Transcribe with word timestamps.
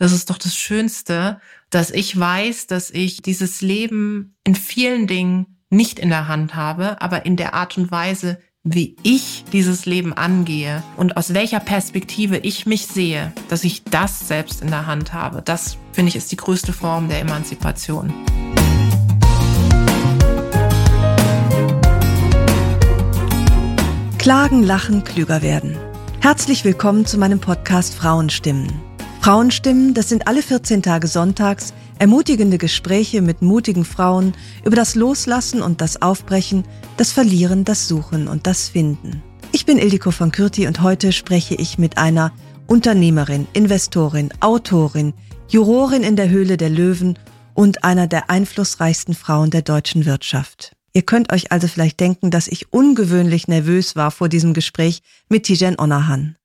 Das 0.00 0.12
ist 0.12 0.30
doch 0.30 0.38
das 0.38 0.54
Schönste, 0.54 1.40
dass 1.70 1.90
ich 1.90 2.18
weiß, 2.18 2.68
dass 2.68 2.90
ich 2.90 3.20
dieses 3.20 3.62
Leben 3.62 4.36
in 4.44 4.54
vielen 4.54 5.08
Dingen 5.08 5.58
nicht 5.70 5.98
in 5.98 6.08
der 6.08 6.28
Hand 6.28 6.54
habe, 6.54 7.02
aber 7.02 7.26
in 7.26 7.36
der 7.36 7.52
Art 7.54 7.76
und 7.76 7.90
Weise, 7.90 8.38
wie 8.62 8.94
ich 9.02 9.44
dieses 9.52 9.86
Leben 9.86 10.12
angehe 10.12 10.84
und 10.96 11.16
aus 11.16 11.34
welcher 11.34 11.58
Perspektive 11.58 12.38
ich 12.38 12.64
mich 12.64 12.86
sehe, 12.86 13.32
dass 13.48 13.64
ich 13.64 13.82
das 13.82 14.28
selbst 14.28 14.62
in 14.62 14.68
der 14.68 14.86
Hand 14.86 15.12
habe. 15.12 15.42
Das 15.42 15.78
finde 15.92 16.10
ich 16.10 16.16
ist 16.16 16.30
die 16.30 16.36
größte 16.36 16.72
Form 16.72 17.08
der 17.08 17.18
Emanzipation. 17.18 18.14
Klagen, 24.18 24.62
lachen, 24.62 25.02
klüger 25.02 25.42
werden. 25.42 25.76
Herzlich 26.20 26.64
willkommen 26.64 27.04
zu 27.04 27.18
meinem 27.18 27.40
Podcast 27.40 27.94
Frauenstimmen. 27.94 28.87
Frauenstimmen, 29.20 29.94
das 29.94 30.08
sind 30.08 30.26
alle 30.26 30.42
14 30.42 30.82
Tage 30.82 31.06
sonntags 31.06 31.74
ermutigende 31.98 32.56
Gespräche 32.56 33.20
mit 33.20 33.42
mutigen 33.42 33.84
Frauen 33.84 34.32
über 34.64 34.76
das 34.76 34.94
Loslassen 34.94 35.60
und 35.60 35.80
das 35.80 36.00
Aufbrechen, 36.00 36.64
das 36.96 37.12
Verlieren, 37.12 37.64
das 37.64 37.88
Suchen 37.88 38.28
und 38.28 38.46
das 38.46 38.68
Finden. 38.68 39.22
Ich 39.52 39.66
bin 39.66 39.78
Ildiko 39.78 40.12
von 40.12 40.32
Kürti 40.32 40.66
und 40.66 40.82
heute 40.82 41.12
spreche 41.12 41.56
ich 41.56 41.78
mit 41.78 41.98
einer 41.98 42.32
Unternehmerin, 42.66 43.46
Investorin, 43.52 44.30
Autorin, 44.40 45.14
Jurorin 45.48 46.04
in 46.04 46.16
der 46.16 46.28
Höhle 46.28 46.56
der 46.56 46.70
Löwen 46.70 47.18
und 47.54 47.82
einer 47.84 48.06
der 48.06 48.30
einflussreichsten 48.30 49.14
Frauen 49.14 49.50
der 49.50 49.62
deutschen 49.62 50.06
Wirtschaft. 50.06 50.72
Ihr 50.92 51.02
könnt 51.02 51.32
euch 51.32 51.52
also 51.52 51.68
vielleicht 51.68 52.00
denken, 52.00 52.30
dass 52.30 52.48
ich 52.48 52.72
ungewöhnlich 52.72 53.48
nervös 53.48 53.96
war 53.96 54.10
vor 54.10 54.28
diesem 54.28 54.54
Gespräch 54.54 55.02
mit 55.28 55.44
Tijen 55.44 55.78
Onahan. 55.78 56.37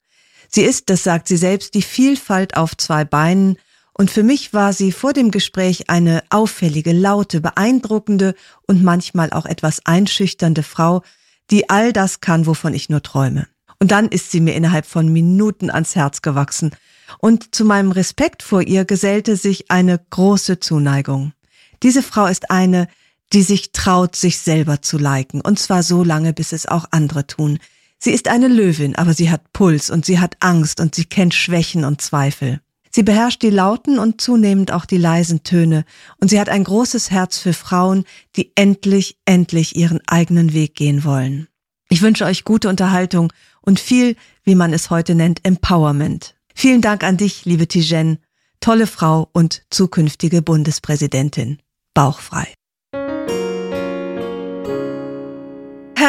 Sie 0.56 0.62
ist, 0.62 0.92
das 0.92 1.02
sagt 1.02 1.28
sie 1.28 1.38
selbst, 1.38 1.74
die 1.74 1.82
Vielfalt 1.82 2.58
auf 2.58 2.78
zwei 2.78 3.06
Beinen 3.06 3.58
und 3.94 4.12
für 4.12 4.22
mich 4.22 4.54
war 4.54 4.72
sie 4.72 4.92
vor 4.92 5.12
dem 5.12 5.32
Gespräch 5.32 5.90
eine 5.90 6.24
auffällige, 6.30 6.92
laute, 6.92 7.42
beeindruckende 7.42 8.36
und 8.68 8.84
manchmal 8.84 9.32
auch 9.32 9.48
etwas 9.48 9.84
einschüchternde 9.86 10.62
Frau, 10.62 11.02
die 11.50 11.72
all 11.72 11.92
das 11.92 12.22
kann, 12.22 12.46
wovon 12.46 12.76
ich 12.76 12.88
nur 12.88 13.02
träume. 13.02 13.48
Und 13.80 13.90
dann 13.90 14.08
ist 14.10 14.30
sie 14.30 14.42
mir 14.42 14.54
innerhalb 14.54 14.86
von 14.86 15.12
Minuten 15.12 15.72
ans 15.72 15.96
Herz 15.96 16.22
gewachsen. 16.22 16.70
Und 17.18 17.56
zu 17.56 17.66
meinem 17.66 17.92
Respekt 17.92 18.44
vor 18.44 18.62
ihr 18.62 18.86
gesellte 18.86 19.38
sich 19.38 19.72
eine 19.72 20.00
große 20.12 20.60
Zuneigung. 20.60 21.34
Diese 21.82 22.04
Frau 22.04 22.28
ist 22.28 22.52
eine, 22.52 22.88
die 23.34 23.42
sich 23.42 23.72
traut, 23.72 24.16
sich 24.16 24.38
selber 24.38 24.84
zu 24.84 25.00
liken, 25.00 25.42
und 25.42 25.58
zwar 25.58 25.82
so 25.82 26.04
lange, 26.04 26.32
bis 26.32 26.54
es 26.54 26.68
auch 26.68 26.86
andere 26.92 27.26
tun. 27.26 27.58
Sie 28.04 28.12
ist 28.12 28.28
eine 28.28 28.50
Löwin, 28.50 28.98
aber 28.98 29.14
sie 29.14 29.32
hat 29.32 29.54
Puls 29.54 29.90
und 29.90 30.04
sie 30.04 30.20
hat 30.20 30.36
Angst 30.42 30.82
und 30.82 30.94
sie 30.94 31.06
kennt 31.06 31.34
Schwächen 31.34 31.86
und 31.86 32.02
Zweifel. 32.02 32.60
Sie 32.92 33.02
beherrscht 33.02 33.42
die 33.42 33.50
lauten 33.50 33.98
und 33.98 34.20
zunehmend 34.20 34.74
auch 34.74 34.84
die 34.84 34.98
leisen 34.98 35.44
Töne, 35.44 35.86
und 36.20 36.28
sie 36.28 36.38
hat 36.38 36.50
ein 36.50 36.66
großes 36.66 37.12
Herz 37.12 37.38
für 37.38 37.54
Frauen, 37.54 38.04
die 38.36 38.52
endlich, 38.56 39.16
endlich 39.24 39.78
ihren 39.78 40.02
eigenen 40.06 40.52
Weg 40.52 40.76
gehen 40.76 41.06
wollen. 41.06 41.48
Ich 41.88 42.02
wünsche 42.02 42.26
euch 42.26 42.44
gute 42.44 42.68
Unterhaltung 42.68 43.32
und 43.62 43.80
viel, 43.80 44.18
wie 44.44 44.56
man 44.56 44.74
es 44.74 44.90
heute 44.90 45.16
nennt, 45.16 45.40
Empowerment. 45.46 46.36
Vielen 46.54 46.82
Dank 46.82 47.06
an 47.06 47.16
dich, 47.16 47.46
liebe 47.46 47.70
Tijen, 47.70 48.18
tolle 48.60 48.86
Frau 48.86 49.30
und 49.32 49.64
zukünftige 49.70 50.42
Bundespräsidentin. 50.42 51.60
Bauchfrei. 51.94 52.54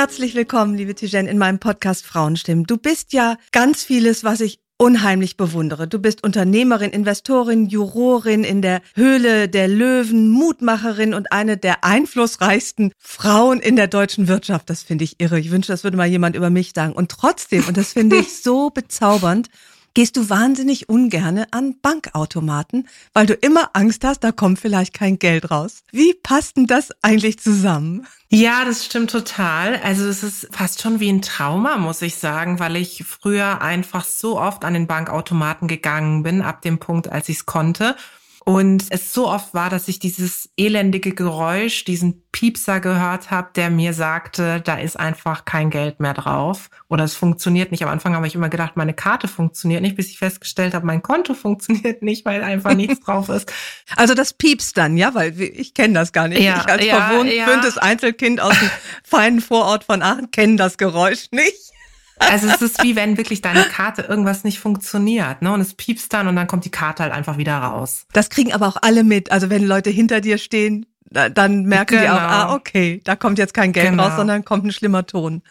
Herzlich 0.05 0.35
willkommen, 0.35 0.77
liebe 0.77 0.95
Tijen, 0.95 1.27
in 1.27 1.39
meinem 1.39 1.59
Podcast 1.59 2.05
Frauenstimmen. 2.05 2.67
Du 2.67 2.77
bist 2.77 3.15
ja 3.15 3.39
ganz 3.53 3.85
vieles, 3.85 4.23
was 4.23 4.43
ich 4.43 4.61
unheimlich 4.77 5.39
bewundere. 5.39 5.89
Du 5.89 5.99
bist 5.99 6.23
Unternehmerin, 6.23 6.91
Investorin, 6.91 7.65
Jurorin 7.65 8.45
in 8.45 8.61
der 8.61 8.83
Höhle 8.95 9.49
der 9.49 9.67
Löwen, 9.67 10.29
Mutmacherin 10.29 11.15
und 11.15 11.33
eine 11.33 11.57
der 11.57 11.85
einflussreichsten 11.85 12.93
Frauen 12.99 13.61
in 13.61 13.77
der 13.77 13.87
deutschen 13.87 14.29
Wirtschaft. 14.29 14.69
Das 14.69 14.83
finde 14.83 15.05
ich 15.05 15.23
irre. 15.23 15.41
Ich 15.41 15.51
wünsche, 15.51 15.73
das 15.73 15.85
würde 15.85 15.97
mal 15.97 16.07
jemand 16.07 16.37
über 16.37 16.51
mich 16.51 16.73
sagen. 16.75 16.93
Und 16.93 17.11
trotzdem, 17.11 17.65
und 17.67 17.79
das 17.79 17.95
finde 17.95 18.17
ich 18.17 18.37
so 18.43 18.69
bezaubernd, 18.69 19.49
gehst 19.95 20.17
du 20.17 20.29
wahnsinnig 20.29 20.89
ungerne 20.89 21.47
an 21.53 21.77
Bankautomaten, 21.81 22.89
weil 23.13 23.27
du 23.27 23.35
immer 23.35 23.71
Angst 23.73 24.05
hast, 24.05 24.21
da 24.25 24.33
kommt 24.33 24.59
vielleicht 24.59 24.93
kein 24.93 25.19
Geld 25.19 25.51
raus. 25.51 25.83
Wie 25.93 26.15
passt 26.15 26.57
denn 26.57 26.67
das 26.67 26.91
eigentlich 27.03 27.39
zusammen? 27.39 28.07
Ja, 28.29 28.65
das 28.65 28.85
stimmt 28.85 29.11
total. 29.11 29.81
Also 29.83 30.07
es 30.07 30.25
ist 30.25 30.49
fast 30.51 30.83
schon 30.83 30.99
wie 30.99 31.09
ein 31.09 31.23
Trauma, 31.23 31.77
muss 31.77 32.03
ich 32.03 32.17
sagen, 32.17 32.59
weil 32.59 32.75
ich 32.75 33.05
früher 33.07 33.63
einfach 33.63 34.05
so 34.05 34.41
oft 34.41 34.65
an 34.65 34.75
den 34.75 34.89
Bankautomaten 34.89 35.69
gegangen 35.69 36.25
bin, 36.25 36.43
ab 36.43 36.61
dem 36.63 36.79
Punkt, 36.79 37.09
als 37.09 37.29
ich 37.29 37.39
es 37.39 37.47
konnte. 37.47 37.97
Und 38.45 38.85
es 38.91 39.15
so 39.15 39.27
oft 39.29 39.55
war, 39.55 39.71
dass 39.71 39.89
ich 39.89 39.99
dieses 39.99 40.51
elendige 40.59 41.15
Geräusch, 41.15 41.85
diesen 41.85 42.23
Piepser 42.31 42.79
gehört 42.81 43.31
habe, 43.31 43.49
der 43.57 43.71
mir 43.71 43.95
sagte, 43.95 44.61
da 44.61 44.77
ist 44.77 45.01
einfach 45.01 45.47
kein 45.47 45.71
Geld 45.71 45.99
mehr 45.99 46.13
drauf 46.13 46.69
oder 46.89 47.05
es 47.05 47.15
funktioniert 47.15 47.71
nicht. 47.71 47.83
Am 47.85 47.89
Anfang 47.89 48.15
habe 48.15 48.27
ich 48.27 48.35
immer 48.35 48.51
gedacht, 48.51 48.77
meine 48.77 48.93
Karte 48.93 49.29
funktioniert 49.29 49.81
nicht, 49.81 49.97
bis 49.97 50.11
ich 50.11 50.19
festgestellt 50.19 50.75
habe, 50.75 50.85
mein 50.85 51.01
Konto 51.01 51.33
funktioniert 51.35 52.03
nicht, 52.03 52.27
weil 52.27 52.43
einfach 52.43 52.75
nichts 52.75 53.01
drauf 53.05 53.31
ist. 53.31 53.51
Also 53.97 54.13
das 54.13 54.35
piepst 54.35 54.77
dann, 54.77 54.99
ja, 54.99 55.15
weil 55.15 55.41
ich 55.41 55.73
kenne 55.73 55.95
das 55.95 56.13
gar 56.13 56.29
nicht. 56.29 56.43
Ja, 56.43 56.61
ich 56.61 56.71
als 56.71 56.85
ja, 56.85 57.09
verwöhntes 57.09 57.77
ja. 57.77 57.83
Einzelkind 57.83 58.41
aus 58.41 58.59
dem 58.59 58.71
feinen 59.05 59.41
Vorort 59.41 59.85
von 59.85 60.03
Aachen 60.03 60.31
kenne 60.31 60.57
das 60.57 60.77
Geräusch 60.77 61.29
nicht. 61.31 61.74
Also 62.19 62.49
es 62.49 62.63
ist 62.63 62.83
wie 62.83 62.97
wenn 62.97 63.17
wirklich 63.17 63.43
deine 63.43 63.65
Karte 63.65 64.03
irgendwas 64.03 64.45
nicht 64.45 64.61
funktioniert, 64.61 65.43
ne? 65.43 65.53
Und 65.53 65.61
es 65.61 65.75
piepst 65.75 66.13
dann 66.13 66.29
und 66.29 66.37
dann 66.37 66.47
kommt 66.47 66.65
die 66.65 66.71
Karte 66.71 67.03
halt 67.03 67.13
einfach 67.13 67.39
wieder 67.39 67.59
raus. 67.59 68.07
Das 68.13 68.31
kriegen 68.31 68.53
aber 68.53 68.69
auch 68.69 68.77
alle 68.81 69.05
mit. 69.05 69.33
Also 69.33 69.51
wenn 69.51 69.65
Leute 69.65 69.91
hinter 69.91 70.21
dir 70.21 70.39
stehen, 70.39 70.87
dann 71.11 71.65
merken 71.65 71.97
genau. 71.97 72.03
die 72.03 72.11
auch, 72.11 72.21
ah, 72.21 72.55
okay, 72.55 73.01
da 73.05 73.17
kommt 73.17 73.39
jetzt 73.39 73.55
kein 73.55 73.73
Geld 73.73 73.91
genau. 73.91 74.05
raus, 74.05 74.17
sondern 74.17 74.45
kommt 74.45 74.65
ein 74.65 74.73
schlimmer 74.73 75.07
Ton. 75.07 75.43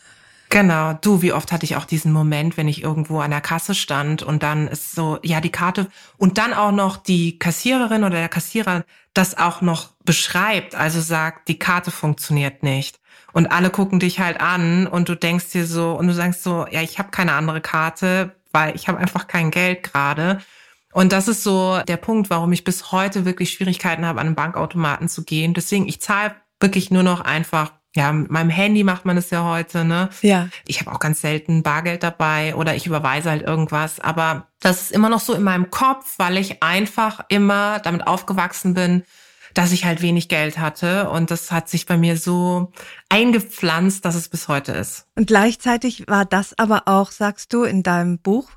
Genau, 0.50 0.94
du, 0.94 1.24
wie 1.24 1.34
oft 1.34 1.52
hatte 1.52 1.66
ich 1.66 1.78
auch 1.78 1.86
diesen 1.86 2.12
Moment, 2.12 2.58
wenn 2.58 2.68
ich 2.68 2.84
irgendwo 2.84 3.22
an 3.22 3.32
der 3.32 3.42
Kasse 3.42 3.74
stand 3.74 4.22
und 4.22 4.44
dann 4.44 4.68
ist 4.68 4.94
so, 4.94 5.18
ja, 5.24 5.42
die 5.42 5.50
Karte 5.50 5.88
und 6.18 6.38
dann 6.38 6.54
auch 6.54 6.72
noch 6.72 6.98
die 6.98 7.40
Kassiererin 7.40 8.04
oder 8.04 8.18
der 8.18 8.30
Kassierer 8.30 8.84
das 9.16 9.36
auch 9.36 9.62
noch 9.62 9.90
beschreibt, 10.06 10.76
also 10.76 11.02
sagt, 11.02 11.48
die 11.48 11.58
Karte 11.58 11.90
funktioniert 11.90 12.62
nicht. 12.62 13.00
Und 13.34 13.48
alle 13.48 13.70
gucken 13.70 14.00
dich 14.00 14.20
halt 14.20 14.40
an 14.40 14.88
und 14.88 15.10
du 15.10 15.16
denkst 15.16 15.52
dir 15.52 15.66
so, 15.66 15.94
und 15.94 16.08
du 16.08 16.14
sagst 16.14 16.44
so, 16.44 16.66
ja, 16.70 16.82
ich 16.82 17.00
habe 17.00 17.10
keine 17.10 17.34
andere 17.34 17.62
Karte, 17.62 18.36
weil 18.52 18.76
ich 18.76 18.88
habe 18.88 19.00
einfach 19.00 19.28
kein 19.28 19.52
Geld 19.52 19.84
gerade. 19.84 20.40
Und 20.94 21.12
das 21.12 21.28
ist 21.28 21.44
so 21.44 21.80
der 21.88 21.98
Punkt, 21.98 22.30
warum 22.30 22.52
ich 22.54 22.64
bis 22.64 22.92
heute 22.92 23.26
wirklich 23.26 23.52
Schwierigkeiten 23.52 24.06
habe, 24.06 24.22
an 24.22 24.28
einen 24.28 24.36
Bankautomaten 24.36 25.10
zu 25.10 25.24
gehen. 25.24 25.56
Deswegen, 25.56 25.88
ich 25.88 26.00
zahle 26.00 26.36
wirklich 26.60 26.92
nur 26.92 27.04
noch 27.04 27.22
einfach 27.22 27.72
ja, 27.96 28.12
mit 28.12 28.32
meinem 28.32 28.50
Handy 28.50 28.84
macht 28.84 29.06
man 29.06 29.18
es 29.18 29.30
ja 29.30 29.44
heute, 29.44 29.86
ne? 29.86 30.10
Ja. 30.22 30.50
Ich 30.66 30.80
habe 30.80 30.92
auch 30.92 31.00
ganz 31.00 31.22
selten 31.22 31.62
Bargeld 31.62 32.02
dabei 32.02 32.56
oder 32.56 32.76
ich 32.76 32.88
überweise 32.88 33.30
halt 33.30 33.44
irgendwas. 33.44 34.00
Aber 34.00 34.48
das 34.60 34.84
ist 34.84 34.92
immer 34.92 35.10
noch 35.10 35.20
so 35.20 35.34
in 35.34 35.44
meinem 35.44 35.70
Kopf, 35.70 36.16
weil 36.18 36.38
ich 36.38 36.64
einfach 36.64 37.24
immer 37.30 37.80
damit 37.80 38.08
aufgewachsen 38.08 38.74
bin, 38.74 39.04
dass 39.54 39.72
ich 39.72 39.86
halt 39.86 40.02
wenig 40.02 40.30
Geld 40.30 40.58
hatte. 40.58 41.10
Und 41.10 41.32
das 41.32 41.52
hat 41.52 41.70
sich 41.70 41.86
bei 41.86 41.98
mir 41.98 42.18
so 42.18 42.72
eingepflanzt, 43.10 44.06
dass 44.06 44.16
es 44.16 44.30
bis 44.30 44.48
heute 44.48 44.72
ist. 44.72 45.06
Und 45.16 45.28
gleichzeitig 45.28 46.08
war 46.08 46.26
das 46.26 46.58
aber 46.58 46.84
auch, 46.86 47.12
sagst 47.12 47.54
du, 47.54 47.64
in 47.64 47.84
deinem 47.84 48.20
Buch, 48.20 48.50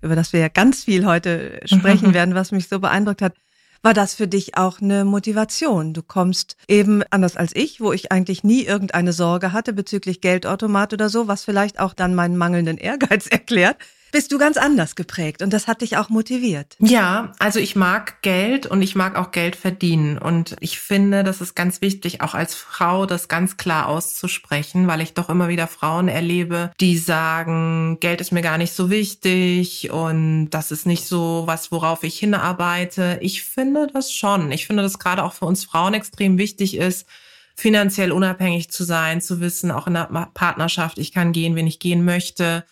über 0.00 0.16
das 0.16 0.32
wir 0.32 0.40
ja 0.40 0.48
ganz 0.48 0.84
viel 0.84 1.06
heute 1.06 1.60
sprechen 1.64 2.14
werden, 2.14 2.34
was 2.34 2.52
mich 2.52 2.68
so 2.68 2.80
beeindruckt 2.80 3.22
hat, 3.22 3.34
war 3.82 3.92
das 3.92 4.14
für 4.14 4.26
dich 4.26 4.56
auch 4.56 4.80
eine 4.80 5.04
Motivation. 5.04 5.92
Du 5.92 6.02
kommst 6.02 6.56
eben 6.68 7.02
anders 7.10 7.36
als 7.36 7.54
ich, 7.54 7.82
wo 7.82 7.92
ich 7.92 8.10
eigentlich 8.10 8.42
nie 8.42 8.62
irgendeine 8.62 9.12
Sorge 9.12 9.52
hatte 9.52 9.74
bezüglich 9.74 10.22
Geldautomat 10.22 10.94
oder 10.94 11.10
so, 11.10 11.28
was 11.28 11.44
vielleicht 11.44 11.78
auch 11.78 11.92
dann 11.92 12.14
meinen 12.14 12.38
mangelnden 12.38 12.78
Ehrgeiz 12.78 13.26
erklärt 13.30 13.76
bist 14.14 14.30
du 14.30 14.38
ganz 14.38 14.56
anders 14.56 14.94
geprägt 14.94 15.42
und 15.42 15.52
das 15.52 15.66
hat 15.66 15.80
dich 15.80 15.96
auch 15.96 16.08
motiviert. 16.08 16.76
Ja, 16.78 17.32
also 17.40 17.58
ich 17.58 17.74
mag 17.74 18.22
Geld 18.22 18.64
und 18.64 18.80
ich 18.80 18.94
mag 18.94 19.16
auch 19.16 19.32
Geld 19.32 19.56
verdienen 19.56 20.18
und 20.18 20.54
ich 20.60 20.78
finde, 20.78 21.24
das 21.24 21.40
ist 21.40 21.56
ganz 21.56 21.80
wichtig, 21.80 22.20
auch 22.20 22.34
als 22.34 22.54
Frau 22.54 23.06
das 23.06 23.26
ganz 23.26 23.56
klar 23.56 23.88
auszusprechen, 23.88 24.86
weil 24.86 25.00
ich 25.00 25.14
doch 25.14 25.30
immer 25.30 25.48
wieder 25.48 25.66
Frauen 25.66 26.06
erlebe, 26.06 26.70
die 26.78 26.96
sagen, 26.96 27.98
Geld 27.98 28.20
ist 28.20 28.30
mir 28.30 28.42
gar 28.42 28.56
nicht 28.56 28.72
so 28.72 28.88
wichtig 28.88 29.90
und 29.90 30.50
das 30.50 30.70
ist 30.70 30.86
nicht 30.86 31.08
so 31.08 31.42
was, 31.46 31.72
worauf 31.72 32.04
ich 32.04 32.16
hinarbeite. 32.16 33.18
Ich 33.20 33.42
finde 33.42 33.88
das 33.92 34.12
schon. 34.12 34.52
Ich 34.52 34.68
finde, 34.68 34.84
dass 34.84 35.00
gerade 35.00 35.24
auch 35.24 35.32
für 35.32 35.46
uns 35.46 35.64
Frauen 35.64 35.92
extrem 35.92 36.38
wichtig 36.38 36.76
ist, 36.76 37.08
finanziell 37.56 38.12
unabhängig 38.12 38.70
zu 38.70 38.84
sein, 38.84 39.20
zu 39.20 39.40
wissen, 39.40 39.72
auch 39.72 39.88
in 39.88 39.94
der 39.94 40.30
Partnerschaft, 40.34 40.98
ich 40.98 41.10
kann 41.10 41.32
gehen, 41.32 41.56
wenn 41.56 41.66
ich 41.66 41.80
gehen 41.80 42.04
möchte 42.04 42.64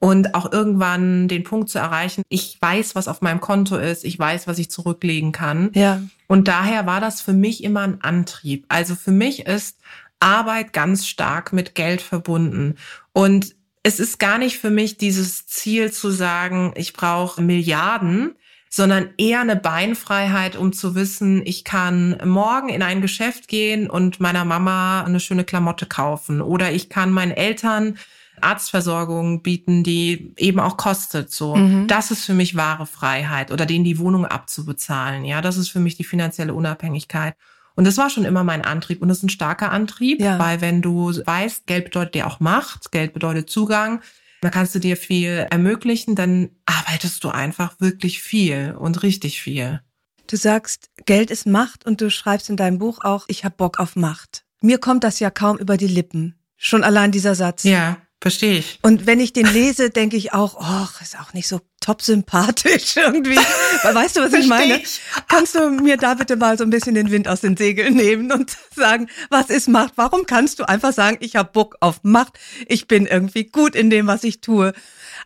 und 0.00 0.34
auch 0.34 0.50
irgendwann 0.50 1.28
den 1.28 1.44
Punkt 1.44 1.68
zu 1.68 1.78
erreichen, 1.78 2.22
ich 2.30 2.56
weiß, 2.60 2.94
was 2.94 3.06
auf 3.06 3.20
meinem 3.20 3.40
Konto 3.40 3.76
ist, 3.76 4.04
ich 4.04 4.18
weiß, 4.18 4.46
was 4.46 4.58
ich 4.58 4.70
zurücklegen 4.70 5.30
kann. 5.30 5.70
Ja. 5.74 6.02
Und 6.26 6.48
daher 6.48 6.86
war 6.86 7.00
das 7.00 7.20
für 7.20 7.34
mich 7.34 7.62
immer 7.62 7.82
ein 7.82 8.00
Antrieb. 8.00 8.64
Also 8.68 8.94
für 8.94 9.12
mich 9.12 9.46
ist 9.46 9.78
Arbeit 10.18 10.72
ganz 10.72 11.06
stark 11.06 11.52
mit 11.52 11.74
Geld 11.74 12.00
verbunden. 12.00 12.76
Und 13.12 13.54
es 13.82 14.00
ist 14.00 14.18
gar 14.18 14.38
nicht 14.38 14.58
für 14.58 14.70
mich 14.70 14.96
dieses 14.96 15.46
Ziel 15.46 15.92
zu 15.92 16.10
sagen, 16.10 16.72
ich 16.76 16.94
brauche 16.94 17.42
Milliarden, 17.42 18.36
sondern 18.70 19.10
eher 19.18 19.40
eine 19.40 19.56
Beinfreiheit, 19.56 20.56
um 20.56 20.72
zu 20.72 20.94
wissen, 20.94 21.42
ich 21.44 21.64
kann 21.64 22.16
morgen 22.24 22.68
in 22.70 22.82
ein 22.82 23.02
Geschäft 23.02 23.48
gehen 23.48 23.90
und 23.90 24.20
meiner 24.20 24.44
Mama 24.46 25.02
eine 25.02 25.20
schöne 25.20 25.44
Klamotte 25.44 25.86
kaufen 25.86 26.40
oder 26.40 26.72
ich 26.72 26.88
kann 26.88 27.10
meinen 27.10 27.32
Eltern 27.32 27.98
Arztversorgung 28.42 29.42
bieten, 29.42 29.82
die 29.84 30.32
eben 30.36 30.60
auch 30.60 30.76
kostet. 30.76 31.30
So, 31.30 31.56
mhm. 31.56 31.86
das 31.86 32.10
ist 32.10 32.24
für 32.24 32.34
mich 32.34 32.56
wahre 32.56 32.86
Freiheit 32.86 33.50
oder 33.50 33.66
denen 33.66 33.84
die 33.84 33.98
Wohnung 33.98 34.26
abzubezahlen. 34.26 35.24
Ja, 35.24 35.40
das 35.40 35.56
ist 35.56 35.68
für 35.68 35.80
mich 35.80 35.96
die 35.96 36.04
finanzielle 36.04 36.54
Unabhängigkeit. 36.54 37.34
Und 37.74 37.86
das 37.86 37.96
war 37.96 38.10
schon 38.10 38.24
immer 38.24 38.44
mein 38.44 38.62
Antrieb 38.62 39.00
und 39.00 39.08
das 39.08 39.18
ist 39.18 39.24
ein 39.24 39.30
starker 39.30 39.70
Antrieb, 39.70 40.20
ja. 40.20 40.38
weil 40.38 40.60
wenn 40.60 40.82
du 40.82 41.12
weißt, 41.12 41.66
Geld 41.66 41.84
bedeutet 41.84 42.14
dir 42.14 42.26
auch 42.26 42.40
Macht, 42.40 42.92
Geld 42.92 43.14
bedeutet 43.14 43.48
Zugang, 43.48 44.02
da 44.40 44.50
kannst 44.50 44.74
du 44.74 44.78
dir 44.78 44.96
viel 44.96 45.46
ermöglichen, 45.50 46.14
dann 46.14 46.50
arbeitest 46.66 47.22
du 47.24 47.28
einfach 47.28 47.78
wirklich 47.78 48.20
viel 48.20 48.74
und 48.78 49.02
richtig 49.02 49.40
viel. 49.40 49.80
Du 50.26 50.36
sagst, 50.36 50.90
Geld 51.06 51.30
ist 51.30 51.46
Macht 51.46 51.84
und 51.86 52.00
du 52.00 52.10
schreibst 52.10 52.50
in 52.50 52.56
deinem 52.56 52.78
Buch 52.78 53.00
auch, 53.02 53.24
ich 53.28 53.44
habe 53.44 53.56
Bock 53.56 53.78
auf 53.80 53.96
Macht. 53.96 54.44
Mir 54.60 54.78
kommt 54.78 55.04
das 55.04 55.18
ja 55.20 55.30
kaum 55.30 55.58
über 55.58 55.76
die 55.76 55.88
Lippen. 55.88 56.38
Schon 56.56 56.84
allein 56.84 57.10
dieser 57.10 57.34
Satz. 57.34 57.64
Ja, 57.64 57.96
verstehe 58.20 58.58
ich. 58.58 58.78
Und 58.82 59.06
wenn 59.06 59.18
ich 59.18 59.32
den 59.32 59.46
lese, 59.46 59.90
denke 59.90 60.16
ich 60.16 60.32
auch, 60.32 60.56
oh, 60.60 61.02
ist 61.02 61.18
auch 61.18 61.32
nicht 61.32 61.48
so 61.48 61.60
top 61.80 62.02
sympathisch 62.02 62.96
irgendwie. 62.96 63.36
Weißt 63.36 64.16
du, 64.16 64.20
was 64.20 64.32
ich 64.34 64.46
meine? 64.46 64.78
Ich. 64.78 65.00
Kannst 65.28 65.54
du 65.54 65.70
mir 65.70 65.96
da 65.96 66.14
bitte 66.14 66.36
mal 66.36 66.58
so 66.58 66.64
ein 66.64 66.70
bisschen 66.70 66.94
den 66.94 67.10
Wind 67.10 67.28
aus 67.28 67.40
den 67.40 67.56
Segeln 67.56 67.94
nehmen 67.94 68.30
und 68.30 68.56
sagen, 68.76 69.08
was 69.30 69.48
ist 69.48 69.68
Macht? 69.68 69.94
Warum 69.96 70.26
kannst 70.26 70.58
du 70.58 70.68
einfach 70.68 70.92
sagen, 70.92 71.16
ich 71.20 71.36
habe 71.36 71.50
Bock 71.52 71.76
auf 71.80 72.00
Macht, 72.02 72.38
ich 72.68 72.86
bin 72.86 73.06
irgendwie 73.06 73.44
gut 73.44 73.74
in 73.74 73.88
dem, 73.88 74.06
was 74.06 74.24
ich 74.24 74.40
tue? 74.40 74.74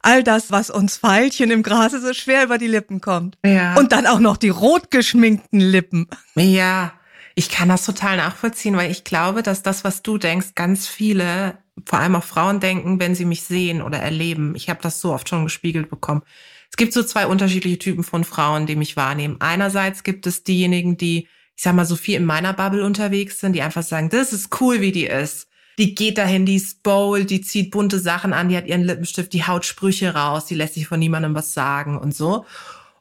All 0.02 0.23
das, 0.23 0.50
was 0.50 0.70
uns 0.70 0.99
Pfeilchen 0.99 1.50
im 1.50 1.62
Grase 1.62 2.00
so 2.00 2.12
schwer 2.12 2.44
über 2.44 2.58
die 2.58 2.67
Lippen 2.67 3.00
kommt. 3.00 3.38
Ja. 3.44 3.75
Und 3.75 3.93
dann 3.93 4.06
auch 4.06 4.20
noch 4.20 4.37
die 4.37 4.50
rot 4.50 4.90
geschminkten 4.90 5.61
Lippen. 5.61 6.08
Ja, 6.37 6.93
ich 7.35 7.49
kann 7.49 7.69
das 7.69 7.85
total 7.85 8.19
nachvollziehen, 8.19 8.76
weil 8.76 8.90
ich 8.90 9.02
glaube, 9.02 9.43
dass 9.43 9.62
das, 9.62 9.82
was 9.82 10.02
du 10.02 10.19
denkst, 10.19 10.49
ganz 10.55 10.87
viele 10.87 11.58
vor 11.87 11.99
allem 11.99 12.17
auch 12.17 12.25
Frauen 12.25 12.61
denken, 12.61 13.00
wenn 13.00 13.15
sie 13.15 13.25
mich 13.25 13.43
sehen 13.43 13.82
oder 13.82 13.99
erleben. 13.99 14.55
Ich 14.55 14.69
habe 14.69 14.81
das 14.82 15.00
so 15.00 15.12
oft 15.12 15.29
schon 15.29 15.44
gespiegelt 15.44 15.91
bekommen. 15.91 16.23
Es 16.71 16.76
gibt 16.76 16.93
so 16.93 17.03
zwei 17.03 17.26
unterschiedliche 17.26 17.79
Typen 17.79 18.05
von 18.05 18.25
Frauen, 18.25 18.67
die 18.67 18.76
mich 18.76 18.97
wahrnehmen. 18.97 19.37
Einerseits 19.41 20.03
gibt 20.03 20.26
es 20.26 20.43
diejenigen, 20.44 20.97
die, 20.97 21.29
ich 21.56 21.62
sag 21.62 21.75
mal, 21.75 21.87
so 21.87 21.97
viel 21.97 22.17
in 22.17 22.25
meiner 22.25 22.53
Bubble 22.53 22.85
unterwegs 22.85 23.41
sind, 23.41 23.53
die 23.55 23.62
einfach 23.62 23.82
sagen, 23.82 24.09
das 24.09 24.32
ist 24.32 24.61
cool, 24.61 24.81
wie 24.81 24.93
die 24.93 25.06
ist. 25.06 25.49
Die 25.79 25.94
geht 25.94 26.19
dahin, 26.19 26.47
die 26.47 26.56
ist 26.56 26.82
bold, 26.85 27.31
die 27.31 27.41
zieht 27.41 27.73
bunte 27.73 27.99
Sachen 27.99 28.32
an, 28.32 28.49
die 28.49 28.56
hat 28.56 28.67
ihren 28.67 28.85
Lippenstift, 28.85 29.32
die 29.32 29.44
haut 29.44 29.65
Sprüche 29.65 30.15
raus, 30.15 30.47
die 30.47 30.55
lässt 30.55 30.75
sich 30.75 30.87
von 30.87 31.00
niemandem 31.00 31.35
was 31.35 31.53
sagen 31.53 31.99
und 31.99 32.15
so. 32.15 32.44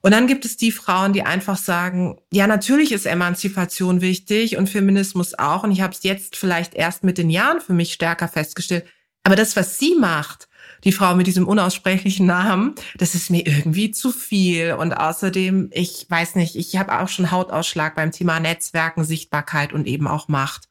Und 0.05 0.11
dann 0.11 0.27
gibt 0.27 0.43
es 0.43 0.57
die 0.57 0.73
Frauen, 0.73 1.13
die 1.13 1.23
einfach 1.23 1.57
sagen, 1.57 2.17
ja, 2.29 2.45
natürlich 2.45 2.91
ist 2.91 3.05
Emanzipation 3.05 4.01
wichtig 4.01 4.57
und 4.57 4.69
Feminismus 4.69 5.33
auch. 5.39 5.63
Und 5.63 5.71
ich 5.71 5.79
habe 5.79 5.93
es 5.93 6.03
jetzt 6.03 6.35
vielleicht 6.35 6.75
erst 6.75 7.05
mit 7.05 7.17
den 7.17 7.29
Jahren 7.29 7.61
für 7.61 7.71
mich 7.71 7.93
stärker 7.93 8.27
festgestellt. 8.27 8.85
Aber 9.23 9.37
das, 9.37 9.55
was 9.55 9.79
sie 9.79 9.95
macht, 9.97 10.49
die 10.83 10.91
Frau 10.91 11.15
mit 11.15 11.25
diesem 11.25 11.47
unaussprechlichen 11.47 12.25
Namen, 12.25 12.75
das 12.97 13.15
ist 13.15 13.29
mir 13.29 13.47
irgendwie 13.47 13.91
zu 13.91 14.11
viel. 14.11 14.73
Und 14.73 14.91
außerdem, 14.91 15.69
ich 15.71 16.05
weiß 16.09 16.35
nicht, 16.35 16.57
ich 16.57 16.75
habe 16.75 16.99
auch 16.99 17.07
schon 17.07 17.31
Hautausschlag 17.31 17.95
beim 17.95 18.11
Thema 18.11 18.41
Netzwerken, 18.41 19.05
Sichtbarkeit 19.05 19.71
und 19.71 19.87
eben 19.87 20.09
auch 20.09 20.27
Macht 20.27 20.67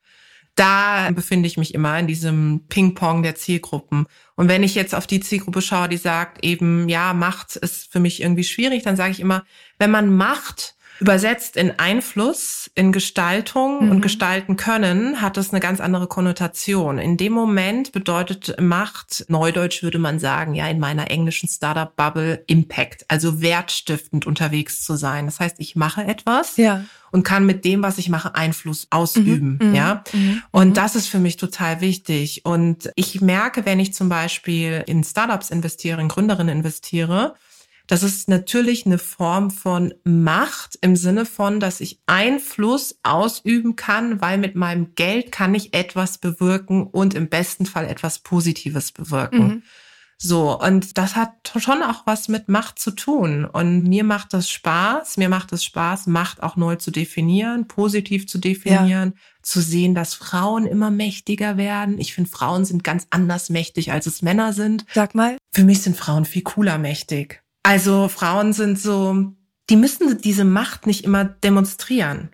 da 0.54 1.10
befinde 1.12 1.46
ich 1.46 1.56
mich 1.56 1.74
immer 1.74 1.98
in 1.98 2.06
diesem 2.06 2.66
Ping-Pong 2.68 3.22
der 3.22 3.34
Zielgruppen. 3.34 4.06
Und 4.42 4.48
wenn 4.48 4.64
ich 4.64 4.74
jetzt 4.74 4.92
auf 4.92 5.06
die 5.06 5.20
Zielgruppe 5.20 5.62
schaue, 5.62 5.88
die 5.88 5.96
sagt 5.96 6.44
eben, 6.44 6.88
ja, 6.88 7.12
Macht 7.12 7.54
ist 7.54 7.92
für 7.92 8.00
mich 8.00 8.20
irgendwie 8.20 8.42
schwierig, 8.42 8.82
dann 8.82 8.96
sage 8.96 9.12
ich 9.12 9.20
immer, 9.20 9.44
wenn 9.78 9.92
man 9.92 10.16
Macht 10.16 10.74
übersetzt 11.00 11.56
in 11.56 11.78
Einfluss, 11.78 12.70
in 12.74 12.92
Gestaltung 12.92 13.86
mhm. 13.86 13.90
und 13.90 14.00
gestalten 14.00 14.56
können, 14.56 15.20
hat 15.20 15.36
das 15.36 15.50
eine 15.50 15.60
ganz 15.60 15.80
andere 15.80 16.06
Konnotation. 16.06 16.98
In 16.98 17.16
dem 17.16 17.32
Moment 17.32 17.92
bedeutet 17.92 18.54
Macht, 18.60 19.24
neudeutsch 19.28 19.82
würde 19.82 19.98
man 19.98 20.18
sagen, 20.18 20.54
ja, 20.54 20.68
in 20.68 20.78
meiner 20.78 21.10
englischen 21.10 21.48
Startup-Bubble 21.48 22.44
Impact, 22.46 23.04
also 23.08 23.40
wertstiftend 23.42 24.26
unterwegs 24.26 24.84
zu 24.84 24.96
sein. 24.96 25.26
Das 25.26 25.40
heißt, 25.40 25.56
ich 25.58 25.76
mache 25.76 26.04
etwas. 26.04 26.56
Ja 26.56 26.84
und 27.12 27.24
kann 27.24 27.46
mit 27.46 27.64
dem, 27.64 27.82
was 27.82 27.98
ich 27.98 28.08
mache, 28.08 28.34
Einfluss 28.34 28.88
ausüben. 28.90 29.58
Mhm, 29.60 29.68
mhm 29.68 29.74
ja. 29.74 30.02
Mhm, 30.12 30.42
und 30.50 30.68
mhm. 30.70 30.74
das 30.74 30.96
ist 30.96 31.06
für 31.06 31.18
mich 31.18 31.36
total 31.36 31.80
wichtig. 31.80 32.44
Und 32.44 32.90
ich 32.96 33.20
merke, 33.20 33.64
wenn 33.64 33.78
ich 33.78 33.94
zum 33.94 34.08
Beispiel 34.08 34.82
in 34.86 35.04
Startups 35.04 35.50
investiere, 35.50 36.00
in 36.00 36.08
Gründerinnen 36.08 36.56
investiere, 36.56 37.34
das 37.92 38.02
ist 38.02 38.26
natürlich 38.26 38.86
eine 38.86 38.96
Form 38.96 39.50
von 39.50 39.92
Macht 40.02 40.78
im 40.80 40.96
Sinne 40.96 41.26
von, 41.26 41.60
dass 41.60 41.82
ich 41.82 42.00
Einfluss 42.06 42.98
ausüben 43.02 43.76
kann, 43.76 44.22
weil 44.22 44.38
mit 44.38 44.56
meinem 44.56 44.94
Geld 44.94 45.30
kann 45.30 45.54
ich 45.54 45.74
etwas 45.74 46.16
bewirken 46.16 46.86
und 46.86 47.12
im 47.12 47.28
besten 47.28 47.66
Fall 47.66 47.86
etwas 47.86 48.20
Positives 48.20 48.92
bewirken. 48.92 49.46
Mhm. 49.46 49.62
So, 50.16 50.58
und 50.58 50.96
das 50.96 51.16
hat 51.16 51.52
schon 51.58 51.82
auch 51.82 52.06
was 52.06 52.28
mit 52.28 52.48
Macht 52.48 52.78
zu 52.78 52.92
tun. 52.92 53.44
Und 53.44 53.82
mir 53.82 54.04
macht 54.04 54.32
das 54.32 54.48
Spaß, 54.48 55.18
mir 55.18 55.28
macht 55.28 55.52
es 55.52 55.62
Spaß, 55.62 56.06
Macht 56.06 56.42
auch 56.42 56.56
neu 56.56 56.76
zu 56.76 56.92
definieren, 56.92 57.68
positiv 57.68 58.26
zu 58.26 58.38
definieren, 58.38 59.12
ja. 59.14 59.22
zu 59.42 59.60
sehen, 59.60 59.94
dass 59.94 60.14
Frauen 60.14 60.64
immer 60.64 60.90
mächtiger 60.90 61.58
werden. 61.58 62.00
Ich 62.00 62.14
finde, 62.14 62.30
Frauen 62.30 62.64
sind 62.64 62.84
ganz 62.84 63.06
anders 63.10 63.50
mächtig, 63.50 63.92
als 63.92 64.06
es 64.06 64.22
Männer 64.22 64.54
sind. 64.54 64.86
Sag 64.94 65.14
mal. 65.14 65.36
Für 65.50 65.64
mich 65.64 65.82
sind 65.82 65.94
Frauen 65.94 66.24
viel 66.24 66.42
cooler 66.42 66.78
mächtig. 66.78 67.42
Also 67.62 68.08
Frauen 68.08 68.52
sind 68.52 68.78
so, 68.78 69.32
die 69.70 69.76
müssen 69.76 70.20
diese 70.20 70.44
Macht 70.44 70.86
nicht 70.86 71.04
immer 71.04 71.24
demonstrieren. 71.24 72.30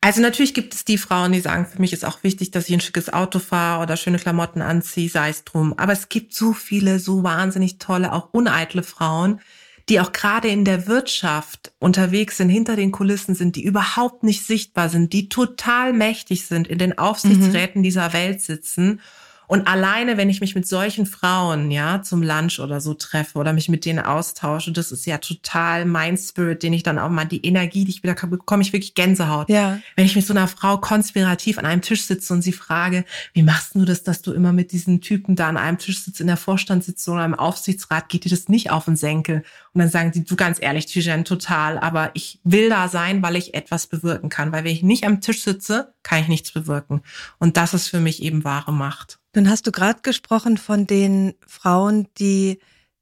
Also 0.00 0.20
natürlich 0.20 0.54
gibt 0.54 0.74
es 0.74 0.84
die 0.84 0.98
Frauen, 0.98 1.32
die 1.32 1.40
sagen, 1.40 1.66
für 1.66 1.80
mich 1.80 1.92
ist 1.92 2.04
auch 2.04 2.22
wichtig, 2.22 2.50
dass 2.50 2.68
ich 2.68 2.74
ein 2.74 2.80
schickes 2.80 3.12
Auto 3.12 3.38
fahre 3.38 3.82
oder 3.82 3.96
schöne 3.96 4.18
Klamotten 4.18 4.62
anziehe, 4.62 5.08
sei 5.08 5.30
es 5.30 5.44
drum. 5.44 5.74
Aber 5.78 5.92
es 5.92 6.08
gibt 6.08 6.34
so 6.34 6.52
viele, 6.52 6.98
so 6.98 7.22
wahnsinnig 7.22 7.78
tolle, 7.78 8.12
auch 8.12 8.28
uneitle 8.32 8.82
Frauen, 8.82 9.40
die 9.88 10.00
auch 10.00 10.12
gerade 10.12 10.48
in 10.48 10.64
der 10.64 10.86
Wirtschaft 10.86 11.72
unterwegs 11.78 12.36
sind, 12.36 12.50
hinter 12.50 12.76
den 12.76 12.92
Kulissen 12.92 13.34
sind, 13.34 13.56
die 13.56 13.64
überhaupt 13.64 14.22
nicht 14.22 14.44
sichtbar 14.44 14.88
sind, 14.88 15.12
die 15.12 15.28
total 15.28 15.92
mächtig 15.92 16.46
sind, 16.46 16.66
in 16.66 16.78
den 16.78 16.98
Aufsichtsräten 16.98 17.80
mhm. 17.80 17.84
dieser 17.84 18.12
Welt 18.12 18.42
sitzen 18.42 19.00
und 19.46 19.66
alleine, 19.68 20.16
wenn 20.16 20.30
ich 20.30 20.40
mich 20.40 20.54
mit 20.54 20.66
solchen 20.66 21.06
Frauen, 21.06 21.70
ja, 21.70 22.02
zum 22.02 22.22
Lunch 22.22 22.58
oder 22.58 22.80
so 22.80 22.94
treffe 22.94 23.38
oder 23.38 23.52
mich 23.52 23.68
mit 23.68 23.84
denen 23.84 24.00
austausche, 24.00 24.72
das 24.72 24.92
ist 24.92 25.06
ja 25.06 25.18
total 25.18 25.84
mein 25.84 26.16
Spirit, 26.16 26.62
den 26.62 26.72
ich 26.72 26.82
dann 26.82 26.98
auch 26.98 27.10
mal, 27.10 27.24
die 27.24 27.44
Energie, 27.44 27.84
die 27.84 27.90
ich 27.90 28.02
wieder 28.02 28.14
bekomme, 28.14 28.62
ich 28.62 28.72
wirklich 28.72 28.94
Gänsehaut. 28.94 29.48
Ja. 29.48 29.78
Wenn 29.94 30.06
ich 30.06 30.16
mit 30.16 30.26
so 30.26 30.32
einer 30.32 30.48
Frau 30.48 30.78
konspirativ 30.78 31.58
an 31.58 31.66
einem 31.66 31.82
Tisch 31.82 32.04
sitze 32.04 32.32
und 32.32 32.42
sie 32.42 32.52
frage, 32.52 33.04
wie 33.34 33.42
machst 33.42 33.74
du 33.74 33.84
das, 33.84 34.02
dass 34.02 34.22
du 34.22 34.32
immer 34.32 34.52
mit 34.52 34.72
diesen 34.72 35.00
Typen 35.00 35.36
da 35.36 35.48
an 35.48 35.56
einem 35.56 35.78
Tisch 35.78 36.02
sitzt, 36.02 36.20
in 36.20 36.26
der 36.26 36.36
Vorstandssitzung 36.36 37.14
oder 37.14 37.24
im 37.24 37.34
Aufsichtsrat, 37.34 38.08
geht 38.08 38.24
dir 38.24 38.30
das 38.30 38.48
nicht 38.48 38.70
auf 38.70 38.86
den 38.86 38.96
Senkel? 38.96 39.44
Und 39.72 39.80
dann 39.80 39.90
sagen 39.90 40.12
sie, 40.12 40.24
du 40.24 40.36
ganz 40.36 40.58
ehrlich, 40.60 40.86
Tijen, 40.86 41.24
total, 41.24 41.78
aber 41.78 42.10
ich 42.14 42.40
will 42.44 42.68
da 42.70 42.88
sein, 42.88 43.22
weil 43.22 43.36
ich 43.36 43.54
etwas 43.54 43.86
bewirken 43.86 44.30
kann. 44.30 44.52
Weil 44.52 44.64
wenn 44.64 44.72
ich 44.72 44.82
nicht 44.82 45.04
am 45.04 45.20
Tisch 45.20 45.42
sitze, 45.42 45.92
kann 46.02 46.20
ich 46.20 46.28
nichts 46.28 46.52
bewirken. 46.52 47.02
Und 47.38 47.56
das 47.56 47.74
ist 47.74 47.88
für 47.88 48.00
mich 48.00 48.22
eben 48.22 48.44
wahre 48.44 48.72
Macht. 48.72 49.18
Nun 49.36 49.50
hast 49.50 49.66
du 49.66 49.70
gerade 49.70 50.00
gesprochen 50.02 50.56
von 50.56 50.86
den 50.86 51.34
Frauen, 51.46 52.08
die 52.18 52.58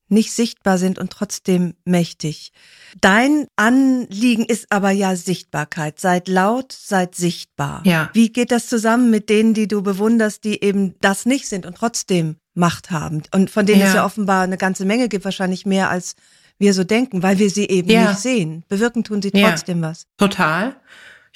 nicht 0.09 0.33
sichtbar 0.33 0.79
sind 0.79 0.99
und 0.99 1.11
trotzdem 1.11 1.75
mächtig. 1.85 2.53
Dein 3.01 3.47
Anliegen 3.55 4.45
ist 4.45 4.67
aber 4.71 4.91
ja 4.91 5.15
Sichtbarkeit. 5.15 6.01
Seid 6.01 6.27
laut, 6.27 6.73
seid 6.73 7.15
sichtbar. 7.15 7.83
Ja. 7.85 8.11
Wie 8.13 8.33
geht 8.33 8.51
das 8.51 8.67
zusammen 8.67 9.11
mit 9.11 9.29
denen, 9.29 9.55
die 9.55 9.69
du 9.69 9.83
bewunderst, 9.83 10.43
die 10.43 10.63
eben 10.63 10.97
das 11.01 11.25
nicht 11.25 11.49
sind 11.49 11.67
und 11.67 11.77
trotzdem 11.77 12.37
Macht 12.53 12.91
haben 12.91 13.23
und 13.33 13.51
von 13.51 13.65
denen 13.65 13.81
ja. 13.81 13.87
es 13.87 13.95
ja 13.95 14.05
offenbar 14.05 14.43
eine 14.43 14.59
ganze 14.59 14.85
Menge 14.85 15.09
gibt, 15.09 15.25
wahrscheinlich 15.25 15.67
mehr 15.67 15.89
als 15.91 16.15
wir 16.59 16.75
so 16.75 16.85
denken, 16.85 17.23
weil 17.23 17.39
wir 17.39 17.51
sie 17.51 17.67
eben 17.67 17.91
ja. 17.91 18.11
nicht 18.11 18.21
sehen. 18.21 18.65
Bewirken 18.69 19.05
tun 19.05 19.23
sie 19.23 19.31
trotzdem 19.31 19.83
ja. 19.83 19.91
was. 19.91 20.07
Total. 20.19 20.77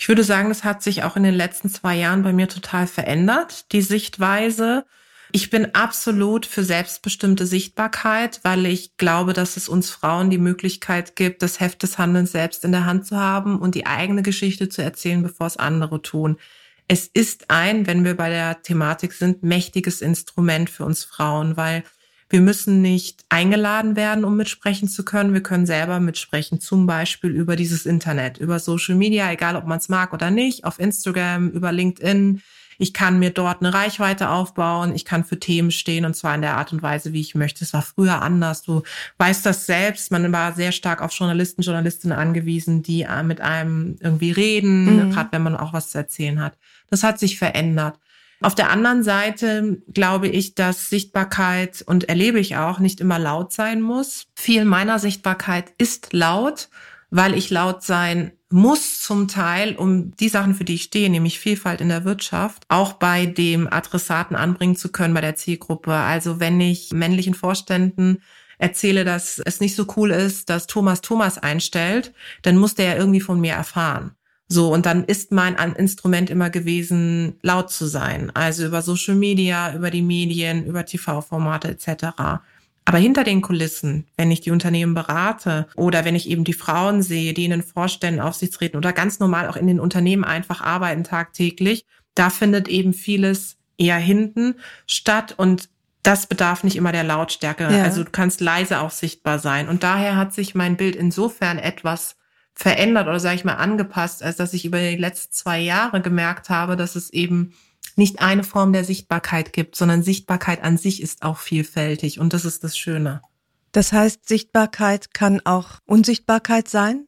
Ich 0.00 0.06
würde 0.06 0.22
sagen, 0.22 0.48
das 0.48 0.62
hat 0.62 0.80
sich 0.80 1.02
auch 1.02 1.16
in 1.16 1.24
den 1.24 1.34
letzten 1.34 1.68
zwei 1.70 1.96
Jahren 1.96 2.22
bei 2.22 2.32
mir 2.32 2.48
total 2.48 2.86
verändert, 2.86 3.72
die 3.72 3.82
Sichtweise. 3.82 4.84
Ich 5.32 5.50
bin 5.50 5.74
absolut 5.74 6.46
für 6.46 6.62
selbstbestimmte 6.62 7.46
Sichtbarkeit, 7.46 8.38
weil 8.44 8.66
ich 8.66 8.96
glaube, 8.96 9.32
dass 9.32 9.56
es 9.56 9.68
uns 9.68 9.90
Frauen 9.90 10.30
die 10.30 10.38
Möglichkeit 10.38 11.16
gibt, 11.16 11.42
das 11.42 11.58
Heft 11.58 11.82
des 11.82 11.98
Handelns 11.98 12.30
selbst 12.30 12.64
in 12.64 12.70
der 12.70 12.86
Hand 12.86 13.06
zu 13.06 13.18
haben 13.18 13.58
und 13.58 13.74
die 13.74 13.86
eigene 13.86 14.22
Geschichte 14.22 14.68
zu 14.68 14.82
erzählen, 14.82 15.20
bevor 15.20 15.48
es 15.48 15.56
andere 15.56 16.00
tun. 16.00 16.38
Es 16.86 17.08
ist 17.08 17.50
ein, 17.50 17.88
wenn 17.88 18.04
wir 18.04 18.16
bei 18.16 18.30
der 18.30 18.62
Thematik 18.62 19.12
sind, 19.12 19.42
mächtiges 19.42 20.00
Instrument 20.00 20.70
für 20.70 20.84
uns 20.84 21.02
Frauen, 21.02 21.56
weil 21.56 21.82
wir 22.30 22.40
müssen 22.40 22.82
nicht 22.82 23.25
eingeladen 23.28 23.97
werden, 23.97 24.25
um 24.25 24.37
mitsprechen 24.37 24.88
zu 24.88 25.04
können. 25.04 25.32
Wir 25.32 25.42
können 25.42 25.66
selber 25.66 25.99
mitsprechen, 25.99 26.61
zum 26.61 26.87
Beispiel 26.87 27.30
über 27.30 27.56
dieses 27.56 27.87
Internet, 27.87 28.38
über 28.38 28.58
Social 28.58 28.97
Media, 28.97 29.30
egal 29.32 29.56
ob 29.56 29.66
man 29.66 29.78
es 29.78 29.88
mag 29.88 30.12
oder 30.12 30.30
nicht, 30.30 30.64
auf 30.64 30.78
Instagram, 30.78 31.50
über 31.50 31.73
LinkedIn. 31.73 32.42
Ich 32.80 32.94
kann 32.94 33.18
mir 33.18 33.30
dort 33.30 33.61
eine 33.61 33.75
Reichweite 33.75 34.30
aufbauen. 34.30 34.94
Ich 34.94 35.04
kann 35.04 35.25
für 35.25 35.40
Themen 35.40 35.73
stehen 35.73 36.04
und 36.04 36.14
zwar 36.14 36.35
in 36.35 36.42
der 36.42 36.56
Art 36.56 36.73
und 36.73 36.80
Weise, 36.80 37.12
wie 37.12 37.20
ich 37.20 37.35
möchte. 37.35 37.64
Es 37.64 37.73
war 37.73 37.82
früher 37.82 38.23
anders. 38.23 38.62
Du 38.62 38.82
weißt 39.18 39.44
das 39.44 39.66
selbst. 39.66 40.12
Man 40.12 40.30
war 40.32 40.52
sehr 40.52 40.70
stark 40.70 41.02
auf 41.02 41.12
Journalisten, 41.12 41.62
Journalistinnen 41.62 42.16
angewiesen, 42.16 42.82
die 42.85 43.02
äh, 43.02 43.23
mit 43.25 43.40
einem 43.40 43.97
irgendwie 44.00 44.30
reden, 44.30 45.08
mhm. 45.08 45.11
gerade 45.11 45.32
wenn 45.32 45.42
man 45.42 45.56
auch 45.56 45.73
was 45.73 45.90
zu 45.90 45.99
erzählen 45.99 46.40
hat. 46.40 46.56
Das 46.88 47.02
hat 47.02 47.18
sich 47.18 47.37
verändert. 47.37 47.99
Auf 48.40 48.54
der 48.54 48.71
anderen 48.71 49.02
Seite 49.02 49.83
glaube 49.92 50.28
ich, 50.28 50.54
dass 50.54 50.90
Sichtbarkeit 50.90 51.83
und 51.87 52.09
erlebe 52.09 52.38
ich 52.38 52.57
auch 52.57 52.78
nicht 52.78 53.00
immer 53.00 53.18
laut 53.18 53.52
sein 53.52 53.80
muss. 53.80 54.26
Viel 54.37 54.64
meiner 54.64 55.00
Sichtbarkeit 55.00 55.73
ist 55.78 56.12
laut, 56.12 56.68
weil 57.11 57.35
ich 57.35 57.50
laut 57.50 57.83
sein 57.83 58.33
muss 58.50 59.00
zum 59.00 59.28
Teil, 59.28 59.76
um 59.76 60.16
die 60.16 60.28
Sachen, 60.28 60.54
für 60.54 60.64
die 60.64 60.75
ich 60.75 60.85
stehe, 60.85 61.11
nämlich 61.11 61.38
Vielfalt 61.38 61.80
in 61.80 61.88
der 61.88 62.04
Wirtschaft, 62.04 62.64
auch 62.68 62.95
bei 62.95 63.26
dem 63.26 63.71
Adressaten 63.71 64.37
anbringen 64.37 64.76
zu 64.76 64.90
können, 64.90 65.14
bei 65.14 65.21
der 65.21 65.37
Zielgruppe. 65.37 65.92
Also 65.92 66.40
wenn 66.40 66.61
ich 66.61 66.92
männlichen 66.92 67.35
Vorständen 67.35 68.23
erzähle, 68.59 69.04
dass 69.04 69.38
es 69.38 69.61
nicht 69.61 69.75
so 69.75 69.87
cool 69.97 70.11
ist, 70.11 70.49
dass 70.49 70.66
Thomas 70.66 71.00
Thomas 71.00 71.38
einstellt, 71.38 72.12
dann 72.42 72.57
muss 72.57 72.75
der 72.75 72.87
ja 72.87 72.97
irgendwie 72.97 73.21
von 73.21 73.40
mir 73.40 73.52
erfahren. 73.52 74.12
So, 74.48 74.72
und 74.72 74.86
dann 74.86 75.04
ist 75.04 75.30
mein 75.30 75.56
Instrument 75.74 76.30
immer 76.30 76.48
gewesen, 76.48 77.34
laut 77.42 77.70
zu 77.70 77.86
sein. 77.86 78.30
Also 78.34 78.66
über 78.66 78.80
Social 78.80 79.14
Media, 79.14 79.74
über 79.74 79.90
die 79.90 80.02
Medien, 80.02 80.64
über 80.64 80.86
TV-Formate 80.86 81.68
etc. 81.68 82.40
Aber 82.86 82.96
hinter 82.96 83.24
den 83.24 83.42
Kulissen, 83.42 84.06
wenn 84.16 84.30
ich 84.30 84.40
die 84.40 84.50
Unternehmen 84.50 84.94
berate 84.94 85.66
oder 85.76 86.06
wenn 86.06 86.14
ich 86.14 86.30
eben 86.30 86.44
die 86.44 86.54
Frauen 86.54 87.02
sehe, 87.02 87.34
die 87.34 87.44
in 87.44 87.50
den 87.50 87.62
Vorständen, 87.62 88.22
Aufsichtsräten 88.22 88.78
oder 88.78 88.94
ganz 88.94 89.20
normal 89.20 89.48
auch 89.48 89.56
in 89.56 89.66
den 89.66 89.78
Unternehmen 89.80 90.24
einfach 90.24 90.62
arbeiten 90.62 91.04
tagtäglich, 91.04 91.84
da 92.14 92.30
findet 92.30 92.66
eben 92.68 92.94
vieles 92.94 93.58
eher 93.76 93.98
hinten 93.98 94.54
statt 94.86 95.34
und 95.36 95.68
das 96.02 96.26
bedarf 96.26 96.64
nicht 96.64 96.76
immer 96.76 96.92
der 96.92 97.04
Lautstärke. 97.04 97.64
Ja. 97.64 97.82
Also 97.82 98.04
du 98.04 98.10
kannst 98.10 98.40
leise 98.40 98.80
auch 98.80 98.90
sichtbar 98.90 99.38
sein. 99.38 99.68
Und 99.68 99.82
daher 99.82 100.16
hat 100.16 100.32
sich 100.32 100.54
mein 100.54 100.78
Bild 100.78 100.96
insofern 100.96 101.58
etwas 101.58 102.16
verändert 102.58 103.06
oder 103.06 103.20
sage 103.20 103.36
ich 103.36 103.44
mal 103.44 103.54
angepasst, 103.54 104.20
als 104.20 104.36
dass 104.36 104.52
ich 104.52 104.64
über 104.64 104.80
die 104.80 104.96
letzten 104.96 105.32
zwei 105.32 105.60
Jahre 105.60 106.02
gemerkt 106.02 106.50
habe, 106.50 106.76
dass 106.76 106.96
es 106.96 107.10
eben 107.10 107.54
nicht 107.94 108.18
eine 108.18 108.42
Form 108.42 108.72
der 108.72 108.82
Sichtbarkeit 108.82 109.52
gibt, 109.52 109.76
sondern 109.76 110.02
Sichtbarkeit 110.02 110.64
an 110.64 110.76
sich 110.76 111.00
ist 111.00 111.22
auch 111.22 111.38
vielfältig 111.38 112.18
und 112.18 112.32
das 112.32 112.44
ist 112.44 112.64
das 112.64 112.76
Schöne. 112.76 113.22
Das 113.70 113.92
heißt, 113.92 114.28
Sichtbarkeit 114.28 115.14
kann 115.14 115.40
auch 115.44 115.78
Unsichtbarkeit 115.84 116.68
sein? 116.68 117.06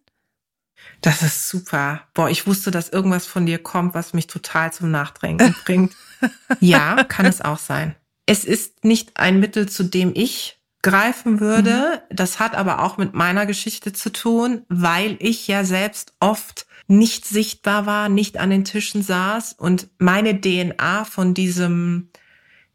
Das 1.01 1.21
ist 1.23 1.49
super. 1.49 2.03
Boah, 2.15 2.31
ich 2.31 2.47
wusste, 2.47 2.71
dass 2.71 2.89
irgendwas 2.89 3.27
von 3.27 3.45
dir 3.45 3.61
kommt, 3.61 3.93
was 3.93 4.13
mich 4.13 4.29
total 4.29 4.73
zum 4.73 4.93
Nachdenken 4.93 5.57
bringt. 5.65 5.97
ja, 6.61 7.03
kann 7.05 7.27
es 7.27 7.41
auch 7.41 7.59
sein. 7.59 7.97
Es 8.27 8.45
ist 8.45 8.85
nicht 8.85 9.17
ein 9.17 9.41
Mittel, 9.41 9.69
zu 9.69 9.83
dem 9.83 10.13
ich 10.15 10.60
greifen 10.83 11.41
würde. 11.41 12.03
Mhm. 12.11 12.17
Das 12.17 12.39
hat 12.39 12.55
aber 12.55 12.83
auch 12.83 12.97
mit 12.97 13.15
meiner 13.15 13.47
Geschichte 13.47 13.93
zu 13.93 14.11
tun, 14.11 14.63
weil 14.69 15.17
ich 15.19 15.47
ja 15.47 15.65
selbst 15.65 16.15
oft 16.21 16.67
nicht 16.87 17.25
sichtbar 17.25 17.87
war, 17.87 18.09
nicht 18.09 18.39
an 18.39 18.51
den 18.51 18.65
Tischen 18.65 19.03
saß 19.03 19.53
und 19.53 19.89
meine 19.99 20.41
DNA 20.41 21.05
von 21.05 21.35
diesem, 21.35 22.09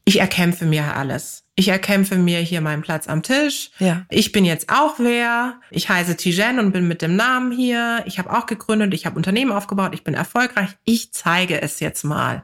ich 0.06 0.20
erkämpfe 0.20 0.66
mir 0.66 0.96
alles. 0.96 1.44
Ich 1.58 1.70
erkämpfe 1.70 2.18
mir 2.18 2.40
hier 2.40 2.62
meinen 2.62 2.82
Platz 2.82 3.08
am 3.08 3.24
Tisch. 3.24 3.72
Ja. 3.80 4.06
Ich 4.10 4.34
bin 4.34 4.44
jetzt 4.44 4.70
auch 4.70 4.96
wer. 5.00 5.60
Ich 5.72 5.88
heiße 5.88 6.18
Tijen 6.18 6.60
und 6.60 6.74
bin 6.74 6.88
mit 6.88 7.02
dem 7.02 7.16
Namen 7.16 7.52
hier. 7.52 8.04
Ich 8.06 8.20
habe 8.20 8.38
auch 8.38 8.46
gegründet, 8.46 8.94
ich 8.94 9.06
habe 9.06 9.16
Unternehmen 9.16 9.52
aufgebaut, 9.52 9.94
ich 9.94 10.04
bin 10.04 10.14
erfolgreich. 10.14 10.70
Ich 10.84 11.14
zeige 11.14 11.62
es 11.62 11.80
jetzt 11.80 12.04
mal. 12.04 12.44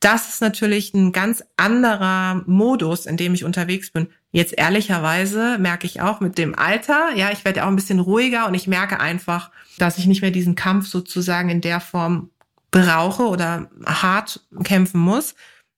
Das 0.00 0.28
ist 0.28 0.40
natürlich 0.40 0.94
ein 0.94 1.12
ganz 1.12 1.44
anderer 1.56 2.42
Modus, 2.46 3.06
in 3.06 3.16
dem 3.16 3.34
ich 3.34 3.44
unterwegs 3.44 3.90
bin. 3.90 4.08
Jetzt 4.32 4.54
ehrlicherweise 4.56 5.58
merke 5.58 5.86
ich 5.86 6.00
auch 6.00 6.20
mit 6.20 6.38
dem 6.38 6.58
Alter, 6.58 7.14
ja, 7.14 7.30
ich 7.30 7.44
werde 7.44 7.64
auch 7.64 7.68
ein 7.68 7.76
bisschen 7.76 8.00
ruhiger 8.00 8.48
und 8.48 8.54
ich 8.54 8.66
merke 8.66 9.00
einfach, 9.00 9.50
dass 9.78 9.98
ich 9.98 10.06
nicht 10.06 10.22
mehr 10.22 10.30
diesen 10.30 10.54
Kampf 10.54 10.86
sozusagen 10.88 11.50
in 11.50 11.60
der 11.60 11.80
Form 11.80 12.30
brauche 12.70 13.28
oder 13.28 13.70
hart 13.86 14.40
kämpfen 14.64 15.00
muss. 15.00 15.34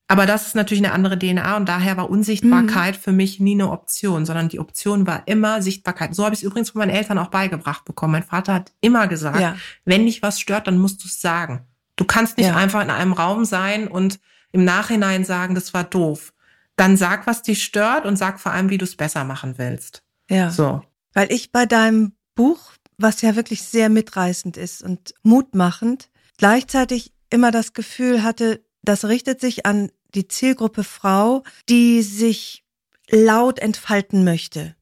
Aber 0.08 0.24
das 0.24 0.46
ist 0.46 0.54
natürlich 0.54 0.84
eine 0.84 0.94
andere 0.94 1.18
DNA 1.18 1.56
und 1.56 1.68
daher 1.68 1.96
war 1.96 2.08
Unsichtbarkeit 2.08 2.94
mhm. 2.94 3.00
für 3.00 3.12
mich 3.12 3.40
nie 3.40 3.54
eine 3.54 3.70
Option, 3.70 4.24
sondern 4.24 4.48
die 4.48 4.60
Option 4.60 5.06
war 5.06 5.26
immer 5.26 5.62
Sichtbarkeit. 5.62 6.14
So 6.14 6.24
habe 6.24 6.34
ich 6.34 6.40
es 6.40 6.44
übrigens 6.44 6.70
von 6.70 6.78
meinen 6.78 6.90
Eltern 6.90 7.18
auch 7.18 7.28
beigebracht 7.28 7.84
bekommen. 7.84 8.12
Mein 8.12 8.22
Vater 8.22 8.54
hat 8.54 8.72
immer 8.80 9.08
gesagt, 9.08 9.40
ja. 9.40 9.56
wenn 9.84 10.06
dich 10.06 10.22
was 10.22 10.40
stört, 10.40 10.68
dann 10.68 10.78
musst 10.78 11.02
du 11.02 11.08
es 11.08 11.20
sagen. 11.20 11.65
Du 11.96 12.04
kannst 12.04 12.36
nicht 12.36 12.48
ja. 12.48 12.56
einfach 12.56 12.82
in 12.82 12.90
einem 12.90 13.12
Raum 13.12 13.44
sein 13.44 13.88
und 13.88 14.20
im 14.52 14.64
Nachhinein 14.64 15.24
sagen, 15.24 15.54
das 15.54 15.74
war 15.74 15.84
doof. 15.84 16.32
Dann 16.76 16.96
sag, 16.96 17.26
was 17.26 17.42
dich 17.42 17.64
stört 17.64 18.04
und 18.04 18.16
sag 18.16 18.38
vor 18.38 18.52
allem, 18.52 18.70
wie 18.70 18.78
du 18.78 18.84
es 18.84 18.96
besser 18.96 19.24
machen 19.24 19.56
willst. 19.56 20.02
Ja. 20.28 20.50
So. 20.50 20.82
Weil 21.14 21.32
ich 21.32 21.52
bei 21.52 21.64
deinem 21.64 22.12
Buch, 22.34 22.72
was 22.98 23.22
ja 23.22 23.34
wirklich 23.34 23.62
sehr 23.62 23.88
mitreißend 23.88 24.56
ist 24.56 24.82
und 24.82 25.14
mutmachend, 25.22 26.10
gleichzeitig 26.36 27.12
immer 27.30 27.50
das 27.50 27.72
Gefühl 27.72 28.22
hatte, 28.22 28.62
das 28.82 29.06
richtet 29.06 29.40
sich 29.40 29.66
an 29.66 29.90
die 30.14 30.28
Zielgruppe 30.28 30.84
Frau, 30.84 31.42
die 31.68 32.02
sich 32.02 32.64
laut 33.10 33.58
entfalten 33.58 34.24
möchte. 34.24 34.76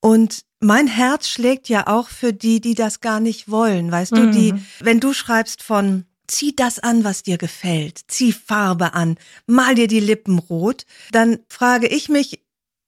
Und 0.00 0.44
mein 0.60 0.86
Herz 0.86 1.28
schlägt 1.28 1.68
ja 1.68 1.86
auch 1.86 2.08
für 2.08 2.32
die, 2.32 2.60
die 2.60 2.74
das 2.74 3.00
gar 3.00 3.20
nicht 3.20 3.50
wollen. 3.50 3.90
Weißt 3.90 4.12
mhm. 4.12 4.16
du, 4.16 4.30
die, 4.30 4.52
mhm. 4.52 4.66
wenn 4.80 5.00
du 5.00 5.12
schreibst 5.12 5.62
von 5.62 6.04
zieh 6.30 6.54
das 6.54 6.78
an, 6.78 7.04
was 7.04 7.22
dir 7.22 7.38
gefällt, 7.38 8.00
zieh 8.08 8.32
Farbe 8.32 8.94
an, 8.94 9.16
mal 9.46 9.74
dir 9.74 9.88
die 9.88 10.00
Lippen 10.00 10.38
rot, 10.38 10.86
dann 11.12 11.38
frage 11.48 11.86
ich 11.86 12.08
mich 12.08 12.44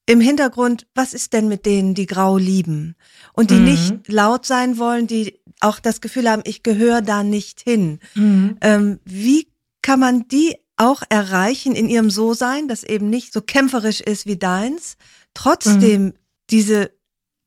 im 0.07 0.21
Hintergrund, 0.21 0.87
was 0.95 1.15
ist 1.15 1.33
denn 1.33 1.49
mit 1.49 1.65
denen, 1.65 1.95
die 1.95 2.07
grau 2.07 2.37
lieben 2.37 2.97
und 3.33 3.51
die 3.51 3.57
mhm. 3.57 3.65
nicht 3.65 4.09
laut 4.09 4.47
sein 4.47 4.79
wollen, 4.79 5.07
die 5.07 5.41
auch 5.61 5.79
das 5.79 6.01
Gefühl 6.01 6.29
haben, 6.29 6.43
ich 6.45 6.63
gehöre 6.63 7.03
da 7.03 7.23
nicht 7.23 7.61
hin. 7.61 8.01
Mhm. 8.15 8.57
Ähm, 8.61 9.01
wie 9.05 9.49
kann 9.81 10.01
man 10.01 10.27
die 10.29 10.57
auch 10.77 11.03
erreichen 11.09 11.75
in 11.75 11.89
ihrem 11.89 12.11
So-Sein, 12.11 12.67
das 12.67 12.83
eben 12.83 13.11
nicht 13.11 13.33
so 13.33 13.41
kämpferisch 13.41 14.01
ist 14.01 14.27
wie 14.27 14.37
deins, 14.37 14.97
trotzdem 15.35 16.05
mhm. 16.05 16.15
diese 16.51 16.91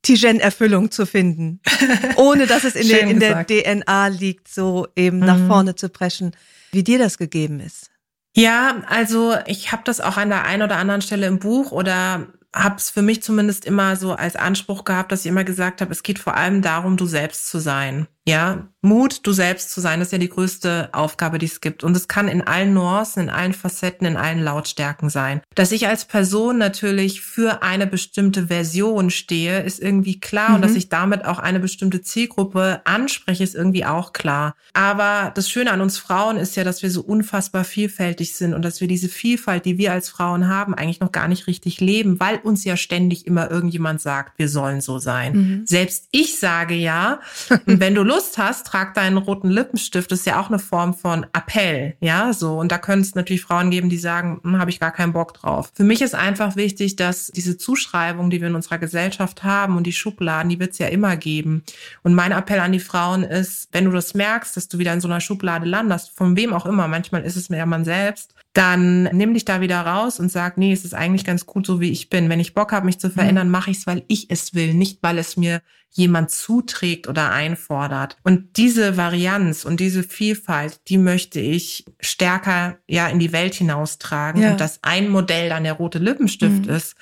Tijen-Erfüllung 0.06 0.92
zu 0.92 1.06
finden, 1.06 1.60
ohne 2.16 2.46
dass 2.46 2.64
es 2.64 2.76
in, 2.76 2.88
der, 2.88 3.02
in 3.02 3.20
der 3.20 3.46
DNA 3.46 4.08
liegt, 4.08 4.48
so 4.48 4.88
eben 4.96 5.20
mhm. 5.20 5.26
nach 5.26 5.48
vorne 5.48 5.76
zu 5.76 5.90
preschen, 5.90 6.32
wie 6.72 6.84
dir 6.84 7.00
das 7.00 7.18
gegeben 7.18 7.60
ist. 7.60 7.90
Ja, 8.36 8.84
also 8.88 9.36
ich 9.48 9.72
habe 9.72 9.82
das 9.86 10.02
auch 10.02 10.18
an 10.18 10.30
der 10.30 10.44
einen 10.46 10.62
oder 10.62 10.78
anderen 10.78 11.02
Stelle 11.02 11.26
im 11.26 11.40
Buch 11.40 11.72
oder 11.72 12.28
habe 12.54 12.76
es 12.78 12.90
für 12.90 13.02
mich 13.02 13.24
zumindest 13.24 13.66
immer 13.66 13.96
so 13.96 14.14
als 14.14 14.36
Anspruch 14.36 14.84
gehabt, 14.86 15.12
dass 15.12 15.22
ich 15.22 15.28
immer 15.28 15.44
gesagt 15.44 15.82
habe, 15.82 15.92
es 15.92 16.04
geht 16.04 16.20
vor 16.20 16.36
allem 16.36 16.62
darum, 16.62 16.98
du 16.98 17.06
selbst 17.06 17.48
zu 17.50 17.60
sein. 17.60 18.08
Ja, 18.28 18.68
Mut, 18.86 19.22
du 19.24 19.34
selbst 19.34 19.72
zu 19.72 19.82
sein, 19.82 20.00
das 20.00 20.10
ist 20.10 20.12
ja 20.14 20.18
die 20.20 20.30
größte 20.30 20.90
Aufgabe, 20.94 21.40
die 21.40 21.48
es 21.48 21.60
gibt. 21.60 21.84
Und 21.84 21.98
es 21.98 22.08
kann 22.08 22.28
in 22.28 22.42
allen 22.42 22.74
Nuancen, 22.74 23.24
in 23.24 23.30
allen 23.30 23.54
Facetten, 23.54 24.06
in 24.06 24.16
allen 24.16 24.44
Lautstärken 24.44 25.10
sein. 25.10 25.42
Dass 25.56 25.72
ich 25.72 25.88
als 25.88 26.06
Person 26.06 26.58
natürlich 26.58 27.22
für 27.22 27.64
eine 27.64 27.88
bestimmte 27.88 28.48
Version 28.48 29.10
stehe, 29.10 29.62
ist 29.62 29.80
irgendwie 29.80 30.20
klar. 30.20 30.50
Mhm. 30.50 30.56
Und 30.56 30.62
dass 30.62 30.72
mhm. 30.72 30.78
ich 30.78 30.90
damit 30.90 31.26
auch 31.26 31.40
eine 31.40 31.60
bestimmte 31.60 32.02
Zielgruppe 32.02 32.82
anspreche, 32.86 33.44
ist 33.44 33.56
irgendwie 33.56 33.86
auch 33.86 34.14
klar. 34.14 34.56
Aber 34.74 35.32
das 35.34 35.50
Schöne 35.50 35.72
an 35.72 35.82
uns 35.82 35.98
Frauen 35.98 36.38
ist 36.38 36.56
ja, 36.56 36.64
dass 36.64 36.84
wir 36.84 36.92
so 36.92 37.02
unfassbar 37.02 37.64
vielfältig 37.64 38.36
sind 38.36 38.54
und 38.54 38.64
dass 38.64 38.82
wir 38.82 38.88
diese 38.88 39.10
Vielfalt, 39.10 39.66
die 39.66 39.78
wir 39.78 39.92
als 39.92 40.10
Frauen 40.10 40.48
haben, 40.48 40.76
eigentlich 40.76 41.00
noch 41.00 41.12
gar 41.12 41.28
nicht 41.28 41.48
richtig 41.48 41.82
leben, 41.82 42.20
weil 42.20 42.38
uns 42.38 42.64
ja 42.64 42.78
ständig 42.78 43.26
immer 43.26 43.50
irgendjemand 43.50 44.00
sagt, 44.00 44.38
wir 44.38 44.50
sollen 44.50 44.82
so 44.82 45.00
sein. 45.00 45.34
Mhm. 45.34 45.62
Selbst 45.66 46.08
ich 46.12 46.40
sage 46.40 46.76
ja, 46.76 47.20
wenn 47.66 47.96
du 47.96 48.04
Lust 48.04 48.15
hast, 48.38 48.68
trag 48.68 48.94
deinen 48.94 49.18
roten 49.18 49.50
Lippenstift. 49.50 50.12
Das 50.12 50.20
ist 50.20 50.26
ja 50.26 50.40
auch 50.40 50.50
eine 50.50 50.60
Form 50.60 50.94
von 50.94 51.26
Appell, 51.34 51.96
ja, 52.00 52.34
so. 52.34 52.58
Und 52.58 52.72
da 52.72 52.78
können 52.78 53.02
es 53.02 53.16
natürlich 53.16 53.42
Frauen 53.42 53.72
geben, 53.72 53.90
die 53.90 53.98
sagen, 53.98 54.40
hm, 54.44 54.60
habe 54.60 54.70
ich 54.70 54.80
gar 54.80 54.92
keinen 54.92 55.14
Bock 55.14 55.34
drauf. 55.34 55.72
Für 55.74 55.84
mich 55.84 56.02
ist 56.02 56.16
einfach 56.16 56.56
wichtig, 56.56 56.96
dass 56.96 57.28
diese 57.28 57.58
Zuschreibung, 57.58 58.30
die 58.30 58.42
wir 58.42 58.48
in 58.48 58.56
unserer 58.56 58.78
Gesellschaft 58.78 59.44
haben 59.44 59.78
und 59.78 59.86
die 59.86 59.94
Schubladen, 59.94 60.50
die 60.50 60.60
wird 60.60 60.72
es 60.72 60.78
ja 60.78 60.88
immer 60.88 61.18
geben. 61.18 61.64
Und 62.04 62.14
mein 62.16 62.32
Appell 62.32 62.60
an 62.60 62.72
die 62.72 62.80
Frauen 62.80 63.24
ist, 63.24 63.70
wenn 63.72 63.86
du 63.86 63.92
das 63.92 64.14
merkst, 64.14 64.56
dass 64.58 64.68
du 64.68 64.78
wieder 64.78 64.94
in 64.94 65.02
so 65.02 65.08
einer 65.08 65.22
Schublade 65.22 65.66
landest, 65.66 66.12
von 66.16 66.36
wem 66.36 66.54
auch 66.54 66.66
immer, 66.66 66.88
manchmal 66.88 67.24
ist 67.24 67.36
es 67.36 67.50
mir 67.50 67.58
ja 67.58 67.66
man 67.66 67.86
selbst, 67.86 68.34
dann 68.56 69.04
nimm 69.04 69.34
dich 69.34 69.44
da 69.44 69.60
wieder 69.60 69.82
raus 69.82 70.20
und 70.20 70.32
sag, 70.32 70.58
nee, 70.58 70.72
es 70.72 70.86
ist 70.86 70.94
eigentlich 70.94 71.26
ganz 71.26 71.46
gut 71.46 71.66
so, 71.66 71.82
wie 71.82 71.92
ich 71.92 72.10
bin. 72.10 72.30
Wenn 72.30 72.40
ich 72.40 72.54
Bock 72.54 72.72
habe, 72.72 72.86
mich 72.86 73.00
zu 73.00 73.10
verändern, 73.10 73.48
mhm. 73.48 73.52
mache 73.52 73.72
ich 73.72 73.80
es, 73.80 73.88
weil 73.88 74.04
ich 74.08 74.30
es 74.30 74.54
will, 74.54 74.74
nicht 74.74 75.00
weil 75.02 75.18
es 75.18 75.36
mir 75.36 75.62
jemand 75.98 76.30
zuträgt 76.30 77.08
oder 77.08 77.32
einfordert. 77.32 78.18
Und 78.24 78.58
diese 78.58 78.98
Varianz 78.98 79.64
und 79.64 79.80
diese 79.80 80.04
Vielfalt, 80.04 80.82
die 80.90 80.98
möchte 80.98 81.40
ich 81.40 81.86
stärker 82.00 82.78
ja 82.88 83.08
in 83.08 83.20
die 83.20 83.32
Welt 83.32 83.56
hinaustragen. 83.56 84.42
Ja. 84.42 84.52
Und 84.52 84.62
dass 84.62 84.80
ein 84.82 85.10
Modell 85.10 85.50
dann 85.50 85.64
der 85.64 85.74
rote 85.74 86.00
Lippenstift 86.00 86.66
mhm. 86.66 86.70
ist, 86.70 86.96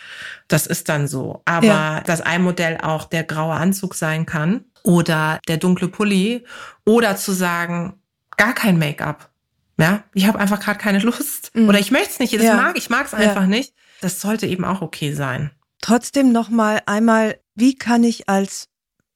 das 0.47 0.67
ist 0.67 0.89
dann 0.89 1.07
so. 1.07 1.41
Aber 1.45 1.65
ja. 1.65 2.01
dass 2.01 2.21
ein 2.21 2.43
Modell 2.43 2.77
auch 2.81 3.05
der 3.05 3.23
graue 3.23 3.55
Anzug 3.55 3.95
sein 3.95 4.25
kann 4.25 4.65
oder 4.83 5.39
der 5.47 5.57
dunkle 5.57 5.87
Pulli 5.87 6.45
oder 6.85 7.15
zu 7.15 7.31
sagen, 7.31 7.95
gar 8.37 8.53
kein 8.53 8.77
Make-up 8.77 9.33
ja, 9.77 10.03
ich 10.13 10.27
habe 10.27 10.39
einfach 10.39 10.59
gerade 10.59 10.77
keine 10.77 10.99
Lust 10.99 11.51
mhm. 11.55 11.67
oder 11.67 11.79
ich 11.79 11.91
möchte 11.91 12.11
es 12.11 12.19
nicht. 12.19 12.33
Das 12.35 12.43
ja. 12.43 12.55
mag 12.55 12.77
ich 12.77 12.89
mag 12.89 13.07
es 13.07 13.13
einfach 13.13 13.47
nicht. 13.47 13.73
Das 14.01 14.21
sollte 14.21 14.45
eben 14.45 14.65
auch 14.65 14.81
okay 14.81 15.13
sein. 15.13 15.51
Trotzdem 15.81 16.31
noch 16.31 16.49
mal 16.49 16.81
einmal, 16.85 17.39
wie 17.55 17.75
kann 17.75 18.03
ich 18.03 18.29
als 18.29 18.69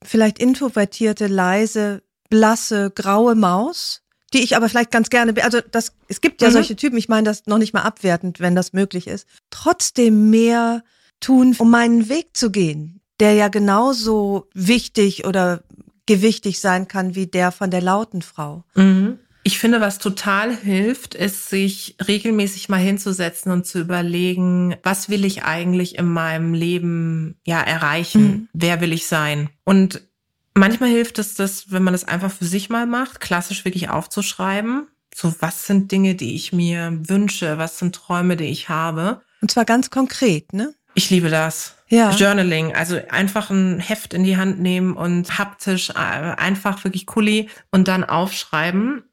vielleicht 0.04 0.40
introvertierte, 0.40 1.28
leise, 1.28 2.04
blasse, 2.30 2.92
graue 2.94 3.36
Maus, 3.36 4.02
die 4.34 4.44
ich 4.44 4.56
aber 4.56 4.70
vielleicht 4.70 4.92
ganz 4.92 5.10
gerne, 5.10 5.34
also 5.44 5.62
das, 5.72 5.94
es 6.08 6.22
gibt 6.22 6.42
ja 6.42 6.50
mhm. 6.50 6.54
solche 6.54 6.76
Typen. 6.76 6.98
Ich 6.98 7.10
meine 7.10 7.24
das 7.24 7.46
noch 7.46 7.58
nicht 7.58 7.74
mal 7.74 7.84
abwertend, 7.84 8.40
wenn 8.40 8.56
das 8.56 8.74
möglich 8.74 9.08
ist. 9.08 9.28
Trotzdem 9.50 10.30
mehr 10.30 10.84
tun, 11.20 11.56
um 11.58 11.72
meinen 11.72 12.10
Weg 12.10 12.36
zu 12.36 12.52
gehen, 12.52 13.02
der 13.20 13.34
ja 13.34 13.48
genauso 13.48 14.48
wichtig 14.54 15.26
oder 15.26 15.64
gewichtig 16.06 16.60
sein 16.60 16.88
kann 16.88 17.16
wie 17.16 17.28
der 17.28 17.52
von 17.52 17.72
der 17.72 17.82
lauten 17.82 18.22
Frau. 18.22 18.64
Mhm. 18.76 19.20
Ich 19.48 19.60
finde, 19.60 19.80
was 19.80 19.98
total 19.98 20.54
hilft, 20.54 21.16
ist, 21.16 21.48
sich 21.48 21.96
regelmäßig 22.06 22.68
mal 22.68 22.82
hinzusetzen 22.82 23.50
und 23.50 23.66
zu 23.66 23.80
überlegen, 23.80 24.76
was 24.84 25.08
will 25.08 25.24
ich 25.24 25.44
eigentlich 25.44 25.98
in 25.98 26.08
meinem 26.08 26.54
Leben 26.54 27.40
ja 27.46 27.62
erreichen? 27.62 28.22
Mhm. 28.22 28.50
Wer 28.52 28.82
will 28.82 28.92
ich 28.92 29.08
sein? 29.08 29.50
Und 29.64 30.02
manchmal 30.54 30.90
hilft 30.90 31.18
es 31.18 31.36
das, 31.36 31.72
wenn 31.72 31.82
man 31.82 31.94
das 31.94 32.04
einfach 32.04 32.30
für 32.30 32.44
sich 32.44 32.70
mal 32.70 32.88
macht, 32.88 33.22
klassisch 33.22 33.64
wirklich 33.64 33.90
aufzuschreiben. 33.90 34.88
So, 35.16 35.34
was 35.40 35.66
sind 35.66 35.94
Dinge, 35.94 36.16
die 36.16 36.36
ich 36.36 36.52
mir 36.52 37.00
wünsche? 37.08 37.58
Was 37.58 37.80
sind 37.80 37.96
Träume, 37.96 38.36
die 38.36 38.52
ich 38.52 38.68
habe? 38.68 39.22
Und 39.40 39.50
zwar 39.50 39.64
ganz 39.64 39.90
konkret, 39.90 40.52
ne? 40.52 40.74
Ich 40.94 41.10
liebe 41.10 41.30
das. 41.30 41.78
Ja. 41.88 42.12
Journaling, 42.12 42.76
also 42.76 43.00
einfach 43.12 43.50
ein 43.50 43.80
Heft 43.80 44.14
in 44.14 44.26
die 44.26 44.36
Hand 44.36 44.60
nehmen 44.60 44.98
und 44.98 45.38
haptisch 45.38 45.92
äh, 45.92 45.94
einfach 45.94 46.84
wirklich 46.84 47.06
Kuli 47.06 47.50
und 47.72 47.88
dann 47.88 48.04
aufschreiben. 48.04 49.04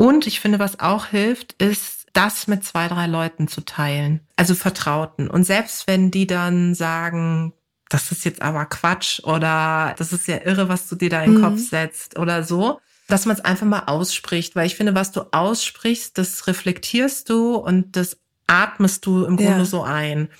Und 0.00 0.26
ich 0.26 0.40
finde, 0.40 0.58
was 0.58 0.80
auch 0.80 1.04
hilft, 1.04 1.52
ist, 1.62 2.06
das 2.14 2.46
mit 2.46 2.64
zwei, 2.64 2.88
drei 2.88 3.06
Leuten 3.06 3.48
zu 3.48 3.60
teilen. 3.60 4.20
Also 4.34 4.54
Vertrauten. 4.54 5.28
Und 5.28 5.44
selbst 5.44 5.86
wenn 5.86 6.10
die 6.10 6.26
dann 6.26 6.74
sagen, 6.74 7.52
das 7.90 8.10
ist 8.10 8.24
jetzt 8.24 8.40
aber 8.40 8.64
Quatsch 8.64 9.22
oder 9.24 9.94
das 9.98 10.14
ist 10.14 10.26
ja 10.26 10.38
irre, 10.42 10.70
was 10.70 10.88
du 10.88 10.96
dir 10.96 11.10
da 11.10 11.22
in 11.22 11.32
den 11.32 11.40
mhm. 11.42 11.44
Kopf 11.44 11.58
setzt 11.58 12.18
oder 12.18 12.44
so, 12.44 12.80
dass 13.08 13.26
man 13.26 13.36
es 13.36 13.44
einfach 13.44 13.66
mal 13.66 13.84
ausspricht. 13.88 14.56
Weil 14.56 14.66
ich 14.66 14.74
finde, 14.74 14.94
was 14.94 15.12
du 15.12 15.20
aussprichst, 15.32 16.16
das 16.16 16.46
reflektierst 16.46 17.28
du 17.28 17.56
und 17.56 17.94
das 17.94 18.16
atmest 18.46 19.04
du 19.04 19.26
im 19.26 19.36
Grunde 19.36 19.58
ja. 19.58 19.64
so 19.66 19.82
ein. 19.82 20.30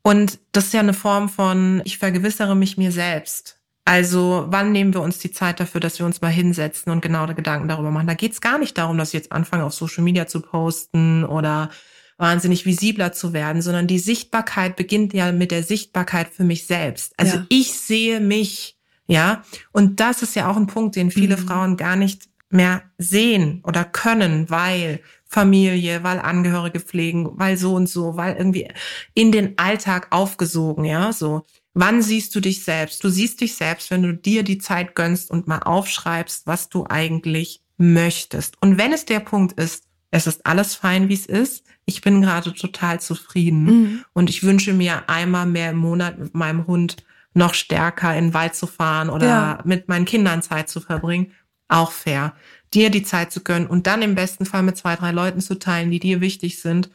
Und 0.00 0.38
das 0.52 0.64
ist 0.64 0.72
ja 0.72 0.80
eine 0.80 0.94
Form 0.94 1.28
von, 1.28 1.82
ich 1.84 1.98
vergewissere 1.98 2.56
mich 2.56 2.78
mir 2.78 2.90
selbst. 2.90 3.53
Also 3.84 4.46
wann 4.48 4.72
nehmen 4.72 4.94
wir 4.94 5.02
uns 5.02 5.18
die 5.18 5.30
Zeit 5.30 5.60
dafür, 5.60 5.80
dass 5.80 5.98
wir 5.98 6.06
uns 6.06 6.22
mal 6.22 6.28
hinsetzen 6.28 6.90
und 6.90 7.02
genau 7.02 7.26
Gedanken 7.26 7.68
darüber 7.68 7.90
machen? 7.90 8.06
Da 8.06 8.14
geht 8.14 8.32
es 8.32 8.40
gar 8.40 8.58
nicht 8.58 8.78
darum, 8.78 8.96
dass 8.96 9.08
ich 9.08 9.14
jetzt 9.14 9.32
anfange, 9.32 9.64
auf 9.64 9.74
Social 9.74 10.02
Media 10.02 10.26
zu 10.26 10.40
posten 10.40 11.24
oder 11.24 11.70
wahnsinnig 12.16 12.64
visibler 12.64 13.12
zu 13.12 13.32
werden, 13.32 13.60
sondern 13.60 13.86
die 13.86 13.98
Sichtbarkeit 13.98 14.76
beginnt 14.76 15.12
ja 15.12 15.32
mit 15.32 15.50
der 15.50 15.62
Sichtbarkeit 15.62 16.28
für 16.28 16.44
mich 16.44 16.66
selbst. 16.66 17.12
Also 17.18 17.38
ja. 17.38 17.46
ich 17.48 17.72
sehe 17.72 18.20
mich, 18.20 18.78
ja. 19.06 19.42
Und 19.72 20.00
das 20.00 20.22
ist 20.22 20.34
ja 20.36 20.50
auch 20.50 20.56
ein 20.56 20.66
Punkt, 20.66 20.96
den 20.96 21.10
viele 21.10 21.36
mhm. 21.36 21.46
Frauen 21.46 21.76
gar 21.76 21.96
nicht 21.96 22.28
mehr 22.50 22.82
sehen 22.98 23.62
oder 23.64 23.84
können, 23.84 24.48
weil 24.48 25.00
Familie, 25.26 26.04
weil 26.04 26.20
Angehörige 26.20 26.78
pflegen, 26.78 27.28
weil 27.32 27.56
so 27.56 27.74
und 27.74 27.88
so, 27.88 28.16
weil 28.16 28.36
irgendwie 28.36 28.68
in 29.14 29.32
den 29.32 29.58
Alltag 29.58 30.06
aufgesogen, 30.10 30.84
ja, 30.84 31.12
so. 31.12 31.44
Wann 31.74 32.02
siehst 32.02 32.34
du 32.34 32.40
dich 32.40 32.64
selbst? 32.64 33.02
Du 33.02 33.08
siehst 33.08 33.40
dich 33.40 33.56
selbst, 33.56 33.90
wenn 33.90 34.02
du 34.02 34.14
dir 34.14 34.44
die 34.44 34.58
Zeit 34.58 34.94
gönnst 34.94 35.30
und 35.30 35.48
mal 35.48 35.58
aufschreibst, 35.58 36.46
was 36.46 36.68
du 36.68 36.86
eigentlich 36.88 37.62
möchtest. 37.76 38.60
Und 38.62 38.78
wenn 38.78 38.92
es 38.92 39.04
der 39.04 39.20
Punkt 39.20 39.58
ist, 39.60 39.84
es 40.12 40.28
ist 40.28 40.46
alles 40.46 40.76
fein, 40.76 41.08
wie 41.08 41.14
es 41.14 41.26
ist, 41.26 41.64
ich 41.84 42.00
bin 42.00 42.22
gerade 42.22 42.54
total 42.54 43.00
zufrieden 43.00 43.64
mhm. 43.64 44.04
und 44.12 44.30
ich 44.30 44.44
wünsche 44.44 44.72
mir 44.72 45.08
einmal 45.08 45.46
mehr 45.46 45.70
im 45.70 45.78
Monat 45.78 46.18
mit 46.18 46.34
meinem 46.34 46.68
Hund 46.68 47.04
noch 47.34 47.52
stärker 47.52 48.16
in 48.16 48.26
den 48.26 48.34
Wald 48.34 48.54
zu 48.54 48.68
fahren 48.68 49.10
oder 49.10 49.26
ja. 49.26 49.58
mit 49.64 49.88
meinen 49.88 50.04
Kindern 50.04 50.40
Zeit 50.40 50.68
zu 50.68 50.80
verbringen, 50.80 51.32
auch 51.66 51.90
fair. 51.90 52.34
Dir 52.72 52.90
die 52.90 53.02
Zeit 53.02 53.32
zu 53.32 53.42
gönnen 53.42 53.66
und 53.66 53.88
dann 53.88 54.02
im 54.02 54.14
besten 54.14 54.46
Fall 54.46 54.62
mit 54.62 54.76
zwei, 54.76 54.94
drei 54.94 55.10
Leuten 55.10 55.40
zu 55.40 55.58
teilen, 55.58 55.90
die 55.90 55.98
dir 55.98 56.20
wichtig 56.20 56.60
sind 56.60 56.90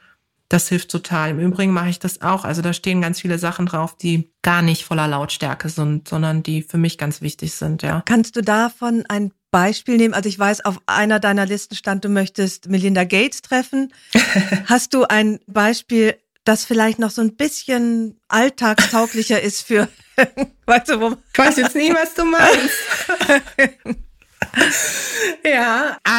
das 0.50 0.68
hilft 0.68 0.90
total. 0.90 1.30
Im 1.30 1.40
Übrigen 1.40 1.72
mache 1.72 1.90
ich 1.90 2.00
das 2.00 2.22
auch. 2.22 2.44
Also 2.44 2.62
da 2.62 2.74
stehen 2.74 3.02
ganz 3.02 3.22
viele 3.22 3.38
Sachen 3.38 3.68
drauf, 3.68 3.96
die 3.96 4.32
gar 4.42 4.64
nicht 4.64 4.84
voller 4.84 5.08
Lautstärke 5.08 5.70
sind, 5.70 6.08
sondern 6.08 6.42
die 6.44 6.64
für 6.64 6.78
mich 6.78 6.98
ganz 6.98 7.22
wichtig 7.22 7.54
sind, 7.54 7.84
ja. 7.84 8.02
Kannst 8.06 8.36
du 8.36 8.42
davon 8.42 9.06
ein 9.08 9.32
Beispiel 9.52 9.98
nehmen? 9.98 10.16
Also 10.16 10.28
ich 10.28 10.40
weiß, 10.40 10.66
auf 10.66 10.82
einer 10.88 11.20
deiner 11.20 11.46
Listen 11.46 11.76
stand, 11.76 12.04
du 12.04 12.10
möchtest 12.10 12.68
Melinda 12.68 13.04
Gates 13.04 13.44
treffen. 13.44 13.94
Hast 14.66 14.96
du 14.96 15.04
ein 15.04 15.40
Beispiel, 15.46 16.16
das 16.46 16.66
vielleicht 16.66 16.98
noch 16.98 17.12
so 17.12 17.22
ein 17.22 17.36
bisschen 17.36 18.20
alltagstauglicher 18.28 19.40
ist 19.42 19.62
für, 19.62 19.88
weißt 20.66 20.90
du, 20.90 21.00
wo 21.00 21.18
Ich 21.32 21.38
weiß 21.38 21.58
jetzt 21.58 21.76
nie, 21.76 21.94
was 21.94 22.16
du 22.16 22.26
meinst. 22.26 23.39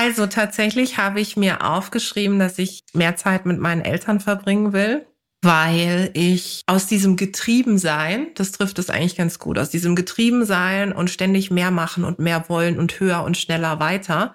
also 0.00 0.26
tatsächlich 0.26 0.96
habe 0.96 1.20
ich 1.20 1.36
mir 1.36 1.62
aufgeschrieben, 1.62 2.38
dass 2.38 2.58
ich 2.58 2.84
mehr 2.94 3.16
Zeit 3.16 3.44
mit 3.44 3.58
meinen 3.58 3.82
Eltern 3.82 4.18
verbringen 4.18 4.72
will, 4.72 5.06
weil 5.42 6.10
ich 6.14 6.62
aus 6.66 6.86
diesem 6.86 7.16
Getriebensein, 7.16 8.28
das 8.34 8.52
trifft 8.52 8.78
es 8.78 8.88
eigentlich 8.88 9.16
ganz 9.16 9.38
gut, 9.38 9.58
aus 9.58 9.68
diesem 9.68 9.94
Getriebensein 9.94 10.94
und 10.94 11.10
ständig 11.10 11.50
mehr 11.50 11.70
machen 11.70 12.04
und 12.04 12.18
mehr 12.18 12.48
wollen 12.48 12.78
und 12.78 12.98
höher 12.98 13.24
und 13.24 13.36
schneller 13.36 13.78
weiter, 13.78 14.34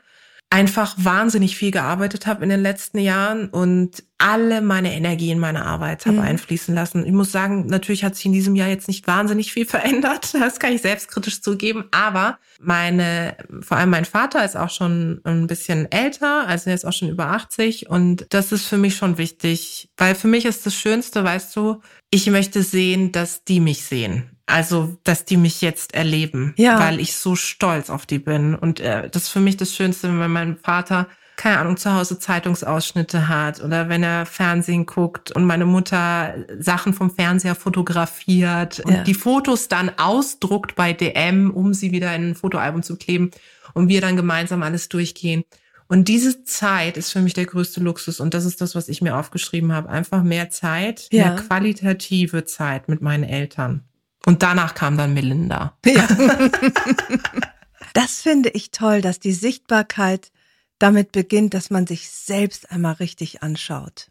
einfach 0.56 0.96
wahnsinnig 0.98 1.58
viel 1.58 1.72
gearbeitet 1.72 2.28
habe 2.28 2.44
in 2.44 2.50
den 2.50 2.62
letzten 2.62 2.98
Jahren 3.00 3.50
und 3.50 4.06
alle 4.18 4.62
meine 4.62 4.94
Energie 4.94 5.30
in 5.30 5.38
meine 5.38 5.66
Arbeit 5.66 6.06
habe 6.06 6.20
mhm. 6.20 6.24
einfließen 6.24 6.74
lassen. 6.74 7.06
Ich 7.06 7.12
muss 7.12 7.34
sagen, 7.34 7.66
natürlich 7.66 8.06
hat 8.06 8.16
sich 8.16 8.26
in 8.26 8.32
diesem 8.32 8.56
Jahr 8.56 8.70
jetzt 8.70 8.88
nicht 8.88 9.06
wahnsinnig 9.06 9.52
viel 9.52 9.66
verändert. 9.66 10.34
Das 10.34 10.58
kann 10.62 10.72
ich 10.72 10.82
selbstkritisch 10.82 11.42
zugeben. 11.42 11.90
Aber 11.92 12.40
meine, 12.62 13.36
vor 13.60 13.76
allem 13.76 13.90
mein 13.90 14.06
Vater 14.06 14.46
ist 14.46 14.56
auch 14.56 14.70
schon 14.70 15.20
ein 15.26 15.46
bisschen 15.48 15.92
älter, 15.92 16.48
also 16.48 16.70
er 16.70 16.76
ist 16.76 16.86
auch 16.86 16.94
schon 16.94 17.10
über 17.10 17.28
80 17.28 17.90
und 17.90 18.26
das 18.30 18.54
ist 18.54 18.66
für 18.66 18.78
mich 18.78 18.96
schon 18.96 19.18
wichtig, 19.18 19.90
weil 19.98 20.16
für 20.16 20.30
mich 20.30 20.46
ist 20.46 20.66
das 20.66 20.74
Schönste, 20.74 21.26
weißt 21.26 21.54
du, 21.54 21.82
ich 22.12 22.28
möchte 22.28 22.64
sehen, 22.64 23.12
dass 23.12 23.44
die 23.44 23.60
mich 23.60 23.84
sehen. 23.84 24.35
Also, 24.48 24.98
dass 25.04 25.26
die 25.26 25.38
mich 25.38 25.62
jetzt 25.62 25.96
erleben, 25.96 26.54
ja. 26.58 26.80
weil 26.80 27.00
ich 27.00 27.16
so 27.16 27.36
stolz 27.36 27.90
auf 27.90 28.06
die 28.06 28.20
bin. 28.20 28.54
Und 28.54 28.80
äh, 28.80 29.10
das 29.10 29.24
ist 29.24 29.30
für 29.30 29.40
mich 29.40 29.58
das 29.58 29.74
Schönste, 29.74 30.08
wenn 30.20 30.32
mein 30.32 30.58
Vater, 30.58 31.08
keine 31.36 31.58
Ahnung, 31.58 31.78
zu 31.78 31.92
Hause 31.94 32.20
Zeitungsausschnitte 32.20 33.28
hat 33.28 33.64
oder 33.64 33.90
wenn 33.90 34.04
er 34.04 34.28
Fernsehen 34.28 34.86
guckt 34.86 35.32
und 35.32 35.46
meine 35.46 35.66
Mutter 35.66 36.36
Sachen 36.60 36.94
vom 36.94 37.10
Fernseher 37.10 37.56
fotografiert 37.56 38.82
und 38.82 38.94
ja. 38.94 39.04
die 39.04 39.16
Fotos 39.16 39.68
dann 39.68 39.92
ausdruckt 39.98 40.76
bei 40.76 40.94
DM, 40.94 41.50
um 41.50 41.74
sie 41.74 41.92
wieder 41.92 42.16
in 42.16 42.30
ein 42.30 42.36
Fotoalbum 42.36 42.84
zu 42.84 42.98
kleben 42.98 43.32
und 43.74 43.90
wir 43.90 44.00
dann 44.00 44.16
gemeinsam 44.16 44.62
alles 44.62 44.90
durchgehen. 44.90 45.44
Und 45.88 46.08
diese 46.08 46.44
Zeit 46.44 46.98
ist 46.98 47.12
für 47.12 47.22
mich 47.22 47.34
der 47.34 47.46
größte 47.46 47.80
Luxus 47.80 48.20
und 48.20 48.34
das 48.36 48.46
ist 48.46 48.62
das, 48.62 48.76
was 48.76 48.90
ich 48.90 49.02
mir 49.02 49.18
aufgeschrieben 49.18 49.74
habe. 49.74 49.90
Einfach 49.90 50.24
mehr 50.24 50.52
Zeit, 50.52 51.08
ja. 51.12 51.26
mehr 51.26 51.36
qualitative 51.36 52.46
Zeit 52.46 52.90
mit 52.90 53.02
meinen 53.02 53.24
Eltern. 53.24 53.84
Und 54.26 54.44
danach 54.44 54.74
kam 54.74 54.98
dann 54.98 55.14
Melinda. 55.14 55.78
Ja. 55.86 56.08
das 57.94 58.22
finde 58.22 58.50
ich 58.50 58.72
toll, 58.72 59.02
dass 59.02 59.20
die 59.20 59.34
Sichtbarkeit 59.34 60.32
damit 60.80 61.12
beginnt, 61.12 61.54
dass 61.54 61.70
man 61.70 61.88
sich 61.88 62.10
selbst 62.10 62.72
einmal 62.72 62.94
richtig 62.94 63.44
anschaut. 63.44 64.10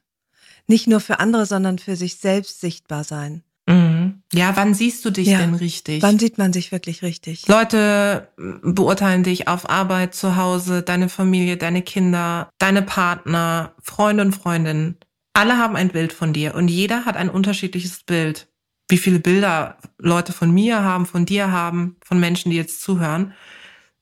Nicht 0.66 0.86
nur 0.86 1.00
für 1.00 1.20
andere, 1.20 1.46
sondern 1.46 1.78
für 1.78 1.96
sich 1.96 2.16
selbst 2.16 2.60
sichtbar 2.60 3.04
sein. 3.04 3.42
Mhm. 3.66 4.22
Ja, 4.32 4.56
wann 4.56 4.74
siehst 4.74 5.04
du 5.04 5.10
dich 5.10 5.28
Ja. 5.28 5.38
denn 5.38 5.54
richtig? 5.54 6.02
Wann 6.02 6.18
sieht 6.18 6.38
man 6.38 6.52
sich 6.52 6.72
wirklich 6.72 7.02
richtig? 7.02 7.46
Leute 7.48 8.28
beurteilen 8.62 9.22
dich 9.22 9.48
auf 9.48 9.68
Arbeit, 9.68 10.14
zu 10.14 10.36
Hause, 10.36 10.82
deine 10.82 11.08
Familie, 11.08 11.56
deine 11.56 11.82
Kinder, 11.82 12.50
deine 12.58 12.82
Partner, 12.82 13.74
Freunde 13.82 14.22
und 14.22 14.32
Freundinnen. 14.32 14.96
Alle 15.34 15.58
haben 15.58 15.76
ein 15.76 15.88
Bild 15.88 16.12
von 16.12 16.32
dir 16.32 16.54
und 16.54 16.68
jeder 16.68 17.04
hat 17.04 17.16
ein 17.16 17.28
unterschiedliches 17.30 18.04
Bild. 18.04 18.48
Wie 18.94 18.98
viele 18.98 19.18
Bilder 19.18 19.76
Leute 19.98 20.32
von 20.32 20.54
mir 20.54 20.84
haben, 20.84 21.04
von 21.04 21.26
dir 21.26 21.50
haben, 21.50 21.96
von 22.04 22.20
Menschen, 22.20 22.52
die 22.52 22.56
jetzt 22.56 22.80
zuhören. 22.80 23.34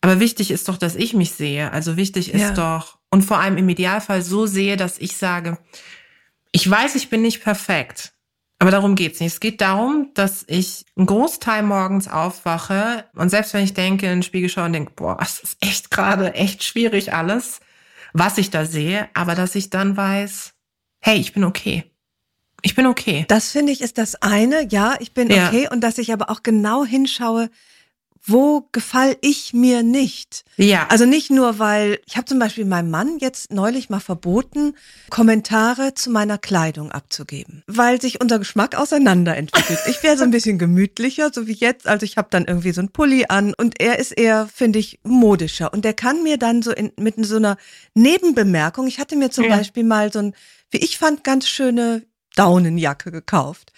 Aber 0.02 0.20
wichtig 0.20 0.50
ist 0.50 0.68
doch, 0.68 0.76
dass 0.76 0.96
ich 0.96 1.14
mich 1.14 1.30
sehe. 1.30 1.72
Also 1.72 1.96
wichtig 1.96 2.34
ist 2.34 2.42
Ja. 2.42 2.52
doch, 2.52 2.98
und 3.10 3.22
vor 3.22 3.38
allem 3.38 3.56
im 3.56 3.70
Idealfall 3.70 4.20
so 4.20 4.44
sehe, 4.44 4.76
dass 4.76 4.98
ich 4.98 5.16
sage, 5.16 5.56
ich 6.50 6.70
weiß, 6.70 6.94
ich 6.96 7.08
bin 7.08 7.22
nicht 7.22 7.42
perfekt. 7.42 8.12
Aber 8.58 8.70
darum 8.70 8.94
geht's 8.94 9.18
nicht. 9.18 9.32
Es 9.32 9.40
geht 9.40 9.62
darum, 9.62 10.10
dass 10.12 10.44
ich 10.46 10.84
einen 10.94 11.06
Großteil 11.06 11.62
morgens 11.62 12.06
aufwache 12.06 13.06
und 13.14 13.30
selbst 13.30 13.54
wenn 13.54 13.64
ich 13.64 13.72
denke, 13.72 14.04
in 14.04 14.16
den 14.16 14.22
Spiegel 14.22 14.50
schaue 14.50 14.66
und 14.66 14.74
denke, 14.74 14.92
boah, 14.94 15.16
es 15.22 15.38
ist 15.38 15.56
echt 15.62 15.90
gerade 15.90 16.34
echt 16.34 16.64
schwierig 16.64 17.14
alles, 17.14 17.60
was 18.12 18.36
ich 18.36 18.50
da 18.50 18.66
sehe, 18.66 19.08
aber 19.14 19.34
dass 19.34 19.54
ich 19.54 19.70
dann 19.70 19.96
weiß, 19.96 20.52
hey, 21.00 21.16
ich 21.16 21.32
bin 21.32 21.44
okay. 21.44 21.91
Ich 22.62 22.74
bin 22.74 22.86
okay. 22.86 23.24
Das 23.28 23.50
finde 23.50 23.72
ich 23.72 23.80
ist 23.80 23.98
das 23.98 24.14
eine, 24.22 24.66
ja, 24.68 24.94
ich 25.00 25.12
bin 25.12 25.30
Ja. 25.30 25.48
okay 25.48 25.68
und 25.70 25.80
dass 25.82 25.98
ich 25.98 26.12
aber 26.12 26.30
auch 26.30 26.42
genau 26.42 26.84
hinschaue, 26.84 27.50
wo 28.24 28.68
gefall 28.70 29.16
ich 29.20 29.52
mir 29.52 29.82
nicht. 29.82 30.44
Ja, 30.56 30.86
Also 30.88 31.06
nicht 31.06 31.30
nur, 31.32 31.58
weil 31.58 31.98
ich 32.06 32.16
habe 32.16 32.24
zum 32.24 32.38
Beispiel 32.38 32.64
meinem 32.64 32.88
Mann 32.88 33.18
jetzt 33.18 33.52
neulich 33.52 33.90
mal 33.90 33.98
verboten, 33.98 34.76
Kommentare 35.10 35.94
zu 35.94 36.08
meiner 36.08 36.38
Kleidung 36.38 36.92
abzugeben, 36.92 37.64
weil 37.66 38.00
sich 38.00 38.20
unser 38.20 38.38
Geschmack 38.38 38.76
auseinanderentwickelt. 38.76 39.80
Ich 39.88 40.04
wäre 40.04 40.16
so 40.16 40.22
ein 40.22 40.30
bisschen 40.30 40.56
gemütlicher, 40.60 41.32
so 41.34 41.48
wie 41.48 41.52
jetzt. 41.54 41.88
Also 41.88 42.04
ich 42.04 42.16
habe 42.16 42.28
dann 42.30 42.44
irgendwie 42.44 42.70
so 42.70 42.80
ein 42.80 42.90
Pulli 42.92 43.24
an 43.28 43.54
und 43.56 43.80
er 43.80 43.98
ist 43.98 44.12
eher, 44.12 44.46
finde 44.54 44.78
ich, 44.78 45.00
modischer. 45.02 45.72
Und 45.72 45.84
der 45.84 45.94
kann 45.94 46.22
mir 46.22 46.36
dann 46.38 46.62
so 46.62 46.70
in, 46.70 46.92
mit 47.00 47.16
so 47.26 47.36
einer 47.38 47.56
Nebenbemerkung, 47.94 48.86
ich 48.86 49.00
hatte 49.00 49.16
mir 49.16 49.30
zum 49.32 49.44
Ja. 49.46 49.56
Beispiel 49.56 49.82
mal 49.82 50.12
so 50.12 50.20
ein, 50.20 50.34
wie 50.70 50.78
ich 50.78 50.96
fand, 50.96 51.24
ganz 51.24 51.48
schöne 51.48 52.02
Daunenjacke 52.36 53.10
gekauft. 53.10 53.72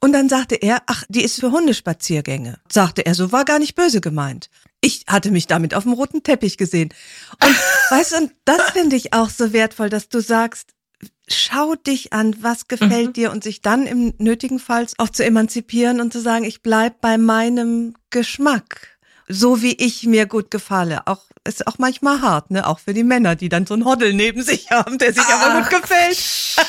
Und 0.00 0.12
dann 0.12 0.28
sagte 0.28 0.56
er, 0.56 0.82
ach, 0.86 1.04
die 1.08 1.22
ist 1.24 1.40
für 1.40 1.50
Hundespaziergänge. 1.50 2.58
Sagte 2.70 3.06
er, 3.06 3.14
so 3.14 3.32
war 3.32 3.44
gar 3.44 3.58
nicht 3.58 3.74
böse 3.74 4.00
gemeint. 4.00 4.50
Ich 4.82 5.04
hatte 5.06 5.30
mich 5.30 5.46
damit 5.46 5.74
auf 5.74 5.84
dem 5.84 5.94
roten 5.94 6.22
Teppich 6.22 6.58
gesehen. 6.58 6.92
Und 7.42 7.56
weißt 7.90 8.12
du, 8.12 8.16
und 8.18 8.32
das 8.44 8.70
finde 8.72 8.96
ich 8.96 9.14
auch 9.14 9.30
so 9.30 9.52
wertvoll, 9.54 9.88
dass 9.88 10.10
du 10.10 10.20
sagst, 10.20 10.70
schau 11.26 11.74
dich 11.74 12.12
an, 12.12 12.36
was 12.42 12.68
gefällt 12.68 13.08
Mhm. 13.08 13.12
dir 13.14 13.30
und 13.32 13.42
sich 13.42 13.62
dann 13.62 13.86
im 13.86 14.12
nötigen 14.18 14.58
Fall 14.58 14.86
auch 14.98 15.08
zu 15.08 15.24
emanzipieren 15.24 16.02
und 16.02 16.12
zu 16.12 16.20
sagen, 16.20 16.44
ich 16.44 16.60
bleib 16.62 17.00
bei 17.00 17.16
meinem 17.16 17.94
Geschmack. 18.10 18.93
So 19.28 19.62
wie 19.62 19.72
ich 19.72 20.04
mir 20.04 20.26
gut 20.26 20.50
gefalle. 20.50 21.06
Auch, 21.06 21.22
ist 21.44 21.66
auch 21.66 21.78
manchmal 21.78 22.20
hart, 22.20 22.50
ne? 22.50 22.66
Auch 22.66 22.78
für 22.78 22.94
die 22.94 23.04
Männer, 23.04 23.36
die 23.36 23.48
dann 23.48 23.66
so 23.66 23.74
einen 23.74 23.84
Hoddel 23.84 24.12
neben 24.12 24.42
sich 24.42 24.70
haben, 24.70 24.98
der 24.98 25.12
sich 25.12 25.24
aber 25.24 25.60
gut 25.60 25.70
gefällt. 25.70 26.16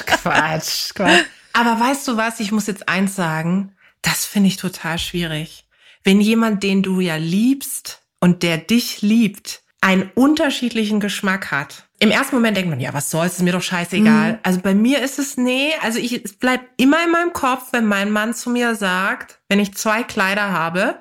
Quatsch, 0.05 0.93
Quatsch. 0.93 1.25
Aber 1.53 1.79
weißt 1.79 2.07
du 2.07 2.17
was, 2.17 2.39
ich 2.39 2.51
muss 2.51 2.67
jetzt 2.67 2.89
eins 2.89 3.15
sagen, 3.15 3.73
das 4.01 4.25
finde 4.25 4.47
ich 4.49 4.57
total 4.57 4.99
schwierig. 4.99 5.65
Wenn 6.03 6.21
jemand, 6.21 6.63
den 6.63 6.83
du 6.83 6.99
ja 6.99 7.15
liebst 7.15 8.01
und 8.19 8.43
der 8.43 8.57
dich 8.57 9.01
liebt, 9.01 9.61
einen 9.81 10.09
unterschiedlichen 10.15 10.99
Geschmack 10.99 11.51
hat. 11.51 11.83
Im 11.99 12.09
ersten 12.09 12.35
Moment 12.35 12.57
denkt 12.57 12.71
man, 12.71 12.79
ja, 12.79 12.93
was 12.93 13.11
soll's, 13.11 13.35
ist 13.35 13.43
mir 13.43 13.53
doch 13.53 13.61
scheißegal. 13.61 14.33
Mhm. 14.33 14.39
Also 14.41 14.59
bei 14.61 14.73
mir 14.73 15.01
ist 15.01 15.19
es, 15.19 15.37
nee, 15.37 15.73
also 15.81 15.99
ich, 15.99 16.25
es 16.25 16.33
bleibt 16.33 16.65
immer 16.81 17.03
in 17.03 17.11
meinem 17.11 17.33
Kopf, 17.33 17.67
wenn 17.71 17.85
mein 17.85 18.11
Mann 18.11 18.33
zu 18.33 18.49
mir 18.49 18.75
sagt, 18.75 19.39
wenn 19.47 19.59
ich 19.59 19.75
zwei 19.75 20.03
Kleider 20.03 20.51
habe 20.51 20.97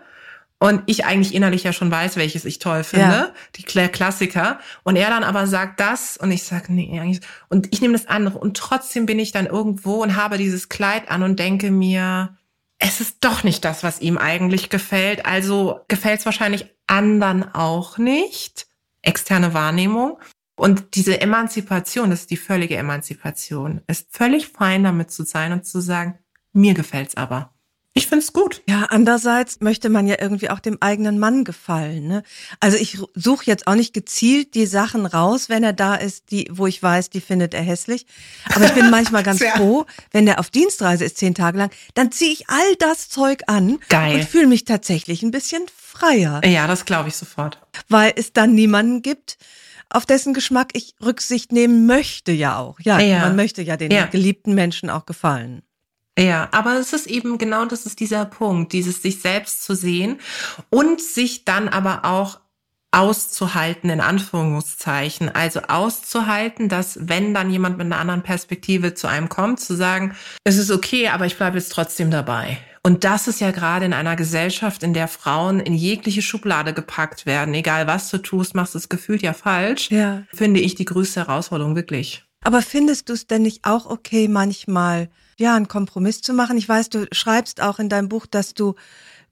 und 0.64 0.83
ich 0.87 1.05
eigentlich 1.05 1.35
innerlich 1.35 1.62
ja 1.64 1.72
schon 1.72 1.90
weiß, 1.90 2.16
welches 2.16 2.44
ich 2.44 2.59
toll 2.59 2.85
finde, 2.85 3.05
Ja. 3.07 3.33
die 3.57 3.64
Kla- 3.64 3.88
Klassiker, 3.88 4.59
und 4.83 4.96
er 4.96 5.11
dann 5.11 5.22
aber 5.24 5.46
sagt 5.46 5.79
das 5.79 6.16
und 6.16 6.31
ich 6.31 6.42
sage, 6.44 6.72
nee, 6.72 6.98
eigentlich, 6.98 7.20
und 7.48 7.68
ich 7.72 7.81
nehme 7.81 7.92
das 7.92 8.07
andere 8.07 8.38
und 8.38 8.57
trotzdem 8.57 9.05
bin 9.07 9.18
ich 9.18 9.31
dann 9.33 9.46
irgendwo 9.46 10.03
und 10.03 10.16
habe 10.16 10.38
dieses 10.38 10.68
Kleid 10.68 11.11
an 11.11 11.22
und 11.22 11.38
denke 11.38 11.70
mir, 11.70 12.37
es 12.79 13.00
ist 13.00 13.18
doch 13.20 13.44
nicht 13.44 13.64
das, 13.64 13.83
was 13.83 14.00
ihm 14.00 14.18
eigentlich 14.18 14.70
gefällt, 14.70 15.27
also 15.27 15.81
gefällt 15.88 16.20
es 16.20 16.27
wahrscheinlich 16.27 16.66
anderen 16.87 17.55
auch 17.55 17.98
nicht. 17.98 18.66
Externe 19.03 19.55
Wahrnehmung. 19.55 20.18
Und 20.57 20.94
diese 20.94 21.20
Emanzipation, 21.20 22.11
das 22.11 22.20
ist 22.22 22.31
die 22.31 22.37
völlige 22.37 22.77
Emanzipation, 22.77 23.83
ist 23.87 24.09
völlig 24.16 24.48
fein 24.48 24.85
damit 24.85 25.11
zu 25.11 25.24
sein 25.24 25.53
und 25.53 25.66
zu 25.66 25.81
sagen, 25.81 26.18
mir 26.53 26.74
gefällt's 26.74 27.16
aber. 27.16 27.53
Ich 27.96 28.09
find's 28.09 28.33
gut. 28.33 28.61
Ja, 28.68 28.87
andererseits 28.90 29.61
möchte 29.61 29.88
man 29.88 30.09
ja 30.09 30.16
irgendwie 30.20 30.50
auch 30.50 30.59
dem 30.59 30.78
eigenen 30.83 31.20
Mann 31.20 31.44
gefallen. 31.44 32.09
Ne? 32.09 32.24
Also 32.59 32.76
ich 32.76 32.98
suche 33.14 33.44
jetzt 33.46 33.68
auch 33.68 33.76
nicht 33.76 33.94
gezielt 33.94 34.54
die 34.57 34.66
Sachen 34.66 35.07
raus, 35.07 35.48
wenn 35.48 35.62
er 35.62 35.72
da 35.72 35.94
ist, 35.94 36.33
die, 36.33 36.48
wo 36.50 36.66
ich 36.66 36.83
weiß, 36.83 37.11
die 37.11 37.20
findet 37.20 37.54
er 37.54 37.62
hässlich. 37.62 38.07
Aber 38.52 38.64
ich 38.64 38.72
bin 38.72 38.90
manchmal 38.90 39.22
ganz 39.24 39.44
froh, 39.44 39.87
wenn 40.11 40.26
der 40.26 40.40
auf 40.40 40.50
Dienstreise 40.50 41.04
ist, 41.04 41.18
zehn 41.18 41.37
Tage 41.37 41.57
lang, 41.57 41.70
dann 41.94 42.11
ziehe 42.11 42.33
ich 42.33 42.48
all 42.48 42.74
das 42.80 43.09
Zeug 43.11 43.42
an 43.46 43.78
Geil. 43.88 44.16
und 44.16 44.24
fühle 44.24 44.48
mich 44.48 44.64
tatsächlich 44.64 45.22
ein 45.22 45.30
bisschen 45.30 45.62
freier, 45.72 46.44
Ja, 46.44 46.66
das 46.66 46.87
glaube 46.87 47.09
ich 47.11 47.14
sofort. 47.16 47.59
weil 47.88 48.12
es 48.16 48.33
dann 48.33 48.57
niemanden 48.57 49.02
gibt, 49.02 49.38
auf 49.88 50.04
dessen 50.04 50.35
Geschmack 50.35 50.70
ich 50.72 50.96
Rücksicht 51.00 51.52
nehmen 51.52 51.87
möchte 51.87 52.33
ja 52.33 52.59
auch. 52.59 52.80
Ja, 52.80 52.98
Ja. 52.98 53.20
man 53.20 53.37
möchte 53.37 53.62
ja 53.62 53.76
den 53.76 53.92
Ja. 53.92 54.07
geliebten 54.07 54.52
Menschen 54.57 54.90
auch 54.90 55.07
gefallen. 55.07 55.62
Ja, 56.18 56.48
aber 56.53 56.74
es 56.79 56.92
ist 56.92 57.07
eben 57.07 57.38
genau 57.38 57.64
das 57.64 57.87
ist 57.87 57.98
dieser 57.98 58.24
Punkt, 58.24 58.72
dieses 58.72 59.03
sich 59.03 59.20
selbst 59.20 59.64
zu 59.64 59.74
sehen 59.74 60.20
und 60.70 61.00
sich 61.00 61.44
dann 61.44 61.68
aber 61.68 62.05
auch 62.05 62.38
auszuhalten, 62.92 63.90
in 63.90 64.00
Anführungszeichen. 64.00 65.29
Also 65.29 65.62
auszuhalten, 65.62 66.68
dass 66.68 66.96
wenn 67.09 67.35
dann 67.35 67.50
jemand 67.50 67.77
mit 67.77 67.87
einer 67.87 67.98
anderen 67.98 68.22
Perspektive 68.22 68.94
zu 68.94 69.09
einem 69.09 69.29
kommt, 69.29 69.59
zu 69.59 69.74
sagen, 69.74 70.14
es 70.44 70.57
ist 70.57 70.70
okay, 70.70 71.09
aber 71.09 71.27
ich 71.27 71.37
bleibe 71.37 71.59
jetzt 71.59 71.72
trotzdem 71.72 72.12
dabei. 72.12 72.59
Und 72.85 73.03
das 73.03 73.27
ist 73.27 73.40
ja 73.40 73.50
gerade 73.50 73.87
in 73.87 73.92
einer 73.94 74.14
Gesellschaft, 74.14 74.83
in 74.85 74.94
der 74.94 75.09
Frauen 75.09 75.59
in 75.59 75.74
jegliche 75.74 76.22
Schublade 76.22 76.72
gepackt 76.74 77.27
werden, 77.27 77.55
egal 77.55 77.87
was 77.88 78.11
du 78.11 78.18
tust, 78.18 78.55
machst 78.55 78.74
es 78.77 78.88
gefühlt 78.88 79.22
ja 79.22 79.33
falsch, 79.33 79.90
Ja. 79.90 80.22
finde 80.33 80.61
ich 80.61 80.74
die 80.77 80.85
größte 80.85 81.20
Herausforderung 81.27 81.74
wirklich. 81.74 82.24
Aber 82.44 82.61
findest 82.62 83.09
du 83.09 83.14
es 83.14 83.27
denn 83.27 83.42
nicht 83.42 83.64
auch 83.64 83.87
okay, 83.87 84.29
manchmal 84.29 85.09
ja 85.38 85.55
einen 85.57 85.68
Kompromiss 85.68 86.20
zu 86.20 86.33
machen? 86.33 86.57
Ich 86.59 86.68
weiß, 86.68 86.90
du 86.90 87.07
schreibst 87.12 87.61
auch 87.61 87.79
in 87.79 87.88
deinem 87.88 88.09
Buch, 88.09 88.27
dass 88.27 88.55
du 88.55 88.75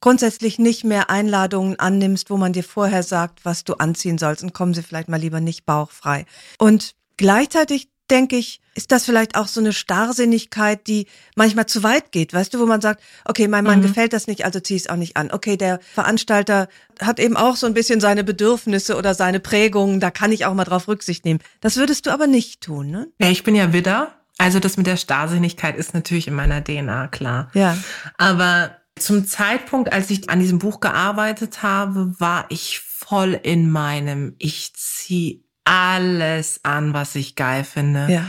grundsätzlich 0.00 0.58
nicht 0.58 0.84
mehr 0.84 1.10
Einladungen 1.10 1.78
annimmst, 1.78 2.28
wo 2.30 2.36
man 2.36 2.52
dir 2.52 2.64
vorher 2.64 3.02
sagt, 3.02 3.44
was 3.44 3.64
du 3.64 3.74
anziehen 3.74 4.18
sollst 4.18 4.42
und 4.42 4.52
kommen 4.52 4.74
sie 4.74 4.82
vielleicht 4.82 5.08
mal 5.08 5.20
lieber 5.20 5.40
nicht 5.40 5.64
bauchfrei. 5.64 6.26
Und 6.58 6.94
gleichzeitig 7.16 7.88
denke 8.10 8.36
ich, 8.36 8.60
ist 8.74 8.90
das 8.90 9.04
vielleicht 9.04 9.36
auch 9.36 9.46
so 9.48 9.60
eine 9.60 9.72
Starrsinnigkeit, 9.72 10.86
die 10.86 11.06
manchmal 11.36 11.66
zu 11.66 11.82
weit 11.82 12.10
geht, 12.10 12.32
weißt 12.34 12.52
du, 12.52 12.58
wo 12.58 12.66
man 12.66 12.80
sagt, 12.80 13.02
okay, 13.24 13.48
mein 13.48 13.64
Mann 13.64 13.78
Mhm. 13.78 13.82
gefällt 13.82 14.12
das 14.12 14.26
nicht, 14.26 14.44
also 14.44 14.60
zieh 14.60 14.76
es 14.76 14.88
auch 14.88 14.96
nicht 14.96 15.16
an. 15.16 15.30
Okay, 15.30 15.56
der 15.56 15.78
Veranstalter 15.94 16.68
hat 17.00 17.20
eben 17.20 17.36
auch 17.36 17.56
so 17.56 17.66
ein 17.66 17.74
bisschen 17.74 18.00
seine 18.00 18.24
Bedürfnisse 18.24 18.96
oder 18.96 19.14
seine 19.14 19.40
Prägungen, 19.40 20.00
da 20.00 20.10
kann 20.10 20.32
ich 20.32 20.46
auch 20.46 20.54
mal 20.54 20.64
drauf 20.64 20.88
Rücksicht 20.88 21.24
nehmen. 21.24 21.40
Das 21.60 21.76
würdest 21.76 22.06
du 22.06 22.10
aber 22.10 22.26
nicht 22.26 22.60
tun, 22.60 22.90
ne? 22.90 23.08
Ja, 23.20 23.28
ich 23.30 23.44
bin 23.44 23.54
ja 23.54 23.72
Widder. 23.72 24.14
Also 24.38 24.58
das 24.58 24.76
mit 24.76 24.86
der 24.86 24.96
Starrsinnigkeit 24.96 25.76
ist 25.76 25.94
natürlich 25.94 26.28
in 26.28 26.34
meiner 26.34 26.62
DNA, 26.62 27.08
klar. 27.08 27.50
Ja. 27.54 27.76
Aber 28.18 28.76
zum 28.98 29.26
Zeitpunkt, 29.26 29.92
als 29.92 30.10
ich 30.10 30.30
an 30.30 30.40
diesem 30.40 30.58
Buch 30.58 30.80
gearbeitet 30.80 31.62
habe, 31.62 32.12
war 32.18 32.46
ich 32.48 32.80
voll 32.80 33.38
in 33.42 33.70
meinem, 33.70 34.34
ich 34.38 34.74
zieh 34.74 35.44
alles 35.64 36.60
an, 36.64 36.92
was 36.92 37.14
ich 37.14 37.36
geil 37.36 37.64
finde. 37.64 38.06
Ja. 38.10 38.24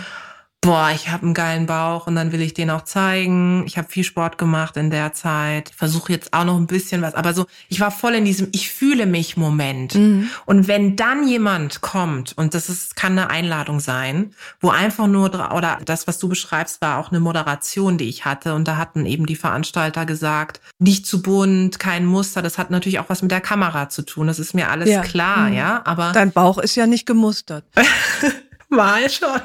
Boah, 0.63 0.91
ich 0.95 1.09
habe 1.09 1.23
einen 1.25 1.33
geilen 1.33 1.65
Bauch 1.65 2.07
und 2.07 2.15
dann 2.15 2.31
will 2.31 2.41
ich 2.41 2.53
den 2.53 2.69
auch 2.69 2.85
zeigen. 2.85 3.65
Ich 3.67 3.77
habe 3.77 3.89
viel 3.89 4.05
Sport 4.05 4.37
gemacht 4.37 4.77
in 4.77 4.91
der 4.91 5.11
Zeit. 5.11 5.69
Versuche 5.75 6.13
jetzt 6.13 6.31
auch 6.31 6.45
noch 6.45 6.55
ein 6.55 6.67
bisschen 6.67 7.01
was, 7.01 7.15
aber 7.15 7.33
so, 7.33 7.47
ich 7.67 7.81
war 7.81 7.91
voll 7.91 8.13
in 8.15 8.23
diesem 8.23 8.47
ich 8.53 8.71
fühle 8.71 9.05
mich 9.05 9.35
Moment. 9.35 9.95
Mhm. 9.95 10.29
Und 10.45 10.69
wenn 10.69 10.95
dann 10.95 11.27
jemand 11.27 11.81
kommt 11.81 12.31
und 12.37 12.53
das 12.53 12.69
ist 12.69 12.95
kann 12.95 13.11
eine 13.11 13.29
Einladung 13.29 13.81
sein, 13.81 14.33
wo 14.61 14.69
einfach 14.69 15.07
nur 15.07 15.25
oder 15.53 15.79
das 15.83 16.07
was 16.07 16.17
du 16.17 16.29
beschreibst 16.29 16.79
war 16.81 16.97
auch 16.97 17.09
eine 17.11 17.19
Moderation, 17.19 17.97
die 17.97 18.07
ich 18.07 18.23
hatte 18.23 18.53
und 18.53 18.65
da 18.65 18.77
hatten 18.77 19.05
eben 19.05 19.25
die 19.25 19.35
Veranstalter 19.35 20.05
gesagt, 20.05 20.61
nicht 20.79 21.05
zu 21.05 21.21
bunt, 21.21 21.77
kein 21.77 22.05
Muster, 22.05 22.41
das 22.41 22.57
hat 22.57 22.71
natürlich 22.71 22.99
auch 22.99 23.09
was 23.09 23.21
mit 23.21 23.31
der 23.31 23.41
Kamera 23.41 23.89
zu 23.89 24.01
tun. 24.03 24.27
Das 24.27 24.39
ist 24.39 24.53
mir 24.53 24.69
alles 24.71 24.87
Ja. 24.89 25.01
klar, 25.01 25.49
Mhm. 25.49 25.55
ja, 25.55 25.81
aber 25.83 26.13
Dein 26.13 26.31
Bauch 26.31 26.57
ist 26.57 26.75
ja 26.75 26.87
nicht 26.87 27.05
gemustert. 27.05 27.65
Mal 28.75 29.09
schon. 29.09 29.39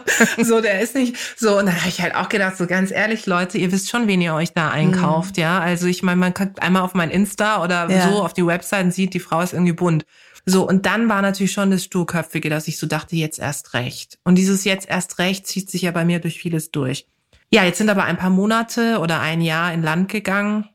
So, 0.44 0.60
der 0.60 0.80
ist 0.80 0.94
nicht 0.94 1.16
so. 1.36 1.58
Und 1.58 1.66
dann 1.66 1.76
habe 1.78 1.88
ich 1.88 2.00
halt 2.00 2.14
auch 2.14 2.28
gedacht, 2.28 2.56
so 2.56 2.66
ganz 2.66 2.90
ehrlich, 2.90 3.26
Leute, 3.26 3.58
ihr 3.58 3.70
wisst 3.72 3.90
schon, 3.90 4.06
wen 4.08 4.20
ihr 4.20 4.34
euch 4.34 4.52
da 4.52 4.70
einkauft, 4.70 5.36
ja. 5.38 5.58
Also 5.60 5.86
ich 5.86 6.02
meine, 6.02 6.16
man 6.18 6.34
guckt 6.34 6.60
einmal 6.62 6.82
auf 6.82 6.94
mein 6.94 7.10
Insta 7.10 7.62
oder 7.62 7.90
Ja. 7.90 8.08
so 8.10 8.22
auf 8.22 8.32
die 8.32 8.46
Website 8.46 8.84
und 8.84 8.92
sieht, 8.92 9.14
die 9.14 9.20
Frau 9.20 9.40
ist 9.40 9.52
irgendwie 9.52 9.72
bunt. 9.72 10.04
So, 10.46 10.66
und 10.66 10.86
dann 10.86 11.08
war 11.08 11.20
natürlich 11.20 11.52
schon 11.52 11.70
das 11.70 11.84
Sturköpfige, 11.84 12.48
dass 12.48 12.68
ich 12.68 12.78
so 12.78 12.86
dachte, 12.86 13.16
jetzt 13.16 13.38
erst 13.38 13.74
recht. 13.74 14.18
Und 14.24 14.36
dieses 14.36 14.64
jetzt 14.64 14.88
erst 14.88 15.18
recht 15.18 15.46
zieht 15.46 15.70
sich 15.70 15.82
ja 15.82 15.90
bei 15.90 16.04
mir 16.06 16.20
durch 16.20 16.38
vieles 16.40 16.70
durch. 16.70 17.06
Ja, 17.50 17.64
jetzt 17.64 17.78
sind 17.78 17.90
aber 17.90 18.04
ein 18.04 18.16
paar 18.16 18.30
Monate 18.30 18.98
oder 19.00 19.20
ein 19.20 19.40
Jahr 19.42 19.72
in 19.72 19.82
Land 19.82 20.08
gegangen. 20.10 20.68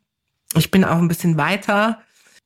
Ich 0.55 0.69
bin 0.69 0.83
auch 0.85 0.97
ein 0.97 1.07
bisschen 1.07 1.37
weiter. 1.37 1.99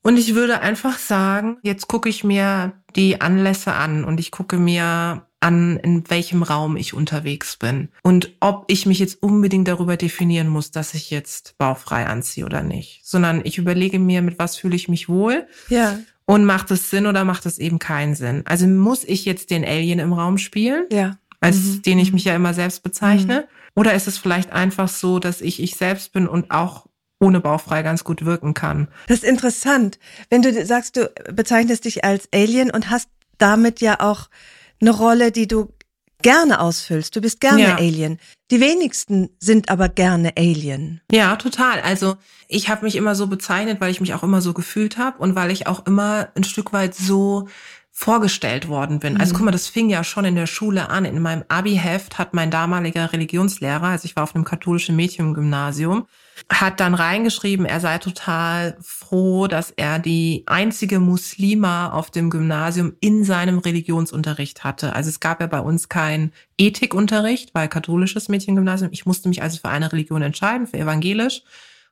Und 0.03 0.17
ich 0.17 0.35
würde 0.35 0.61
einfach 0.61 0.97
sagen, 0.97 1.57
jetzt 1.63 1.87
gucke 1.87 2.07
ich 2.07 2.23
mir 2.23 2.73
die 2.95 3.19
Anlässe 3.19 3.73
an 3.73 4.05
und 4.05 4.19
ich 4.21 4.31
gucke 4.31 4.57
mir 4.57 5.25
an, 5.39 5.77
in 5.77 6.09
welchem 6.09 6.41
Raum 6.43 6.77
ich 6.77 6.93
unterwegs 6.93 7.57
bin 7.57 7.89
und 8.01 8.31
ob 8.39 8.65
ich 8.67 8.85
mich 8.85 8.99
jetzt 8.99 9.21
unbedingt 9.21 9.67
darüber 9.67 9.95
definieren 9.95 10.47
muss, 10.47 10.71
dass 10.71 10.93
ich 10.93 11.11
jetzt 11.11 11.55
bauchfrei 11.57 12.07
anziehe 12.07 12.45
oder 12.45 12.63
nicht, 12.63 13.01
sondern 13.05 13.41
ich 13.43 13.57
überlege 13.57 13.99
mir, 13.99 14.21
mit 14.21 14.39
was 14.39 14.55
fühle 14.57 14.75
ich 14.75 14.89
mich 14.89 15.09
wohl. 15.09 15.47
Ja. 15.69 15.99
Und 16.25 16.43
macht 16.43 16.71
es 16.71 16.89
Sinn 16.89 17.05
oder 17.05 17.23
macht 17.23 17.45
es 17.45 17.57
eben 17.57 17.79
keinen 17.79 18.15
Sinn? 18.15 18.43
Also 18.45 18.67
muss 18.67 19.03
ich 19.03 19.25
jetzt 19.25 19.49
den 19.49 19.63
Alien 19.63 19.99
im 19.99 20.11
Raum 20.11 20.37
spielen? 20.37 20.85
Ja. 20.91 21.17
Als 21.39 21.57
Mhm. 21.57 21.81
den 21.83 21.99
ich 21.99 22.11
mich 22.11 22.25
ja 22.25 22.35
immer 22.35 22.53
selbst 22.53 22.83
bezeichne? 22.83 23.47
Oder 23.75 23.93
ist 23.93 24.07
es 24.07 24.17
vielleicht 24.17 24.51
einfach 24.51 24.89
so, 24.89 25.19
dass 25.19 25.39
ich 25.39 25.61
ich 25.61 25.75
selbst 25.75 26.11
bin 26.11 26.27
und 26.27 26.49
auch 26.49 26.87
ohne 27.19 27.39
bauchfrei 27.39 27.83
ganz 27.83 28.03
gut 28.03 28.25
wirken 28.25 28.55
kann? 28.55 28.87
Das 29.07 29.19
ist 29.19 29.23
interessant. 29.23 29.99
Wenn 30.29 30.41
du 30.41 30.65
sagst, 30.65 30.97
du 30.97 31.11
bezeichnest 31.31 31.85
dich 31.85 32.03
als 32.03 32.27
Alien 32.33 32.71
und 32.71 32.89
hast 32.89 33.07
damit 33.37 33.81
ja 33.81 33.99
auch 33.99 34.29
eine 34.79 34.91
Rolle, 34.91 35.31
die 35.31 35.47
du 35.47 35.73
gerne 36.21 36.59
ausfüllst. 36.59 37.15
Du 37.15 37.21
bist 37.21 37.39
gerne 37.39 37.61
Ja. 37.61 37.75
Alien. 37.75 38.19
Die 38.49 38.59
wenigsten 38.59 39.29
sind 39.39 39.69
aber 39.69 39.89
gerne 39.89 40.33
Alien. 40.37 41.01
Ja, 41.11 41.35
total. 41.35 41.81
Also 41.81 42.15
ich 42.47 42.69
habe 42.69 42.85
mich 42.85 42.95
immer 42.95 43.13
so 43.13 43.27
bezeichnet, 43.27 43.79
weil 43.81 43.91
ich 43.91 44.01
mich 44.01 44.13
auch 44.13 44.23
immer 44.23 44.41
so 44.41 44.53
gefühlt 44.53 44.97
habe 44.97 45.19
und 45.19 45.35
weil 45.35 45.51
ich 45.51 45.67
auch 45.67 45.85
immer 45.85 46.29
ein 46.35 46.43
Stück 46.43 46.73
weit 46.73 46.95
so 46.95 47.47
vorgestellt 47.91 48.67
worden 48.67 48.99
bin. 48.99 49.19
Also 49.19 49.33
guck 49.33 49.45
mal, 49.45 49.51
das 49.51 49.67
fing 49.67 49.89
ja 49.89 50.03
schon 50.03 50.23
in 50.23 50.35
der 50.35 50.45
Schule 50.45 50.89
an. 50.89 51.03
In 51.03 51.19
meinem 51.19 51.43
Abi-Heft 51.47 52.19
hat 52.19 52.33
mein 52.33 52.51
damaliger 52.51 53.11
Religionslehrer, 53.11 53.87
also 53.87 54.05
ich 54.05 54.15
war 54.15 54.23
auf 54.23 54.35
einem 54.35 54.43
katholischen 54.45 54.95
Mädchengymnasium, 54.95 56.05
hat 56.51 56.79
dann 56.79 56.93
reingeschrieben, 56.93 57.65
er 57.65 57.79
sei 57.79 57.97
total 57.97 58.77
froh, 58.81 59.47
dass 59.47 59.71
er 59.71 59.99
die 59.99 60.43
einzige 60.45 60.99
Muslima 60.99 61.91
auf 61.91 62.11
dem 62.11 62.29
Gymnasium 62.29 62.93
in 62.99 63.23
seinem 63.23 63.57
Religionsunterricht 63.59 64.63
hatte. 64.63 64.93
Also 64.93 65.09
es 65.09 65.19
gab 65.19 65.41
ja 65.41 65.47
bei 65.47 65.59
uns 65.59 65.89
keinen 65.89 66.31
Ethikunterricht, 66.57 67.53
weil 67.55 67.67
katholisches 67.67 68.29
Mädchengymnasium. 68.29 68.91
Ich 68.93 69.05
musste 69.05 69.29
mich 69.29 69.41
also 69.41 69.57
für 69.59 69.69
eine 69.69 69.91
Religion 69.91 70.21
entscheiden, 70.21 70.67
für 70.67 70.77
evangelisch 70.77 71.41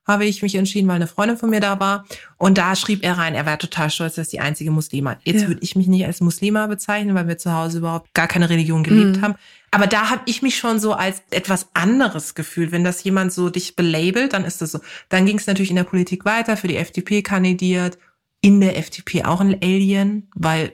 habe 0.08 0.26
ich 0.26 0.44
mich 0.44 0.54
entschieden, 0.54 0.88
weil 0.88 0.98
eine 0.98 1.08
Freundin 1.08 1.36
von 1.36 1.50
mir 1.50 1.60
da 1.60 1.80
war. 1.80 2.06
Und 2.38 2.60
da 2.60 2.76
schrieb 2.76 3.04
er 3.04 3.18
rein, 3.18 3.34
er 3.34 3.48
war 3.48 3.58
total 3.58 3.90
stolz, 3.90 4.14
dass 4.14 4.30
die 4.30 4.40
einzige 4.40 4.70
Muslima. 4.70 5.18
Jetzt 5.24 5.42
Ja. 5.42 5.48
würde 5.48 5.62
ich 5.64 5.76
mich 5.76 5.88
nicht 5.88 6.06
als 6.06 6.22
Muslima 6.22 6.68
bezeichnen, 6.68 7.16
weil 7.16 7.28
wir 7.28 7.40
zu 7.40 7.52
Hause 7.52 7.80
überhaupt 7.80 8.14
gar 8.14 8.28
keine 8.28 8.52
Religion 8.52 8.84
gelebt 8.84 9.18
Mhm. 9.18 9.22
haben. 9.24 9.36
Aber 9.76 9.88
da 9.88 10.10
habe 10.10 10.22
ich 10.24 10.42
mich 10.42 10.58
schon 10.58 10.80
so 10.80 10.94
als 10.94 11.22
etwas 11.32 11.68
anderes 11.74 12.34
gefühlt. 12.34 12.72
Wenn 12.72 12.86
das 12.86 13.04
jemand 13.04 13.34
so 13.34 13.50
dich 13.50 13.76
belabelt, 13.76 14.32
dann 14.32 14.46
ist 14.46 14.62
das 14.62 14.72
so. 14.72 14.80
Dann 15.10 15.26
ging 15.26 15.38
es 15.38 15.48
natürlich 15.48 15.70
in 15.70 15.76
der 15.76 15.84
Politik 15.84 16.24
weiter, 16.24 16.56
für 16.56 16.70
die 16.70 16.78
FDP 16.78 17.22
kandidiert, 17.22 17.98
in 18.40 18.62
der 18.62 18.78
FDP 18.78 19.26
auch 19.26 19.42
ein 19.42 19.62
Alien, 19.62 20.30
weil 20.34 20.72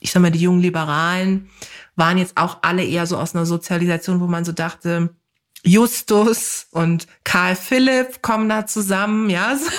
ich 0.00 0.12
sag 0.12 0.20
mal, 0.20 0.30
die 0.30 0.40
jungen 0.40 0.60
Liberalen 0.60 1.48
waren 1.96 2.18
jetzt 2.18 2.36
auch 2.36 2.58
alle 2.60 2.84
eher 2.84 3.06
so 3.06 3.16
aus 3.16 3.34
einer 3.34 3.46
Sozialisation, 3.46 4.20
wo 4.20 4.26
man 4.26 4.44
so 4.44 4.52
dachte, 4.52 5.16
Justus 5.64 6.66
und 6.72 7.06
Karl 7.22 7.54
Philipp 7.54 8.20
kommen 8.20 8.48
da 8.48 8.66
zusammen, 8.66 9.30
ja, 9.30 9.56
so. 9.56 9.70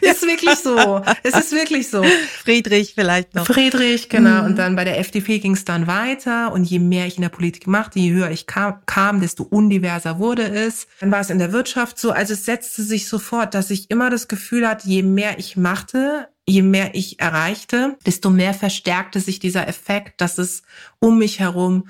Ist 0.00 0.22
wirklich 0.22 0.56
so. 0.56 1.02
Es 1.22 1.34
ist 1.34 1.52
wirklich 1.52 1.88
so. 1.88 2.02
Friedrich 2.42 2.94
vielleicht 2.94 3.34
noch. 3.34 3.46
Friedrich, 3.46 4.08
genau. 4.08 4.40
Mhm. 4.40 4.46
Und 4.46 4.56
dann 4.56 4.76
bei 4.76 4.84
der 4.84 4.98
FDP 4.98 5.38
ging 5.38 5.52
es 5.52 5.64
dann 5.64 5.86
weiter. 5.86 6.52
Und 6.52 6.64
je 6.64 6.78
mehr 6.78 7.06
ich 7.06 7.16
in 7.16 7.22
der 7.22 7.28
Politik 7.28 7.66
machte, 7.66 7.98
je 7.98 8.12
höher 8.12 8.30
ich 8.30 8.46
kam, 8.46 8.80
kam, 8.86 9.20
desto 9.20 9.42
undiverser 9.42 10.18
wurde 10.18 10.48
es. 10.48 10.86
Dann 11.00 11.10
war 11.10 11.20
es 11.20 11.30
in 11.30 11.38
der 11.38 11.52
Wirtschaft 11.52 11.98
so. 11.98 12.10
Also 12.12 12.34
es 12.34 12.44
setzte 12.44 12.82
sich 12.82 13.08
sofort, 13.08 13.54
dass 13.54 13.70
ich 13.70 13.90
immer 13.90 14.10
das 14.10 14.28
Gefühl 14.28 14.66
hatte, 14.66 14.88
je 14.88 15.02
mehr 15.02 15.38
ich 15.38 15.56
machte, 15.56 16.28
je 16.46 16.62
mehr 16.62 16.94
ich 16.94 17.20
erreichte, 17.20 17.96
desto 18.06 18.30
mehr 18.30 18.54
verstärkte 18.54 19.20
sich 19.20 19.38
dieser 19.38 19.68
Effekt, 19.68 20.20
dass 20.20 20.38
es 20.38 20.62
um 20.98 21.18
mich 21.18 21.40
herum 21.40 21.88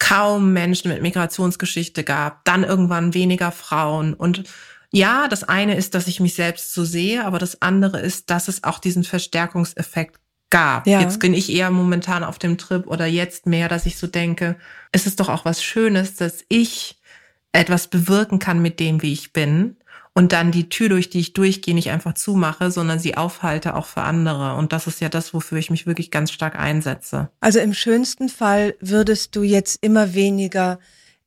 kaum 0.00 0.52
Menschen 0.52 0.90
mit 0.90 1.02
Migrationsgeschichte 1.02 2.02
gab, 2.02 2.44
dann 2.44 2.64
irgendwann 2.64 3.14
weniger 3.14 3.52
Frauen 3.52 4.14
und 4.14 4.42
ja, 4.92 5.28
das 5.28 5.44
eine 5.44 5.76
ist, 5.76 5.94
dass 5.94 6.08
ich 6.08 6.18
mich 6.18 6.34
selbst 6.34 6.72
so 6.72 6.84
sehe, 6.84 7.24
aber 7.24 7.38
das 7.38 7.62
andere 7.62 8.00
ist, 8.00 8.28
dass 8.28 8.48
es 8.48 8.64
auch 8.64 8.80
diesen 8.80 9.04
Verstärkungseffekt 9.04 10.18
gab. 10.50 10.88
Ja. 10.88 11.00
Jetzt 11.00 11.20
bin 11.20 11.32
ich 11.32 11.52
eher 11.52 11.70
momentan 11.70 12.24
auf 12.24 12.40
dem 12.40 12.58
Trip 12.58 12.88
oder 12.88 13.06
jetzt 13.06 13.46
mehr, 13.46 13.68
dass 13.68 13.86
ich 13.86 13.96
so 13.96 14.08
denke, 14.08 14.56
es 14.90 15.06
ist 15.06 15.20
doch 15.20 15.28
auch 15.28 15.44
was 15.44 15.62
Schönes, 15.62 16.16
dass 16.16 16.44
ich 16.48 17.00
etwas 17.52 17.86
bewirken 17.86 18.40
kann 18.40 18.60
mit 18.60 18.80
dem, 18.80 19.00
wie 19.02 19.12
ich 19.12 19.32
bin 19.32 19.76
und 20.20 20.32
dann 20.32 20.52
die 20.52 20.68
Tür, 20.68 20.90
durch 20.90 21.08
die 21.08 21.18
ich 21.18 21.32
durchgehe, 21.32 21.74
nicht 21.74 21.88
einfach 21.88 22.12
zumache, 22.12 22.70
sondern 22.70 22.98
sie 22.98 23.16
aufhalte 23.16 23.74
auch 23.74 23.86
für 23.86 24.02
andere. 24.02 24.54
Und 24.54 24.74
das 24.74 24.86
ist 24.86 25.00
ja 25.00 25.08
das, 25.08 25.32
wofür 25.32 25.56
ich 25.56 25.70
mich 25.70 25.86
wirklich 25.86 26.10
ganz 26.10 26.30
stark 26.30 26.58
einsetze. 26.58 27.30
Also 27.40 27.58
im 27.58 27.72
schönsten 27.72 28.28
Fall 28.28 28.74
würdest 28.80 29.34
du 29.34 29.42
jetzt 29.42 29.78
immer 29.80 30.12
weniger 30.12 30.78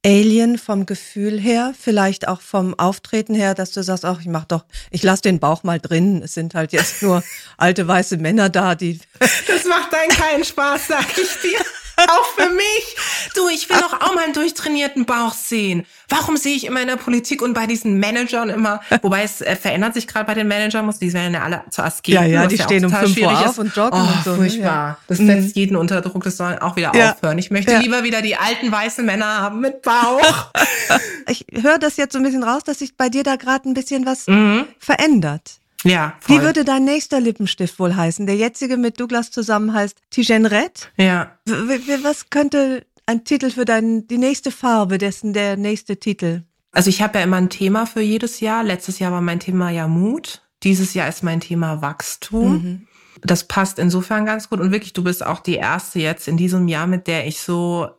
Alien 0.05 0.59
vom 0.59 0.85
Gefühl 0.85 1.39
her, 1.39 1.73
vielleicht 1.75 2.27
auch 2.27 2.41
vom 2.41 2.77
Auftreten 2.77 3.33
her, 3.33 3.55
dass 3.55 3.71
du 3.71 3.81
sagst, 3.81 4.05
ach, 4.05 4.19
ich 4.19 4.27
mach 4.27 4.45
doch, 4.45 4.63
ich 4.91 5.01
lass 5.01 5.21
den 5.21 5.39
Bauch 5.39 5.63
mal 5.63 5.79
drin. 5.79 6.21
Es 6.23 6.35
sind 6.35 6.53
halt 6.53 6.71
jetzt 6.71 7.01
nur 7.01 7.23
alte 7.57 7.87
weiße 7.87 8.17
Männer 8.17 8.49
da, 8.49 8.75
die 8.75 8.99
Das 9.47 9.65
macht 9.65 9.91
dann 9.91 10.09
keinen 10.09 10.43
Spaß, 10.43 10.87
sag 10.89 11.17
ich 11.17 11.41
dir. 11.41 11.65
Auch 11.97 12.25
für 12.35 12.49
mich. 12.49 12.95
Du, 13.35 13.47
ich 13.49 13.69
will 13.69 13.77
doch 13.77 13.93
auch 14.01 14.13
mal 14.15 14.23
einen 14.25 14.33
durchtrainierten 14.33 15.05
Bauch 15.05 15.33
sehen. 15.33 15.85
Warum 16.09 16.37
sehe 16.37 16.55
ich 16.55 16.65
immer 16.65 16.81
in 16.81 16.87
der 16.87 16.95
Politik 16.97 17.41
und 17.41 17.53
bei 17.53 17.65
diesen 17.67 17.99
Managern 17.99 18.49
immer, 18.49 18.81
wobei 19.01 19.23
es 19.23 19.41
äh, 19.41 19.55
verändert 19.55 19.93
sich 19.93 20.07
gerade 20.07 20.25
bei 20.25 20.33
den 20.33 20.47
Managern, 20.47 20.85
muss 20.85 20.99
die 20.99 21.11
werden 21.13 21.33
ja 21.33 21.43
alle 21.43 21.63
zu 21.69 21.83
Asketen. 21.83 22.21
Ja, 22.23 22.27
ja, 22.27 22.47
die 22.47 22.59
auch 22.59 22.63
stehen 22.65 22.85
um 22.85 22.91
fünf 22.91 23.17
Uhr 23.17 23.31
auf 23.31 23.45
ist. 23.45 23.59
und 23.59 23.75
joggen 23.75 23.99
oh, 23.99 24.03
und 24.17 24.23
so, 24.23 24.31
ne? 24.31 24.37
furchtbar. 24.37 24.63
Ja. 24.65 24.97
Das 25.07 25.19
Mhm. 25.19 25.27
setzt 25.27 25.55
jeden 25.55 25.75
unter 25.75 26.01
Druck, 26.01 26.23
das 26.23 26.37
soll 26.37 26.57
auch 26.59 26.75
wieder 26.75 26.91
Ja. 26.95 27.13
aufhören. 27.13 27.37
Ich 27.37 27.51
möchte 27.51 27.71
Ja. 27.71 27.79
lieber 27.79 28.03
wieder 28.03 28.21
die 28.21 28.35
alten 28.35 28.71
weißen 28.71 29.05
Männer 29.05 29.39
haben 29.41 29.59
mit 29.61 29.81
Bauch. 29.81 30.51
Ich 31.29 31.45
höre 31.53 31.79
das 31.79 31.95
jetzt 31.95 32.11
so 32.13 32.19
ein 32.19 32.23
bisschen 32.23 32.43
raus, 32.43 32.63
dass 32.65 32.79
sich 32.79 32.97
bei 32.97 33.07
dir 33.07 33.23
da 33.23 33.37
gerade 33.37 33.67
ein 33.69 33.73
bisschen 33.73 34.05
was 34.05 34.27
mhm. 34.27 34.67
verändert. 34.77 35.53
Ja, 35.83 36.15
voll. 36.19 36.37
Wie 36.37 36.41
würde 36.41 36.63
dein 36.65 36.85
nächster 36.85 37.19
Lippenstift 37.19 37.77
wohl 37.79 37.95
heißen? 37.95 38.25
Der 38.25 38.35
jetzige 38.35 38.77
mit 38.77 38.99
Douglas 38.99 39.31
zusammen 39.31 39.73
heißt 39.73 39.97
Tigenrette. 40.09 40.87
ja. 40.97 41.37
W 41.45 41.53
w- 41.53 42.03
was 42.03 42.29
könnte 42.29 42.85
ein 43.05 43.23
Titel 43.25 43.49
für 43.51 43.65
dein, 43.65 44.07
die 44.07 44.17
nächste 44.17 44.49
Farbe, 44.51 44.97
dessen 44.97 45.33
der 45.33 45.57
nächste 45.57 45.97
Titel? 45.97 46.43
Also 46.71 46.89
ich 46.89 47.01
habe 47.01 47.17
ja 47.19 47.23
immer 47.25 47.37
ein 47.37 47.49
Thema 47.49 47.85
für 47.85 48.01
jedes 48.01 48.39
Jahr. 48.39 48.63
Letztes 48.63 48.99
Jahr 48.99 49.11
war 49.11 49.21
mein 49.21 49.39
Thema 49.39 49.69
ja 49.69 49.87
Mut. 49.87 50.41
Dieses 50.63 50.93
Jahr 50.93 51.09
ist 51.09 51.21
mein 51.23 51.41
Thema 51.41 51.81
Wachstum. 51.81 52.53
Mhm. 52.53 52.87
Das 53.21 53.47
passt 53.47 53.77
insofern 53.77 54.25
ganz 54.25 54.49
gut. 54.49 54.59
Und 54.59 54.71
wirklich, 54.71 54.93
du 54.93 55.03
bist 55.03 55.25
auch 55.25 55.39
die 55.41 55.55
erste 55.55 55.99
jetzt 55.99 56.27
in 56.27 56.37
diesem 56.37 56.67
Jahr, 56.67 56.87
mit 56.87 57.07
der 57.07 57.27
ich 57.27 57.41
so 57.41 57.89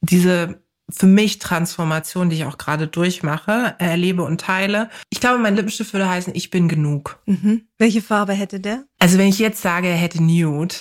diese 0.00 0.60
für 0.90 1.06
mich 1.06 1.38
Transformation, 1.38 2.30
die 2.30 2.36
ich 2.36 2.44
auch 2.44 2.58
gerade 2.58 2.86
durchmache, 2.86 3.74
erlebe 3.78 4.22
und 4.22 4.40
teile. 4.40 4.88
Ich 5.10 5.20
glaube, 5.20 5.38
mein 5.38 5.56
Lippenstift 5.56 5.92
würde 5.92 6.08
heißen, 6.08 6.34
ich 6.34 6.50
bin 6.50 6.68
genug. 6.68 7.18
Mhm. 7.26 7.66
Welche 7.78 8.02
Farbe 8.02 8.32
hätte 8.32 8.60
der? 8.60 8.84
Also 8.98 9.18
wenn 9.18 9.28
ich 9.28 9.38
jetzt 9.38 9.62
sage, 9.62 9.88
er 9.88 9.96
hätte 9.96 10.22
Nude, 10.22 10.76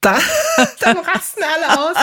dann, 0.00 0.20
dann 0.80 0.98
rasten 0.98 1.42
alle 1.42 1.80
aus. 1.80 1.96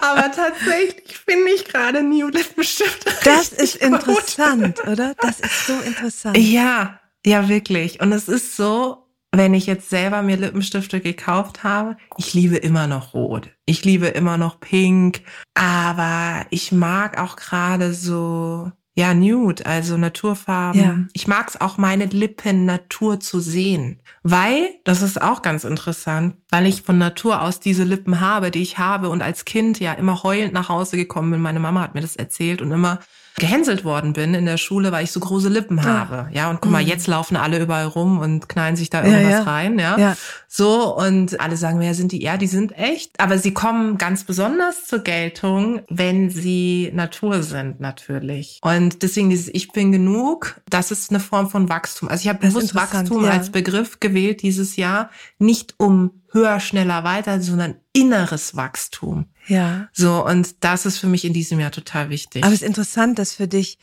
Aber 0.00 0.32
tatsächlich 0.32 1.16
finde 1.16 1.50
ich 1.54 1.64
gerade 1.64 2.02
Nude 2.02 2.38
Lippenstift. 2.38 3.06
Das 3.24 3.50
ist 3.50 3.76
interessant, 3.76 4.80
oder? 4.86 5.14
Das 5.20 5.40
ist 5.40 5.66
so 5.66 5.78
interessant. 5.80 6.36
Ja, 6.36 7.00
ja, 7.24 7.48
wirklich. 7.48 8.00
Und 8.00 8.12
es 8.12 8.28
ist 8.28 8.56
so, 8.56 9.06
wenn 9.32 9.54
ich 9.54 9.66
jetzt 9.66 9.90
selber 9.90 10.22
mir 10.22 10.36
Lippenstifte 10.36 11.00
gekauft 11.00 11.62
habe, 11.62 11.96
ich 12.16 12.34
liebe 12.34 12.56
immer 12.56 12.86
noch 12.86 13.14
rot. 13.14 13.50
Ich 13.64 13.84
liebe 13.84 14.08
immer 14.08 14.36
noch 14.36 14.58
pink. 14.60 15.22
Aber 15.54 16.46
ich 16.50 16.72
mag 16.72 17.20
auch 17.20 17.36
gerade 17.36 17.94
so, 17.94 18.72
ja, 18.94 19.14
nude, 19.14 19.64
also 19.66 19.96
Naturfarben. 19.96 20.80
Ja. 20.80 20.98
Ich 21.12 21.28
mag 21.28 21.48
es 21.48 21.60
auch, 21.60 21.78
meine 21.78 22.06
Lippen 22.06 22.64
Natur 22.64 23.20
zu 23.20 23.38
sehen. 23.38 24.00
Weil, 24.24 24.68
das 24.84 25.00
ist 25.00 25.22
auch 25.22 25.42
ganz 25.42 25.62
interessant, 25.62 26.36
weil 26.50 26.66
ich 26.66 26.82
von 26.82 26.98
Natur 26.98 27.40
aus 27.40 27.60
diese 27.60 27.84
Lippen 27.84 28.20
habe, 28.20 28.50
die 28.50 28.62
ich 28.62 28.78
habe 28.78 29.08
und 29.08 29.22
als 29.22 29.44
Kind 29.44 29.78
ja 29.78 29.92
immer 29.92 30.24
heulend 30.24 30.52
nach 30.52 30.68
Hause 30.68 30.96
gekommen 30.96 31.30
bin. 31.30 31.40
Meine 31.40 31.60
Mama 31.60 31.82
hat 31.82 31.94
mir 31.94 32.00
das 32.00 32.16
erzählt 32.16 32.60
und 32.62 32.72
immer 32.72 32.98
gehänselt 33.40 33.84
worden 33.84 34.12
bin 34.12 34.34
in 34.34 34.46
der 34.46 34.56
Schule, 34.58 34.92
weil 34.92 35.02
ich 35.02 35.10
so 35.10 35.18
große 35.18 35.48
Lippen 35.48 35.82
habe. 35.84 36.28
Ja, 36.32 36.48
und 36.50 36.60
guck 36.60 36.70
mal, 36.70 36.82
Mhm. 36.82 36.88
jetzt 36.88 37.08
laufen 37.08 37.36
alle 37.36 37.58
überall 37.60 37.86
rum 37.86 38.18
und 38.20 38.48
knallen 38.48 38.76
sich 38.76 38.90
da 38.90 39.02
Ja, 39.04 39.06
irgendwas 39.08 39.32
ja. 39.32 39.42
rein, 39.42 39.78
ja. 39.80 39.98
Ja. 39.98 40.16
So, 40.46 40.96
und 40.96 41.40
alle 41.40 41.56
sagen 41.56 41.78
mir, 41.78 41.86
ja, 41.86 41.94
sind 41.94 42.12
die, 42.12 42.22
ja, 42.22 42.36
die 42.36 42.46
sind 42.46 42.76
echt. 42.78 43.18
Aber 43.18 43.38
sie 43.38 43.52
kommen 43.52 43.98
ganz 43.98 44.22
besonders 44.24 44.86
zur 44.86 45.00
Geltung, 45.00 45.80
wenn 45.88 46.30
sie 46.30 46.90
Natur 46.94 47.42
sind, 47.42 47.80
natürlich. 47.80 48.60
Und 48.62 49.02
deswegen 49.02 49.30
dieses 49.30 49.48
Ich 49.52 49.72
bin 49.72 49.90
genug, 49.90 50.60
das 50.68 50.90
ist 50.90 51.10
eine 51.10 51.20
Form 51.20 51.48
von 51.50 51.68
Wachstum. 51.68 52.08
Also 52.08 52.22
ich 52.22 52.28
habe 52.28 52.38
bewusst 52.46 52.74
Wachstum 52.74 53.24
ja. 53.24 53.30
als 53.30 53.50
Begriff 53.50 53.98
gewählt 54.00 54.42
dieses 54.42 54.76
Jahr, 54.76 55.10
nicht 55.38 55.74
um 55.78 56.19
höher, 56.32 56.60
schneller, 56.60 57.02
weiter, 57.04 57.40
sondern 57.40 57.76
inneres 57.92 58.54
Wachstum. 58.56 59.26
Ja. 59.46 59.88
So, 59.92 60.24
und 60.24 60.62
das 60.64 60.86
ist 60.86 60.98
für 60.98 61.06
mich 61.08 61.24
in 61.24 61.32
diesem 61.32 61.58
Jahr 61.60 61.72
total 61.72 62.08
wichtig. 62.10 62.44
Aber 62.44 62.52
es 62.52 62.62
ist 62.62 62.66
interessant, 62.66 63.18
dass 63.18 63.32
für 63.34 63.48
dich 63.48 63.78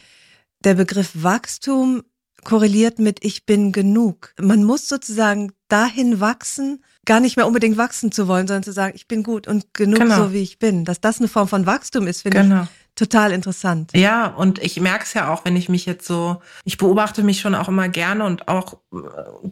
Der 0.64 0.74
Begriff 0.74 1.12
Wachstum 1.14 2.04
korreliert 2.44 2.98
mit 3.00 3.24
ich 3.24 3.46
bin 3.46 3.72
genug. 3.72 4.34
Man 4.40 4.64
muss 4.64 4.88
sozusagen 4.88 5.52
dahin 5.68 6.20
wachsen, 6.20 6.84
gar 7.06 7.20
nicht 7.20 7.36
mehr 7.38 7.46
unbedingt 7.46 7.78
wachsen 7.78 8.12
zu 8.12 8.28
wollen, 8.28 8.48
sondern 8.48 8.64
zu 8.64 8.72
sagen, 8.72 8.94
ich 8.96 9.08
bin 9.08 9.22
gut 9.22 9.48
und 9.48 9.74
genug 9.74 10.00
Genau. 10.00 10.16
so 10.18 10.34
wie 10.34 10.42
ich 10.42 10.58
bin. 10.58 10.86
Dass 10.86 11.00
das 11.02 11.20
eine 11.20 11.28
Form 11.28 11.48
von 11.48 11.66
Wachstum 11.66 12.08
ist, 12.08 12.22
finde 12.22 12.42
Genau. 12.42 12.64
ich 12.64 12.70
total 12.98 13.32
interessant. 13.32 13.92
Ja, 13.96 14.28
und 14.28 14.60
ich 14.60 14.80
merke 14.82 15.06
es 15.06 15.14
ja 15.14 15.32
auch, 15.32 15.46
wenn 15.46 15.56
ich 15.56 15.70
mich 15.70 15.86
jetzt 15.86 16.06
so, 16.06 16.42
ich 16.66 16.78
beobachte 16.78 17.24
mich 17.24 17.40
schon 17.40 17.56
auch 17.56 17.70
immer 17.70 17.88
gerne 17.88 18.26
und 18.26 18.48
auch 18.48 18.74
äh, 18.94 18.98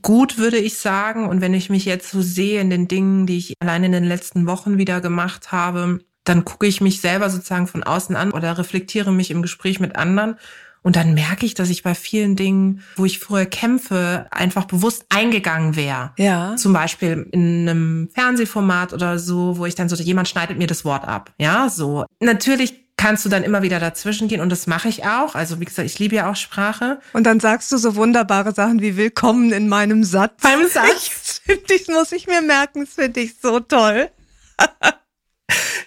gut, 0.02 0.38
würde 0.38 0.58
ich 0.58 0.78
sagen. 0.78 1.30
Und 1.30 1.40
wenn 1.40 1.54
ich 1.54 1.70
mich 1.70 1.86
jetzt 1.86 2.12
so 2.12 2.22
sehe 2.22 2.60
in 2.60 2.70
den 2.70 2.88
Dingen, 2.88 3.28
die 3.28 3.38
ich 3.38 3.54
allein 3.60 3.84
in 3.84 3.92
den 3.94 4.04
letzten 4.04 4.48
Wochen 4.48 4.78
wieder 4.78 5.00
gemacht 5.00 5.52
habe, 5.52 6.00
dann 6.26 6.44
gucke 6.44 6.66
ich 6.66 6.82
mich 6.82 7.02
selber 7.02 7.30
sozusagen 7.30 7.68
von 7.68 7.84
außen 7.84 8.16
an 8.16 8.32
oder 8.32 8.58
reflektiere 8.58 9.14
mich 9.14 9.32
im 9.32 9.42
Gespräch 9.42 9.80
mit 9.80 9.96
anderen. 9.96 10.36
Und 10.82 10.96
dann 10.98 11.16
merke 11.16 11.48
ich, 11.48 11.56
dass 11.56 11.72
ich 11.72 11.82
bei 11.82 11.96
vielen 11.96 12.36
Dingen, 12.36 12.84
wo 12.96 13.06
ich 13.06 13.18
früher 13.18 13.48
kämpfe, 13.48 14.28
einfach 14.30 14.66
bewusst 14.66 15.06
eingegangen 15.10 15.76
wäre. 15.76 16.12
Ja. 16.18 16.56
Zum 16.58 16.74
Beispiel 16.74 17.28
in 17.32 17.68
einem 17.68 18.10
Fernsehformat 18.14 18.94
oder 18.94 19.18
so, 19.18 19.58
wo 19.58 19.66
ich 19.66 19.74
dann 19.74 19.90
so, 19.90 19.96
jemand 19.96 20.28
schneidet 20.28 20.60
mir 20.60 20.68
das 20.68 20.86
Wort 20.86 21.08
ab. 21.08 21.34
Ja, 21.40 21.70
so. 21.70 22.06
Natürlich 22.20 22.85
kannst 22.98 23.26
du 23.26 23.30
dann 23.30 23.44
immer 23.44 23.62
wieder 23.62 23.80
dazwischen 23.80 24.28
gehen 24.28 24.42
und 24.42 24.50
das 24.50 24.68
mache 24.68 24.88
ich 24.88 25.06
auch. 25.06 25.36
Also 25.36 25.60
wie 25.60 25.66
gesagt, 25.66 25.86
ich 25.86 26.00
liebe 26.00 26.16
ja 26.16 26.30
auch 26.30 26.36
Sprache. 26.36 27.00
Und 27.14 27.26
dann 27.26 27.40
sagst 27.40 27.72
du 27.72 27.78
so 27.78 27.96
wunderbare 27.96 28.54
Sachen 28.54 28.82
wie 28.82 28.98
Willkommen 28.98 29.52
in 29.52 29.68
meinem 29.68 30.04
Satz. 30.04 30.42
Beim 30.42 30.68
Satz. 30.70 31.42
Ich, 31.48 31.72
ich 31.72 31.88
muss 31.88 32.12
ich 32.12 32.28
mir 32.28 32.42
merken, 32.42 32.86
das 32.86 32.94
finde 32.96 33.22
ich 33.22 33.36
so 33.42 33.60
toll. 33.60 34.10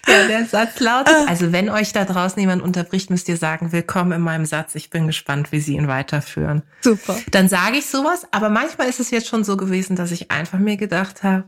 Ja, 0.07 0.27
der 0.27 0.45
Satz 0.45 0.79
lautet, 0.79 1.13
also 1.27 1.51
wenn 1.51 1.69
euch 1.69 1.93
da 1.93 2.03
draußen 2.03 2.39
jemand 2.39 2.63
unterbricht, 2.63 3.09
müsst 3.09 3.29
ihr 3.29 3.37
sagen, 3.37 3.71
willkommen 3.71 4.11
in 4.13 4.21
meinem 4.21 4.45
Satz. 4.45 4.73
Ich 4.73 4.89
bin 4.89 5.05
gespannt, 5.05 5.51
wie 5.51 5.59
sie 5.59 5.75
ihn 5.75 5.87
weiterführen. 5.87 6.63
Super. 6.81 7.15
Dann 7.29 7.47
sage 7.47 7.77
ich 7.77 7.85
sowas, 7.85 8.25
aber 8.31 8.49
manchmal 8.49 8.89
ist 8.89 8.99
es 8.99 9.11
jetzt 9.11 9.27
schon 9.27 9.43
so 9.43 9.55
gewesen, 9.55 9.95
dass 9.95 10.11
ich 10.11 10.31
einfach 10.31 10.57
mir 10.57 10.77
gedacht 10.77 11.21
habe, 11.23 11.43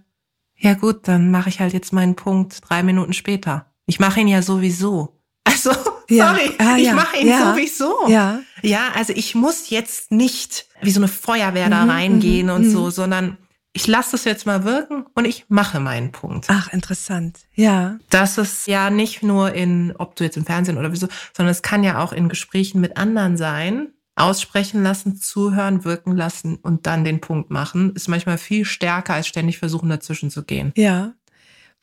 ja 0.56 0.76
gut, 0.76 1.08
dann 1.08 1.32
mache 1.32 1.50
ich 1.50 1.60
halt 1.60 1.74
jetzt 1.74 1.92
meinen 1.92 2.16
Punkt 2.16 2.60
drei 2.70 2.84
Minuten 2.84 3.14
später. 3.14 3.66
Ich 3.88 4.00
mache 4.00 4.20
ihn 4.20 4.28
ja 4.28 4.44
sowieso. 4.44 5.21
Also, 5.44 5.72
Ja. 6.10 6.28
sorry, 6.36 6.52
Ah, 6.60 6.76
ich 6.78 6.86
ja. 6.88 6.94
mache 6.94 7.18
ihn 7.18 7.28
Ja. 7.28 7.54
sowieso. 7.54 8.08
Ja. 8.10 8.42
Ja, 8.62 8.90
also 8.96 9.14
ich 9.16 9.34
muss 9.36 9.70
jetzt 9.70 10.12
nicht 10.12 10.68
wie 10.82 10.92
so 10.92 11.00
eine 11.00 11.08
Feuerwehr 11.08 11.70
da 11.70 11.84
Mhm, 11.86 11.90
reingehen 11.90 12.48
mhm, 12.48 12.54
und 12.54 12.62
mhm. 12.68 12.72
so, 12.72 12.90
sondern 12.90 13.38
ich 13.74 13.88
lasse 13.88 14.12
das 14.12 14.26
jetzt 14.26 14.46
mal 14.46 14.66
wirken 14.66 15.06
und 15.16 15.24
ich 15.26 15.46
mache 15.48 15.80
meinen 15.80 16.12
Punkt. 16.12 16.48
Ach, 16.50 16.74
interessant. 16.74 17.40
Ja. 17.54 17.98
Das 18.10 18.38
ist 18.38 18.68
ja 18.68 18.90
nicht 18.90 19.24
nur 19.24 19.54
in, 19.54 19.94
ob 19.98 20.16
du 20.18 20.26
jetzt 20.26 20.36
im 20.36 20.46
Fernsehen 20.46 20.78
oder 20.78 20.92
wieso, 20.92 21.08
sondern 21.36 21.52
es 21.52 21.62
kann 21.62 21.84
ja 21.84 22.04
auch 22.04 22.12
in 22.12 22.28
Gesprächen 22.28 22.82
mit 22.82 22.98
anderen 22.98 23.38
sein. 23.38 23.94
Aussprechen 24.18 24.84
lassen, 24.84 25.16
zuhören, 25.16 25.86
wirken 25.86 26.16
lassen 26.18 26.58
und 26.58 26.86
dann 26.86 27.06
den 27.06 27.22
Punkt 27.22 27.50
machen, 27.50 27.94
ist 27.96 28.10
manchmal 28.10 28.38
viel 28.38 28.66
stärker, 28.66 29.14
als 29.14 29.28
ständig 29.28 29.58
versuchen, 29.58 29.88
dazwischen 29.90 30.30
zu 30.30 30.44
gehen. 30.44 30.74
Ja. 30.76 31.14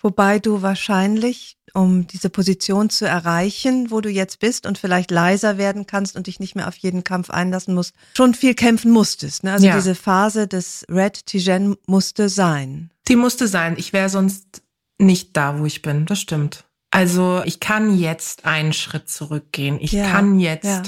Wobei 0.01 0.39
du 0.39 0.63
wahrscheinlich, 0.63 1.57
um 1.75 2.07
diese 2.07 2.31
Position 2.31 2.89
zu 2.89 3.07
erreichen, 3.07 3.91
wo 3.91 4.01
du 4.01 4.09
jetzt 4.09 4.39
bist 4.39 4.65
und 4.67 4.79
vielleicht 4.79 5.11
leiser 5.11 5.59
werden 5.59 5.87
kannst 5.87 6.17
und 6.17 6.27
dich 6.29 6.39
nicht 6.41 6.55
mehr 6.55 6.69
auf 6.69 6.77
jeden 6.77 7.03
Kampf 7.05 7.31
einlassen 7.31 7.75
musst, 7.75 7.95
schon 8.17 8.35
viel 8.35 8.55
kämpfen 8.55 8.91
musstest. 8.93 9.45
Ne? 9.45 9.53
Also 9.53 9.67
Ja. 9.67 9.75
diese 9.77 9.95
Phase 9.95 10.47
des 10.47 10.85
Red 10.89 11.27
Tijen 11.27 11.77
musste 11.87 12.29
sein. 12.29 12.91
Die 13.09 13.17
musste 13.17 13.49
sein. 13.49 13.75
Ich 13.77 13.93
wäre 13.93 14.09
sonst 14.09 14.63
nicht 14.99 15.37
da, 15.37 15.59
wo 15.59 15.67
ich 15.67 15.83
bin. 15.83 16.07
Das 16.07 16.21
stimmt. 16.21 16.65
Also 16.91 17.43
ich 17.45 17.61
kann 17.61 17.97
jetzt 17.99 18.47
einen 18.47 18.73
Schritt 18.73 19.09
zurückgehen. 19.11 19.79
Ich 19.81 19.93
Ja, 19.93 20.09
kann 20.11 20.39
jetzt 20.41 20.65
ja. 20.65 20.83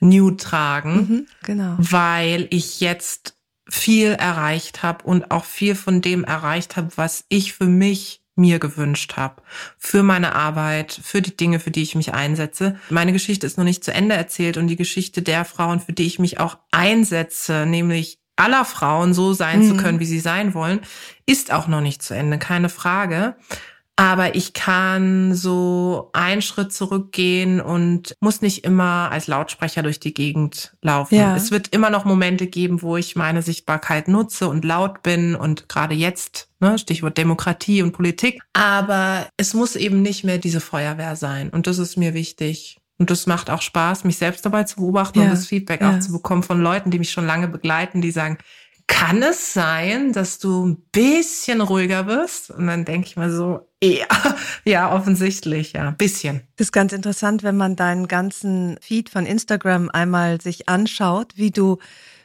Nude 0.00 0.36
tragen. 0.38 0.94
Mhm, 0.96 1.26
genau. 1.44 1.76
weil 1.78 2.48
ich 2.50 2.80
jetzt 2.80 3.34
viel 3.68 4.12
erreicht 4.12 4.82
habe 4.82 5.04
und 5.04 5.30
auch 5.30 5.44
viel 5.44 5.74
von 5.74 6.00
dem 6.00 6.24
erreicht 6.24 6.76
habe, 6.76 6.88
was 6.96 7.24
ich 7.28 7.52
für 7.52 7.66
mich 7.66 8.22
mir 8.36 8.58
gewünscht 8.58 9.16
habe, 9.16 9.42
für 9.78 10.02
meine 10.02 10.34
Arbeit, 10.34 10.98
für 11.02 11.22
die 11.22 11.36
Dinge, 11.36 11.58
für 11.58 11.70
die 11.70 11.82
ich 11.82 11.94
mich 11.94 12.12
einsetze. 12.14 12.76
Meine 12.90 13.12
Geschichte 13.12 13.46
ist 13.46 13.56
noch 13.58 13.64
nicht 13.64 13.82
zu 13.82 13.92
Ende 13.92 14.14
erzählt 14.14 14.56
und 14.58 14.68
die 14.68 14.76
Geschichte 14.76 15.22
der 15.22 15.44
Frauen, 15.44 15.80
für 15.80 15.92
die 15.94 16.06
ich 16.06 16.18
mich 16.18 16.38
auch 16.38 16.58
einsetze, 16.70 17.64
nämlich 17.66 18.18
aller 18.36 18.66
Frauen 18.66 19.14
so 19.14 19.32
sein 19.32 19.62
zu 19.62 19.74
Mhm. 19.74 19.78
können, 19.78 20.00
wie 20.00 20.04
sie 20.06 20.20
sein 20.20 20.52
wollen, 20.52 20.80
ist 21.24 21.50
auch 21.52 21.66
noch 21.68 21.80
nicht 21.80 22.02
zu 22.02 22.14
Ende, 22.14 22.38
keine 22.38 22.68
Frage. 22.68 23.36
Aber 23.98 24.34
ich 24.34 24.52
kann 24.52 25.34
so 25.34 26.10
einen 26.12 26.42
Schritt 26.42 26.70
zurückgehen 26.70 27.62
und 27.62 28.14
muss 28.20 28.42
nicht 28.42 28.62
immer 28.64 29.10
als 29.10 29.26
Lautsprecher 29.26 29.82
durch 29.82 29.98
die 29.98 30.12
Gegend 30.12 30.76
laufen. 30.82 31.14
Ja. 31.14 31.34
Es 31.34 31.50
wird 31.50 31.68
immer 31.68 31.88
noch 31.88 32.04
Momente 32.04 32.46
geben, 32.46 32.82
wo 32.82 32.98
ich 32.98 33.16
meine 33.16 33.40
Sichtbarkeit 33.40 34.06
nutze 34.08 34.48
und 34.48 34.66
laut 34.66 35.02
bin 35.02 35.34
und 35.34 35.70
gerade 35.70 35.94
jetzt, 35.94 36.50
ne, 36.60 36.78
Stichwort 36.78 37.16
Demokratie 37.16 37.80
und 37.80 37.92
Politik. 37.92 38.42
Aber 38.52 39.28
es 39.38 39.54
muss 39.54 39.76
eben 39.76 40.02
nicht 40.02 40.24
mehr 40.24 40.36
diese 40.36 40.60
Feuerwehr 40.60 41.16
sein. 41.16 41.48
Und 41.48 41.66
das 41.66 41.78
ist 41.78 41.96
mir 41.96 42.12
wichtig. 42.12 42.78
Und 42.98 43.10
das 43.10 43.26
macht 43.26 43.48
auch 43.48 43.62
Spaß, 43.62 44.04
mich 44.04 44.18
selbst 44.18 44.44
dabei 44.44 44.64
zu 44.64 44.76
beobachten 44.76 45.18
Ja, 45.18 45.24
und 45.24 45.30
das 45.30 45.46
Feedback 45.46 45.80
ja. 45.80 45.94
auch 45.94 46.00
zu 46.00 46.12
bekommen 46.12 46.42
von 46.42 46.60
Leuten, 46.60 46.90
die 46.90 46.98
mich 46.98 47.10
schon 47.10 47.26
lange 47.26 47.48
begleiten, 47.48 48.00
die 48.00 48.10
sagen, 48.10 48.38
kann 48.86 49.22
es 49.22 49.52
sein, 49.52 50.12
dass 50.12 50.38
du 50.38 50.66
ein 50.66 50.76
bisschen 50.92 51.60
ruhiger 51.60 52.06
wirst? 52.06 52.50
Und 52.50 52.66
dann 52.66 52.84
denke 52.84 53.08
ich 53.08 53.16
mal 53.16 53.30
so, 53.30 53.68
ja, 53.82 54.06
ja, 54.64 54.92
offensichtlich, 54.92 55.72
ja, 55.72 55.88
ein 55.88 55.96
bisschen. 55.96 56.42
Das 56.56 56.68
ist 56.68 56.72
ganz 56.72 56.92
interessant, 56.92 57.42
wenn 57.42 57.56
man 57.56 57.76
deinen 57.76 58.08
ganzen 58.08 58.78
Feed 58.80 59.08
von 59.08 59.26
Instagram 59.26 59.90
einmal 59.90 60.40
sich 60.40 60.68
anschaut, 60.68 61.32
wie 61.36 61.50
du 61.50 61.78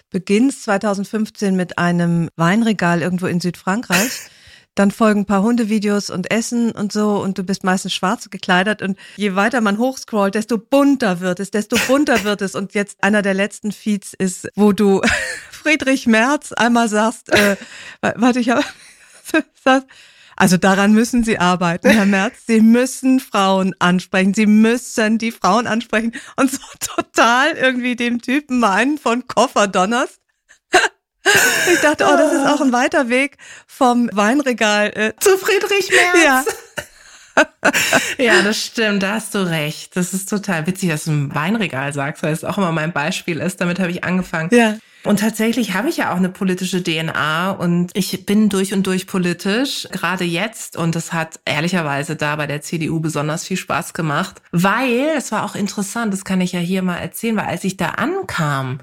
beginnst 0.09 0.63
2015 0.63 1.55
mit 1.55 1.77
einem 1.77 2.29
Weinregal 2.35 3.01
irgendwo 3.01 3.27
in 3.27 3.39
Südfrankreich. 3.39 4.11
Dann 4.75 4.91
folgen 4.91 5.21
ein 5.21 5.25
paar 5.25 5.43
Hundevideos 5.43 6.09
und 6.09 6.31
Essen 6.31 6.71
und 6.71 6.93
so 6.93 7.17
und 7.21 7.37
du 7.37 7.43
bist 7.43 7.63
meistens 7.65 7.93
schwarz 7.93 8.29
gekleidet 8.29 8.81
und 8.81 8.97
je 9.17 9.35
weiter 9.35 9.59
man 9.59 9.77
hochscrollt, 9.77 10.33
desto 10.33 10.57
bunter 10.57 11.19
wird 11.19 11.41
es, 11.41 11.51
desto 11.51 11.75
bunter 11.87 12.23
wird 12.23 12.41
es 12.41 12.55
und 12.55 12.73
jetzt 12.73 13.03
einer 13.03 13.21
der 13.21 13.33
letzten 13.33 13.73
Feeds 13.73 14.13
ist, 14.17 14.47
wo 14.55 14.71
du 14.71 15.01
Friedrich 15.51 16.07
Merz 16.07 16.53
einmal 16.53 16.87
sagst, 16.87 17.29
äh, 17.33 17.57
wa- 18.01 18.13
warte, 18.15 18.39
ich 18.39 18.49
habe 18.49 18.63
also 20.37 20.57
daran 20.57 20.93
müssen 20.93 21.23
Sie 21.23 21.37
arbeiten, 21.37 21.89
Herr 21.89 22.05
Merz. 22.05 22.45
Sie 22.47 22.61
müssen 22.61 23.19
Frauen 23.19 23.75
ansprechen. 23.79 24.33
Sie 24.33 24.47
müssen 24.47 25.17
die 25.17 25.31
Frauen 25.31 25.67
ansprechen. 25.67 26.13
Und 26.37 26.49
so 26.51 26.57
total 26.79 27.51
irgendwie 27.51 27.95
dem 27.95 28.21
Typen 28.21 28.59
mal 28.59 28.71
einen 28.71 28.97
von 28.97 29.27
Koffer 29.27 29.67
donnerst. 29.67 30.20
Ich 31.71 31.79
dachte, 31.81 32.05
oh, 32.11 32.17
das 32.17 32.33
ist 32.33 32.47
auch 32.47 32.61
ein 32.61 32.71
weiter 32.73 33.09
Weg 33.09 33.37
vom 33.67 34.09
Weinregal. 34.13 34.91
Äh, 34.95 35.13
Zu 35.19 35.37
Friedrich 35.37 35.89
Merz. 35.91 36.23
ja, 36.23 36.43
Ja, 38.17 38.41
das 38.41 38.57
stimmt, 38.65 39.03
da 39.03 39.13
hast 39.13 39.33
du 39.35 39.39
recht. 39.47 39.95
Das 39.95 40.13
ist 40.13 40.29
total 40.29 40.67
witzig, 40.67 40.89
dass 40.89 41.05
du 41.05 41.11
ein 41.11 41.33
Weinregal 41.35 41.93
sagst, 41.93 42.23
weil 42.23 42.33
es 42.33 42.43
auch 42.43 42.57
immer 42.57 42.71
mein 42.71 42.91
Beispiel 42.91 43.39
ist. 43.39 43.61
Damit 43.61 43.79
habe 43.79 43.91
ich 43.91 44.03
angefangen. 44.03 44.49
ja. 44.53 44.77
Und 45.03 45.19
tatsächlich 45.19 45.73
habe 45.73 45.89
ich 45.89 45.97
ja 45.97 46.11
auch 46.13 46.17
eine 46.17 46.29
politische 46.29 46.83
DNA 46.83 47.49
und 47.53 47.89
ich 47.95 48.23
bin 48.27 48.49
durch 48.49 48.71
und 48.71 48.85
durch 48.85 49.07
politisch, 49.07 49.87
gerade 49.91 50.25
jetzt. 50.25 50.77
Und 50.77 50.95
das 50.95 51.11
hat 51.11 51.39
ehrlicherweise 51.43 52.15
da 52.15 52.35
bei 52.35 52.45
der 52.45 52.61
CDU 52.61 52.99
besonders 52.99 53.43
viel 53.43 53.57
Spaß 53.57 53.93
gemacht, 53.93 54.43
weil, 54.51 55.09
es 55.17 55.31
war 55.31 55.43
auch 55.43 55.55
interessant, 55.55 56.13
das 56.13 56.23
kann 56.23 56.39
ich 56.39 56.51
ja 56.51 56.59
hier 56.59 56.83
mal 56.83 56.97
erzählen, 56.97 57.35
weil 57.35 57.47
als 57.47 57.63
ich 57.63 57.77
da 57.77 57.87
ankam, 57.87 58.77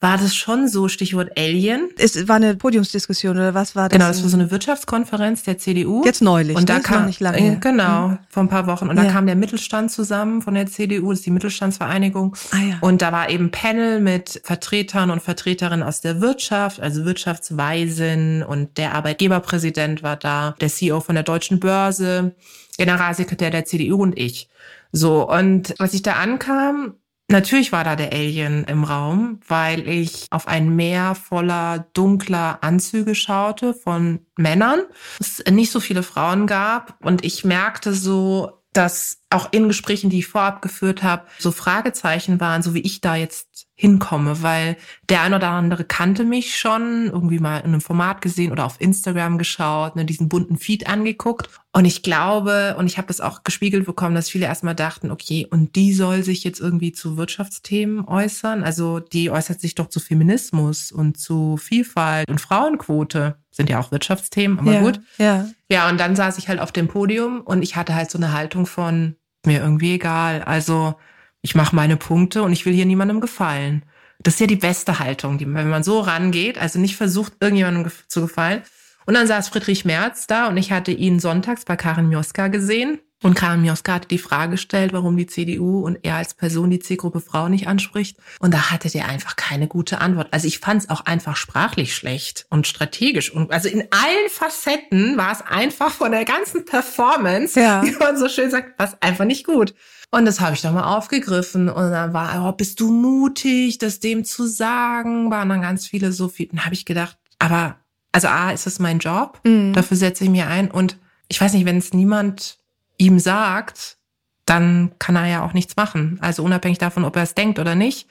war 0.00 0.16
das 0.16 0.34
schon 0.36 0.68
so, 0.68 0.86
Stichwort 0.86 1.32
Alien. 1.36 1.88
Es 1.98 2.28
war 2.28 2.36
eine 2.36 2.54
Podiumsdiskussion 2.54 3.36
oder 3.36 3.52
was 3.54 3.74
war 3.74 3.88
das? 3.88 3.96
Genau, 3.98 4.06
das 4.08 4.22
war 4.22 4.30
so 4.30 4.36
eine 4.36 4.50
Wirtschaftskonferenz 4.52 5.42
der 5.42 5.58
CDU. 5.58 6.04
Jetzt 6.04 6.22
neulich, 6.22 6.56
Und 6.56 6.68
da 6.68 6.74
ne? 6.76 6.82
Kam 6.82 7.06
nicht 7.06 7.18
lange 7.18 7.38
äh, 7.38 7.40
her. 7.42 7.56
genau 7.60 8.16
vor 8.28 8.44
ein 8.44 8.48
paar 8.48 8.68
Wochen 8.68 8.88
und 8.88 8.94
da 8.96 9.04
Ja. 9.04 9.10
kam 9.10 9.26
der 9.26 9.34
Mittelstand 9.34 9.90
zusammen 9.90 10.40
von 10.40 10.54
der 10.54 10.66
CDU, 10.66 11.10
das 11.10 11.18
ist 11.18 11.26
die 11.26 11.32
Mittelstandsvereinigung. 11.32 12.36
Ah, 12.52 12.56
ja. 12.58 12.76
Und 12.80 13.02
da 13.02 13.10
war 13.10 13.28
eben 13.28 13.50
Panel 13.50 14.00
mit 14.00 14.40
Vertretern 14.44 15.10
und 15.10 15.20
Vertreterinnen 15.20 15.82
aus 15.82 16.00
der 16.00 16.20
Wirtschaft, 16.20 16.78
also 16.80 17.04
Wirtschaftsweisen 17.04 18.44
und 18.44 18.78
der 18.78 18.94
Arbeitgeberpräsident 18.94 20.04
war 20.04 20.16
da, 20.16 20.54
der 20.60 20.68
CEO 20.68 21.00
von 21.00 21.16
der 21.16 21.24
Deutschen 21.24 21.58
Börse, 21.58 22.36
Generalsekretär 22.76 23.50
der 23.50 23.64
CDU 23.64 24.00
und 24.02 24.16
ich. 24.16 24.48
So 24.92 25.28
und 25.28 25.78
als 25.80 25.92
ich 25.94 26.02
da 26.02 26.12
ankam, 26.14 26.94
Natürlich 27.30 27.72
war 27.72 27.84
da 27.84 27.94
der 27.94 28.12
Alien 28.12 28.64
im 28.64 28.84
Raum, 28.84 29.40
weil 29.46 29.86
ich 29.86 30.26
auf 30.30 30.48
ein 30.48 30.74
Meer 30.74 31.14
voller 31.14 31.86
dunkler 31.92 32.58
Anzüge 32.62 33.14
schaute 33.14 33.74
von 33.74 34.20
Männern. 34.36 34.80
Es 35.20 35.44
nicht 35.50 35.70
so 35.70 35.78
viele 35.78 36.02
Frauen 36.02 36.46
gab 36.46 36.96
und 37.04 37.26
ich 37.26 37.44
merkte 37.44 37.92
so, 37.92 38.57
dass 38.78 39.24
auch 39.30 39.48
in 39.50 39.66
Gesprächen, 39.66 40.08
die 40.08 40.20
ich 40.20 40.28
vorab 40.28 40.62
geführt 40.62 41.02
habe, 41.02 41.26
so 41.40 41.50
Fragezeichen 41.50 42.38
waren, 42.38 42.62
so 42.62 42.74
wie 42.74 42.80
ich 42.80 43.00
da 43.00 43.16
jetzt 43.16 43.66
hinkomme, 43.74 44.42
weil 44.42 44.76
der 45.08 45.22
ein 45.22 45.34
oder 45.34 45.50
andere 45.50 45.82
kannte 45.84 46.24
mich 46.24 46.56
schon, 46.56 47.06
irgendwie 47.06 47.40
mal 47.40 47.58
in 47.58 47.66
einem 47.66 47.80
Format 47.80 48.22
gesehen 48.22 48.52
oder 48.52 48.64
auf 48.64 48.80
Instagram 48.80 49.36
geschaut, 49.36 49.96
ne, 49.96 50.04
diesen 50.04 50.28
bunten 50.28 50.58
Feed 50.58 50.86
angeguckt. 50.88 51.48
Und 51.72 51.86
ich 51.86 52.04
glaube, 52.04 52.76
und 52.78 52.86
ich 52.86 52.98
habe 52.98 53.08
das 53.08 53.20
auch 53.20 53.42
gespiegelt 53.42 53.84
bekommen, 53.84 54.14
dass 54.14 54.30
viele 54.30 54.46
erstmal 54.46 54.76
dachten, 54.76 55.10
okay, 55.10 55.46
und 55.50 55.74
die 55.74 55.92
soll 55.92 56.22
sich 56.22 56.44
jetzt 56.44 56.60
irgendwie 56.60 56.92
zu 56.92 57.16
Wirtschaftsthemen 57.16 58.04
äußern. 58.04 58.62
Also 58.62 59.00
die 59.00 59.30
äußert 59.30 59.60
sich 59.60 59.74
doch 59.74 59.88
zu 59.88 59.98
Feminismus 59.98 60.92
und 60.92 61.18
zu 61.18 61.56
Vielfalt 61.56 62.28
und 62.28 62.40
Frauenquote. 62.40 63.38
Sind 63.58 63.70
ja 63.70 63.80
auch 63.80 63.90
Wirtschaftsthemen, 63.90 64.60
aber 64.60 64.72
ja, 64.72 64.80
gut. 64.80 65.00
Ja. 65.18 65.48
Ja, 65.68 65.88
und 65.88 65.98
dann 65.98 66.14
saß 66.14 66.38
ich 66.38 66.48
halt 66.48 66.60
auf 66.60 66.70
dem 66.70 66.86
Podium 66.86 67.40
und 67.40 67.62
ich 67.62 67.74
hatte 67.74 67.96
halt 67.96 68.08
so 68.08 68.16
eine 68.16 68.32
Haltung 68.32 68.66
von 68.66 69.16
mir 69.44 69.58
irgendwie 69.60 69.94
egal. 69.94 70.42
Also 70.42 70.94
ich 71.42 71.56
mache 71.56 71.74
meine 71.74 71.96
Punkte 71.96 72.44
und 72.44 72.52
ich 72.52 72.66
will 72.66 72.72
hier 72.72 72.86
niemandem 72.86 73.20
gefallen. 73.20 73.84
Das 74.20 74.34
ist 74.34 74.40
ja 74.40 74.46
die 74.46 74.54
beste 74.54 75.00
Haltung, 75.00 75.38
die, 75.38 75.52
wenn 75.52 75.68
man 75.68 75.82
so 75.82 75.98
rangeht, 75.98 76.56
also 76.56 76.78
nicht 76.78 76.94
versucht, 76.94 77.32
irgendjemandem 77.40 77.90
zu 78.06 78.20
gefallen. 78.20 78.62
Und 79.06 79.14
dann 79.14 79.26
saß 79.26 79.48
Friedrich 79.48 79.84
Merz 79.84 80.28
da 80.28 80.46
und 80.46 80.56
ich 80.56 80.70
hatte 80.70 80.92
ihn 80.92 81.18
sonntags 81.18 81.64
bei 81.64 81.74
Karin 81.74 82.08
Mioska 82.08 82.46
gesehen. 82.46 83.00
Und 83.22 83.34
Karin 83.34 83.62
Mioska 83.62 83.94
hatte 83.94 84.08
die 84.08 84.18
Frage 84.18 84.52
gestellt, 84.52 84.92
warum 84.92 85.16
die 85.16 85.26
CDU 85.26 85.80
und 85.84 85.98
er 86.02 86.16
als 86.16 86.34
Person 86.34 86.70
die 86.70 86.78
Zielgruppe 86.78 87.20
Frau 87.20 87.48
nicht 87.48 87.66
anspricht. 87.66 88.16
Und 88.38 88.54
da 88.54 88.70
hatte 88.70 88.88
der 88.88 89.08
einfach 89.08 89.34
keine 89.34 89.66
gute 89.66 90.00
Antwort. 90.00 90.28
Also 90.30 90.46
ich 90.46 90.60
fand 90.60 90.82
es 90.82 90.90
auch 90.90 91.04
einfach 91.04 91.34
sprachlich 91.36 91.96
schlecht 91.96 92.46
und 92.48 92.68
strategisch. 92.68 93.32
Und 93.32 93.50
also 93.50 93.68
in 93.68 93.80
allen 93.90 94.28
Facetten 94.30 95.16
war 95.16 95.32
es 95.32 95.42
einfach 95.42 95.90
von 95.90 96.12
der 96.12 96.24
ganzen 96.24 96.64
Performance, 96.64 97.60
ja. 97.60 97.82
wie 97.84 97.90
man 97.92 98.16
so 98.16 98.28
schön 98.28 98.52
sagt, 98.52 98.78
was 98.78 99.00
einfach 99.02 99.24
nicht 99.24 99.44
gut. 99.44 99.74
Und 100.10 100.24
das 100.24 100.40
habe 100.40 100.54
ich 100.54 100.62
doch 100.62 100.72
mal 100.72 100.96
aufgegriffen. 100.96 101.68
Und 101.68 101.90
dann 101.90 102.12
war, 102.12 102.48
oh, 102.48 102.52
bist 102.52 102.78
du 102.78 102.92
mutig, 102.92 103.78
das 103.78 103.98
dem 103.98 104.24
zu 104.24 104.46
sagen? 104.46 105.30
Waren 105.30 105.48
dann 105.48 105.62
ganz 105.62 105.88
viele 105.88 106.12
so 106.12 106.28
viel. 106.28 106.46
Dann 106.46 106.64
habe 106.64 106.74
ich 106.74 106.84
gedacht, 106.84 107.18
aber, 107.40 107.76
also 108.12 108.28
A, 108.28 108.52
ist 108.52 108.66
das 108.66 108.78
mein 108.78 109.00
Job? 109.00 109.40
Mhm. 109.44 109.72
Dafür 109.72 109.96
setze 109.96 110.22
ich 110.22 110.30
mir 110.30 110.46
ein. 110.46 110.70
Und 110.70 110.98
ich 111.26 111.40
weiß 111.40 111.52
nicht, 111.52 111.66
wenn 111.66 111.78
es 111.78 111.92
niemand 111.92 112.58
ihm 112.98 113.18
sagt, 113.18 113.96
dann 114.44 114.92
kann 114.98 115.16
er 115.16 115.26
ja 115.26 115.42
auch 115.42 115.52
nichts 115.52 115.76
machen. 115.76 116.18
Also 116.20 116.42
unabhängig 116.42 116.78
davon, 116.78 117.04
ob 117.04 117.16
er 117.16 117.22
es 117.22 117.34
denkt 117.34 117.58
oder 117.58 117.74
nicht. 117.74 118.08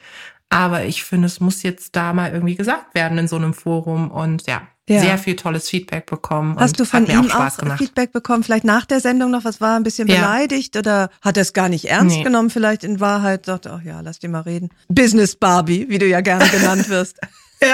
Aber 0.50 0.84
ich 0.84 1.04
finde, 1.04 1.26
es 1.26 1.40
muss 1.40 1.62
jetzt 1.62 1.94
da 1.94 2.12
mal 2.12 2.32
irgendwie 2.32 2.54
gesagt 2.54 2.94
werden 2.94 3.18
in 3.18 3.28
so 3.28 3.36
einem 3.36 3.54
Forum. 3.54 4.10
Und 4.10 4.46
ja, 4.46 4.62
ja. 4.88 5.00
sehr 5.00 5.18
viel 5.18 5.36
tolles 5.36 5.68
Feedback 5.68 6.06
bekommen. 6.06 6.56
Hast 6.58 6.80
du 6.80 6.84
von 6.84 7.06
ihm 7.06 7.30
auch, 7.30 7.60
auch 7.60 7.76
Feedback 7.76 8.12
bekommen? 8.12 8.42
Vielleicht 8.42 8.64
nach 8.64 8.86
der 8.86 9.00
Sendung 9.00 9.30
noch, 9.30 9.44
was 9.44 9.60
war 9.60 9.76
ein 9.76 9.82
bisschen 9.82 10.08
beleidigt 10.08 10.74
ja. 10.74 10.80
oder 10.80 11.10
hat 11.20 11.36
er 11.36 11.42
es 11.42 11.52
gar 11.52 11.68
nicht 11.68 11.86
ernst 11.86 12.16
nee. 12.16 12.22
genommen? 12.22 12.50
Vielleicht 12.50 12.84
in 12.84 13.00
Wahrheit 13.00 13.48
dachte, 13.48 13.72
ach 13.72 13.82
ja, 13.82 14.00
lass 14.00 14.18
die 14.18 14.28
mal 14.28 14.40
reden. 14.40 14.70
Business 14.88 15.36
Barbie, 15.36 15.86
wie 15.88 15.98
du 15.98 16.06
ja 16.06 16.20
gerne 16.20 16.48
genannt 16.48 16.88
wirst. 16.88 17.18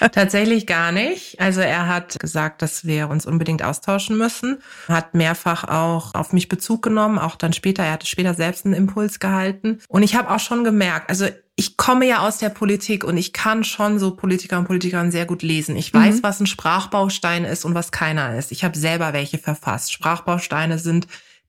Ja, 0.00 0.08
tatsächlich 0.08 0.66
gar 0.66 0.92
nicht. 0.92 1.40
Also 1.40 1.60
er 1.60 1.88
hat 1.88 2.18
gesagt, 2.20 2.62
dass 2.62 2.84
wir 2.84 3.08
uns 3.08 3.26
unbedingt 3.26 3.64
austauschen 3.64 4.16
müssen, 4.16 4.58
hat 4.88 5.14
mehrfach 5.14 5.64
auch 5.64 6.14
auf 6.14 6.32
mich 6.32 6.48
Bezug 6.48 6.82
genommen, 6.82 7.18
auch 7.18 7.34
dann 7.36 7.52
später, 7.52 7.82
er 7.82 7.92
hatte 7.92 8.06
später 8.06 8.34
selbst 8.34 8.64
einen 8.64 8.74
Impuls 8.74 9.18
gehalten. 9.18 9.80
Und 9.88 10.02
ich 10.04 10.14
habe 10.14 10.30
auch 10.30 10.38
schon 10.38 10.62
gemerkt, 10.62 11.10
also 11.10 11.26
ich 11.56 11.76
komme 11.76 12.06
ja 12.06 12.26
aus 12.26 12.38
der 12.38 12.48
Politik 12.48 13.04
und 13.04 13.16
ich 13.16 13.32
kann 13.32 13.64
schon 13.64 13.98
so 13.98 14.16
Politiker 14.16 14.58
und 14.58 14.66
Politikerinnen 14.66 15.12
sehr 15.12 15.26
gut 15.26 15.42
lesen. 15.42 15.76
Ich 15.76 15.94
weiß, 15.94 16.16
mhm. 16.16 16.22
was 16.22 16.40
ein 16.40 16.46
Sprachbaustein 16.46 17.44
ist 17.44 17.64
und 17.64 17.74
was 17.74 17.92
keiner 17.92 18.36
ist. 18.36 18.50
Ich 18.50 18.64
habe 18.64 18.76
selber 18.76 19.12
welche 19.12 19.38
verfasst. 19.38 19.92
Sprachbausteine 19.92 20.78
sind 20.78 21.06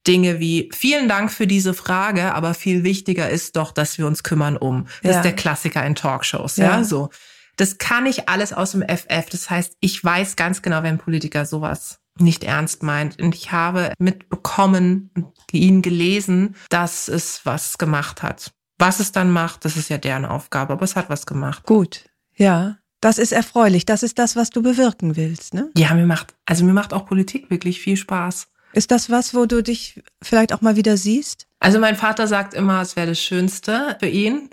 Dinge 0.07 0.39
wie 0.39 0.69
vielen 0.73 1.09
Dank 1.09 1.31
für 1.31 1.47
diese 1.47 1.73
Frage, 1.73 2.35
aber 2.35 2.53
viel 2.53 2.83
wichtiger 2.83 3.29
ist 3.29 3.55
doch, 3.55 3.71
dass 3.71 3.97
wir 3.97 4.05
uns 4.05 4.21
kümmern 4.21 4.57
um. 4.57 4.85
Das 5.01 5.13
ja. 5.13 5.17
ist 5.17 5.23
der 5.23 5.35
Klassiker 5.35 5.83
in 5.83 5.95
Talkshows, 5.95 6.57
ja, 6.57 6.77
ja 6.77 6.83
so. 6.83 7.09
Das 7.57 7.77
kann 7.77 8.05
ich 8.05 8.29
alles 8.29 8.53
aus 8.53 8.71
dem 8.71 8.81
FF. 8.81 9.29
Das 9.29 9.49
heißt, 9.49 9.75
ich 9.79 10.03
weiß 10.03 10.35
ganz 10.35 10.61
genau, 10.61 10.77
wenn 10.83 10.95
ein 10.95 10.97
Politiker 10.99 11.45
sowas 11.45 11.99
nicht 12.19 12.43
ernst 12.43 12.83
meint. 12.83 13.21
Und 13.21 13.35
ich 13.35 13.51
habe 13.51 13.93
mitbekommen, 13.99 15.11
ihn 15.51 15.81
gelesen, 15.81 16.55
dass 16.69 17.07
es 17.07 17.45
was 17.45 17.77
gemacht 17.77 18.23
hat. 18.23 18.51
Was 18.77 18.99
es 18.99 19.11
dann 19.11 19.31
macht, 19.31 19.63
das 19.63 19.77
ist 19.77 19.89
ja 19.89 19.97
deren 19.97 20.25
Aufgabe, 20.25 20.73
aber 20.73 20.83
es 20.83 20.95
hat 20.95 21.09
was 21.09 21.25
gemacht. 21.25 21.63
Gut, 21.63 22.05
ja. 22.35 22.77
Das 23.01 23.17
ist 23.19 23.31
erfreulich. 23.31 23.85
Das 23.85 24.03
ist 24.03 24.17
das, 24.17 24.35
was 24.35 24.49
du 24.49 24.63
bewirken 24.63 25.15
willst, 25.15 25.53
ne? 25.53 25.69
Ja, 25.77 25.93
mir 25.93 26.05
macht, 26.05 26.33
also 26.45 26.65
mir 26.65 26.73
macht 26.73 26.93
auch 26.93 27.05
Politik 27.05 27.49
wirklich 27.49 27.79
viel 27.79 27.97
Spaß. 27.97 28.47
Ist 28.73 28.91
das 28.91 29.09
was, 29.09 29.33
wo 29.33 29.45
du 29.45 29.63
dich 29.63 30.01
vielleicht 30.21 30.51
auch 30.51 30.61
mal 30.61 30.75
wieder 30.75 30.97
siehst? 30.97 31.47
Also 31.65 31.79
mein 31.79 31.95
Vater 31.95 32.27
sagt 32.27 32.53
immer, 32.53 32.79
es 32.79 32.95
wäre 32.95 33.07
das 33.07 33.19
Schönste 33.19 33.97
für 33.99 34.05
ihn, 34.05 34.51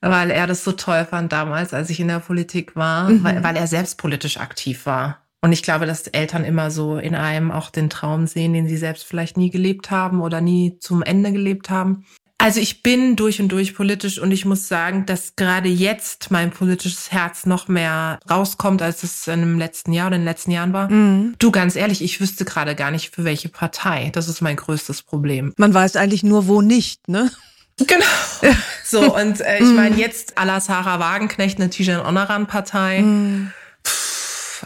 weil 0.00 0.30
er 0.30 0.46
das 0.46 0.64
so 0.64 0.72
toll 0.72 1.04
fand 1.04 1.30
damals, 1.30 1.74
als 1.74 1.90
ich 1.90 2.00
in 2.00 2.08
der 2.08 2.20
Politik 2.20 2.74
war, 2.74 3.10
mhm. 3.10 3.22
weil, 3.22 3.44
weil 3.44 3.56
er 3.56 3.66
selbst 3.66 3.98
politisch 3.98 4.38
aktiv 4.38 4.86
war. 4.86 5.18
Und 5.42 5.52
ich 5.52 5.62
glaube, 5.62 5.84
dass 5.84 6.06
Eltern 6.06 6.42
immer 6.42 6.70
so 6.70 6.96
in 6.96 7.14
einem 7.14 7.50
auch 7.50 7.68
den 7.68 7.90
Traum 7.90 8.26
sehen, 8.26 8.54
den 8.54 8.66
sie 8.66 8.78
selbst 8.78 9.04
vielleicht 9.04 9.36
nie 9.36 9.50
gelebt 9.50 9.90
haben 9.90 10.22
oder 10.22 10.40
nie 10.40 10.78
zum 10.78 11.02
Ende 11.02 11.32
gelebt 11.32 11.68
haben. 11.68 12.06
Also 12.44 12.60
ich 12.60 12.82
bin 12.82 13.16
durch 13.16 13.40
und 13.40 13.48
durch 13.48 13.74
politisch 13.74 14.18
und 14.18 14.30
ich 14.30 14.44
muss 14.44 14.68
sagen, 14.68 15.06
dass 15.06 15.34
gerade 15.34 15.70
jetzt 15.70 16.30
mein 16.30 16.50
politisches 16.50 17.10
Herz 17.10 17.46
noch 17.46 17.68
mehr 17.68 18.20
rauskommt, 18.30 18.82
als 18.82 19.02
es 19.02 19.26
in 19.26 19.40
dem 19.40 19.58
letzten 19.58 19.94
Jahr 19.94 20.08
oder 20.08 20.16
in 20.16 20.22
den 20.22 20.28
letzten 20.28 20.50
Jahren 20.50 20.74
war. 20.74 20.92
Mhm. 20.92 21.36
Du, 21.38 21.50
ganz 21.50 21.74
ehrlich, 21.74 22.04
ich 22.04 22.20
wüsste 22.20 22.44
gerade 22.44 22.74
gar 22.74 22.90
nicht, 22.90 23.14
für 23.14 23.24
welche 23.24 23.48
Partei. 23.48 24.10
Das 24.12 24.28
ist 24.28 24.42
mein 24.42 24.56
größtes 24.56 25.00
Problem. 25.00 25.54
Man 25.56 25.72
weiß 25.72 25.96
eigentlich 25.96 26.22
nur, 26.22 26.46
wo 26.46 26.60
nicht, 26.60 27.08
ne? 27.08 27.30
Genau. 27.78 28.04
So, 28.84 29.16
und 29.16 29.40
äh, 29.40 29.58
ich 29.60 29.72
meine, 29.74 29.96
jetzt 29.96 30.38
à 30.38 30.44
la 30.44 30.60
Sarah 30.60 31.00
Wagenknecht 31.00 31.58
eine 31.58 31.70
Tijan 31.70 32.04
Onaran-Partei. 32.04 33.00
Mm. 33.00 33.52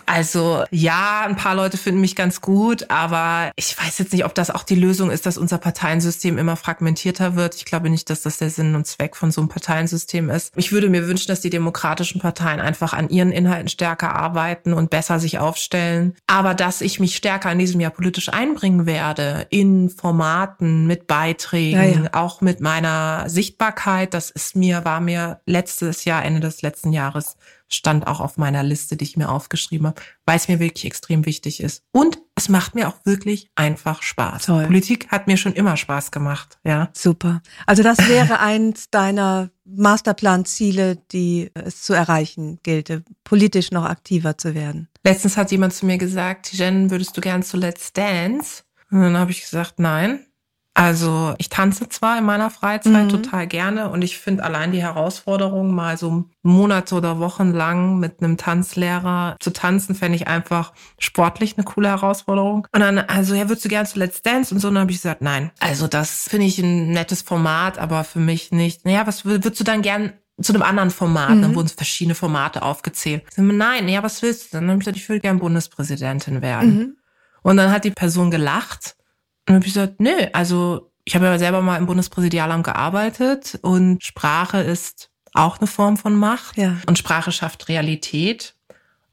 Also 0.09 0.65
ja, 0.71 1.25
ein 1.27 1.37
paar 1.37 1.55
Leute 1.55 1.77
finden 1.77 2.01
mich 2.01 2.17
ganz 2.17 2.41
gut, 2.41 2.91
aber 2.91 3.53
ich 3.57 3.79
weiß 3.79 3.99
jetzt 3.99 4.13
nicht, 4.13 4.25
ob 4.25 4.35
das 4.35 4.51
auch 4.51 4.63
die 4.63 4.75
Lösung 4.75 5.11
ist, 5.11 5.27
dass 5.27 5.37
unser 5.37 5.59
Parteiensystem 5.59 6.39
immer 6.39 6.57
fragmentierter 6.57 7.37
wird. 7.37 7.55
Ich 7.57 7.67
glaube 7.67 7.91
nicht, 7.91 8.09
dass 8.09 8.23
das 8.23 8.39
der 8.39 8.49
Sinn 8.49 8.75
und 8.75 8.87
Zweck 8.87 9.17
von 9.17 9.31
so 9.31 9.43
einem 9.43 9.49
Parteiensystem 9.49 10.31
ist. 10.31 10.55
Ich 10.57 10.73
würde 10.73 10.89
mir 10.89 11.07
wünschen, 11.07 11.29
dass 11.29 11.41
die 11.41 11.51
demokratischen 11.51 12.23
Parteien 12.23 12.59
einfach 12.59 12.95
an 12.95 13.11
ihren 13.11 13.33
Inhalten 13.33 13.69
stärker 13.69 14.15
arbeiten 14.15 14.73
und 14.73 14.89
besser 14.89 15.21
sich 15.21 15.39
aufstellen. 15.39 16.15
Aber 16.27 16.55
dass 16.55 16.81
ich 16.81 17.01
mich 17.01 17.15
stärker 17.15 17.53
in 17.53 17.59
diesem 17.59 17.81
Jahr 17.81 17.91
politisch 17.91 18.31
einbringen 18.31 18.87
werde, 18.87 19.47
in 19.51 19.91
Formaten, 19.91 20.87
mit 20.87 21.07
Beiträgen, 21.07 21.77
ja, 21.77 22.03
ja. 22.05 22.15
auch 22.15 22.41
mit 22.41 22.61
meiner 22.61 23.29
Sichtbarkeit, 23.29 24.15
das 24.15 24.31
ist 24.31 24.57
mir, 24.57 24.87
war 24.87 25.01
mir 25.01 25.41
letztes 25.45 26.07
Jahr, 26.07 26.25
Ende 26.25 26.41
des 26.41 26.63
letzten 26.63 26.93
Jahres 26.95 27.37
stand 27.69 28.07
auch 28.07 28.21
auf 28.21 28.37
meiner 28.37 28.63
Liste, 28.63 28.97
die 28.97 29.05
ich 29.05 29.17
mir 29.17 29.29
aufgeschrieben 29.29 29.87
habe, 29.87 30.01
weil 30.27 30.37
es 30.37 30.49
mir 30.49 30.59
wirklich 30.59 30.87
extrem 30.87 31.27
wichtig 31.27 31.63
ist. 31.63 31.83
Und 31.93 32.19
es 32.35 32.49
macht 32.49 32.75
mir 32.75 32.89
auch 32.89 32.97
wirklich 33.05 33.51
einfach 33.55 34.03
Spaß. 34.03 34.47
Toll. 34.47 34.67
Politik 34.67 35.09
hat 35.11 35.27
mir 35.27 35.37
schon 35.37 35.53
immer 35.53 35.77
Spaß 35.77 36.11
gemacht, 36.11 36.59
ja. 36.65 36.89
Super. 36.93 37.43
Also 37.67 37.83
das 37.83 37.99
wäre 38.09 38.41
eins 38.41 38.91
deiner 38.91 39.51
Masterplan-Ziele, 39.65 40.97
die 41.13 41.51
es 41.55 41.83
zu 41.83 41.93
erreichen 41.93 42.59
gilt, 42.63 43.03
politisch 43.25 43.71
noch 43.71 43.85
aktiver 43.85 44.39
zu 44.39 44.55
werden. 44.55 44.89
Letztens 45.05 45.37
hat 45.37 45.51
jemand 45.51 45.75
zu 45.75 45.87
mir 45.87 45.99
gesagt, 45.99 46.53
Jen, 46.53 46.91
würdest 46.91 47.17
du 47.17 47.21
gern 47.21 47.43
zu 47.43 47.57
Let's 47.57 47.93
Dance? 47.93 48.63
Und 48.91 49.01
dann 49.03 49.19
habe 49.19 49.31
ich 49.31 49.43
gesagt, 49.43 49.79
nein. 49.79 50.25
Also 50.79 51.35
ich 51.39 51.49
tanze 51.49 51.89
zwar 51.89 52.19
in 52.19 52.25
meiner 52.25 52.51
Freizeit 52.51 53.07
mhm. 53.07 53.09
total 53.09 53.49
gerne 53.49 53.91
und 53.91 54.03
ich 54.03 54.17
finde 54.17 54.45
allein 54.45 54.71
die 54.71 54.81
Herausforderung, 54.81 55.75
mal 55.75 55.99
so 55.99 56.27
Monate 56.43 56.95
oder 56.95 57.19
Wochen 57.19 57.51
lang 57.51 57.99
mit 57.99 58.23
einem 58.23 58.37
Tanzlehrer 58.37 59.35
zu 59.41 59.53
tanzen, 59.53 59.97
fände 59.97 60.15
ich 60.15 60.29
einfach 60.29 60.73
sportlich 61.01 61.57
eine 61.57 61.65
coole 61.65 61.89
Herausforderung. 61.89 62.69
Und 62.73 62.81
dann, 62.81 62.99
also 62.99 63.35
ja, 63.35 63.49
würdest 63.49 63.65
du 63.65 63.69
gern 63.69 63.87
zu 63.87 63.99
Let's 63.99 64.23
Dance? 64.23 64.55
Und 64.55 64.61
so, 64.61 64.69
dann 64.69 64.79
habe 64.79 64.93
ich 64.93 64.99
gesagt, 64.99 65.21
nein. 65.21 65.51
Also 65.59 65.89
das 65.89 66.29
finde 66.29 66.47
ich 66.47 66.61
ein 66.61 66.93
nettes 66.93 67.23
Format, 67.23 67.79
aber 67.79 68.05
für 68.05 68.21
mich 68.21 68.53
nicht. 68.53 68.85
Naja, 68.85 69.05
was 69.05 69.25
würdest 69.25 69.59
du 69.59 69.65
dann 69.65 69.83
gern 69.83 70.13
zu 70.41 70.53
einem 70.53 70.63
anderen 70.63 70.93
Format, 70.93 71.31
mhm. 71.31 71.43
dann 71.43 71.55
wurden 71.57 71.69
verschiedene 71.71 72.15
Formate 72.15 72.63
aufgezählt. 72.63 73.25
Nein, 73.37 73.89
ja, 73.89 74.05
was 74.05 74.23
willst 74.23 74.55
du? 74.55 74.59
Dann 74.59 74.69
habe 74.69 74.75
ich 74.75 74.85
gesagt, 74.85 74.97
ich 74.97 75.09
würde 75.09 75.23
gern 75.23 75.41
Bundespräsidentin 75.41 76.41
werden. 76.41 76.79
Mhm. 76.79 76.97
Und 77.43 77.57
dann 77.57 77.73
hat 77.73 77.83
die 77.83 77.91
Person 77.91 78.31
gelacht 78.31 78.95
und 78.95 78.98
dann 79.49 79.57
habe 79.57 79.67
ich 79.67 79.73
gesagt, 79.73 79.99
nö, 79.99 80.13
also 80.35 80.91
ich 81.05 81.15
habe 81.15 81.25
ja 81.25 81.39
selber 81.39 81.63
mal 81.63 81.79
im 81.79 81.87
Bundespräsidialamt 81.87 82.65
gearbeitet 82.65 83.59
und 83.63 84.05
Sprache 84.05 84.59
ist 84.59 85.09
auch 85.33 85.57
eine 85.57 85.67
Form 85.67 85.97
von 85.97 86.15
Macht 86.15 86.59
ja. 86.59 86.77
und 86.87 86.99
Sprache 86.99 87.33
schafft 87.33 87.69
Realität. 87.69 88.55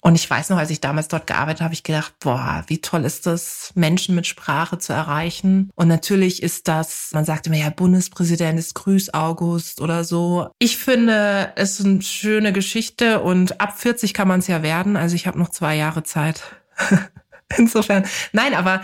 Und 0.02 0.16
ich 0.16 0.30
weiß 0.30 0.50
noch, 0.50 0.58
als 0.58 0.72
ich 0.72 0.82
damals 0.82 1.08
dort 1.08 1.26
gearbeitet 1.26 1.62
habe, 1.62 1.68
habe 1.68 1.74
ich 1.74 1.84
gedacht, 1.84 2.16
boah, 2.20 2.66
wie 2.68 2.82
toll 2.82 3.06
ist 3.06 3.26
das, 3.26 3.72
Menschen 3.76 4.14
mit 4.14 4.28
Sprache 4.28 4.78
zu 4.78 4.92
erreichen. 4.92 5.72
Und 5.76 5.88
natürlich 5.88 6.44
ist 6.44 6.68
das, 6.68 7.12
man 7.14 7.24
sagt 7.24 7.48
immer, 7.48 7.56
ja, 7.56 7.70
Bundespräsident 7.70 8.60
ist 8.60 8.76
Grüß 8.76 9.14
August 9.14 9.80
oder 9.80 10.04
so. 10.04 10.50
Ich 10.60 10.78
finde, 10.78 11.54
es 11.56 11.80
ist 11.80 11.86
eine 11.86 12.02
schöne 12.02 12.52
Geschichte 12.52 13.22
und 13.22 13.62
ab 13.62 13.80
40 13.80 14.14
kann 14.14 14.28
man 14.28 14.42
es 14.42 14.48
ja 14.48 14.64
werden. 14.64 14.98
Also 14.98 15.16
ich 15.16 15.28
habe 15.28 15.40
noch 15.40 15.50
zwei 15.50 15.78
Jahre 15.78 16.04
Zeit. 16.04 16.44
Insofern, 17.58 18.06
nein, 18.34 18.54
aber 18.54 18.82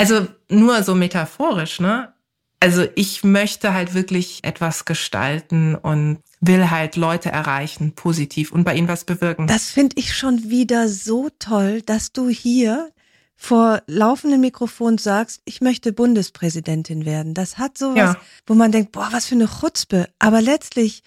also 0.00 0.26
nur 0.48 0.82
so 0.82 0.94
metaphorisch, 0.94 1.78
ne? 1.78 2.14
Also 2.58 2.86
ich 2.94 3.22
möchte 3.22 3.74
halt 3.74 3.92
wirklich 3.92 4.40
etwas 4.42 4.86
gestalten 4.86 5.74
und 5.74 6.20
will 6.40 6.70
halt 6.70 6.96
Leute 6.96 7.30
erreichen, 7.30 7.92
positiv 7.94 8.50
und 8.50 8.64
bei 8.64 8.74
ihnen 8.74 8.88
was 8.88 9.04
bewirken. 9.04 9.46
Das 9.46 9.70
finde 9.70 9.96
ich 9.98 10.14
schon 10.14 10.48
wieder 10.48 10.88
so 10.88 11.28
toll, 11.38 11.82
dass 11.82 12.12
du 12.12 12.30
hier 12.30 12.90
vor 13.36 13.82
laufendem 13.86 14.40
Mikrofon 14.40 14.96
sagst, 14.96 15.42
ich 15.44 15.60
möchte 15.60 15.92
Bundespräsidentin 15.92 17.04
werden. 17.04 17.34
Das 17.34 17.58
hat 17.58 17.76
sowas, 17.76 17.96
ja. 17.96 18.16
wo 18.46 18.54
man 18.54 18.72
denkt, 18.72 18.92
boah, 18.92 19.08
was 19.12 19.26
für 19.26 19.34
eine 19.34 19.48
Chutzpe. 19.48 20.08
Aber 20.18 20.40
letztlich, 20.40 21.02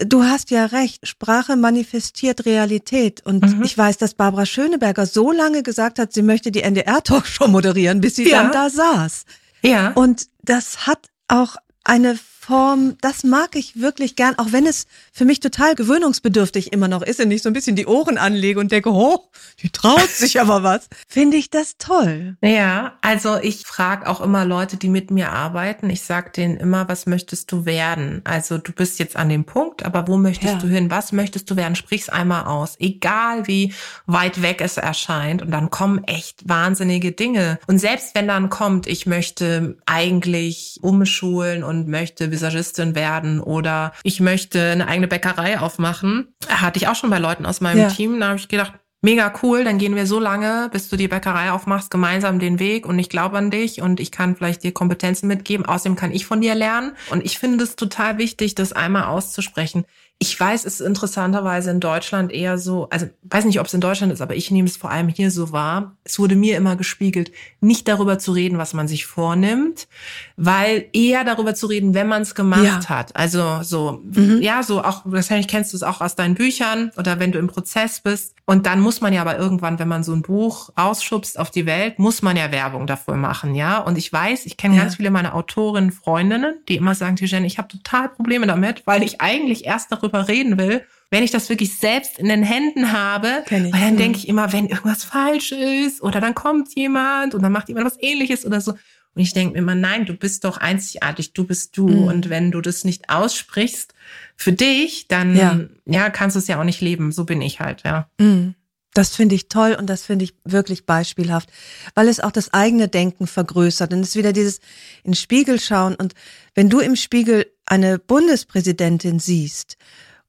du 0.00 0.24
hast 0.24 0.50
ja 0.50 0.66
recht, 0.66 1.06
Sprache 1.06 1.56
manifestiert 1.56 2.46
Realität. 2.46 3.24
Und 3.24 3.58
mhm. 3.58 3.62
ich 3.62 3.76
weiß, 3.76 3.98
dass 3.98 4.14
Barbara 4.14 4.46
Schöneberger 4.46 5.06
so 5.06 5.30
lange 5.32 5.62
gesagt 5.62 5.98
hat, 5.98 6.12
sie 6.12 6.22
möchte 6.22 6.50
die 6.50 6.62
NDR-Talkshow 6.62 7.48
moderieren, 7.48 8.00
bis 8.00 8.16
sie 8.16 8.28
ja. 8.28 8.42
dann 8.42 8.52
da 8.52 8.70
saß. 8.70 9.24
Ja. 9.62 9.92
Und 9.92 10.26
das 10.42 10.86
hat 10.86 11.08
auch 11.28 11.56
eine 11.84 12.18
Form, 12.50 12.96
das 13.00 13.22
mag 13.22 13.54
ich 13.54 13.80
wirklich 13.80 14.16
gern, 14.16 14.36
auch 14.36 14.48
wenn 14.50 14.66
es 14.66 14.88
für 15.12 15.24
mich 15.24 15.38
total 15.38 15.76
gewöhnungsbedürftig 15.76 16.72
immer 16.72 16.88
noch 16.88 17.02
ist 17.02 17.20
und 17.20 17.30
ich 17.30 17.42
so 17.42 17.48
ein 17.48 17.52
bisschen 17.52 17.76
die 17.76 17.86
Ohren 17.86 18.18
anlege 18.18 18.58
und 18.58 18.72
denke, 18.72 18.90
oh, 18.90 19.20
die 19.62 19.70
traut 19.70 20.08
sich 20.08 20.40
aber 20.40 20.64
was, 20.64 20.88
finde 21.08 21.36
ich 21.36 21.50
das 21.50 21.76
toll. 21.78 22.36
Ja, 22.42 22.94
also 23.02 23.36
ich 23.40 23.64
frage 23.66 24.08
auch 24.08 24.20
immer 24.20 24.44
Leute, 24.44 24.78
die 24.78 24.88
mit 24.88 25.12
mir 25.12 25.30
arbeiten, 25.30 25.90
ich 25.90 26.02
sage 26.02 26.32
denen 26.32 26.56
immer, 26.56 26.88
was 26.88 27.06
möchtest 27.06 27.52
du 27.52 27.66
werden? 27.66 28.20
Also 28.24 28.58
du 28.58 28.72
bist 28.72 28.98
jetzt 28.98 29.14
an 29.14 29.28
dem 29.28 29.44
Punkt, 29.44 29.84
aber 29.84 30.08
wo 30.08 30.16
möchtest 30.16 30.54
ja. 30.54 30.58
du 30.58 30.66
hin? 30.66 30.90
Was 30.90 31.12
möchtest 31.12 31.48
du 31.52 31.56
werden? 31.56 31.76
Sprich's 31.76 32.08
einmal 32.08 32.46
aus, 32.46 32.74
egal 32.80 33.46
wie 33.46 33.74
weit 34.06 34.42
weg 34.42 34.60
es 34.60 34.76
erscheint 34.76 35.40
und 35.40 35.52
dann 35.52 35.70
kommen 35.70 36.02
echt 36.02 36.48
wahnsinnige 36.48 37.12
Dinge. 37.12 37.60
Und 37.68 37.78
selbst 37.78 38.16
wenn 38.16 38.26
dann 38.26 38.50
kommt, 38.50 38.88
ich 38.88 39.06
möchte 39.06 39.76
eigentlich 39.86 40.80
umschulen 40.82 41.62
und 41.62 41.86
möchte 41.86 42.32
Visagistin 42.40 42.94
werden 42.94 43.40
oder 43.40 43.92
ich 44.02 44.20
möchte 44.20 44.70
eine 44.70 44.88
eigene 44.88 45.08
Bäckerei 45.08 45.58
aufmachen. 45.58 46.34
Hatte 46.48 46.78
ich 46.78 46.88
auch 46.88 46.94
schon 46.94 47.10
bei 47.10 47.18
Leuten 47.18 47.46
aus 47.46 47.60
meinem 47.60 47.80
ja. 47.80 47.88
Team. 47.88 48.18
Da 48.20 48.28
habe 48.28 48.38
ich 48.38 48.48
gedacht, 48.48 48.72
mega 49.02 49.32
cool, 49.42 49.64
dann 49.64 49.78
gehen 49.78 49.96
wir 49.96 50.06
so 50.06 50.18
lange, 50.18 50.68
bis 50.72 50.88
du 50.88 50.96
die 50.96 51.08
Bäckerei 51.08 51.52
aufmachst, 51.52 51.90
gemeinsam 51.90 52.38
den 52.38 52.58
Weg 52.58 52.86
und 52.86 52.98
ich 52.98 53.08
glaube 53.08 53.38
an 53.38 53.50
dich 53.50 53.80
und 53.82 54.00
ich 54.00 54.10
kann 54.10 54.36
vielleicht 54.36 54.62
dir 54.62 54.72
Kompetenzen 54.72 55.26
mitgeben. 55.26 55.66
Außerdem 55.66 55.96
kann 55.96 56.12
ich 56.12 56.26
von 56.26 56.40
dir 56.40 56.54
lernen. 56.54 56.92
Und 57.10 57.24
ich 57.24 57.38
finde 57.38 57.64
es 57.64 57.76
total 57.76 58.18
wichtig, 58.18 58.54
das 58.54 58.72
einmal 58.72 59.04
auszusprechen. 59.04 59.84
Ich 60.22 60.38
weiß, 60.38 60.66
es 60.66 60.80
ist 60.80 60.86
interessanterweise 60.86 61.70
in 61.70 61.80
Deutschland 61.80 62.30
eher 62.30 62.58
so, 62.58 62.90
also 62.90 63.06
weiß 63.22 63.46
nicht, 63.46 63.58
ob 63.58 63.66
es 63.66 63.72
in 63.72 63.80
Deutschland 63.80 64.12
ist, 64.12 64.20
aber 64.20 64.36
ich 64.36 64.50
nehme 64.50 64.68
es 64.68 64.76
vor 64.76 64.90
allem 64.90 65.08
hier 65.08 65.30
so 65.30 65.50
wahr. 65.50 65.96
Es 66.04 66.18
wurde 66.18 66.36
mir 66.36 66.58
immer 66.58 66.76
gespiegelt, 66.76 67.32
nicht 67.62 67.88
darüber 67.88 68.18
zu 68.18 68.32
reden, 68.32 68.58
was 68.58 68.74
man 68.74 68.86
sich 68.86 69.06
vornimmt, 69.06 69.88
weil 70.36 70.84
eher 70.92 71.24
darüber 71.24 71.54
zu 71.54 71.68
reden, 71.68 71.94
wenn 71.94 72.06
man 72.06 72.20
es 72.20 72.34
gemacht 72.34 72.64
ja. 72.64 72.88
hat. 72.90 73.16
Also 73.16 73.62
so, 73.62 74.02
mhm. 74.04 74.42
ja, 74.42 74.62
so 74.62 74.84
auch, 74.84 75.00
wahrscheinlich 75.06 75.48
kennst 75.48 75.72
du 75.72 75.78
es 75.78 75.82
auch 75.82 76.02
aus 76.02 76.16
deinen 76.16 76.34
Büchern 76.34 76.92
oder 76.98 77.18
wenn 77.18 77.32
du 77.32 77.38
im 77.38 77.46
Prozess 77.46 78.00
bist. 78.00 78.34
Und 78.44 78.66
dann 78.66 78.80
muss 78.80 79.00
man 79.00 79.14
ja 79.14 79.22
aber 79.22 79.38
irgendwann, 79.38 79.78
wenn 79.78 79.88
man 79.88 80.02
so 80.02 80.12
ein 80.12 80.22
Buch 80.22 80.70
rausschubst 80.76 81.38
auf 81.38 81.50
die 81.50 81.66
Welt, 81.66 81.98
muss 81.98 82.20
man 82.20 82.36
ja 82.36 82.50
Werbung 82.50 82.86
dafür 82.88 83.14
machen, 83.14 83.54
ja. 83.54 83.78
Und 83.78 83.96
ich 83.96 84.12
weiß, 84.12 84.44
ich 84.44 84.56
kenne 84.56 84.74
ja. 84.74 84.82
ganz 84.82 84.96
viele 84.96 85.12
meiner 85.12 85.34
Autorinnen, 85.34 85.92
Freundinnen, 85.92 86.56
die 86.68 86.74
immer 86.74 86.96
sagen, 86.96 87.14
Tijen, 87.14 87.44
ich 87.44 87.58
habe 87.58 87.68
total 87.68 88.08
Probleme 88.08 88.48
damit, 88.48 88.82
weil 88.86 89.04
ich 89.04 89.20
eigentlich 89.20 89.66
erst 89.66 89.92
darüber 89.92 90.09
drüber 90.10 90.28
reden 90.28 90.58
will, 90.58 90.82
wenn 91.10 91.24
ich 91.24 91.30
das 91.30 91.48
wirklich 91.48 91.76
selbst 91.76 92.18
in 92.18 92.28
den 92.28 92.42
Händen 92.42 92.92
habe, 92.92 93.44
weil 93.48 93.70
dann 93.70 93.96
denke 93.96 94.18
ich 94.18 94.28
immer, 94.28 94.52
wenn 94.52 94.66
irgendwas 94.66 95.04
falsch 95.04 95.52
ist 95.52 96.02
oder 96.02 96.20
dann 96.20 96.34
kommt 96.34 96.74
jemand 96.74 97.34
und 97.34 97.42
dann 97.42 97.52
macht 97.52 97.68
jemand 97.68 97.86
was 97.86 98.00
ähnliches 98.00 98.46
oder 98.46 98.60
so. 98.60 98.72
Und 99.14 99.22
ich 99.22 99.32
denke 99.32 99.54
mir 99.54 99.58
immer, 99.58 99.74
nein, 99.74 100.06
du 100.06 100.14
bist 100.14 100.44
doch 100.44 100.58
einzigartig, 100.58 101.32
du 101.32 101.44
bist 101.44 101.76
du. 101.76 101.88
Mhm. 101.88 102.04
Und 102.04 102.30
wenn 102.30 102.52
du 102.52 102.60
das 102.60 102.84
nicht 102.84 103.10
aussprichst 103.10 103.92
für 104.36 104.52
dich, 104.52 105.08
dann 105.08 105.36
ja, 105.36 105.58
ja 105.84 106.10
kannst 106.10 106.36
du 106.36 106.38
es 106.38 106.46
ja 106.46 106.60
auch 106.60 106.64
nicht 106.64 106.80
leben. 106.80 107.10
So 107.10 107.24
bin 107.24 107.42
ich 107.42 107.58
halt, 107.58 107.82
ja. 107.84 108.08
Mhm. 108.20 108.54
Das 108.94 109.14
finde 109.14 109.36
ich 109.36 109.48
toll 109.48 109.76
und 109.78 109.86
das 109.86 110.02
finde 110.02 110.24
ich 110.24 110.34
wirklich 110.44 110.84
beispielhaft, 110.84 111.50
weil 111.94 112.08
es 112.08 112.18
auch 112.18 112.32
das 112.32 112.52
eigene 112.52 112.88
Denken 112.88 113.26
vergrößert. 113.26 113.92
Und 113.92 114.00
es 114.00 114.10
ist 114.10 114.16
wieder 114.16 114.32
dieses 114.32 114.60
in 115.04 115.14
Spiegel 115.14 115.60
schauen. 115.60 115.94
Und 115.94 116.14
wenn 116.54 116.68
du 116.68 116.80
im 116.80 116.96
Spiegel 116.96 117.46
eine 117.66 117.98
Bundespräsidentin 117.98 119.20
siehst 119.20 119.76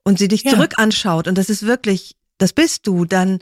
und 0.04 0.20
sie 0.20 0.28
dich 0.28 0.44
ja. 0.44 0.52
zurück 0.52 0.76
anschaut 0.78 1.28
und 1.28 1.38
das 1.38 1.50
ist 1.50 1.66
wirklich, 1.66 2.16
das 2.38 2.54
bist 2.54 2.86
du, 2.86 3.06
dann 3.06 3.40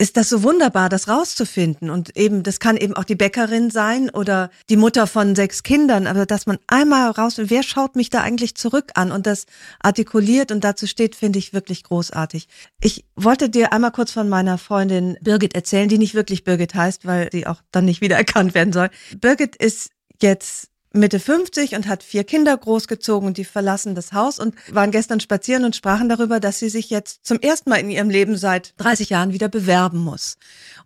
ist 0.00 0.16
das 0.16 0.30
so 0.30 0.42
wunderbar, 0.42 0.88
das 0.88 1.08
rauszufinden. 1.08 1.90
Und 1.90 2.16
eben, 2.16 2.42
das 2.42 2.58
kann 2.58 2.78
eben 2.78 2.94
auch 2.94 3.04
die 3.04 3.16
Bäckerin 3.16 3.70
sein 3.70 4.08
oder 4.08 4.50
die 4.70 4.78
Mutter 4.78 5.06
von 5.06 5.36
sechs 5.36 5.62
Kindern, 5.62 6.06
aber 6.06 6.24
dass 6.24 6.46
man 6.46 6.58
einmal 6.68 7.10
raus, 7.10 7.34
wer 7.36 7.62
schaut 7.62 7.96
mich 7.96 8.08
da 8.08 8.22
eigentlich 8.22 8.54
zurück 8.54 8.92
an 8.94 9.12
und 9.12 9.26
das 9.26 9.44
artikuliert 9.78 10.52
und 10.52 10.64
dazu 10.64 10.86
steht, 10.86 11.14
finde 11.14 11.38
ich 11.38 11.52
wirklich 11.52 11.84
großartig. 11.84 12.48
Ich 12.80 13.04
wollte 13.14 13.50
dir 13.50 13.74
einmal 13.74 13.92
kurz 13.92 14.10
von 14.10 14.30
meiner 14.30 14.56
Freundin 14.56 15.18
Birgit 15.20 15.54
erzählen, 15.54 15.90
die 15.90 15.98
nicht 15.98 16.14
wirklich 16.14 16.44
Birgit 16.44 16.74
heißt, 16.74 17.04
weil 17.04 17.28
sie 17.30 17.46
auch 17.46 17.60
dann 17.70 17.84
nicht 17.84 18.00
wiedererkannt 18.00 18.54
werden 18.54 18.72
soll. 18.72 18.88
Birgit 19.20 19.54
ist 19.54 19.90
jetzt 20.22 20.69
Mitte 20.92 21.20
50 21.20 21.76
und 21.76 21.86
hat 21.86 22.02
vier 22.02 22.24
Kinder 22.24 22.56
großgezogen 22.56 23.28
und 23.28 23.36
die 23.36 23.44
verlassen 23.44 23.94
das 23.94 24.12
Haus 24.12 24.38
und 24.38 24.54
waren 24.74 24.90
gestern 24.90 25.20
spazieren 25.20 25.64
und 25.64 25.76
sprachen 25.76 26.08
darüber, 26.08 26.40
dass 26.40 26.58
sie 26.58 26.68
sich 26.68 26.90
jetzt 26.90 27.24
zum 27.24 27.38
ersten 27.38 27.70
Mal 27.70 27.76
in 27.76 27.90
ihrem 27.90 28.10
Leben 28.10 28.36
seit 28.36 28.74
30 28.78 29.10
Jahren 29.10 29.32
wieder 29.32 29.48
bewerben 29.48 29.98
muss. 29.98 30.36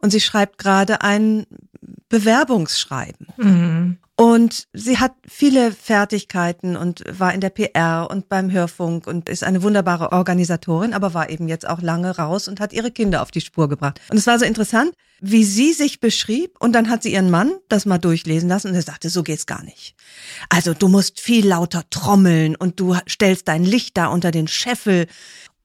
Und 0.00 0.10
sie 0.10 0.20
schreibt 0.20 0.58
gerade 0.58 1.00
ein 1.00 1.46
Bewerbungsschreiben. 2.10 3.28
Mhm. 3.38 3.98
Und 4.16 4.68
sie 4.72 4.98
hat 4.98 5.12
viele 5.26 5.72
Fertigkeiten 5.72 6.76
und 6.76 7.02
war 7.18 7.34
in 7.34 7.40
der 7.40 7.50
PR 7.50 8.06
und 8.08 8.28
beim 8.28 8.52
Hörfunk 8.52 9.08
und 9.08 9.28
ist 9.28 9.42
eine 9.42 9.64
wunderbare 9.64 10.12
Organisatorin, 10.12 10.94
aber 10.94 11.14
war 11.14 11.30
eben 11.30 11.48
jetzt 11.48 11.68
auch 11.68 11.82
lange 11.82 12.16
raus 12.16 12.46
und 12.46 12.60
hat 12.60 12.72
ihre 12.72 12.92
Kinder 12.92 13.22
auf 13.22 13.32
die 13.32 13.40
Spur 13.40 13.68
gebracht. 13.68 14.00
Und 14.10 14.16
es 14.16 14.28
war 14.28 14.38
so 14.38 14.44
interessant, 14.44 14.94
wie 15.20 15.42
sie 15.42 15.72
sich 15.72 15.98
beschrieb 15.98 16.60
und 16.60 16.74
dann 16.74 16.90
hat 16.90 17.02
sie 17.02 17.12
ihren 17.12 17.30
Mann 17.30 17.54
das 17.68 17.86
mal 17.86 17.98
durchlesen 17.98 18.48
lassen 18.48 18.68
und 18.68 18.76
er 18.76 18.82
sagte, 18.82 19.10
so 19.10 19.24
geht's 19.24 19.46
gar 19.46 19.64
nicht. 19.64 19.96
Also 20.48 20.74
du 20.74 20.86
musst 20.86 21.20
viel 21.20 21.48
lauter 21.48 21.82
trommeln 21.90 22.54
und 22.54 22.78
du 22.78 22.96
stellst 23.08 23.48
dein 23.48 23.64
Licht 23.64 23.96
da 23.96 24.06
unter 24.06 24.30
den 24.30 24.46
Scheffel. 24.46 25.08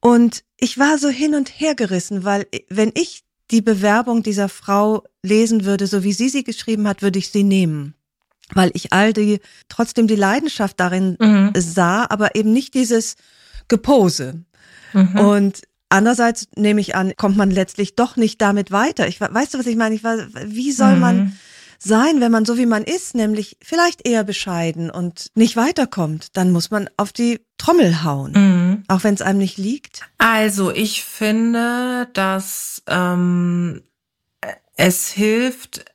Und 0.00 0.42
ich 0.56 0.76
war 0.76 0.98
so 0.98 1.08
hin 1.08 1.36
und 1.36 1.60
her 1.60 1.76
gerissen, 1.76 2.24
weil 2.24 2.48
wenn 2.68 2.90
ich 2.94 3.22
die 3.52 3.62
Bewerbung 3.62 4.24
dieser 4.24 4.48
Frau 4.48 5.04
lesen 5.22 5.64
würde, 5.64 5.86
so 5.86 6.02
wie 6.02 6.12
sie 6.12 6.28
sie 6.28 6.42
geschrieben 6.42 6.88
hat, 6.88 7.02
würde 7.02 7.20
ich 7.20 7.30
sie 7.30 7.44
nehmen 7.44 7.94
weil 8.54 8.70
ich 8.74 8.92
all 8.92 9.12
die, 9.12 9.40
trotzdem 9.68 10.06
die 10.06 10.16
Leidenschaft 10.16 10.78
darin 10.80 11.16
mhm. 11.20 11.52
sah, 11.56 12.06
aber 12.08 12.34
eben 12.34 12.52
nicht 12.52 12.74
dieses 12.74 13.16
Gepose. 13.68 14.42
Mhm. 14.92 15.18
Und 15.18 15.62
andererseits 15.88 16.48
nehme 16.56 16.80
ich 16.80 16.94
an, 16.94 17.14
kommt 17.16 17.36
man 17.36 17.50
letztlich 17.50 17.96
doch 17.96 18.16
nicht 18.16 18.40
damit 18.40 18.70
weiter. 18.70 19.08
Ich 19.08 19.20
weißt 19.20 19.54
du, 19.54 19.58
was 19.58 19.66
ich 19.66 19.76
meine? 19.76 19.94
Ich 19.94 20.04
war, 20.04 20.16
wie 20.46 20.72
soll 20.72 20.94
mhm. 20.94 21.00
man 21.00 21.38
sein, 21.82 22.20
wenn 22.20 22.30
man 22.30 22.44
so 22.44 22.58
wie 22.58 22.66
man 22.66 22.84
ist, 22.84 23.14
nämlich 23.14 23.56
vielleicht 23.62 24.06
eher 24.06 24.22
bescheiden 24.22 24.90
und 24.90 25.30
nicht 25.34 25.56
weiterkommt, 25.56 26.36
dann 26.36 26.52
muss 26.52 26.70
man 26.70 26.90
auf 26.96 27.12
die 27.12 27.40
Trommel 27.56 28.04
hauen, 28.04 28.32
mhm. 28.32 28.84
auch 28.88 29.02
wenn 29.02 29.14
es 29.14 29.22
einem 29.22 29.38
nicht 29.38 29.56
liegt. 29.56 30.02
Also 30.18 30.70
ich 30.70 31.02
finde, 31.04 32.08
dass 32.12 32.82
ähm, 32.86 33.82
es 34.76 35.08
hilft, 35.08 35.86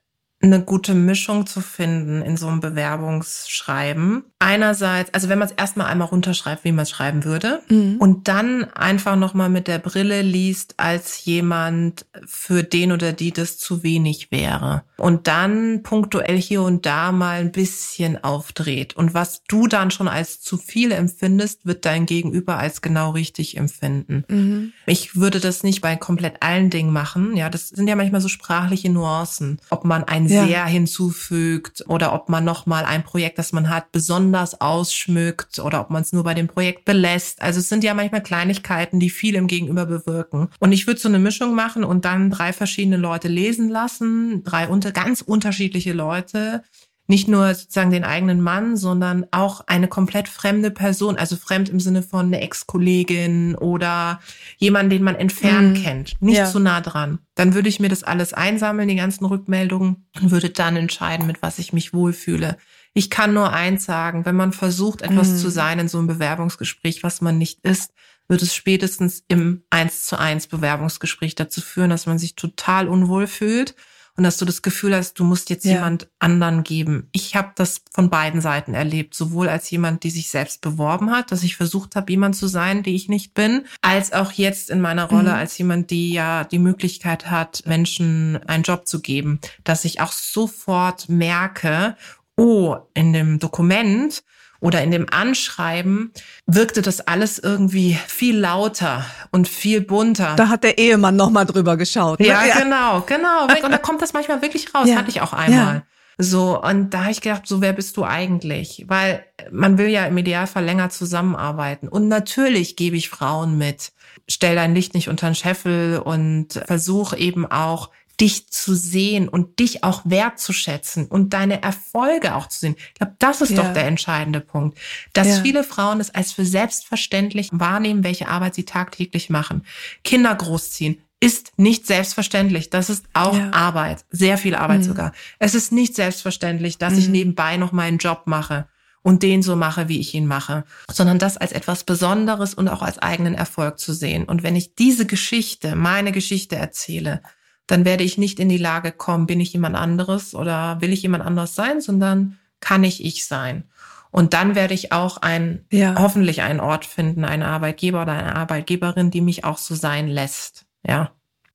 eine 0.46 0.64
gute 0.64 0.93
Mischung 0.93 1.48
zu 1.48 1.62
finden 1.62 2.22
in 2.22 2.38
so 2.38 2.48
einem 2.48 2.60
Bewerbungsschreiben. 2.60 4.24
Einerseits, 4.46 5.12
also 5.12 5.28
wenn 5.28 5.39
man 5.39 5.48
es 5.48 5.56
erstmal 5.56 5.88
einmal 5.88 6.08
runterschreibt, 6.08 6.66
wie 6.66 6.72
man 6.72 6.84
es 6.84 6.91
schreiben 6.91 7.24
würde, 7.24 7.62
mhm. 7.68 7.96
und 7.98 8.28
dann 8.28 8.66
einfach 8.76 9.16
nochmal 9.16 9.50
mit 9.50 9.68
der 9.68 9.80
Brille 9.80 10.22
liest, 10.22 10.76
als 10.78 11.26
jemand, 11.26 12.06
für 12.28 12.62
den 12.62 12.91
oder 12.91 13.12
die 13.12 13.32
das 13.32 13.58
zu 13.58 13.82
wenig 13.82 14.30
wäre. 14.30 14.84
Und 14.98 15.26
dann 15.26 15.82
punktuell 15.82 16.39
hier 16.39 16.62
und 16.62 16.86
da 16.86 17.12
mal 17.12 17.39
ein 17.39 17.52
bisschen 17.52 18.24
aufdreht. 18.24 18.96
Und 18.96 19.16
was 19.16 19.41
du 19.48 19.66
dann 19.66 19.89
schon 19.89 20.08
als 20.08 20.41
zu 20.41 20.58
viel 20.58 20.91
empfindest, 20.91 21.66
wird 21.66 21.84
dein 21.84 22.06
Gegenüber 22.06 22.60
als 22.60 22.82
genau 22.82 23.10
richtig 23.12 23.58
empfinden. 23.58 24.26
Mhm. 24.30 24.74
Ich 24.86 25.16
würde 25.16 25.39
das 25.39 25.64
nicht 25.64 25.82
bei 25.82 25.96
komplett 25.96 26.43
allen 26.43 26.70
Dingen 26.70 26.93
machen. 26.93 27.36
Ja, 27.36 27.50
das 27.50 27.70
sind 27.70 27.88
ja 27.88 27.96
manchmal 27.96 28.22
so 28.22 28.28
sprachliche 28.28 28.91
Nuancen. 28.91 29.60
Ob 29.72 29.86
man 29.86 30.04
ein 30.04 30.28
ja. 30.28 30.46
sehr 30.46 30.66
hinzufügt 30.66 31.84
oder 31.88 32.14
ob 32.14 32.30
man 32.30 32.46
nochmal 32.46 32.86
ein 32.86 33.04
Projekt, 33.04 33.39
das 33.39 33.52
man 33.52 33.70
hat, 33.70 33.91
besonders 33.91 34.35
ausschmückt 34.36 35.60
oder 35.60 35.82
ob 35.82 35.90
man 35.90 36.02
es 36.02 36.14
nur 36.14 36.24
bei 36.24 36.34
dem 36.34 36.48
Projekt 36.48 36.86
belässt. 36.86 37.42
Also 37.42 37.60
es 37.60 37.70
sind 37.70 37.84
ja 37.84 37.94
manchmal 37.94 38.24
Kleinigkeiten, 38.24 39.00
die 39.00 39.10
viel 39.10 39.36
im 39.36 39.48
Gegenüber 39.48 39.86
bewirken. 39.86 40.50
Und 40.60 40.72
ich 40.72 40.88
würde 40.88 41.00
so 41.00 41.08
eine 41.08 41.20
Mischung 41.20 41.56
machen 41.56 41.84
und 41.84 42.06
dann 42.06 42.30
drei 42.30 42.54
verschiedene 42.54 42.98
Leute 42.98 43.28
lesen 43.28 43.70
lassen, 43.70 44.44
drei 44.44 44.68
unter, 44.68 44.92
ganz 44.92 45.22
unterschiedliche 45.22 45.94
Leute 45.94 46.64
nicht 47.08 47.28
nur 47.28 47.54
sozusagen 47.54 47.92
den 47.92 48.04
eigenen 48.04 48.42
Mann, 48.42 48.78
sondern 48.78 49.26
auch 49.32 49.62
eine 49.68 49.88
komplett 49.88 50.28
fremde 50.28 50.72
Person, 50.72 51.18
also 51.18 51.36
fremd 51.36 51.70
im 51.70 51.80
Sinne 51.80 52.02
von 52.02 52.28
eine 52.28 52.42
Ex-Kollegin 52.42 53.56
oder 53.56 54.20
jemanden, 54.58 54.90
den 54.90 55.04
man 55.04 55.16
entfernt 55.16 55.78
mhm. 55.78 55.84
kennt, 55.84 56.22
nicht 56.22 56.38
ja. 56.38 56.46
zu 56.46 56.60
nah 56.60 56.82
dran. 56.82 57.20
Dann 57.36 57.54
würde 57.54 57.70
ich 57.70 57.80
mir 57.80 57.90
das 57.90 58.04
alles 58.04 58.34
einsammeln, 58.34 58.88
die 58.88 58.96
ganzen 58.96 59.26
Rückmeldungen, 59.26 60.08
und 60.20 60.32
würde 60.32 60.50
dann 60.50 60.78
entscheiden, 60.78 61.28
mit 61.28 61.42
was 61.42 61.60
ich 61.60 61.74
mich 61.74 61.94
wohlfühle. 61.94 62.58
Ich 62.98 63.10
kann 63.10 63.34
nur 63.34 63.52
eins 63.52 63.84
sagen, 63.84 64.26
wenn 64.26 64.38
man 64.38 64.54
versucht, 64.54 65.02
etwas 65.02 65.30
mhm. 65.30 65.38
zu 65.38 65.50
sein 65.52 65.80
in 65.80 65.89
so 65.89 65.98
einem 65.98 66.08
Bewerbungsgespräch, 66.08 67.04
was 67.04 67.20
man 67.20 67.38
nicht 67.38 67.60
ist, 67.64 67.91
wird 68.30 68.41
es 68.41 68.56
spätestens 68.56 69.24
im 69.28 69.64
eins 69.70 70.06
zu 70.06 70.18
eins 70.18 70.48
Bewerbungsgespräch 70.48 71.36
dazu 71.36 71.60
führen, 71.62 71.89
dass 71.89 72.06
man 72.06 72.18
sich 72.18 72.36
total 72.36 72.88
unwohl 72.88 73.28
fühlt 73.28 73.76
und 74.16 74.24
dass 74.24 74.38
du 74.38 74.46
das 74.46 74.62
Gefühl 74.62 74.96
hast, 74.96 75.20
du 75.20 75.26
musst 75.26 75.50
jetzt 75.50 75.66
ja. 75.66 75.74
jemand 75.74 76.08
anderen 76.20 76.64
geben. 76.64 77.10
Ich 77.12 77.36
habe 77.36 77.52
das 77.56 77.82
von 77.91 78.10
beiden 78.10 78.39
Seiten 78.39 78.74
erlebt, 78.74 79.14
sowohl 79.14 79.50
als 79.50 79.70
jemand, 79.70 80.04
die 80.04 80.10
sich 80.10 80.30
selbst 80.30 80.62
beworben 80.62 81.12
hat, 81.12 81.34
dass 81.34 81.43
ich 81.43 81.58
versucht 81.58 81.98
habe, 81.98 82.12
jemand 82.12 82.38
zu 82.38 82.48
sein, 82.48 82.82
die 82.82 82.96
ich 82.96 83.10
nicht 83.10 83.34
bin, 83.34 83.66
als 83.82 84.14
auch 84.14 84.32
jetzt 84.32 84.70
in 84.70 84.80
meiner 84.80 85.10
Rolle 85.10 85.32
mhm. 85.32 85.36
als 85.36 85.58
jemand, 85.58 85.91
die 85.91 86.14
ja 86.14 86.46
die 86.46 86.60
Möglichkeit 86.60 87.30
hat, 87.30 87.64
Menschen 87.66 88.39
einen 88.48 88.64
Job 88.64 88.88
zu 88.88 89.02
geben, 89.02 89.41
dass 89.66 89.84
ich 89.84 90.00
auch 90.00 90.14
sofort 90.14 91.10
merke, 91.10 91.98
oh, 92.38 92.78
in 92.94 93.14
dem 93.14 93.40
Dokument 93.40 94.24
oder 94.60 94.82
in 94.82 94.92
dem 94.92 95.08
Anschreiben 95.12 96.12
wirkte 96.46 96.82
das 96.82 97.02
alles 97.02 97.40
irgendwie 97.40 97.98
viel 98.08 98.38
lauter 98.38 99.06
und 99.32 99.48
viel 99.48 99.82
bunter. 99.82 100.36
Da 100.38 100.50
hat 100.50 100.64
der 100.64 100.78
Ehemann 100.78 101.16
noch 101.16 101.30
mal 101.30 101.46
drüber 101.46 101.78
geschaut. 101.78 102.20
Ne? 102.20 102.28
Ja, 102.28 102.46
ja, 102.46 102.60
genau, 102.60 103.02
genau. 103.02 103.44
Und 103.64 103.72
da 103.72 103.78
kommt 103.78 104.02
das 104.02 104.14
manchmal 104.14 104.42
wirklich 104.42 104.74
raus. 104.74 104.88
Ja. 104.88 104.96
Hatte 104.96 105.10
ich 105.10 105.22
auch 105.22 105.34
einmal. 105.34 105.76
Ja. 105.76 105.84
So, 106.18 106.62
und 106.62 106.94
da 106.94 107.02
habe 107.02 107.12
ich 107.12 107.20
gedacht, 107.20 107.46
so, 107.46 107.60
wer 107.60 107.74
bist 107.74 107.98
du 107.98 108.06
eigentlich? 108.06 108.86
Weil 108.88 109.26
man 109.52 109.78
will 109.78 109.90
ja 109.90 110.06
im 110.06 110.18
Idealfall 110.18 110.64
länger 110.64 110.90
zusammenarbeiten. 110.90 111.90
Und 111.90 112.08
natürlich 112.08 112.78
gebe 112.78 112.96
ich 112.96 113.10
Frauen 113.10 113.58
mit, 113.58 113.92
stell 114.30 114.56
dein 114.56 114.74
Licht 114.74 114.94
nicht 114.94 115.10
unter 115.10 115.28
den 115.28 115.36
Scheffel 115.36 116.00
und 116.00 116.54
versuch 116.66 117.14
eben 117.14 117.46
auch 117.46 117.90
dich 118.20 118.49
zu 118.49 118.76
sehen 118.76 119.28
und 119.28 119.59
dich 119.59 119.84
auch 119.84 120.01
wertzuschätzen 120.05 121.07
und 121.07 121.34
deine 121.34 121.61
Erfolge 121.61 122.36
auch 122.36 122.47
zu 122.47 122.59
sehen. 122.59 122.76
Ich 122.78 122.95
glaube, 122.95 123.16
das 123.20 123.41
ist 123.41 123.51
ja. 123.51 123.63
doch 123.63 123.74
der 123.74 123.86
entscheidende 123.86 124.39
Punkt, 124.39 124.78
dass 125.13 125.28
ja. 125.28 125.41
viele 125.41 125.63
Frauen 125.63 125.99
es 125.99 126.13
als 126.13 126.32
für 126.32 126.45
selbstverständlich 126.45 127.49
wahrnehmen, 127.51 128.03
welche 128.03 128.28
Arbeit 128.28 128.55
sie 128.55 128.66
tagtäglich 128.66 129.30
machen. 129.30 129.66
Kinder 130.03 130.34
großziehen 130.34 131.01
ist 131.20 131.53
nicht 131.57 131.88
selbstverständlich. 131.88 132.70
Das 132.70 132.89
ist 132.89 133.05
auch 133.13 133.38
ja. 133.38 133.51
Arbeit, 133.51 134.05
sehr 134.11 134.38
viel 134.38 134.55
Arbeit 134.55 134.80
mhm. 134.80 134.84
sogar. 134.84 135.11
Es 135.39 135.55
ist 135.55 135.72
nicht 135.72 135.95
selbstverständlich, 135.95 136.78
dass 136.78 136.93
mhm. 136.93 136.99
ich 136.99 137.07
nebenbei 137.07 137.57
noch 137.57 137.72
meinen 137.72 137.97
Job 137.97 138.24
mache 138.26 138.68
und 139.01 139.24
den 139.24 139.41
so 139.41 139.55
mache, 139.55 139.88
wie 139.88 139.99
ich 139.99 140.13
ihn 140.13 140.26
mache, 140.26 140.66
sondern 140.91 141.20
das 141.20 141.38
als 141.38 141.51
etwas 141.51 141.84
Besonderes 141.84 142.53
und 142.53 142.68
auch 142.68 142.82
als 142.82 142.97
eigenen 142.99 143.36
Erfolg 143.36 143.80
zu 143.80 143.93
sehen. 143.93 144.26
Und 144.26 144.43
wenn 144.43 144.55
ich 144.55 144.76
diese 144.76 145.05
Geschichte, 145.05 145.76
meine 145.76 146.11
Geschichte 146.11 146.55
erzähle, 146.55 147.22
dann 147.68 147.86
werde 147.86 148.03
ich 148.03 148.18
nicht 148.18 148.39
in 148.39 148.49
die 148.49 148.57
Lage 148.57 148.91
kommen, 148.91 149.28
bin 149.28 149.39
ich 149.39 149.53
jemand 149.53 149.76
anderes 149.76 150.36
oder 150.36 150.80
will 150.82 150.93
ich 150.93 151.01
jemand 151.01 151.26
anderes 151.26 151.55
sein, 151.55 151.82
sondern 151.82 152.38
kann 152.59 152.84
ich 152.84 153.03
ich 153.03 153.26
sein. 153.26 153.66
Und 154.11 154.34
dann 154.34 154.55
werde 154.55 154.74
ich 154.74 154.91
auch 154.93 155.18
ein, 155.18 155.66
ja. 155.72 155.95
hoffentlich 155.99 156.41
einen 156.41 156.61
Ort 156.61 156.86
finden, 156.86 157.26
eine 157.26 157.47
Arbeitgeber 157.47 158.03
oder 158.03 158.13
eine 158.13 158.36
Arbeitgeberin, 158.36 159.11
die 159.11 159.22
mich 159.22 159.43
auch 159.43 159.57
so 159.57 159.76
sein 159.76 160.07
lässt. 160.07 160.66
Ja. 160.88 161.11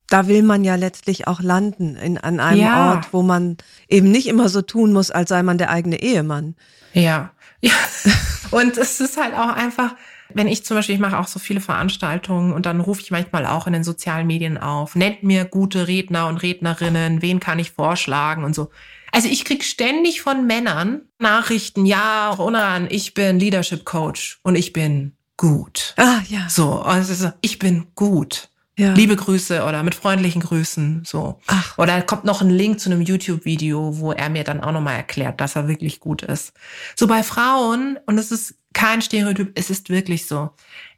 Da 0.09 0.27
will 0.27 0.43
man 0.43 0.65
ja 0.65 0.75
letztlich 0.75 1.27
auch 1.27 1.41
landen 1.41 1.97
in, 1.97 2.19
an 2.19 2.39
einem 2.39 2.61
ja. 2.61 2.91
Ort, 2.91 3.13
wo 3.13 3.23
man 3.23 3.57
eben 3.89 4.11
nicht 4.11 4.27
immer 4.27 4.49
so 4.49 4.61
tun 4.61 4.93
muss, 4.93 5.11
als 5.11 5.31
sei 5.31 5.43
man 5.43 5.57
der 5.57 5.71
eigene 5.71 6.03
Ehemann. 6.03 6.55
Ja. 6.93 7.31
Ja. 7.63 7.73
Und 8.51 8.77
es 8.77 9.01
ist 9.01 9.17
halt 9.17 9.35
auch 9.35 9.55
einfach, 9.55 9.95
wenn 10.35 10.49
ich 10.49 10.65
zum 10.65 10.77
Beispiel, 10.77 10.95
ich 10.95 11.01
mache 11.01 11.19
auch 11.19 11.29
so 11.29 11.39
viele 11.39 11.61
Veranstaltungen 11.61 12.53
und 12.53 12.67
dann 12.67 12.81
rufe 12.81 13.01
ich 13.01 13.11
manchmal 13.11 13.47
auch 13.47 13.67
in 13.67 13.73
den 13.73 13.85
sozialen 13.85 14.27
Medien 14.27 14.59
auf, 14.59 14.95
nennt 14.95 15.23
mir 15.23 15.45
gute 15.45 15.89
Redner 15.89 16.29
und 16.29 16.39
Rednerinnen, 16.39 17.23
wen 17.23 17.41
kann 17.41 17.59
ich 17.59 17.73
vorschlagen 17.73 18.45
und 18.45 18.55
so. 18.55 18.71
Also 19.13 19.29
ich 19.29 19.45
krieg 19.45 19.65
ständig 19.65 20.23
von 20.23 20.47
Männern 20.47 21.03
Nachrichten, 21.19 21.85
ja, 21.85 22.31
Ronan, 22.31 22.87
ich 22.91 23.15
bin 23.15 23.39
Leadership 23.39 23.85
Coach 23.85 24.39
und 24.43 24.55
ich 24.55 24.73
bin 24.73 25.13
gut. 25.37 25.95
Ah, 25.97 26.21
ja. 26.29 26.49
So, 26.49 26.81
also 26.81 27.33
ich 27.41 27.59
bin 27.59 27.87
gut. 27.95 28.49
Ja. 28.81 28.95
Liebe 28.95 29.15
Grüße 29.15 29.65
oder 29.65 29.83
mit 29.83 29.95
freundlichen 29.95 30.41
Grüßen, 30.41 31.03
so. 31.05 31.39
Ach. 31.49 31.77
Oder 31.77 32.01
kommt 32.01 32.25
noch 32.25 32.41
ein 32.41 32.49
Link 32.49 32.81
zu 32.81 32.91
einem 32.91 33.03
YouTube-Video, 33.03 33.99
wo 33.99 34.13
er 34.13 34.31
mir 34.31 34.43
dann 34.43 34.63
auch 34.63 34.73
nochmal 34.73 34.97
erklärt, 34.97 35.41
dass 35.41 35.55
er 35.55 35.69
wirklich 35.69 36.01
gut 36.01 36.23
ist. 36.23 36.55
So 36.97 37.07
bei 37.07 37.23
Frauen, 37.23 37.99
und 38.07 38.17
es 38.17 38.31
ist 38.31 38.55
kein 38.73 39.03
Stereotyp, 39.03 39.53
es 39.55 39.71
ist 39.71 39.91
wirklich 39.91 40.27
so. 40.27 40.51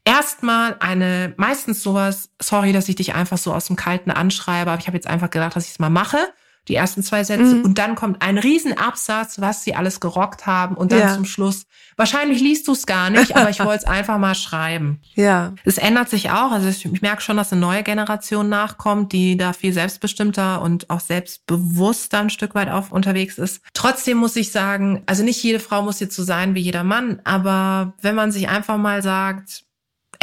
Erstmal 0.04 0.76
eine, 0.80 1.34
meistens 1.36 1.82
sowas, 1.82 2.30
sorry, 2.40 2.72
dass 2.72 2.88
ich 2.88 2.96
dich 2.96 3.14
einfach 3.14 3.38
so 3.38 3.54
aus 3.54 3.66
dem 3.66 3.76
Kalten 3.76 4.10
anschreibe, 4.10 4.70
aber 4.70 4.80
ich 4.80 4.86
habe 4.86 4.96
jetzt 4.96 5.06
einfach 5.06 5.30
gedacht, 5.30 5.56
dass 5.56 5.64
ich 5.64 5.72
es 5.72 5.78
mal 5.78 5.90
mache 5.90 6.18
die 6.68 6.76
ersten 6.76 7.02
zwei 7.02 7.24
Sätze 7.24 7.56
mhm. 7.56 7.64
und 7.64 7.78
dann 7.78 7.96
kommt 7.96 8.22
ein 8.22 8.38
Riesenabsatz, 8.38 9.40
was 9.40 9.64
sie 9.64 9.74
alles 9.74 9.98
gerockt 9.98 10.46
haben 10.46 10.76
und 10.76 10.92
dann 10.92 11.00
ja. 11.00 11.14
zum 11.14 11.24
Schluss. 11.24 11.66
Wahrscheinlich 11.96 12.40
liest 12.40 12.68
du 12.68 12.72
es 12.72 12.86
gar 12.86 13.10
nicht, 13.10 13.36
aber 13.36 13.50
ich 13.50 13.58
wollte 13.64 13.84
es 13.84 13.84
einfach 13.84 14.18
mal 14.18 14.34
schreiben. 14.34 15.00
Ja. 15.14 15.54
Es 15.64 15.78
ändert 15.78 16.08
sich 16.08 16.30
auch. 16.30 16.52
Also 16.52 16.68
ich, 16.68 16.84
ich 16.84 17.02
merke 17.02 17.20
schon, 17.20 17.36
dass 17.36 17.52
eine 17.52 17.60
neue 17.60 17.82
Generation 17.82 18.48
nachkommt, 18.48 19.12
die 19.12 19.36
da 19.36 19.52
viel 19.52 19.72
selbstbestimmter 19.72 20.62
und 20.62 20.88
auch 20.88 21.00
selbstbewusster 21.00 22.20
ein 22.20 22.30
Stück 22.30 22.54
weit 22.54 22.70
auf 22.70 22.92
unterwegs 22.92 23.38
ist. 23.38 23.62
Trotzdem 23.74 24.18
muss 24.18 24.36
ich 24.36 24.52
sagen, 24.52 25.02
also 25.06 25.24
nicht 25.24 25.42
jede 25.42 25.60
Frau 25.60 25.82
muss 25.82 26.00
jetzt 26.00 26.14
so 26.14 26.22
sein 26.22 26.54
wie 26.54 26.60
jeder 26.60 26.84
Mann, 26.84 27.20
aber 27.24 27.94
wenn 28.00 28.14
man 28.14 28.30
sich 28.30 28.48
einfach 28.48 28.78
mal 28.78 29.02
sagt, 29.02 29.64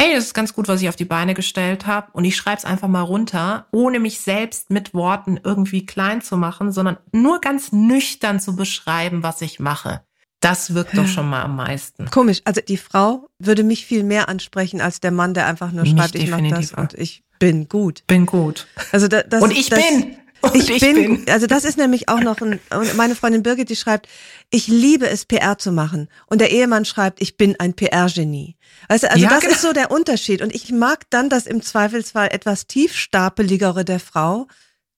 ey, 0.00 0.14
das 0.14 0.24
ist 0.24 0.34
ganz 0.34 0.54
gut, 0.54 0.66
was 0.68 0.80
ich 0.80 0.88
auf 0.88 0.96
die 0.96 1.04
Beine 1.04 1.34
gestellt 1.34 1.86
habe 1.86 2.08
und 2.12 2.24
ich 2.24 2.36
schreibe 2.36 2.58
es 2.58 2.64
einfach 2.64 2.88
mal 2.88 3.02
runter, 3.02 3.66
ohne 3.70 4.00
mich 4.00 4.20
selbst 4.20 4.70
mit 4.70 4.94
Worten 4.94 5.38
irgendwie 5.42 5.84
klein 5.84 6.22
zu 6.22 6.36
machen, 6.36 6.72
sondern 6.72 6.96
nur 7.12 7.40
ganz 7.40 7.72
nüchtern 7.72 8.40
zu 8.40 8.56
beschreiben, 8.56 9.22
was 9.22 9.42
ich 9.42 9.60
mache. 9.60 10.02
Das 10.40 10.72
wirkt 10.72 10.96
doch 10.96 11.06
schon 11.06 11.28
mal 11.28 11.42
am 11.42 11.56
meisten. 11.56 12.10
Komisch, 12.10 12.40
also 12.46 12.62
die 12.66 12.78
Frau 12.78 13.28
würde 13.38 13.62
mich 13.62 13.84
viel 13.84 14.04
mehr 14.04 14.30
ansprechen 14.30 14.80
als 14.80 14.98
der 15.00 15.10
Mann, 15.10 15.34
der 15.34 15.46
einfach 15.46 15.70
nur 15.70 15.84
schreibt, 15.84 16.14
ich 16.14 16.30
mache 16.30 16.48
das 16.48 16.72
und 16.72 16.94
ich 16.94 17.22
bin 17.38 17.68
gut. 17.68 18.04
Bin 18.06 18.24
gut. 18.24 18.66
Also 18.92 19.06
da, 19.06 19.22
das, 19.22 19.42
und 19.42 19.50
ich 19.50 19.68
das, 19.68 19.80
bin. 19.80 20.16
Ich, 20.54 20.70
ich 20.70 20.80
bin, 20.80 20.94
bin, 20.94 21.32
also 21.32 21.46
das 21.46 21.64
ist 21.64 21.76
nämlich 21.76 22.08
auch 22.08 22.20
noch 22.20 22.40
ein, 22.40 22.58
meine 22.96 23.14
Freundin 23.14 23.42
Birgit, 23.42 23.68
die 23.68 23.76
schreibt, 23.76 24.08
ich 24.50 24.68
liebe 24.68 25.08
es, 25.08 25.24
PR 25.24 25.58
zu 25.58 25.72
machen. 25.72 26.08
Und 26.26 26.40
der 26.40 26.50
Ehemann 26.50 26.84
schreibt, 26.84 27.20
ich 27.20 27.36
bin 27.36 27.58
ein 27.58 27.74
PR-Genie. 27.74 28.56
Weißt 28.88 29.04
du, 29.04 29.10
also 29.10 29.22
ja, 29.22 29.28
das 29.30 29.40
genau. 29.40 29.52
ist 29.52 29.62
so 29.62 29.72
der 29.72 29.90
Unterschied. 29.90 30.42
Und 30.42 30.54
ich 30.54 30.72
mag 30.72 31.08
dann 31.10 31.28
das 31.28 31.46
im 31.46 31.62
Zweifelsfall 31.62 32.28
etwas 32.32 32.66
tiefstapeligere 32.66 33.84
der 33.84 34.00
Frau, 34.00 34.46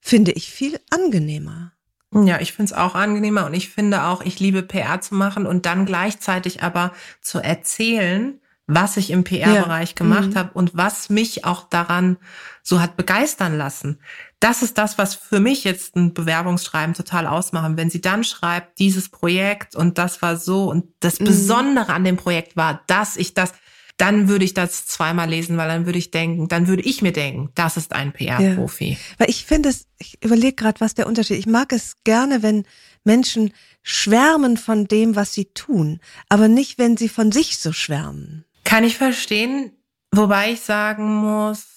finde 0.01 0.32
ich 0.32 0.51
viel 0.51 0.78
angenehmer. 0.90 1.72
Ja, 2.14 2.40
ich 2.40 2.53
finde 2.53 2.72
es 2.72 2.78
auch 2.78 2.95
angenehmer 2.95 3.47
und 3.47 3.55
ich 3.55 3.70
finde 3.70 4.05
auch, 4.05 4.20
ich 4.22 4.38
liebe 4.38 4.62
PR 4.62 5.01
zu 5.01 5.14
machen 5.14 5.47
und 5.47 5.64
dann 5.64 5.86
gleichzeitig 5.86 6.62
aber 6.62 6.93
zu 7.22 7.38
erzählen, 7.38 8.38
was 8.66 8.99
ich 8.99 9.11
im 9.11 9.24
PR-Bereich 9.24 9.90
ja. 9.90 9.95
gemacht 9.95 10.30
mhm. 10.30 10.36
habe 10.36 10.51
und 10.53 10.76
was 10.76 11.09
mich 11.09 11.45
auch 11.45 11.68
daran 11.68 12.18
so 12.62 12.80
hat 12.80 12.97
begeistern 12.97 13.57
lassen. 13.57 13.99
Das 14.43 14.61
ist 14.61 14.76
das, 14.76 14.99
was 14.99 15.14
für 15.14 15.38
mich 15.38 15.62
jetzt 15.62 15.95
ein 15.95 16.14
Bewerbungsschreiben 16.14 16.95
total 16.95 17.28
ausmachen. 17.28 17.76
Wenn 17.76 17.90
sie 17.90 18.01
dann 18.01 18.24
schreibt, 18.24 18.80
dieses 18.80 19.09
Projekt 19.09 19.76
und 19.76 19.99
das 19.99 20.20
war 20.20 20.36
so 20.36 20.68
und 20.68 20.86
das 20.99 21.20
mhm. 21.20 21.26
Besondere 21.26 21.93
an 21.93 22.03
dem 22.03 22.16
Projekt 22.16 22.57
war, 22.57 22.82
dass 22.88 23.16
ich 23.16 23.34
das, 23.34 23.53
dann 23.99 24.26
würde 24.26 24.45
ich 24.45 24.53
das 24.53 24.84
zweimal 24.84 25.30
lesen, 25.30 25.59
weil 25.59 25.68
dann 25.68 25.86
würde 25.86 26.01
ich 26.01 26.11
denken, 26.11 26.49
dann 26.49 26.66
würde 26.66 26.82
ich 26.82 27.03
mir 27.03 27.12
denken, 27.12 27.51
das 27.55 27.76
ist 27.76 27.93
ein 27.93 28.12
PR-Profi. 28.12 28.90
Ja. 28.90 28.97
Weil 29.18 29.30
ich 29.30 29.47
finde 29.47 29.68
es, 29.68 29.86
ich 29.99 30.20
überlege 30.24 30.57
gerade, 30.57 30.80
was 30.80 30.95
der 30.95 31.07
Unterschied. 31.07 31.38
Ich 31.38 31.47
mag 31.47 31.72
es 31.72 32.03
gerne, 32.03 32.43
wenn 32.43 32.64
Menschen 33.05 33.53
schwärmen 33.84 34.57
von 34.57 34.88
dem, 34.88 35.14
was 35.14 35.32
sie 35.32 35.45
tun, 35.55 36.01
aber 36.28 36.49
nicht, 36.49 36.78
wenn 36.78 36.97
sie 36.97 37.09
von 37.09 37.30
sich 37.30 37.59
so 37.59 37.72
schwärmen. 37.72 38.45
Kann 38.64 38.82
ich 38.82 38.99
verstehen, 38.99 39.70
wobei 40.11 40.51
ich 40.51 40.62
sagen 40.62 41.14
muss, 41.14 41.72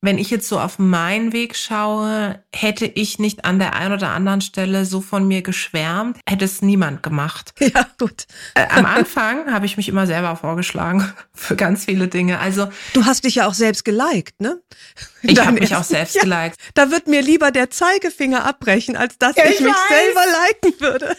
wenn 0.00 0.18
ich 0.18 0.30
jetzt 0.30 0.48
so 0.48 0.60
auf 0.60 0.78
meinen 0.78 1.32
Weg 1.32 1.56
schaue, 1.56 2.42
hätte 2.54 2.86
ich 2.86 3.18
nicht 3.18 3.44
an 3.44 3.58
der 3.58 3.74
einen 3.74 3.94
oder 3.94 4.10
anderen 4.10 4.40
Stelle 4.40 4.84
so 4.84 5.00
von 5.00 5.26
mir 5.26 5.42
geschwärmt, 5.42 6.18
hätte 6.28 6.44
es 6.44 6.62
niemand 6.62 7.02
gemacht. 7.02 7.54
Ja, 7.68 7.86
gut. 7.98 8.26
Äh, 8.54 8.66
am 8.70 8.86
Anfang 8.86 9.52
habe 9.52 9.66
ich 9.66 9.76
mich 9.76 9.90
immer 9.90 10.06
selber 10.06 10.36
vorgeschlagen 10.36 11.12
für 11.34 11.54
ganz 11.54 11.84
viele 11.84 12.08
Dinge. 12.08 12.38
Also 12.38 12.68
du 12.94 13.04
hast 13.04 13.24
dich 13.24 13.34
ja 13.36 13.46
auch 13.46 13.52
selbst 13.52 13.84
geliked, 13.84 14.40
ne? 14.40 14.62
Ich 15.22 15.38
habe 15.38 15.52
mich 15.52 15.76
auch 15.76 15.84
selbst 15.84 16.14
ja, 16.14 16.22
geliked. 16.22 16.56
Da 16.72 16.90
wird 16.90 17.08
mir 17.08 17.20
lieber 17.20 17.50
der 17.50 17.68
Zeigefinger 17.68 18.46
abbrechen, 18.46 18.96
als 18.96 19.18
dass 19.18 19.36
ja, 19.36 19.44
ich, 19.44 19.56
ich 19.56 19.60
mich 19.60 19.74
selber 19.88 20.22
liken 20.62 20.80
würde. 20.80 21.16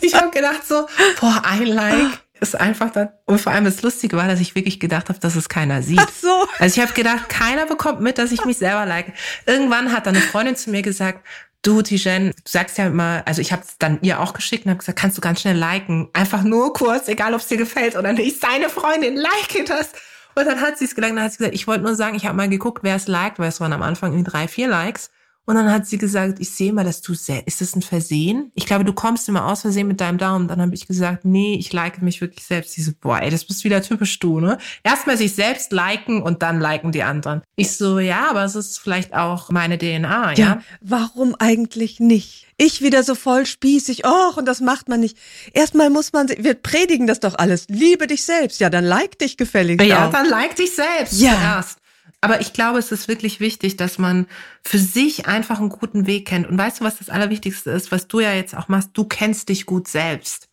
Ich 0.00 0.14
habe 0.14 0.30
gedacht 0.30 0.66
so, 0.66 0.86
boah, 1.20 1.42
ein 1.44 1.66
Like 1.66 2.25
ist 2.40 2.58
einfach 2.58 2.90
dann, 2.90 3.08
und 3.24 3.40
vor 3.40 3.52
allem 3.52 3.64
das 3.64 3.82
Lustige 3.82 4.16
war, 4.16 4.28
dass 4.28 4.40
ich 4.40 4.54
wirklich 4.54 4.80
gedacht 4.80 5.08
habe, 5.08 5.18
dass 5.18 5.36
es 5.36 5.48
keiner 5.48 5.82
sieht. 5.82 6.00
Ach 6.00 6.10
so. 6.10 6.46
Also 6.58 6.80
ich 6.80 6.86
habe 6.86 6.94
gedacht, 6.94 7.28
keiner 7.28 7.66
bekommt 7.66 8.00
mit, 8.00 8.18
dass 8.18 8.32
ich 8.32 8.44
mich 8.44 8.58
selber 8.58 8.86
like. 8.86 9.12
Irgendwann 9.46 9.92
hat 9.92 10.06
dann 10.06 10.14
eine 10.14 10.24
Freundin 10.24 10.56
zu 10.56 10.70
mir 10.70 10.82
gesagt, 10.82 11.26
du 11.62 11.82
Tijen, 11.82 12.30
du 12.30 12.50
sagst 12.50 12.78
ja 12.78 12.86
immer, 12.86 13.22
also 13.26 13.40
ich 13.40 13.52
habe 13.52 13.62
es 13.62 13.78
dann 13.78 13.98
ihr 14.02 14.20
auch 14.20 14.34
geschickt 14.34 14.66
und 14.66 14.70
habe 14.70 14.78
gesagt, 14.78 14.98
kannst 14.98 15.16
du 15.16 15.20
ganz 15.20 15.40
schnell 15.40 15.56
liken, 15.56 16.08
einfach 16.12 16.42
nur 16.42 16.72
kurz, 16.72 17.08
egal 17.08 17.34
ob 17.34 17.40
es 17.40 17.48
dir 17.48 17.56
gefällt 17.56 17.96
oder 17.96 18.12
nicht, 18.12 18.40
seine 18.40 18.68
Freundin, 18.68 19.16
like 19.16 19.66
das. 19.66 19.92
Und 20.34 20.46
dann 20.46 20.60
hat 20.60 20.78
sie 20.78 20.84
es 20.84 20.92
und 20.92 21.02
dann 21.02 21.20
hat 21.20 21.32
sie 21.32 21.38
gesagt, 21.38 21.54
ich 21.54 21.66
wollte 21.66 21.82
nur 21.82 21.94
sagen, 21.94 22.14
ich 22.14 22.26
habe 22.26 22.36
mal 22.36 22.48
geguckt, 22.48 22.80
wer 22.82 22.96
es 22.96 23.08
liked, 23.08 23.38
weil 23.38 23.48
es 23.48 23.60
waren 23.60 23.72
am 23.72 23.82
Anfang 23.82 24.12
irgendwie 24.12 24.30
drei, 24.30 24.48
vier 24.48 24.68
Likes. 24.68 25.10
Und 25.46 25.54
dann 25.54 25.70
hat 25.70 25.86
sie 25.86 25.96
gesagt, 25.96 26.40
ich 26.40 26.50
sehe 26.50 26.72
mal, 26.72 26.84
dass 26.84 27.00
du 27.02 27.14
sehr, 27.14 27.46
ist 27.46 27.60
das 27.60 27.76
ein 27.76 27.82
Versehen? 27.82 28.50
Ich 28.54 28.66
glaube, 28.66 28.84
du 28.84 28.92
kommst 28.92 29.28
immer 29.28 29.46
aus 29.46 29.60
Versehen 29.62 29.86
mit 29.86 30.00
deinem 30.00 30.18
Daumen. 30.18 30.48
Dann 30.48 30.60
habe 30.60 30.74
ich 30.74 30.88
gesagt, 30.88 31.24
nee, 31.24 31.54
ich 31.54 31.72
like 31.72 32.02
mich 32.02 32.20
wirklich 32.20 32.44
selbst. 32.44 32.72
Sie 32.72 32.82
so, 32.82 32.90
boah, 33.00 33.20
ey, 33.20 33.30
das 33.30 33.44
bist 33.44 33.62
wieder 33.62 33.80
typisch 33.80 34.18
du, 34.18 34.40
ne? 34.40 34.58
Erstmal 34.82 35.16
sich 35.16 35.34
selbst 35.36 35.70
liken 35.70 36.20
und 36.20 36.42
dann 36.42 36.60
liken 36.60 36.90
die 36.90 37.04
anderen. 37.04 37.42
Ich 37.54 37.76
so, 37.76 38.00
ja, 38.00 38.28
aber 38.28 38.44
es 38.44 38.56
ist 38.56 38.78
vielleicht 38.78 39.14
auch 39.14 39.50
meine 39.50 39.78
DNA, 39.78 40.32
ja? 40.32 40.34
ja 40.34 40.62
warum 40.80 41.36
eigentlich 41.36 42.00
nicht? 42.00 42.46
Ich 42.58 42.82
wieder 42.82 43.02
so 43.04 43.14
voll 43.14 43.46
spießig, 43.46 44.04
och, 44.04 44.38
und 44.38 44.46
das 44.46 44.60
macht 44.60 44.88
man 44.88 44.98
nicht. 44.98 45.16
Erstmal 45.52 45.90
muss 45.90 46.12
man, 46.12 46.28
wir 46.28 46.54
predigen 46.54 47.06
das 47.06 47.20
doch 47.20 47.36
alles. 47.36 47.66
Liebe 47.68 48.06
dich 48.06 48.24
selbst. 48.24 48.60
Ja, 48.60 48.70
dann 48.70 48.84
like 48.84 49.18
dich 49.18 49.36
gefällig. 49.36 49.80
Ja, 49.82 50.08
auch. 50.08 50.12
dann 50.12 50.28
like 50.28 50.56
dich 50.56 50.74
selbst. 50.74 51.20
Ja. 51.20 51.34
Zuerst. 51.34 51.78
Aber 52.26 52.40
ich 52.40 52.52
glaube, 52.52 52.80
es 52.80 52.90
ist 52.90 53.06
wirklich 53.06 53.38
wichtig, 53.38 53.76
dass 53.76 53.98
man 53.98 54.26
für 54.64 54.78
sich 54.78 55.28
einfach 55.28 55.60
einen 55.60 55.68
guten 55.68 56.08
Weg 56.08 56.26
kennt. 56.26 56.48
Und 56.48 56.58
weißt 56.58 56.80
du, 56.80 56.84
was 56.84 56.98
das 56.98 57.08
Allerwichtigste 57.08 57.70
ist, 57.70 57.92
was 57.92 58.08
du 58.08 58.18
ja 58.18 58.32
jetzt 58.32 58.56
auch 58.56 58.66
machst? 58.66 58.90
Du 58.94 59.04
kennst 59.04 59.48
dich 59.48 59.64
gut 59.64 59.86
selbst. 59.86 60.48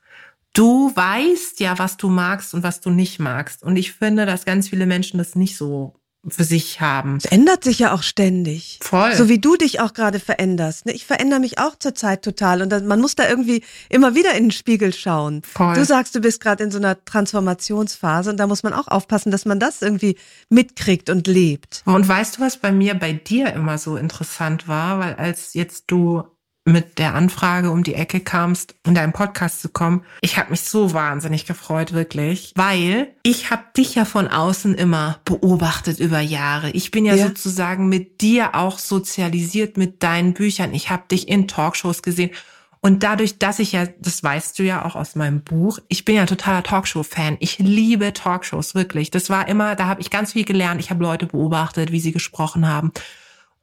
Du 0.54 0.96
weißt 0.96 1.60
ja, 1.62 1.80
was 1.80 1.98
du 1.98 2.10
magst 2.10 2.54
und 2.54 2.62
was 2.62 2.80
du 2.80 2.92
nicht 2.92 3.18
magst. 3.18 3.64
Und 3.64 3.76
ich 3.76 3.92
finde, 3.94 4.28
dass 4.28 4.46
ganz 4.46 4.70
viele 4.70 4.86
Menschen 4.86 5.18
das 5.18 5.34
nicht 5.34 5.58
so 5.58 5.96
für 6.28 6.44
sich 6.44 6.80
haben. 6.80 7.18
Es 7.18 7.26
ändert 7.26 7.64
sich 7.64 7.80
ja 7.80 7.94
auch 7.94 8.04
ständig. 8.04 8.80
Voll. 8.82 9.14
So 9.14 9.28
wie 9.28 9.40
du 9.40 9.58
dich 9.58 9.82
auch 9.82 9.94
gerade 9.94 10.20
veränderst. 10.20 10.86
Ne? 10.86 10.94
Ich 10.94 11.06
verändere 11.06 11.40
mich 11.40 11.60
auch 11.60 11.78
zurzeit 11.78 12.24
total 12.24 12.62
und 12.62 12.88
man 12.88 13.02
muss 13.02 13.16
da 13.16 13.28
irgendwie 13.28 13.64
immer 13.90 14.16
wieder 14.16 14.34
in 14.34 14.46
den 14.46 14.52
Spiegel 14.52 14.94
schauen. 14.94 15.42
Voll. 15.44 15.76
Du 15.76 15.84
sagst, 15.84 16.16
du 16.16 16.22
bist 16.22 16.40
gerade 16.40 16.64
in 16.64 16.72
so 16.72 16.78
einer 16.78 17.04
Transformationsphase 17.04 18.30
und 18.30 18.38
da 18.38 18.48
muss 18.48 18.64
man 18.64 18.74
auch 18.74 18.88
aufpassen, 18.88 19.32
dass 19.32 19.46
man 19.46 19.60
das 19.60 19.82
irgendwie 19.82 20.18
mitkriegt 20.50 21.10
und 21.10 21.28
lebt. 21.28 21.82
Und 21.86 22.08
weißt 22.08 22.38
du, 22.38 22.42
was 22.42 22.58
bei 22.58 22.72
mir, 22.72 22.94
bei 22.94 23.14
dir 23.14 23.54
immer 23.54 23.78
so 23.78 23.98
interessant 23.98 24.68
war? 24.68 25.00
Weil 25.00 25.16
als 25.16 25.54
jetzt 25.54 25.86
du 25.88 26.24
mit 26.66 26.98
der 26.98 27.14
Anfrage 27.14 27.72
um 27.72 27.84
die 27.84 27.96
Ecke 27.96 28.22
kamst, 28.22 28.76
in 28.86 28.96
deinem 28.96 29.12
Podcast 29.12 29.62
zu 29.62 29.70
kommen. 29.70 30.04
Ich 30.22 30.38
habe 30.38 30.52
mich 30.52 30.62
so 30.62 30.94
wahnsinnig 30.94 31.46
gefreut, 31.46 31.92
wirklich, 31.94 32.54
weil 32.56 33.10
ich 33.24 33.52
habe 33.52 33.64
dich 33.76 33.96
ja 33.96 34.06
von 34.06 34.28
außen 34.28 34.76
immer 34.76 35.20
beobachtet 35.26 36.00
über 36.00 36.20
Jahre. 36.22 36.72
Ich 36.72 36.92
bin 36.92 37.06
ja, 37.06 37.16
ja. 37.16 37.28
sozusagen 37.28 37.90
mit 37.90 38.22
dir 38.22 38.56
auch 38.56 38.80
sozialisiert 38.80 39.76
mit 39.76 40.04
deinen 40.04 40.34
Büchern. 40.34 40.74
Ich 40.74 40.90
habe 40.90 41.04
dich 41.12 41.28
in 41.28 41.48
Talkshows 41.48 42.02
gesehen. 42.02 42.32
Und 42.80 43.04
dadurch, 43.04 43.40
dass 43.40 43.60
ich 43.60 43.72
ja, 43.72 43.86
das 44.00 44.24
weißt 44.24 44.60
du 44.60 44.64
ja 44.64 44.84
auch 44.84 44.96
aus 44.96 45.16
meinem 45.16 45.42
Buch, 45.42 45.80
ich 45.88 46.04
bin 46.04 46.16
ja 46.16 46.26
totaler 46.26 46.64
Talkshow-Fan. 46.64 47.38
Ich 47.40 47.60
liebe 47.60 48.12
Talkshows, 48.12 48.76
wirklich. 48.76 49.10
Das 49.10 49.30
war 49.30 49.48
immer, 49.48 49.76
da 49.76 49.88
habe 49.88 50.02
ich 50.02 50.10
ganz 50.10 50.34
viel 50.34 50.44
gelernt. 50.44 50.82
Ich 50.82 50.90
habe 50.90 51.02
Leute 51.02 51.26
beobachtet, 51.26 51.94
wie 51.94 52.02
sie 52.02 52.12
gesprochen 52.12 52.68
haben. 52.68 52.92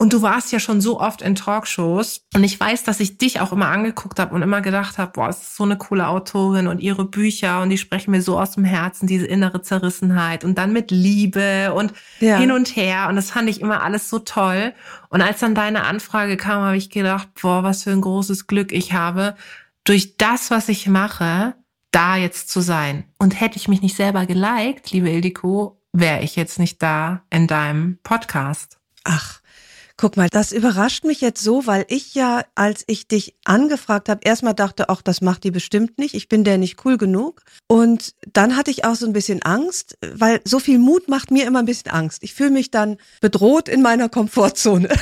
Und 0.01 0.15
du 0.15 0.23
warst 0.23 0.51
ja 0.51 0.59
schon 0.59 0.81
so 0.81 0.99
oft 0.99 1.21
in 1.21 1.35
Talkshows. 1.35 2.23
Und 2.35 2.43
ich 2.43 2.59
weiß, 2.59 2.85
dass 2.85 3.01
ich 3.01 3.19
dich 3.19 3.39
auch 3.43 3.53
immer 3.53 3.69
angeguckt 3.69 4.19
habe 4.19 4.35
und 4.35 4.41
immer 4.41 4.63
gedacht 4.63 4.97
habe, 4.97 5.13
boah, 5.13 5.29
es 5.29 5.43
ist 5.43 5.57
so 5.57 5.65
eine 5.65 5.77
coole 5.77 6.09
Autorin 6.09 6.69
und 6.69 6.81
ihre 6.81 7.05
Bücher 7.05 7.61
und 7.61 7.69
die 7.69 7.77
sprechen 7.77 8.13
mir 8.13 8.23
so 8.23 8.41
aus 8.41 8.53
dem 8.53 8.65
Herzen, 8.65 9.07
diese 9.07 9.27
innere 9.27 9.61
Zerrissenheit 9.61 10.43
und 10.43 10.57
dann 10.57 10.73
mit 10.73 10.91
Liebe 10.91 11.75
und 11.75 11.93
ja. 12.19 12.39
hin 12.39 12.51
und 12.51 12.75
her. 12.77 13.09
Und 13.11 13.17
das 13.17 13.31
fand 13.31 13.51
ich 13.51 13.61
immer 13.61 13.83
alles 13.83 14.09
so 14.09 14.21
toll. 14.21 14.73
Und 15.11 15.21
als 15.21 15.41
dann 15.41 15.55
deine 15.55 15.85
Anfrage 15.85 16.39
kam, 16.39 16.63
habe 16.63 16.79
ich 16.79 16.89
gedacht, 16.89 17.29
boah, 17.39 17.63
was 17.63 17.83
für 17.83 17.91
ein 17.91 18.01
großes 18.01 18.47
Glück 18.47 18.73
ich 18.73 18.95
habe, 18.95 19.37
durch 19.85 20.17
das, 20.17 20.51
was 20.51 20.71
ich 20.71 20.87
mache, 20.87 21.57
da 21.91 22.17
jetzt 22.17 22.49
zu 22.49 22.63
sein. 22.63 23.05
Und 23.19 23.39
hätte 23.39 23.59
ich 23.59 23.69
mich 23.69 23.83
nicht 23.83 23.97
selber 23.97 24.25
geliked, 24.25 24.93
liebe 24.93 25.11
Ildiko, 25.11 25.79
wäre 25.93 26.23
ich 26.23 26.37
jetzt 26.37 26.59
nicht 26.59 26.83
da 26.83 27.21
in 27.29 27.47
deinem 27.47 27.99
Podcast. 28.03 28.79
Ach, 29.05 29.40
Guck 30.01 30.17
mal, 30.17 30.31
das 30.31 30.53
überrascht 30.53 31.05
mich 31.05 31.21
jetzt 31.21 31.45
so, 31.45 31.67
weil 31.67 31.85
ich 31.89 32.15
ja, 32.15 32.43
als 32.55 32.85
ich 32.87 33.07
dich 33.07 33.35
angefragt 33.45 34.09
habe, 34.09 34.23
erstmal 34.25 34.55
dachte, 34.55 34.89
ach, 34.89 35.03
das 35.03 35.21
macht 35.21 35.45
die 35.45 35.51
bestimmt 35.51 35.99
nicht, 35.99 36.15
ich 36.15 36.27
bin 36.27 36.43
der 36.43 36.57
nicht 36.57 36.87
cool 36.87 36.97
genug. 36.97 37.43
Und 37.67 38.15
dann 38.33 38.57
hatte 38.57 38.71
ich 38.71 38.87
auch 38.87 38.95
so 38.95 39.05
ein 39.05 39.13
bisschen 39.13 39.43
Angst, 39.43 39.99
weil 40.01 40.41
so 40.47 40.59
viel 40.59 40.79
Mut 40.79 41.09
macht 41.09 41.31
mir 41.31 41.47
immer 41.47 41.59
ein 41.59 41.67
bisschen 41.67 41.91
Angst. 41.91 42.23
Ich 42.23 42.33
fühle 42.33 42.49
mich 42.49 42.71
dann 42.71 42.97
bedroht 43.21 43.69
in 43.69 43.83
meiner 43.83 44.09
Komfortzone. 44.09 44.89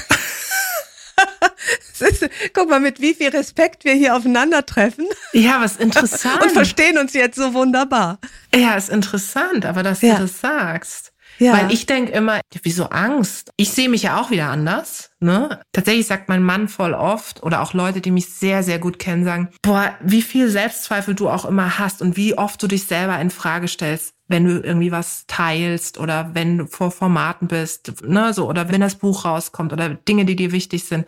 Ist, 2.01 2.29
guck 2.53 2.69
mal, 2.69 2.81
mit 2.81 3.01
wie 3.01 3.15
viel 3.15 3.29
Respekt 3.29 3.85
wir 3.85 3.95
hier 3.95 4.17
aufeinandertreffen. 4.17 5.07
Ja, 5.33 5.61
was 5.61 5.77
interessant. 5.77 6.43
Und 6.43 6.53
verstehen 6.53 6.99
uns 6.99 7.13
jetzt 7.13 7.37
so 7.37 7.55
wunderbar. 7.55 8.19
Ja, 8.55 8.75
ist 8.75 8.89
interessant, 8.89 9.67
aber 9.67 9.83
dass 9.83 10.01
ja. 10.01 10.15
du 10.15 10.23
das 10.23 10.41
sagst. 10.41 11.13
Ja. 11.39 11.53
Weil 11.53 11.73
ich 11.73 11.87
denke 11.87 12.13
immer, 12.13 12.41
wieso 12.63 12.85
Angst? 12.87 13.53
Ich 13.57 13.71
sehe 13.71 13.89
mich 13.89 14.03
ja 14.03 14.21
auch 14.21 14.31
wieder 14.31 14.49
anders. 14.49 15.11
Ne? 15.21 15.61
Tatsächlich 15.73 16.07
sagt 16.07 16.29
mein 16.29 16.43
Mann 16.43 16.69
voll 16.69 16.95
oft 16.95 17.43
oder 17.43 17.63
auch 17.63 17.73
Leute, 17.73 18.01
die 18.01 18.11
mich 18.11 18.29
sehr, 18.29 18.63
sehr 18.63 18.79
gut 18.79 18.99
kennen, 18.99 19.25
sagen, 19.25 19.49
boah, 19.63 19.95
wie 20.01 20.23
viel 20.23 20.49
Selbstzweifel 20.49 21.15
du 21.15 21.29
auch 21.29 21.45
immer 21.45 21.79
hast 21.79 22.03
und 22.03 22.17
wie 22.17 22.37
oft 22.37 22.63
du 22.63 22.67
dich 22.67 22.85
selber 22.85 23.19
in 23.21 23.31
Frage 23.31 23.69
stellst, 23.69 24.15
wenn 24.29 24.45
du 24.45 24.61
irgendwie 24.61 24.93
was 24.93 25.25
teilst 25.27 25.99
oder 25.99 26.31
wenn 26.35 26.59
du 26.59 26.67
vor 26.67 26.91
Formaten 26.91 27.49
bist, 27.49 28.03
ne, 28.03 28.33
so, 28.35 28.49
oder 28.49 28.71
wenn 28.71 28.81
das 28.81 28.97
Buch 28.97 29.25
rauskommt 29.25 29.73
oder 29.73 29.89
Dinge, 29.91 30.25
die 30.25 30.37
dir 30.37 30.53
wichtig 30.53 30.85
sind 30.85 31.07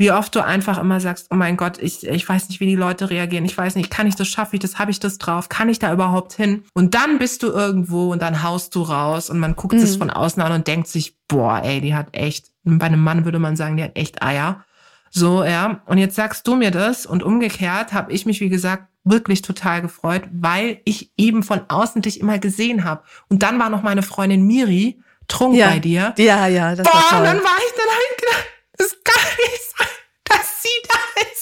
wie 0.00 0.12
oft 0.12 0.34
du 0.34 0.42
einfach 0.42 0.78
immer 0.78 0.98
sagst, 0.98 1.26
oh 1.30 1.34
mein 1.34 1.58
Gott, 1.58 1.76
ich, 1.76 2.06
ich 2.06 2.26
weiß 2.26 2.48
nicht, 2.48 2.58
wie 2.58 2.64
die 2.64 2.74
Leute 2.74 3.10
reagieren, 3.10 3.44
ich 3.44 3.58
weiß 3.58 3.74
nicht, 3.74 3.90
kann 3.90 4.06
ich 4.06 4.16
das, 4.16 4.28
schaffe 4.28 4.56
ich 4.56 4.60
das, 4.60 4.78
habe 4.78 4.90
ich 4.90 4.98
das 4.98 5.18
drauf, 5.18 5.50
kann 5.50 5.68
ich 5.68 5.78
da 5.78 5.92
überhaupt 5.92 6.32
hin? 6.32 6.64
Und 6.72 6.94
dann 6.94 7.18
bist 7.18 7.42
du 7.42 7.48
irgendwo 7.48 8.10
und 8.10 8.22
dann 8.22 8.42
haust 8.42 8.74
du 8.74 8.80
raus 8.80 9.28
und 9.28 9.38
man 9.38 9.56
guckt 9.56 9.74
es 9.74 9.96
mhm. 9.96 9.98
von 9.98 10.10
außen 10.10 10.42
an 10.42 10.52
und 10.52 10.66
denkt 10.66 10.88
sich, 10.88 11.18
boah, 11.28 11.60
ey, 11.62 11.82
die 11.82 11.94
hat 11.94 12.08
echt, 12.12 12.46
bei 12.64 12.86
einem 12.86 13.04
Mann 13.04 13.26
würde 13.26 13.38
man 13.38 13.56
sagen, 13.56 13.76
die 13.76 13.82
hat 13.82 13.94
echt 13.94 14.22
Eier. 14.22 14.64
So, 15.10 15.44
ja. 15.44 15.82
Und 15.84 15.98
jetzt 15.98 16.16
sagst 16.16 16.48
du 16.48 16.56
mir 16.56 16.70
das 16.70 17.04
und 17.04 17.22
umgekehrt 17.22 17.92
habe 17.92 18.10
ich 18.10 18.24
mich, 18.24 18.40
wie 18.40 18.48
gesagt, 18.48 18.84
wirklich 19.04 19.42
total 19.42 19.82
gefreut, 19.82 20.22
weil 20.32 20.80
ich 20.86 21.12
eben 21.18 21.42
von 21.42 21.60
außen 21.68 22.00
dich 22.00 22.20
immer 22.20 22.38
gesehen 22.38 22.84
habe. 22.84 23.02
Und 23.28 23.42
dann 23.42 23.58
war 23.58 23.68
noch 23.68 23.82
meine 23.82 24.02
Freundin 24.02 24.46
Miri 24.46 25.02
trunk 25.28 25.56
ja. 25.56 25.68
bei 25.68 25.78
dir. 25.78 26.14
Ja, 26.16 26.46
ja, 26.46 26.74
das 26.74 26.86
Boah, 26.86 26.94
war 26.94 27.08
toll. 27.10 27.18
und 27.18 27.24
dann 27.24 27.38
war 27.38 27.58
ich, 27.58 27.72
dann 27.76 28.16
gedacht, 28.16 28.46
das 28.80 28.96
kann 29.04 29.24
nicht 29.36 29.78
sein, 29.78 29.86
dass 30.24 30.62
sie 30.62 30.68
da 30.68 30.78
ist. 30.78 30.79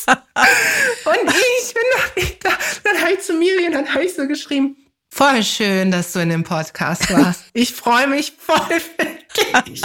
Und 1.05 1.31
ich 1.31 1.75
bin 1.75 1.83
noch 1.97 2.17
nicht 2.17 2.45
da. 2.45 2.51
Dann 2.85 3.01
habe 3.01 3.13
ich 3.13 3.21
zu 3.21 3.35
Miriam, 3.35 3.73
dann 3.73 3.93
habe 3.93 4.05
ich 4.05 4.15
so 4.15 4.27
geschrieben, 4.27 4.77
voll 5.11 5.43
schön, 5.43 5.91
dass 5.91 6.13
du 6.13 6.21
in 6.21 6.31
dem 6.31 6.45
Podcast 6.45 7.11
warst. 7.13 7.45
Ich 7.53 7.75
freue 7.75 8.07
mich 8.07 8.35
voll 8.39 8.81
für 8.81 9.65
dich. 9.65 9.83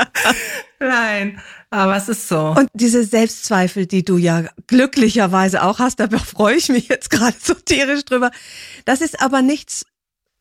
Nein, 0.80 1.40
aber 1.70 1.96
es 1.96 2.08
ist 2.08 2.26
so. 2.28 2.54
Und 2.56 2.68
diese 2.72 3.04
Selbstzweifel, 3.04 3.86
die 3.86 4.04
du 4.04 4.16
ja 4.16 4.44
glücklicherweise 4.66 5.62
auch 5.62 5.78
hast, 5.78 6.00
da 6.00 6.08
freue 6.08 6.56
ich 6.56 6.68
mich 6.70 6.88
jetzt 6.88 7.10
gerade 7.10 7.36
so 7.40 7.54
tierisch 7.54 8.04
drüber. 8.04 8.30
Das 8.84 9.00
ist 9.00 9.20
aber 9.20 9.42
nichts, 9.42 9.84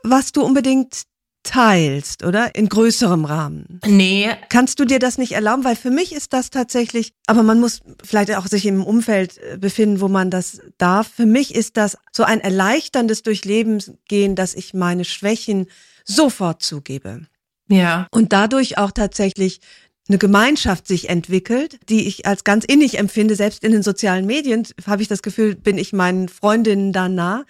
was 0.03 0.32
du 0.32 0.43
unbedingt 0.43 1.03
teilst, 1.44 2.24
oder? 2.24 2.56
In 2.56 2.70
größerem 2.70 3.26
Rahmen. 3.26 3.80
Nee. 3.86 4.30
Kannst 4.50 4.80
du 4.80 4.86
dir 4.86 5.00
das 5.00 5.18
nicht 5.18 5.32
erlauben? 5.32 5.64
Weil 5.64 5.76
für 5.76 5.89
mich 5.89 6.14
ist 6.14 6.34
das 6.34 6.50
tatsächlich, 6.50 7.14
aber 7.28 7.44
man 7.44 7.60
muss 7.60 7.82
vielleicht 8.04 8.36
auch 8.36 8.48
sich 8.48 8.66
im 8.66 8.84
Umfeld 8.84 9.38
äh, 9.38 9.58
befinden, 9.58 10.02
wo 10.02 10.08
man 10.08 10.30
das 10.30 10.62
darf. 10.78 11.08
Für 11.08 11.26
mich 11.26 11.56
ist 11.56 11.78
das 11.78 11.98
so 12.12 12.24
ein 12.24 12.42
erleichterndes 12.42 13.24
Durchleben 13.24 13.82
gehen, 14.08 14.36
dass 14.36 14.54
ich 14.54 14.74
meine 14.74 15.06
Schwächen 15.06 15.68
sofort 16.06 16.62
zugebe. 16.62 17.22
Ja. 17.70 18.08
Und 18.12 18.34
dadurch 18.34 18.78
auch 18.78 18.92
tatsächlich 18.92 19.62
eine 20.08 20.18
Gemeinschaft 20.18 20.88
sich 20.88 21.10
entwickelt, 21.10 21.80
die 21.89 22.08
ich 22.08 22.26
als 22.26 22.44
ganz 22.44 22.66
innig 22.66 22.98
empfinde. 22.98 23.36
Selbst 23.36 23.64
in 23.64 23.72
den 23.72 23.84
sozialen 23.84 24.26
Medien 24.26 24.68
habe 24.86 25.02
ich 25.02 25.08
das 25.08 25.22
Gefühl, 25.22 25.56
bin 25.56 25.78
ich 25.78 25.94
meinen 25.94 26.28
Freundinnen 26.28 26.92
da 26.92 27.08
nah. 27.08 27.46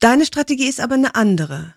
Deine 0.00 0.26
Strategie 0.26 0.68
ist 0.68 0.80
aber 0.80 0.94
eine 0.94 1.14
andere. 1.14 1.74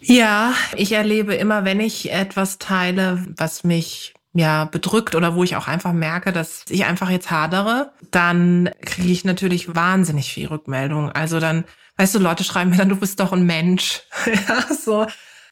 Ja, 0.00 0.54
ich 0.76 0.92
erlebe 0.92 1.34
immer, 1.34 1.64
wenn 1.64 1.80
ich 1.80 2.12
etwas 2.12 2.58
teile, 2.58 3.24
was 3.36 3.64
mich 3.64 4.14
ja 4.34 4.64
bedrückt 4.64 5.14
oder 5.14 5.34
wo 5.34 5.44
ich 5.44 5.56
auch 5.56 5.68
einfach 5.68 5.92
merke, 5.92 6.32
dass 6.32 6.64
ich 6.68 6.84
einfach 6.84 7.08
jetzt 7.08 7.30
hadere, 7.30 7.92
dann 8.10 8.70
kriege 8.82 9.12
ich 9.12 9.24
natürlich 9.24 9.74
wahnsinnig 9.74 10.32
viel 10.32 10.48
Rückmeldung. 10.48 11.10
Also 11.10 11.40
dann, 11.40 11.64
weißt 11.96 12.14
du, 12.16 12.18
Leute 12.18 12.44
schreiben 12.44 12.70
mir 12.70 12.76
dann, 12.76 12.88
du 12.88 12.96
bist 12.96 13.20
doch 13.20 13.32
ein 13.32 13.46
Mensch. 13.46 14.02
ja, 14.26 14.74
so. 14.74 15.06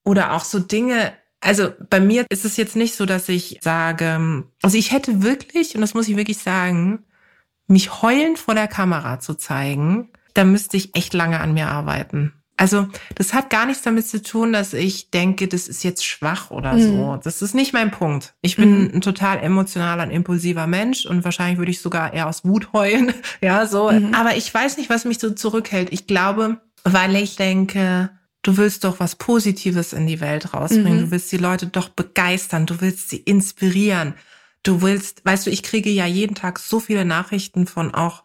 Oder 0.05 0.33
auch 0.33 0.45
so 0.45 0.59
Dinge, 0.59 1.13
also 1.41 1.73
bei 1.91 2.01
mir 2.01 2.27
ist 2.29 2.45
es 2.45 2.57
jetzt 2.57 2.77
nicht 2.77 2.95
so, 2.95 3.07
dass 3.07 3.29
ich 3.29 3.59
sage, 3.63 4.45
also 4.63 4.77
ich 4.77 4.93
hätte 4.93 5.23
wirklich, 5.23 5.75
und 5.75 5.81
das 5.81 5.95
muss 5.95 6.09
ich 6.09 6.17
wirklich 6.17 6.39
sagen, 6.39 7.05
mich 7.67 8.03
heulend 8.03 8.39
vor 8.39 8.55
der 8.55 8.69
Kamera 8.69 9.21
zu 9.21 9.35
zeigen, 9.35 10.11
da 10.35 10.45
müsste 10.45 10.77
ich 10.77 10.95
echt 10.97 11.15
lange 11.15 11.41
an 11.41 11.55
mir 11.55 11.69
arbeiten. 11.69 12.33
Also 12.57 12.87
das 13.15 13.33
hat 13.33 13.51
gar 13.51 13.67
nichts 13.67 13.83
damit 13.83 14.07
zu 14.07 14.23
tun, 14.23 14.53
dass 14.53 14.73
ich 14.73 15.11
denke, 15.11 15.49
das 15.49 15.69
ist 15.69 15.83
jetzt 15.83 16.05
schwach 16.05 16.51
oder 16.51 16.75
mhm. 16.75 16.83
so. 16.83 17.21
Das 17.23 17.43
ist 17.43 17.55
nicht 17.55 17.73
mein 17.73 17.91
Punkt. 17.91 18.35
Ich 18.41 18.57
bin 18.57 18.83
mhm. 18.83 18.91
ein 18.95 19.01
total 19.01 19.39
emotionaler 19.39 20.05
und 20.05 20.11
impulsiver 20.11 20.67
Mensch 20.67 21.07
und 21.07 21.25
wahrscheinlich 21.25 21.59
würde 21.59 21.71
ich 21.71 21.81
sogar 21.81 22.13
eher 22.13 22.29
aus 22.29 22.45
Wut 22.45 22.73
heulen. 22.73 23.15
ja, 23.41 23.67
so. 23.67 23.91
Mhm. 23.91 24.15
Aber 24.15 24.37
ich 24.37 24.53
weiß 24.53 24.77
nicht, 24.77 24.91
was 24.91 25.05
mich 25.05 25.19
so 25.19 25.31
zurückhält. 25.31 25.93
Ich 25.93 26.07
glaube, 26.07 26.59
weil 26.85 27.17
ich 27.17 27.37
denke, 27.37 28.11
du 28.43 28.57
willst 28.57 28.85
doch 28.85 29.01
was 29.01 29.17
Positives 29.17 29.93
in 29.93 30.07
die 30.07 30.21
Welt 30.21 30.53
rausbringen. 30.53 30.99
Mhm. 30.99 31.05
Du 31.07 31.11
willst 31.11 31.33
die 31.33 31.39
Leute 31.39 31.67
doch 31.67 31.89
begeistern. 31.89 32.67
Du 32.67 32.81
willst 32.81 33.11
sie 33.11 33.19
inspirieren. 33.19 34.15
du 34.63 34.83
willst, 34.83 35.25
weißt 35.25 35.47
du, 35.47 35.51
ich 35.51 35.65
kriege 35.65 35.91
ja 35.91 36.07
jeden 36.07 36.37
Tag 36.37 36.61
so 36.61 36.79
viele 36.79 37.05
Nachrichten 37.05 37.67
von 37.67 37.93
auch 37.95 38.23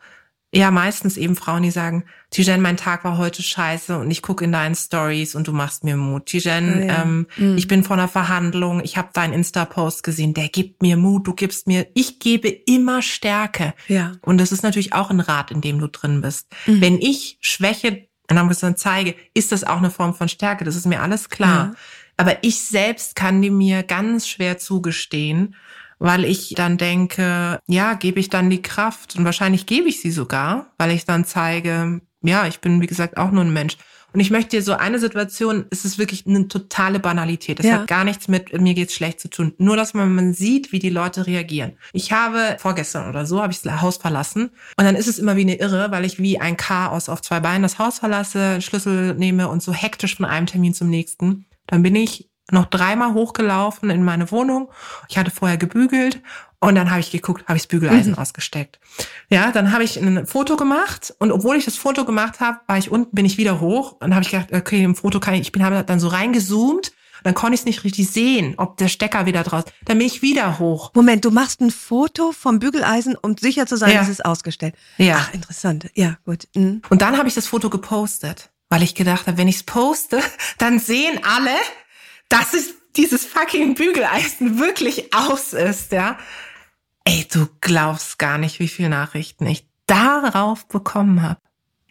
ja 0.54 0.72
meistens 0.72 1.18
eben 1.18 1.36
Frauen, 1.36 1.64
die 1.64 1.72
sagen, 1.72 2.06
Tijen, 2.30 2.62
mein 2.62 2.78
Tag 2.78 3.04
war 3.04 3.18
heute 3.18 3.44
scheiße 3.44 3.98
und 3.98 4.10
ich 4.12 4.22
gucke 4.22 4.46
in 4.46 4.52
deinen 4.52 4.76
Stories 4.76 5.36
und 5.36 5.48
du 5.48 5.52
machst 5.52 5.84
mir 5.84 5.98
Mut. 5.98 6.28
Tijen, 6.28 6.88
ja. 6.88 7.04
ähm, 7.04 7.28
mhm. 7.36 7.58
ich 7.58 7.68
bin 7.68 7.84
vor 7.84 7.98
einer 7.98 8.08
Verhandlung, 8.08 8.82
ich 8.84 8.98
habe 8.98 9.10
deinen 9.14 9.34
Insta-Post 9.34 10.04
gesehen, 10.04 10.34
der 10.34 10.48
gibt 10.48 10.82
mir 10.82 10.96
Mut, 10.96 11.28
du 11.28 11.34
gibst 11.34 11.68
mir, 11.68 11.88
ich 11.94 12.20
gebe 12.20 12.48
immer 12.48 13.02
Stärke. 13.02 13.74
Ja. 13.88 14.14
Und 14.22 14.40
das 14.40 14.52
ist 14.52 14.64
natürlich 14.64 14.94
auch 14.94 15.10
ein 15.10 15.20
Rat, 15.20 15.52
in 15.52 15.62
dem 15.62 15.80
du 15.80 15.88
drin 15.88 16.22
bist. 16.22 16.48
Mhm. 16.66 16.82
Wenn 16.82 17.02
ich 17.02 17.38
Schwäche 17.42 18.08
in 18.30 18.38
einem 18.38 18.76
zeige, 18.76 19.16
ist 19.34 19.52
das 19.52 19.64
auch 19.64 19.78
eine 19.78 19.92
Form 19.92 20.14
von 20.14 20.30
Stärke, 20.30 20.66
das 20.66 20.76
ist 20.76 20.86
mir 20.86 21.02
alles 21.02 21.30
klar. 21.30 21.72
Ja. 21.72 21.76
Aber 22.18 22.44
ich 22.44 22.62
selbst 22.62 23.16
kann 23.16 23.42
die 23.42 23.52
mir 23.52 23.84
ganz 23.84 24.28
schwer 24.28 24.58
zugestehen 24.58 25.56
weil 26.00 26.26
ich 26.26 26.54
dann 26.56 26.78
denke, 26.78 27.60
ja, 27.68 27.94
gebe 27.94 28.20
ich 28.20 28.30
dann 28.30 28.50
die 28.50 28.62
Kraft 28.62 29.16
und 29.16 29.26
wahrscheinlich 29.26 29.66
gebe 29.66 29.88
ich 29.90 30.02
sie 30.02 30.12
sogar, 30.12 30.74
weil 30.78 30.92
ich 30.92 31.06
dann 31.06 31.26
zeige, 31.26 32.02
ja, 32.22 32.48
ich 32.48 32.60
bin 32.60 32.82
wie 32.82 32.88
gesagt 32.88 33.18
auch 33.18 33.32
nur 33.32 33.44
ein 33.44 33.54
Mensch. 33.54 33.78
Und 34.14 34.22
ich 34.22 34.32
möchte 34.32 34.56
dir 34.56 34.64
so 34.64 34.74
eine 34.74 35.00
Situation, 35.00 35.66
es 35.70 35.86
ist 35.86 36.00
wirklich 36.00 36.26
eine 36.26 36.48
totale 36.48 37.00
Banalität. 37.00 37.60
Das 37.60 37.66
ja. 37.66 37.74
hat 37.74 37.88
gar 37.88 38.04
nichts 38.04 38.28
mit 38.28 38.60
mir 38.60 38.74
geht's 38.74 38.96
schlecht 38.96 39.20
zu 39.20 39.30
tun. 39.30 39.54
Nur, 39.58 39.76
dass 39.76 39.94
man, 39.94 40.16
man 40.16 40.34
sieht, 40.34 40.72
wie 40.72 40.80
die 40.80 40.90
Leute 40.90 41.28
reagieren. 41.28 41.78
Ich 41.94 42.12
habe 42.14 42.58
vorgestern 42.58 43.10
oder 43.10 43.26
so, 43.26 43.42
habe 43.42 43.52
ich 43.52 43.62
das 43.62 43.82
Haus 43.82 43.98
verlassen. 43.98 44.50
Und 44.78 44.86
dann 44.86 44.96
ist 44.96 45.08
es 45.08 45.20
immer 45.20 45.36
wie 45.36 45.42
eine 45.42 45.60
Irre, 45.60 45.92
weil 45.92 46.06
ich 46.06 46.20
wie 46.20 46.40
ein 46.40 46.58
Chaos 46.58 47.10
auf 47.10 47.22
zwei 47.22 47.42
Beinen 47.42 47.64
das 47.64 47.80
Haus 47.80 48.00
verlasse, 48.00 48.62
Schlüssel 48.62 49.14
nehme 49.14 49.50
und 49.50 49.62
so 49.62 49.74
hektisch 49.74 50.16
von 50.16 50.26
einem 50.26 50.48
Termin 50.48 50.74
zum 50.74 50.90
nächsten. 50.90 51.46
Dann 51.68 51.84
bin 51.84 51.96
ich 51.96 52.30
noch 52.52 52.66
dreimal 52.66 53.14
hochgelaufen 53.14 53.90
in 53.90 54.04
meine 54.04 54.32
Wohnung. 54.32 54.70
Ich 55.10 55.18
hatte 55.18 55.32
vorher 55.32 55.58
gebügelt 55.58 56.22
und 56.60 56.76
dann 56.76 56.90
habe 56.90 57.02
ich 57.02 57.12
geguckt, 57.12 57.48
habe 57.48 57.58
ich 57.58 57.64
das 57.64 57.68
Bügeleisen 57.68 58.14
mhm. 58.14 58.18
ausgesteckt. 58.18 58.80
Ja, 59.30 59.52
dann 59.52 59.72
habe 59.72 59.84
ich 59.84 59.98
ein 59.98 60.26
Foto 60.26 60.56
gemacht 60.56 61.14
und 61.20 61.32
obwohl 61.32 61.56
ich 61.56 61.66
das 61.66 61.76
Foto 61.76 62.04
gemacht 62.06 62.40
habe, 62.40 62.60
war 62.68 62.78
ich 62.78 62.90
unten, 62.90 63.14
bin 63.14 63.26
ich 63.26 63.38
wieder 63.38 63.60
hoch 63.60 63.98
und 64.00 64.16
habe 64.16 64.24
ich 64.24 64.32
gedacht, 64.32 64.54
okay, 64.54 64.84
im 64.84 64.96
Foto 64.96 65.20
kann 65.20 65.36
ich, 65.36 65.42
ich 65.42 65.52
bin 65.52 65.64
habe 65.64 65.84
dann 65.84 66.00
so 66.00 66.08
reingezoomt. 66.08 66.92
Dann 67.24 67.34
konnte 67.34 67.56
ich 67.56 67.62
es 67.62 67.66
nicht 67.66 67.84
richtig 67.84 68.10
sehen, 68.10 68.54
ob 68.58 68.78
der 68.78 68.88
Stecker 68.90 69.26
wieder 69.26 69.44
draus. 69.44 69.64
Dann 69.86 69.98
bin 69.98 70.06
ich 70.06 70.22
wieder 70.22 70.60
hoch. 70.60 70.92
Moment, 70.94 71.26
du 71.26 71.32
machst 71.32 71.62
ein 71.62 71.72
Foto 71.72 72.32
vom 72.32 72.60
Bügeleisen, 72.60 73.16
um 73.16 73.36
sicher 73.38 73.66
zu 73.66 73.76
sein, 73.76 73.92
ja. 73.92 74.00
dass 74.00 74.10
es 74.10 74.22
ausgestellt. 74.22 74.76
Ja. 74.98 75.18
Ach, 75.22 75.34
interessant. 75.34 75.90
Ja, 75.96 76.18
gut. 76.26 76.48
Mhm. 76.56 76.84
Und 76.90 77.02
dann 77.02 77.18
habe 77.18 77.28
ich 77.28 77.34
das 77.34 77.48
Foto 77.48 77.72
gepostet, 77.72 78.52
weil 78.70 78.84
ich 78.84 78.94
gedacht 78.94 79.26
habe, 79.26 79.38
wenn 79.38 79.48
ich 79.48 79.58
es 79.58 79.64
poste, 79.64 80.22
dann 80.60 80.78
sehen 80.80 81.20
alle, 81.24 81.56
dass 82.30 82.54
es 82.54 82.74
dieses 82.96 83.26
fucking 83.26 83.76
Bügeleisen 83.76 84.60
wirklich 84.60 85.14
aus 85.14 85.54
ist, 85.54 85.92
ja. 85.92 86.18
Ey, 87.06 87.26
du 87.32 87.48
glaubst 87.62 88.20
gar 88.20 88.38
nicht, 88.38 88.60
wie 88.60 88.68
viele 88.68 88.90
Nachrichten 88.90 89.46
ich 89.48 89.68
darauf 89.86 90.68
bekommen 90.68 91.22
habe. 91.22 91.40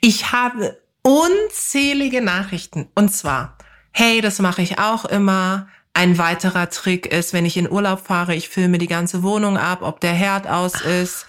Ich 0.00 0.32
habe 0.32 0.80
unzählige 1.02 2.20
Nachrichten. 2.20 2.88
Und 2.94 3.10
zwar, 3.14 3.56
hey, 3.92 4.20
das 4.20 4.40
mache 4.40 4.60
ich 4.60 4.78
auch 4.78 5.04
immer. 5.06 5.68
Ein 5.94 6.18
weiterer 6.18 6.68
Trick 6.68 7.06
ist, 7.06 7.32
wenn 7.32 7.46
ich 7.46 7.56
in 7.56 7.70
Urlaub 7.70 8.06
fahre, 8.06 8.34
ich 8.34 8.50
filme 8.50 8.76
die 8.76 8.86
ganze 8.86 9.22
Wohnung 9.22 9.56
ab, 9.56 9.80
ob 9.80 10.00
der 10.00 10.12
Herd 10.12 10.46
aus 10.46 10.82
ist. 10.82 11.26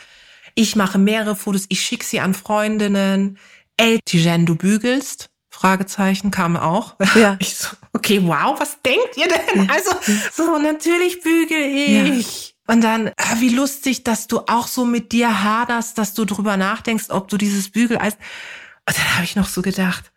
Ich 0.56 0.76
mache 0.76 0.98
mehrere 0.98 1.36
Fotos, 1.36 1.66
ich 1.70 1.82
schicke 1.82 2.04
sie 2.04 2.20
an 2.20 2.34
Freundinnen. 2.34 3.38
Ey, 3.78 4.00
Tijen, 4.04 4.46
du 4.46 4.56
bügelst? 4.56 5.30
Fragezeichen 5.58 6.30
kam 6.30 6.56
auch. 6.56 6.96
Ja. 7.16 7.36
Ich 7.40 7.56
so, 7.56 7.76
okay, 7.94 8.22
wow, 8.24 8.60
was 8.60 8.82
denkt 8.84 9.18
ihr 9.18 9.28
denn? 9.28 9.70
Also, 9.70 9.92
so, 10.32 10.58
natürlich 10.60 11.22
bügel 11.22 11.58
ich. 11.58 12.50
Ja. 12.50 12.74
Und 12.74 12.82
dann, 12.82 13.12
ah, 13.18 13.36
wie 13.40 13.50
lustig, 13.50 14.04
dass 14.04 14.28
du 14.28 14.42
auch 14.48 14.68
so 14.68 14.86
mit 14.86 15.12
dir 15.12 15.44
haderst, 15.44 15.98
dass 15.98 16.14
du 16.14 16.26
drüber 16.26 16.58
nachdenkst, 16.58 17.10
ob 17.10 17.28
du 17.30 17.38
dieses 17.38 17.72
Bügeleisen. 17.72 18.20
Und 18.88 18.98
dann 18.98 19.16
habe 19.16 19.24
ich 19.24 19.36
noch 19.36 19.48
so 19.48 19.62
gedacht, 19.62 20.12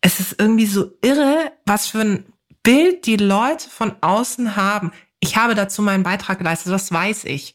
es 0.00 0.18
ist 0.20 0.36
irgendwie 0.38 0.66
so 0.66 0.92
irre, 1.02 1.52
was 1.66 1.88
für 1.88 2.00
ein 2.00 2.24
Bild 2.62 3.06
die 3.06 3.16
Leute 3.16 3.68
von 3.68 3.96
außen 4.00 4.56
haben. 4.56 4.92
Ich 5.20 5.36
habe 5.36 5.54
dazu 5.54 5.82
meinen 5.82 6.04
Beitrag 6.04 6.38
geleistet, 6.38 6.72
das 6.72 6.90
weiß 6.90 7.24
ich. 7.24 7.54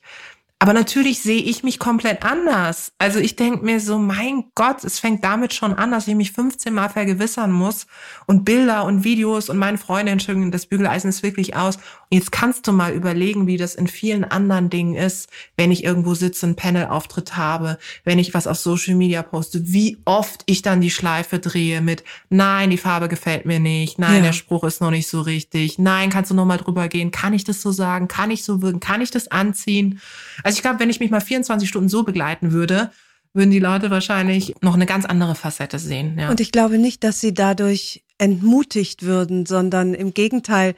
Aber 0.62 0.74
natürlich 0.74 1.24
sehe 1.24 1.42
ich 1.42 1.64
mich 1.64 1.80
komplett 1.80 2.24
anders. 2.24 2.92
Also 3.00 3.18
ich 3.18 3.36
denke 3.36 3.66
mir 3.66 3.80
so, 3.80 3.98
mein 3.98 4.52
Gott, 4.54 4.84
es 4.84 5.00
fängt 5.00 5.24
damit 5.24 5.56
schon 5.56 5.74
an, 5.74 5.90
dass 5.90 6.08
ich 6.08 6.14
mich 6.14 6.34
15 6.34 6.72
Mal 6.72 6.90
vergewissern 6.90 7.52
muss 7.52 7.88
und 8.28 8.46
Bilder 8.46 8.86
und 8.86 9.04
Videos 9.04 9.50
und 9.50 9.58
meine 9.58 9.80
Freunde, 9.80 10.12
Entschuldigung, 10.12 10.52
das 10.52 10.68
Bügeleisen 10.68 11.10
ist 11.10 11.24
wirklich 11.24 11.56
aus. 11.56 11.80
Jetzt 12.12 12.32
kannst 12.32 12.68
du 12.68 12.72
mal 12.72 12.94
überlegen, 12.94 13.48
wie 13.48 13.58
das 13.58 13.74
in 13.74 13.88
vielen 13.88 14.24
anderen 14.24 14.70
Dingen 14.70 14.96
ist, 14.96 15.30
wenn 15.58 15.72
ich 15.72 15.84
irgendwo 15.84 16.14
sitze, 16.14 16.46
einen 16.46 16.56
Panel-Auftritt 16.56 17.38
habe, 17.38 17.80
wenn 18.04 18.20
ich 18.20 18.34
was 18.36 18.46
auf 18.46 18.58
Social 18.58 18.96
Media 18.96 19.24
poste, 19.24 19.74
wie 19.74 19.98
oft 20.06 20.44
ich 20.46 20.62
dann 20.62 20.82
die 20.82 20.92
Schleife 20.92 21.40
drehe 21.40 21.82
mit, 21.82 22.04
nein, 22.30 22.70
die 22.70 22.78
Farbe 22.78 23.08
gefällt 23.08 23.46
mir 23.46 23.60
nicht, 23.60 23.98
nein, 23.98 24.18
ja. 24.18 24.22
der 24.22 24.34
Spruch 24.34 24.64
ist 24.64 24.82
noch 24.82 24.92
nicht 24.92 25.08
so 25.08 25.22
richtig, 25.22 25.80
nein, 25.80 26.12
kannst 26.12 26.30
du 26.30 26.36
noch 26.36 26.46
mal 26.46 26.58
drüber 26.58 26.88
gehen, 26.88 27.10
kann 27.10 27.34
ich 27.34 27.46
das 27.46 27.62
so 27.62 27.72
sagen, 27.72 28.08
kann 28.08 28.30
ich 28.30 28.44
so 28.44 28.62
wirken, 28.62 28.80
kann 28.80 29.02
ich 29.02 29.10
das 29.10 29.30
anziehen? 29.30 30.00
Also 30.44 30.52
also 30.52 30.58
ich 30.58 30.64
glaube, 30.64 30.82
wenn 30.82 30.90
ich 30.90 31.00
mich 31.00 31.12
mal 31.12 31.22
24 31.22 31.70
Stunden 31.70 31.88
so 31.88 32.04
begleiten 32.04 32.52
würde, 32.52 32.92
würden 33.34 33.52
die 33.52 33.60
Leute 33.60 33.90
wahrscheinlich 33.90 34.54
noch 34.60 34.74
eine 34.74 34.86
ganz 34.86 35.06
andere 35.06 35.34
Facette 35.34 35.80
sehen. 35.80 36.20
Ja. 36.20 36.30
Und 36.30 36.42
ich 36.42 36.52
glaube 36.52 36.78
nicht, 36.78 37.06
dass 37.06 37.22
sie 37.22 37.34
dadurch 37.34 38.04
entmutigt 38.18 39.04
würden, 39.04 39.46
sondern 39.46 39.94
im 39.94 40.14
Gegenteil, 40.14 40.76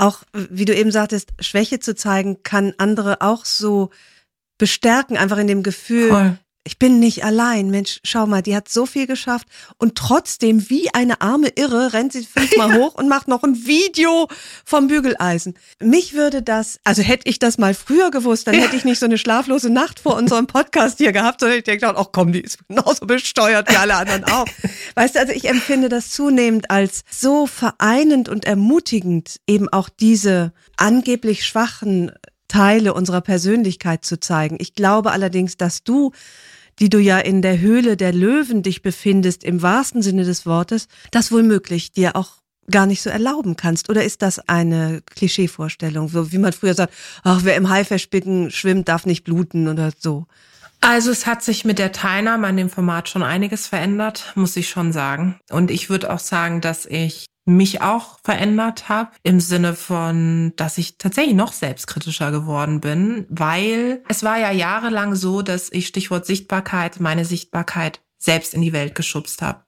auch 0.00 0.22
wie 0.32 0.64
du 0.64 0.74
eben 0.74 0.90
sagtest, 0.90 1.32
Schwäche 1.40 1.78
zu 1.78 1.94
zeigen, 1.94 2.42
kann 2.42 2.74
andere 2.78 3.20
auch 3.20 3.44
so 3.44 3.90
bestärken, 4.58 5.16
einfach 5.16 5.38
in 5.38 5.46
dem 5.46 5.62
Gefühl, 5.62 6.08
Voll 6.08 6.38
ich 6.64 6.78
bin 6.78 7.00
nicht 7.00 7.24
allein. 7.24 7.70
Mensch, 7.70 8.00
schau 8.04 8.26
mal, 8.26 8.42
die 8.42 8.54
hat 8.54 8.68
so 8.68 8.84
viel 8.84 9.06
geschafft 9.06 9.48
und 9.78 9.94
trotzdem 9.96 10.68
wie 10.68 10.92
eine 10.92 11.22
arme 11.22 11.48
Irre 11.48 11.94
rennt 11.94 12.12
sie 12.12 12.24
fünfmal 12.24 12.74
hoch 12.78 12.94
und 12.94 13.08
macht 13.08 13.28
noch 13.28 13.42
ein 13.42 13.66
Video 13.66 14.28
vom 14.64 14.88
Bügeleisen. 14.88 15.54
Mich 15.80 16.12
würde 16.12 16.42
das, 16.42 16.78
also 16.84 17.02
hätte 17.02 17.28
ich 17.28 17.38
das 17.38 17.56
mal 17.56 17.72
früher 17.72 18.10
gewusst, 18.10 18.46
dann 18.46 18.54
hätte 18.54 18.76
ich 18.76 18.84
nicht 18.84 18.98
so 18.98 19.06
eine 19.06 19.16
schlaflose 19.16 19.70
Nacht 19.70 20.00
vor 20.00 20.16
unserem 20.16 20.46
Podcast 20.46 20.98
hier 20.98 21.12
gehabt, 21.12 21.40
sondern 21.40 21.58
ich 21.58 21.64
denke, 21.64 21.88
ach 21.96 22.08
komm, 22.12 22.32
die 22.32 22.40
ist 22.40 22.58
genauso 22.68 23.06
besteuert 23.06 23.70
wie 23.70 23.76
alle 23.76 23.94
anderen 23.94 24.24
auch. 24.24 24.46
Weißt 24.96 25.14
du, 25.14 25.20
also 25.20 25.32
ich 25.32 25.48
empfinde 25.48 25.88
das 25.88 26.10
zunehmend 26.10 26.70
als 26.70 27.04
so 27.10 27.46
vereinend 27.46 28.28
und 28.28 28.44
ermutigend, 28.44 29.36
eben 29.46 29.68
auch 29.70 29.88
diese 29.88 30.52
angeblich 30.76 31.46
schwachen 31.46 32.12
Teile 32.50 32.94
unserer 32.94 33.20
Persönlichkeit 33.20 34.04
zu 34.04 34.18
zeigen. 34.18 34.56
Ich 34.58 34.74
glaube 34.74 35.12
allerdings, 35.12 35.56
dass 35.56 35.84
du 35.84 36.10
die 36.80 36.88
du 36.88 36.98
ja 36.98 37.18
in 37.18 37.42
der 37.42 37.60
Höhle 37.60 37.96
der 37.96 38.12
Löwen 38.12 38.62
dich 38.62 38.82
befindest, 38.82 39.44
im 39.44 39.62
wahrsten 39.62 40.02
Sinne 40.02 40.24
des 40.24 40.46
Wortes, 40.46 40.88
das 41.10 41.30
wohl 41.30 41.42
dir 41.96 42.16
auch 42.16 42.40
gar 42.70 42.86
nicht 42.86 43.02
so 43.02 43.10
erlauben 43.10 43.56
kannst? 43.56 43.90
Oder 43.90 44.04
ist 44.04 44.22
das 44.22 44.48
eine 44.48 45.02
Klischeevorstellung, 45.14 46.08
so 46.08 46.32
wie 46.32 46.38
man 46.38 46.52
früher 46.52 46.74
sagt, 46.74 46.94
ach, 47.22 47.40
wer 47.42 47.56
im 47.56 47.68
Haifischbecken 47.68 48.50
schwimmt, 48.50 48.88
darf 48.88 49.06
nicht 49.06 49.24
bluten 49.24 49.68
oder 49.68 49.90
so? 49.98 50.26
Also 50.80 51.10
es 51.10 51.26
hat 51.26 51.42
sich 51.42 51.66
mit 51.66 51.78
der 51.78 51.92
Teilnahme 51.92 52.46
an 52.46 52.56
dem 52.56 52.70
Format 52.70 53.08
schon 53.08 53.22
einiges 53.22 53.66
verändert, 53.66 54.32
muss 54.34 54.56
ich 54.56 54.70
schon 54.70 54.92
sagen. 54.92 55.38
Und 55.50 55.70
ich 55.70 55.90
würde 55.90 56.10
auch 56.10 56.18
sagen, 56.18 56.62
dass 56.62 56.86
ich 56.86 57.26
mich 57.44 57.82
auch 57.82 58.18
verändert 58.22 58.88
habe 58.88 59.10
im 59.22 59.40
Sinne 59.40 59.74
von, 59.74 60.52
dass 60.56 60.78
ich 60.78 60.98
tatsächlich 60.98 61.34
noch 61.34 61.52
selbstkritischer 61.52 62.30
geworden 62.30 62.80
bin, 62.80 63.26
weil 63.28 64.02
es 64.08 64.22
war 64.22 64.38
ja 64.38 64.50
jahrelang 64.50 65.14
so, 65.14 65.42
dass 65.42 65.72
ich 65.72 65.86
Stichwort 65.86 66.26
Sichtbarkeit, 66.26 67.00
meine 67.00 67.24
Sichtbarkeit 67.24 68.00
selbst 68.18 68.54
in 68.54 68.62
die 68.62 68.72
Welt 68.72 68.94
geschubst 68.94 69.42
habe. 69.42 69.62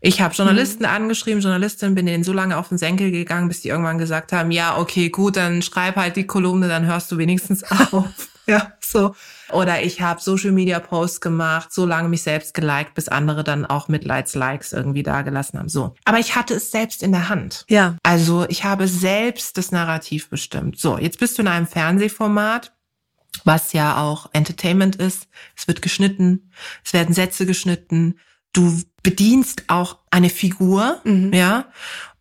Ich 0.00 0.20
habe 0.20 0.34
Journalisten 0.34 0.82
mhm. 0.82 0.90
angeschrieben, 0.90 1.40
Journalistin, 1.40 1.94
bin 1.94 2.06
denen 2.06 2.24
so 2.24 2.32
lange 2.32 2.56
auf 2.56 2.68
den 2.68 2.78
Senkel 2.78 3.10
gegangen, 3.10 3.48
bis 3.48 3.60
die 3.60 3.68
irgendwann 3.68 3.98
gesagt 3.98 4.32
haben, 4.32 4.50
ja, 4.50 4.76
okay, 4.76 5.08
gut, 5.08 5.36
dann 5.36 5.62
schreib 5.62 5.96
halt 5.96 6.16
die 6.16 6.26
Kolumne, 6.26 6.68
dann 6.68 6.86
hörst 6.86 7.12
du 7.12 7.18
wenigstens 7.18 7.62
auf. 7.92 8.31
ja, 8.46 8.72
so. 8.80 9.14
Oder 9.50 9.82
ich 9.82 10.00
habe 10.00 10.20
Social 10.20 10.52
Media 10.52 10.80
Posts 10.80 11.20
gemacht, 11.20 11.72
so 11.72 11.86
lange 11.86 12.08
mich 12.08 12.22
selbst 12.22 12.54
geliked, 12.54 12.94
bis 12.94 13.08
andere 13.08 13.44
dann 13.44 13.66
auch 13.66 13.88
Mitleids 13.88 14.34
Likes 14.34 14.72
irgendwie 14.72 15.02
dagelassen 15.02 15.58
haben. 15.58 15.68
So. 15.68 15.94
Aber 16.04 16.18
ich 16.18 16.34
hatte 16.34 16.54
es 16.54 16.70
selbst 16.70 17.02
in 17.02 17.12
der 17.12 17.28
Hand. 17.28 17.64
Ja. 17.68 17.96
Also 18.02 18.46
ich 18.48 18.64
habe 18.64 18.88
selbst 18.88 19.58
das 19.58 19.72
Narrativ 19.72 20.28
bestimmt. 20.28 20.78
So, 20.78 20.98
jetzt 20.98 21.18
bist 21.18 21.38
du 21.38 21.42
in 21.42 21.48
einem 21.48 21.66
Fernsehformat 21.66 22.72
was 23.44 23.72
ja 23.72 23.96
auch 23.96 24.28
Entertainment 24.32 24.96
ist. 24.96 25.28
Es 25.56 25.66
wird 25.66 25.82
geschnitten, 25.82 26.50
es 26.84 26.92
werden 26.92 27.14
Sätze 27.14 27.46
geschnitten. 27.46 28.18
Du 28.52 28.82
bedienst 29.02 29.64
auch 29.68 29.98
eine 30.10 30.30
Figur, 30.30 31.00
mhm. 31.04 31.32
ja. 31.32 31.66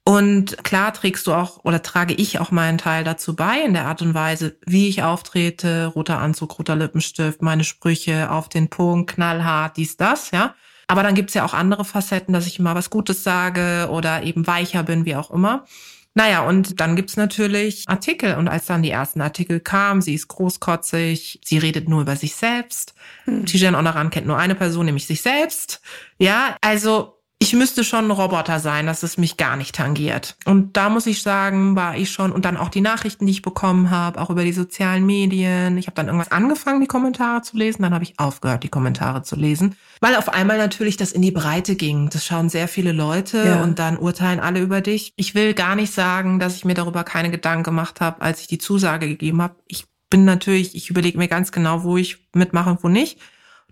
Und 0.03 0.63
klar 0.63 0.93
trägst 0.93 1.27
du 1.27 1.33
auch 1.33 1.63
oder 1.63 1.83
trage 1.83 2.13
ich 2.15 2.39
auch 2.39 2.49
meinen 2.49 2.79
Teil 2.79 3.03
dazu 3.03 3.35
bei 3.35 3.61
in 3.61 3.73
der 3.73 3.85
Art 3.85 4.01
und 4.01 4.15
Weise, 4.15 4.57
wie 4.65 4.89
ich 4.89 5.03
auftrete, 5.03 5.85
roter 5.87 6.19
Anzug, 6.19 6.57
roter 6.57 6.75
Lippenstift, 6.75 7.41
meine 7.43 7.63
Sprüche 7.63 8.31
auf 8.31 8.49
den 8.49 8.69
Punkt, 8.69 9.13
knallhart, 9.13 9.77
dies, 9.77 9.97
das, 9.97 10.31
ja. 10.31 10.55
Aber 10.87 11.03
dann 11.03 11.15
gibt's 11.15 11.35
ja 11.35 11.45
auch 11.45 11.53
andere 11.53 11.85
Facetten, 11.85 12.33
dass 12.33 12.47
ich 12.47 12.59
immer 12.59 12.75
was 12.75 12.89
Gutes 12.89 13.23
sage 13.23 13.89
oder 13.91 14.23
eben 14.23 14.47
weicher 14.47 14.83
bin, 14.83 15.05
wie 15.05 15.15
auch 15.15 15.31
immer. 15.31 15.65
Naja, 16.13 16.41
und 16.41 16.81
dann 16.81 16.97
gibt's 16.97 17.15
natürlich 17.15 17.87
Artikel. 17.87 18.35
Und 18.35 18.49
als 18.49 18.65
dann 18.65 18.83
die 18.83 18.91
ersten 18.91 19.21
Artikel 19.21 19.61
kamen, 19.61 20.01
sie 20.01 20.13
ist 20.13 20.27
großkotzig, 20.27 21.39
sie 21.45 21.57
redet 21.57 21.87
nur 21.87 22.01
über 22.01 22.17
sich 22.17 22.35
selbst. 22.35 22.93
Hm. 23.23 23.45
Tijen 23.45 23.75
Onaran 23.75 24.09
kennt 24.09 24.27
nur 24.27 24.37
eine 24.37 24.55
Person, 24.55 24.85
nämlich 24.85 25.07
sich 25.07 25.21
selbst. 25.21 25.81
Ja, 26.17 26.57
also 26.59 27.20
ich 27.41 27.53
müsste 27.53 27.83
schon 27.83 28.05
ein 28.05 28.11
Roboter 28.11 28.59
sein, 28.59 28.85
dass 28.85 29.01
es 29.01 29.17
mich 29.17 29.35
gar 29.35 29.55
nicht 29.55 29.73
tangiert. 29.73 30.35
Und 30.45 30.77
da 30.77 30.89
muss 30.89 31.07
ich 31.07 31.23
sagen, 31.23 31.75
war 31.75 31.97
ich 31.97 32.11
schon, 32.11 32.31
und 32.31 32.45
dann 32.45 32.55
auch 32.55 32.69
die 32.69 32.81
Nachrichten, 32.81 33.25
die 33.25 33.31
ich 33.31 33.41
bekommen 33.41 33.89
habe, 33.89 34.21
auch 34.21 34.29
über 34.29 34.43
die 34.43 34.53
sozialen 34.53 35.07
Medien. 35.07 35.75
Ich 35.79 35.87
habe 35.87 35.95
dann 35.95 36.05
irgendwas 36.05 36.31
angefangen, 36.31 36.81
die 36.81 36.87
Kommentare 36.87 37.41
zu 37.41 37.57
lesen, 37.57 37.81
dann 37.81 37.95
habe 37.95 38.03
ich 38.03 38.19
aufgehört, 38.19 38.61
die 38.61 38.69
Kommentare 38.69 39.23
zu 39.23 39.35
lesen, 39.35 39.75
weil 40.01 40.15
auf 40.17 40.29
einmal 40.29 40.59
natürlich 40.59 40.97
das 40.97 41.11
in 41.11 41.23
die 41.23 41.31
Breite 41.31 41.75
ging. 41.75 42.11
Das 42.11 42.27
schauen 42.27 42.47
sehr 42.47 42.67
viele 42.67 42.91
Leute 42.91 43.43
ja. 43.43 43.63
und 43.63 43.79
dann 43.79 43.97
urteilen 43.97 44.39
alle 44.39 44.59
über 44.59 44.81
dich. 44.81 45.11
Ich 45.15 45.33
will 45.33 45.55
gar 45.55 45.75
nicht 45.75 45.91
sagen, 45.91 46.37
dass 46.37 46.55
ich 46.55 46.63
mir 46.63 46.75
darüber 46.75 47.03
keine 47.03 47.31
Gedanken 47.31 47.63
gemacht 47.63 48.01
habe, 48.01 48.21
als 48.21 48.41
ich 48.41 48.47
die 48.47 48.59
Zusage 48.59 49.07
gegeben 49.07 49.41
habe. 49.41 49.55
Ich 49.65 49.85
bin 50.11 50.25
natürlich, 50.25 50.75
ich 50.75 50.91
überlege 50.91 51.17
mir 51.17 51.27
ganz 51.27 51.51
genau, 51.51 51.81
wo 51.81 51.97
ich 51.97 52.19
mitmache 52.35 52.69
und 52.69 52.83
wo 52.83 52.87
nicht. 52.87 53.17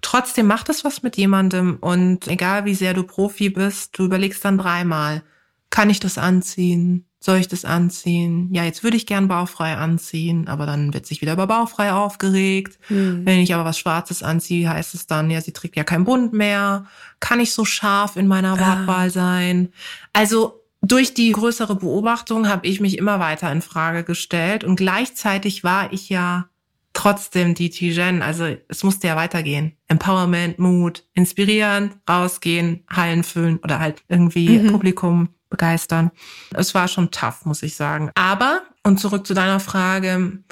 Trotzdem 0.01 0.47
macht 0.47 0.69
es 0.69 0.83
was 0.83 1.03
mit 1.03 1.17
jemandem 1.17 1.77
und 1.81 2.27
egal 2.27 2.65
wie 2.65 2.75
sehr 2.75 2.93
du 2.93 3.03
Profi 3.03 3.49
bist, 3.49 3.97
du 3.97 4.05
überlegst 4.05 4.43
dann 4.45 4.57
dreimal, 4.57 5.23
kann 5.69 5.89
ich 5.89 5.99
das 5.99 6.17
anziehen? 6.17 7.05
Soll 7.21 7.37
ich 7.37 7.49
das 7.49 7.65
anziehen? 7.65 8.47
Ja, 8.53 8.63
jetzt 8.63 8.81
würde 8.81 8.95
ich 8.95 9.05
gern 9.05 9.27
bauchfrei 9.27 9.75
anziehen, 9.75 10.47
aber 10.47 10.65
dann 10.65 10.93
wird 10.93 11.05
sich 11.05 11.21
wieder 11.21 11.33
über 11.33 11.47
bauchfrei 11.47 11.91
aufgeregt. 11.91 12.79
Mhm. 12.87 13.25
Wenn 13.25 13.39
ich 13.39 13.53
aber 13.53 13.65
was 13.65 13.77
Schwarzes 13.77 14.23
anziehe, 14.23 14.69
heißt 14.69 14.93
es 14.93 15.05
dann, 15.05 15.29
ja, 15.29 15.41
sie 15.41 15.51
trägt 15.51 15.75
ja 15.75 15.83
keinen 15.83 16.05
Bund 16.05 16.31
mehr. 16.31 16.85
Kann 17.19 17.41
ich 17.41 17.53
so 17.53 17.65
scharf 17.65 18.15
in 18.15 18.27
meiner 18.27 18.53
ah. 18.53 18.59
Wortwahl 18.59 19.09
sein? 19.09 19.73
Also 20.13 20.63
durch 20.81 21.13
die 21.13 21.33
größere 21.33 21.75
Beobachtung 21.75 22.47
habe 22.47 22.65
ich 22.65 22.79
mich 22.79 22.97
immer 22.97 23.19
weiter 23.19 23.51
in 23.51 23.61
Frage 23.61 24.05
gestellt 24.05 24.63
und 24.63 24.77
gleichzeitig 24.77 25.65
war 25.65 25.91
ich 25.91 26.07
ja 26.07 26.47
trotzdem 26.93 27.53
die 27.53 27.69
Tijen, 27.69 28.21
also 28.21 28.55
es 28.67 28.83
musste 28.83 29.07
ja 29.07 29.15
weitergehen. 29.15 29.77
Empowerment, 29.87 30.59
Mut, 30.59 31.05
inspirieren, 31.13 31.95
rausgehen, 32.09 32.83
Hallen 32.89 33.23
füllen 33.23 33.57
oder 33.57 33.79
halt 33.79 34.03
irgendwie 34.07 34.59
mhm. 34.59 34.71
Publikum 34.71 35.29
begeistern. 35.49 36.11
Es 36.53 36.75
war 36.75 36.87
schon 36.87 37.11
tough, 37.11 37.45
muss 37.45 37.63
ich 37.63 37.75
sagen. 37.75 38.11
Aber, 38.15 38.63
und 38.83 38.99
zurück 38.99 39.25
zu 39.25 39.33
deiner 39.33 39.59
Frage, 39.59 40.43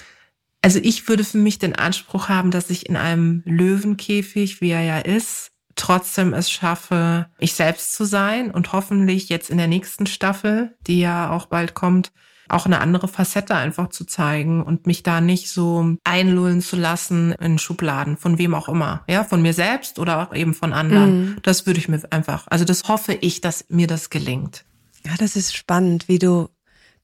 also 0.62 0.80
ich 0.82 1.08
würde 1.08 1.24
für 1.24 1.38
mich 1.38 1.60
den 1.60 1.76
Anspruch 1.76 2.30
haben, 2.30 2.52
dass 2.52 2.70
ich 2.70 2.90
in 2.90 2.98
einem 2.98 3.44
Löwenkäfig, 3.46 4.60
wie 4.60 4.72
er 4.72 4.82
ja 4.82 5.00
ist, 5.00 5.52
trotzdem 5.76 6.34
es 6.34 6.50
schaffe, 6.52 7.28
ich 7.38 7.54
selbst 7.54 7.94
zu 7.94 8.06
sein 8.06 8.52
und 8.52 8.74
hoffentlich 8.74 9.30
jetzt 9.30 9.50
in 9.50 9.58
der 9.58 9.68
nächsten 9.68 10.08
Staffel, 10.08 10.76
die 10.82 11.00
ja 11.00 11.30
auch 11.30 11.46
bald 11.46 11.74
kommt, 11.76 12.12
auch 12.50 12.66
eine 12.66 12.80
andere 12.80 13.08
Facette 13.08 13.56
einfach 13.56 13.90
zu 13.90 14.06
zeigen 14.06 14.64
und 14.64 14.88
mich 14.88 15.04
da 15.04 15.22
nicht 15.22 15.50
so 15.50 15.96
einlullen 16.04 16.62
zu 16.62 16.76
lassen 16.76 17.32
in 17.34 17.60
Schubladen, 17.60 18.18
von 18.18 18.38
wem 18.38 18.54
auch 18.54 18.70
immer, 18.70 19.04
ja, 19.08 19.24
von 19.24 19.42
mir 19.42 19.54
selbst 19.54 20.00
oder 20.00 20.22
auch 20.22 20.34
eben 20.34 20.54
von 20.54 20.74
anderen. 20.74 21.22
Mhm. 21.22 21.36
Das 21.44 21.66
würde 21.66 21.80
ich 21.80 21.88
mir 21.88 22.02
einfach, 22.12 22.46
also 22.48 22.66
das 22.66 22.88
hoffe 22.88 23.14
ich, 23.14 23.42
dass 23.42 23.66
mir 23.70 23.88
das 23.88 24.10
gelingt. 24.10 24.66
Ja, 25.06 25.14
das 25.18 25.36
ist 25.36 25.56
spannend, 25.56 26.08
wie 26.08 26.20
du 26.20 26.50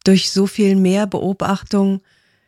durch 0.04 0.32
so 0.32 0.48
viel 0.48 0.76
mehr 0.76 1.08
Beobachtung 1.08 2.02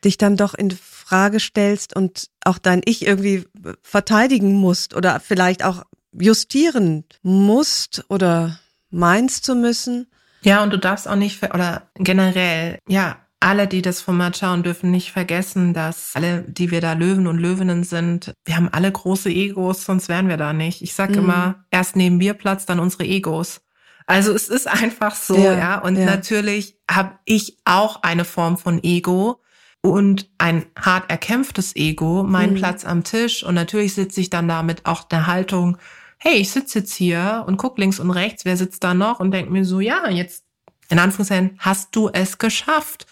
dich 0.04 0.18
dann 0.18 0.38
doch 0.38 0.54
in 0.54 0.72
Frage 0.72 1.40
stellst 1.40 1.96
und 1.96 2.30
auch 2.44 2.58
dein 2.58 2.82
Ich 2.86 3.06
irgendwie 3.06 3.46
verteidigen 3.82 4.54
musst 4.54 4.96
oder 4.96 5.20
vielleicht 5.20 5.64
auch 5.64 5.84
justieren 6.12 7.06
musst 7.24 8.06
oder 8.10 8.60
meinst 8.90 9.46
zu 9.46 9.56
müssen. 9.56 10.08
Ja, 10.46 10.62
und 10.62 10.72
du 10.72 10.78
darfst 10.78 11.08
auch 11.08 11.16
nicht, 11.16 11.44
oder 11.44 11.90
generell, 11.96 12.78
ja, 12.88 13.18
alle, 13.40 13.68
die 13.68 13.82
das 13.82 14.02
Format 14.02 14.38
schauen, 14.38 14.64
dürfen 14.64 14.92
nicht 14.92 15.12
vergessen, 15.12 15.74
dass 15.74 16.12
alle, 16.16 16.44
die 16.44 16.72
wir 16.72 16.82
da 16.82 16.94
Löwen 16.94 17.28
und 17.28 17.40
Löwinnen 17.40 17.84
sind, 17.84 18.34
wir 18.46 18.56
haben 18.56 18.70
alle 18.72 18.92
große 18.92 19.30
Egos, 19.30 19.86
sonst 19.86 20.08
wären 20.08 20.30
wir 20.30 20.38
da 20.38 20.54
nicht. 20.54 20.82
Ich 20.82 20.94
sag 20.94 21.10
mhm. 21.10 21.18
immer, 21.18 21.66
erst 21.72 21.96
nehmen 21.96 22.20
wir 22.20 22.36
Platz, 22.36 22.66
dann 22.66 22.80
unsere 22.80 23.06
Egos. 23.06 23.62
Also 24.06 24.34
es 24.34 24.50
ist 24.50 24.68
einfach 24.68 25.16
so, 25.16 25.36
ja. 25.36 25.58
ja. 25.58 25.78
Und 25.80 25.98
ja. 25.98 26.06
natürlich 26.06 26.78
habe 26.90 27.18
ich 27.26 27.58
auch 27.66 28.04
eine 28.04 28.24
Form 28.24 28.58
von 28.58 28.84
Ego 28.84 29.42
und 29.82 30.30
ein 30.38 30.66
hart 30.80 31.10
erkämpftes 31.10 31.76
Ego, 31.76 32.24
mein 32.24 32.52
mhm. 32.52 32.56
Platz 32.56 32.86
am 32.86 33.04
Tisch. 33.04 33.44
Und 33.44 33.56
natürlich 33.56 33.96
sitze 33.96 34.22
ich 34.22 34.30
dann 34.30 34.48
damit 34.48 34.86
auch 34.86 35.04
der 35.04 35.28
Haltung, 35.28 35.78
hey, 36.18 36.36
ich 36.36 36.52
sitze 36.52 36.80
jetzt 36.80 36.94
hier 36.94 37.44
und 37.48 37.58
guck 37.58 37.78
links 37.78 38.00
und 38.00 38.12
rechts, 38.12 38.46
wer 38.46 38.58
sitzt 38.58 38.84
da 38.84 38.94
noch 38.94 39.20
und 39.20 39.32
denk 39.32 39.50
mir 39.50 39.66
so, 39.66 39.80
ja, 39.80 40.10
jetzt 40.10 40.44
in 40.90 41.00
Anführungszeichen 41.00 41.56
hast 41.60 41.96
du 41.96 42.10
es 42.10 42.38
geschafft. 42.38 43.08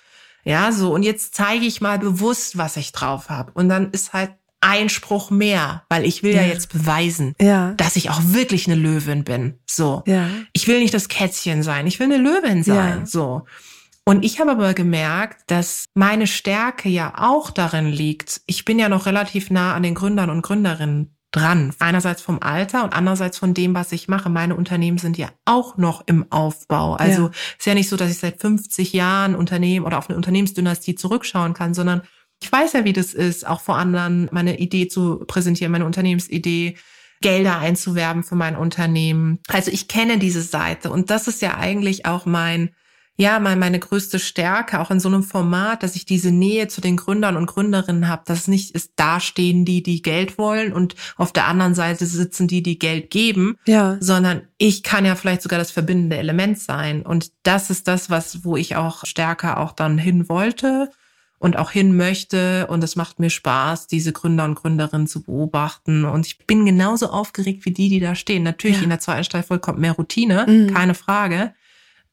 Ja, 0.46 0.72
so 0.72 0.94
und 0.94 1.04
jetzt 1.04 1.36
zeige 1.36 1.66
ich 1.66 1.80
mal 1.80 2.00
bewusst, 2.00 2.58
was 2.58 2.76
ich 2.76 2.92
drauf 2.92 3.30
habe 3.30 3.52
und 3.54 3.70
dann 3.70 3.92
ist 3.92 4.14
halt 4.14 4.32
ein 4.64 4.88
Spruch 4.90 5.30
mehr, 5.30 5.84
weil 5.90 6.06
ich 6.06 6.24
will 6.24 6.34
ja, 6.34 6.42
ja 6.42 6.48
jetzt 6.48 6.72
beweisen, 6.72 7.36
ja. 7.40 7.74
dass 7.74 7.98
ich 7.98 8.10
auch 8.10 8.22
wirklich 8.24 8.66
eine 8.66 8.76
Löwin 8.76 9.26
bin. 9.26 9.60
So. 9.70 10.04
Ja. 10.08 10.30
Ich 10.54 10.68
will 10.68 10.80
nicht 10.80 10.94
das 10.94 11.10
Kätzchen 11.10 11.64
sein, 11.64 11.86
ich 11.86 12.00
will 12.00 12.06
eine 12.06 12.18
Löwin 12.18 12.64
sein. 12.64 13.06
So. 13.06 13.46
Und 14.06 14.24
ich 14.24 14.40
habe 14.40 14.52
aber 14.52 14.74
gemerkt, 14.74 15.44
dass 15.48 15.86
meine 15.94 16.28
Stärke 16.28 16.90
ja 16.90 17.14
auch 17.18 17.52
darin 17.52 17.88
liegt. 17.88 18.42
Ich 18.46 18.66
bin 18.66 18.80
ja 18.80 18.90
noch 18.90 19.06
relativ 19.06 19.50
nah 19.50 19.74
an 19.76 19.84
den 19.84 19.96
Gründern 19.96 20.30
und 20.30 20.42
Gründerinnen 20.42 21.16
dran. 21.34 21.74
Einerseits 21.80 22.22
vom 22.22 22.42
Alter 22.42 22.86
und 22.86 22.94
andererseits 22.94 23.38
von 23.38 23.54
dem, 23.54 23.76
was 23.76 23.92
ich 23.92 24.08
mache. 24.08 24.30
Meine 24.30 24.56
Unternehmen 24.56 24.98
sind 24.98 25.18
ja 25.18 25.30
auch 25.46 25.78
noch 25.78 26.04
im 26.06 26.32
Aufbau. 26.32 26.94
Also 26.94 27.24
ja. 27.24 27.32
ist 27.58 27.66
ja 27.66 27.74
nicht 27.74 27.90
so, 27.90 27.98
dass 27.98 28.12
ich 28.12 28.20
seit 28.20 28.40
50 28.40 28.94
Jahren 28.94 29.36
Unternehmen 29.36 29.86
oder 29.86 29.98
auf 29.98 30.10
eine 30.10 30.16
Unternehmensdynastie 30.16 30.96
zurückschauen 30.96 31.54
kann, 31.54 31.74
sondern 31.74 32.04
ich 32.42 32.52
weiß 32.52 32.74
ja, 32.74 32.86
wie 32.86 32.94
das 32.94 33.14
ist, 33.14 33.48
auch 33.48 33.62
vor 33.62 33.78
anderen 33.78 34.30
meine 34.32 34.60
Idee 34.60 34.88
zu 34.88 35.24
präsentieren, 35.28 35.72
meine 35.72 35.86
Unternehmensidee, 35.86 36.78
Gelder 37.22 37.58
einzuwerben 37.58 38.22
für 38.22 38.36
mein 38.36 38.58
Unternehmen. 38.58 39.40
Also 39.48 39.72
ich 39.72 39.88
kenne 39.88 40.20
diese 40.20 40.42
Seite 40.42 40.92
und 40.92 41.10
das 41.10 41.28
ist 41.28 41.42
ja 41.42 41.56
eigentlich 41.56 42.06
auch 42.06 42.26
mein 42.26 42.76
ja, 43.16 43.40
mal 43.40 43.56
meine 43.56 43.78
größte 43.78 44.18
Stärke, 44.18 44.80
auch 44.80 44.90
in 44.90 45.00
so 45.00 45.08
einem 45.08 45.22
Format, 45.22 45.84
dass 45.84 45.96
ich 45.96 46.06
diese 46.06 46.32
Nähe 46.32 46.68
zu 46.68 46.82
den 46.82 46.98
Gründern 46.98 47.38
und 47.38 47.46
Gründerinnen 47.46 48.08
habe, 48.08 48.24
dass 48.26 48.40
es 48.40 48.48
nicht 48.48 48.72
ist, 48.72 48.94
da 48.96 49.20
stehen 49.20 49.66
die, 49.66 49.84
die 49.84 50.02
Geld 50.02 50.40
wollen 50.40 50.74
und 50.74 50.96
auf 51.16 51.32
der 51.32 51.48
anderen 51.48 51.76
Seite 51.76 52.08
sitzen 52.08 52.48
die, 52.48 52.64
die 52.64 52.80
Geld 52.80 53.12
geben, 53.12 53.58
ja. 53.66 53.98
sondern 54.00 54.42
ich 54.58 54.82
kann 54.82 55.06
ja 55.06 55.14
vielleicht 55.16 55.44
sogar 55.44 55.60
das 55.60 55.70
verbindende 55.70 56.18
Element 56.18 56.58
sein. 56.58 57.04
Und 57.04 57.32
das 57.44 57.70
ist 57.70 57.88
das, 57.88 58.10
was, 58.10 58.44
wo 58.44 58.58
ich 58.58 58.76
auch 58.76 59.06
stärker 59.06 59.60
auch 59.60 59.74
dann 59.74 60.00
hin 60.00 60.28
wollte 60.28 60.90
und 61.38 61.56
auch 61.56 61.70
hin 61.70 61.96
möchte. 61.96 62.66
Und 62.68 62.84
es 62.84 62.96
macht 62.96 63.20
mir 63.20 63.30
Spaß, 63.30 63.86
diese 63.86 64.12
Gründer 64.12 64.46
und 64.46 64.56
Gründerinnen 64.56 65.06
zu 65.06 65.22
beobachten. 65.22 66.06
Und 66.06 66.26
ich 66.26 66.48
bin 66.48 66.66
genauso 66.66 67.10
aufgeregt 67.10 67.66
wie 67.66 67.72
die, 67.72 67.90
die 67.90 68.00
da 68.00 68.16
stehen. 68.16 68.42
Natürlich 68.42 68.78
ja. 68.78 68.84
in 68.84 68.90
der 68.90 69.00
zweiten 69.00 69.24
Staffel 69.24 69.60
kommt 69.60 69.78
mehr 69.78 69.92
Routine, 69.92 70.46
mhm. 70.48 70.74
keine 70.74 70.96
Frage. 70.96 71.54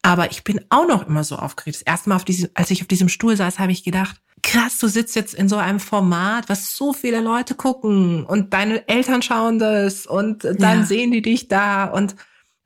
Aber 0.02 0.30
ich 0.30 0.44
bin 0.44 0.60
auch 0.70 0.86
noch 0.86 1.06
immer 1.06 1.24
so 1.24 1.36
aufgeregt. 1.36 1.76
Das 1.76 1.82
erste 1.82 2.08
Mal, 2.08 2.16
auf 2.16 2.24
diesem, 2.24 2.50
als 2.54 2.70
ich 2.70 2.80
auf 2.80 2.88
diesem 2.88 3.08
Stuhl 3.08 3.36
saß, 3.36 3.58
habe 3.58 3.72
ich 3.72 3.84
gedacht, 3.84 4.16
krass, 4.42 4.78
du 4.78 4.88
sitzt 4.88 5.16
jetzt 5.16 5.34
in 5.34 5.48
so 5.48 5.56
einem 5.56 5.80
Format, 5.80 6.48
was 6.48 6.74
so 6.74 6.92
viele 6.92 7.20
Leute 7.20 7.54
gucken 7.54 8.24
und 8.24 8.52
deine 8.54 8.88
Eltern 8.88 9.22
schauen 9.22 9.58
das 9.58 10.06
und 10.06 10.44
dann 10.44 10.80
ja. 10.80 10.84
sehen 10.84 11.10
die 11.10 11.22
dich 11.22 11.48
da 11.48 11.84
und 11.84 12.16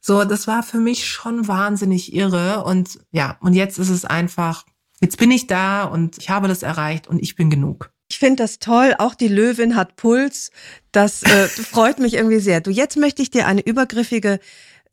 so, 0.01 0.25
das 0.25 0.47
war 0.47 0.63
für 0.63 0.79
mich 0.79 1.07
schon 1.07 1.49
wahnsinnig 1.49 2.15
irre 2.15 2.65
und 2.65 3.01
ja, 3.11 3.39
und 3.41 3.55
jetzt 3.55 3.79
ist 3.79 3.89
es 3.89 4.05
einfach, 4.05 4.67
jetzt 5.01 5.17
bin 5.17 5.31
ich 5.31 5.47
da 5.47 5.85
und 5.85 6.19
ich 6.19 6.29
habe 6.29 6.47
das 6.47 6.63
erreicht 6.63 7.09
und 7.09 7.23
ich 7.23 7.37
bin 7.37 7.49
genug. 7.49 7.91
Ich 8.11 8.19
finde 8.19 8.43
das 8.43 8.59
toll. 8.59 8.95
Auch 8.99 9.15
die 9.15 9.29
Löwin 9.29 9.77
hat 9.77 9.97
Puls. 9.97 10.51
Das 10.93 11.23
äh, 11.23 11.49
freut 11.49 11.99
mich 11.99 12.15
irgendwie 12.15 12.39
sehr. 12.39 12.61
Du, 12.61 12.71
jetzt 12.71 12.99
möchte 12.99 13.23
ich 13.23 13.31
dir 13.31 13.47
eine 13.47 13.63
übergriffige 13.63 14.41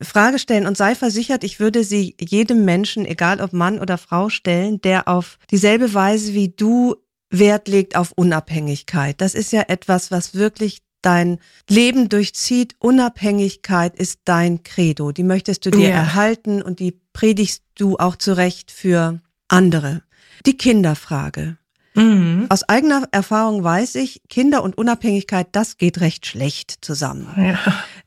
Frage 0.02 0.40
stellen 0.40 0.68
und 0.68 0.78
sei 0.78 0.96
versichert, 0.96 1.44
ich 1.44 1.60
würde 1.60 1.84
sie 1.84 2.16
jedem 2.20 2.66
Menschen, 2.66 3.06
egal 3.06 3.42
ob 3.42 3.54
Mann 3.54 3.80
oder 3.80 3.98
Frau, 3.98 4.30
stellen, 4.30 4.82
der 4.82 5.08
auf 5.08 5.38
dieselbe 5.50 5.94
Weise 5.94 6.34
wie 6.34 6.50
du 6.50 6.96
Wert 7.30 7.68
legt 7.68 7.96
auf 7.96 8.12
Unabhängigkeit. 8.12 9.22
Das 9.22 9.36
ist 9.36 9.54
ja 9.54 9.64
etwas, 9.68 10.12
was 10.12 10.36
wirklich 10.36 10.82
dein 11.02 11.40
Leben 11.70 12.10
durchzieht. 12.10 12.76
Unabhängigkeit 12.80 13.96
ist 13.96 14.20
dein 14.26 14.64
Credo. 14.64 15.12
Die 15.12 15.24
möchtest 15.24 15.66
du 15.66 15.72
dir 15.72 15.90
ja. 15.90 15.96
erhalten 15.96 16.62
und 16.62 16.80
die 16.80 17.00
predigst 17.14 17.64
du 17.76 17.98
auch 17.98 18.16
zurecht 18.16 18.72
für 18.72 19.22
andere. 19.48 20.04
Die 20.46 20.58
Kinderfrage. 20.58 21.58
Mhm. 21.94 22.46
Aus 22.50 22.64
eigener 22.64 23.08
Erfahrung 23.12 23.64
weiß 23.64 23.96
ich, 23.96 24.22
Kinder 24.30 24.64
und 24.64 24.78
Unabhängigkeit, 24.78 25.48
das 25.52 25.78
geht 25.78 26.00
recht 26.00 26.26
schlecht 26.26 26.78
zusammen. 26.82 27.28
Ja. 27.38 27.60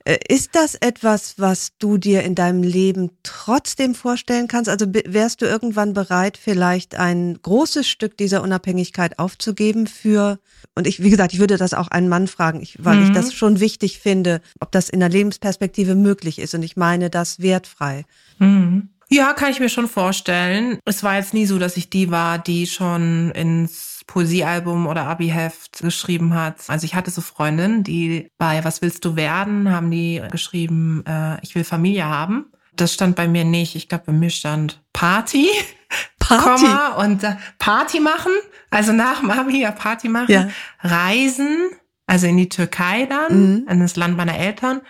Äh, 0.05 0.17
ist 0.27 0.55
das 0.55 0.75
etwas, 0.75 1.35
was 1.37 1.71
du 1.79 1.97
dir 1.97 2.23
in 2.23 2.35
deinem 2.35 2.63
Leben 2.63 3.11
trotzdem 3.23 3.95
vorstellen 3.95 4.47
kannst? 4.47 4.69
Also 4.69 4.85
wärst 4.87 5.41
du 5.41 5.45
irgendwann 5.45 5.93
bereit, 5.93 6.37
vielleicht 6.37 6.95
ein 6.95 7.39
großes 7.41 7.87
Stück 7.87 8.17
dieser 8.17 8.41
Unabhängigkeit 8.41 9.19
aufzugeben 9.19 9.87
für, 9.87 10.39
und 10.75 10.87
ich, 10.87 11.01
wie 11.01 11.09
gesagt, 11.09 11.33
ich 11.33 11.39
würde 11.39 11.57
das 11.57 11.73
auch 11.73 11.87
einen 11.87 12.09
Mann 12.09 12.27
fragen, 12.27 12.61
ich, 12.61 12.83
weil 12.83 12.97
mhm. 12.97 13.03
ich 13.05 13.11
das 13.11 13.33
schon 13.33 13.59
wichtig 13.59 13.99
finde, 13.99 14.41
ob 14.59 14.71
das 14.71 14.89
in 14.89 14.99
der 14.99 15.09
Lebensperspektive 15.09 15.95
möglich 15.95 16.39
ist. 16.39 16.53
Und 16.55 16.63
ich 16.63 16.75
meine 16.75 17.09
das 17.09 17.39
wertfrei. 17.39 18.05
Mhm. 18.39 18.89
Ja, 19.09 19.33
kann 19.33 19.51
ich 19.51 19.59
mir 19.59 19.69
schon 19.69 19.87
vorstellen. 19.87 20.79
Es 20.85 21.03
war 21.03 21.15
jetzt 21.17 21.33
nie 21.33 21.45
so, 21.45 21.59
dass 21.59 21.77
ich 21.77 21.89
die 21.89 22.09
war, 22.11 22.37
die 22.39 22.65
schon 22.67 23.31
ins 23.31 24.01
Poesiealbum 24.07 24.87
oder 24.87 25.03
Abiheft 25.07 25.79
geschrieben 25.81 26.33
hat. 26.33 26.57
Also 26.67 26.85
ich 26.85 26.95
hatte 26.95 27.11
so 27.11 27.21
Freundinnen, 27.21 27.83
die 27.83 28.29
bei 28.37 28.63
Was 28.63 28.81
willst 28.81 29.03
du 29.05 29.15
werden, 29.15 29.71
haben 29.71 29.89
die 29.91 30.21
geschrieben, 30.31 31.03
äh, 31.07 31.37
ich 31.41 31.55
will 31.55 31.63
Familie 31.63 32.05
haben. 32.05 32.47
Das 32.75 32.93
stand 32.93 33.15
bei 33.15 33.27
mir 33.27 33.45
nicht. 33.45 33.75
Ich 33.75 33.87
glaube, 33.87 34.05
bei 34.07 34.13
mir 34.13 34.29
stand 34.29 34.83
Party. 34.93 35.47
Party. 36.19 36.65
Komma, 36.65 36.87
und 36.95 37.23
äh, 37.23 37.35
Party 37.59 37.99
machen. 37.99 38.31
Also 38.71 38.91
nach 38.91 39.21
Mami 39.21 39.61
ja 39.61 39.71
Party 39.71 40.09
machen. 40.09 40.31
Ja. 40.31 40.49
Reisen. 40.81 41.69
Also 42.07 42.27
in 42.27 42.37
die 42.37 42.49
Türkei 42.49 43.05
dann, 43.07 43.53
Mhm. 43.61 43.67
in 43.69 43.79
das 43.79 43.95
Land 43.95 44.17
meiner 44.17 44.37
Eltern. 44.37 44.81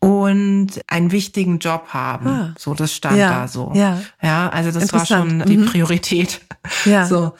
Und 0.00 0.68
einen 0.86 1.12
wichtigen 1.12 1.58
Job 1.58 1.88
haben. 1.88 2.26
Ah. 2.26 2.54
So, 2.58 2.72
das 2.74 2.94
stand 2.94 3.18
Ja, 3.18 3.40
da 3.40 3.48
so. 3.48 3.70
ja. 3.74 4.00
Ja, 4.22 4.48
also 4.48 4.70
das 4.72 4.92
war 4.94 5.04
schon 5.04 5.44
die 5.46 5.58
Mhm. 5.58 5.66
Priorität. 5.66 6.40
Ja. 6.86 7.04
So. 7.06 7.32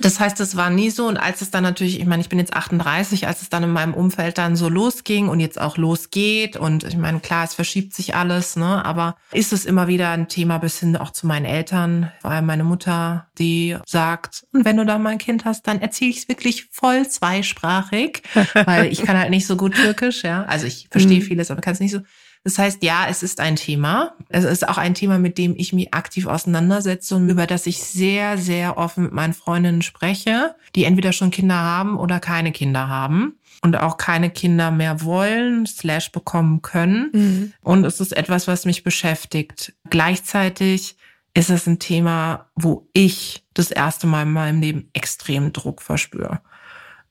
Das 0.00 0.20
heißt, 0.20 0.38
es 0.40 0.56
war 0.56 0.70
nie 0.70 0.90
so. 0.90 1.06
Und 1.08 1.16
als 1.16 1.40
es 1.40 1.50
dann 1.50 1.62
natürlich, 1.62 1.98
ich 1.98 2.06
meine, 2.06 2.20
ich 2.20 2.28
bin 2.28 2.38
jetzt 2.38 2.52
38, 2.54 3.26
als 3.26 3.42
es 3.42 3.48
dann 3.48 3.62
in 3.62 3.70
meinem 3.70 3.94
Umfeld 3.94 4.36
dann 4.38 4.54
so 4.54 4.68
losging 4.68 5.28
und 5.28 5.40
jetzt 5.40 5.60
auch 5.60 5.76
losgeht. 5.76 6.56
Und 6.56 6.84
ich 6.84 6.96
meine, 6.96 7.20
klar, 7.20 7.44
es 7.44 7.54
verschiebt 7.54 7.94
sich 7.94 8.14
alles, 8.14 8.56
ne? 8.56 8.84
Aber 8.84 9.16
ist 9.32 9.52
es 9.52 9.64
immer 9.64 9.88
wieder 9.88 10.10
ein 10.10 10.28
Thema 10.28 10.58
bis 10.58 10.80
hin 10.80 10.96
auch 10.96 11.10
zu 11.10 11.26
meinen 11.26 11.46
Eltern, 11.46 12.12
vor 12.20 12.30
allem 12.30 12.46
meine 12.46 12.64
Mutter, 12.64 13.28
die 13.38 13.76
sagt, 13.86 14.44
und 14.52 14.64
wenn 14.64 14.76
du 14.76 14.84
da 14.84 14.98
mal 14.98 15.10
ein 15.10 15.18
Kind 15.18 15.44
hast, 15.44 15.66
dann 15.66 15.80
erzähle 15.80 16.10
ich 16.10 16.18
es 16.18 16.28
wirklich 16.28 16.66
voll 16.70 17.08
zweisprachig, 17.08 18.22
weil 18.66 18.86
ich 18.92 19.02
kann 19.02 19.18
halt 19.18 19.30
nicht 19.30 19.46
so 19.46 19.56
gut 19.56 19.74
Türkisch, 19.74 20.22
ja. 20.22 20.44
Also 20.44 20.66
ich 20.66 20.88
verstehe 20.90 21.20
Mhm. 21.20 21.22
vieles, 21.22 21.50
aber 21.50 21.60
kann 21.60 21.72
es 21.72 21.80
nicht 21.80 21.92
so. 21.92 22.00
Das 22.44 22.58
heißt, 22.58 22.82
ja, 22.82 23.06
es 23.08 23.22
ist 23.22 23.40
ein 23.40 23.56
Thema. 23.56 24.14
Es 24.28 24.44
ist 24.44 24.66
auch 24.68 24.78
ein 24.78 24.94
Thema, 24.94 25.18
mit 25.18 25.38
dem 25.38 25.54
ich 25.56 25.72
mich 25.72 25.92
aktiv 25.92 26.26
auseinandersetze 26.26 27.16
und 27.16 27.28
über 27.28 27.46
das 27.46 27.66
ich 27.66 27.82
sehr, 27.82 28.38
sehr 28.38 28.78
offen 28.78 29.04
mit 29.04 29.12
meinen 29.12 29.34
Freundinnen 29.34 29.82
spreche, 29.82 30.54
die 30.74 30.84
entweder 30.84 31.12
schon 31.12 31.30
Kinder 31.30 31.56
haben 31.56 31.98
oder 31.98 32.20
keine 32.20 32.52
Kinder 32.52 32.88
haben 32.88 33.34
und 33.62 33.76
auch 33.76 33.96
keine 33.96 34.30
Kinder 34.30 34.70
mehr 34.70 35.02
wollen, 35.02 35.66
slash 35.66 36.12
bekommen 36.12 36.62
können. 36.62 37.10
Mhm. 37.12 37.52
Und 37.60 37.84
es 37.84 38.00
ist 38.00 38.16
etwas, 38.16 38.46
was 38.48 38.64
mich 38.64 38.84
beschäftigt. 38.84 39.74
Gleichzeitig 39.90 40.96
ist 41.34 41.50
es 41.50 41.66
ein 41.66 41.78
Thema, 41.78 42.46
wo 42.54 42.88
ich 42.92 43.44
das 43.54 43.70
erste 43.70 44.06
Mal 44.06 44.22
in 44.22 44.32
meinem 44.32 44.60
Leben 44.60 44.90
extrem 44.92 45.52
Druck 45.52 45.82
verspüre. 45.82 46.40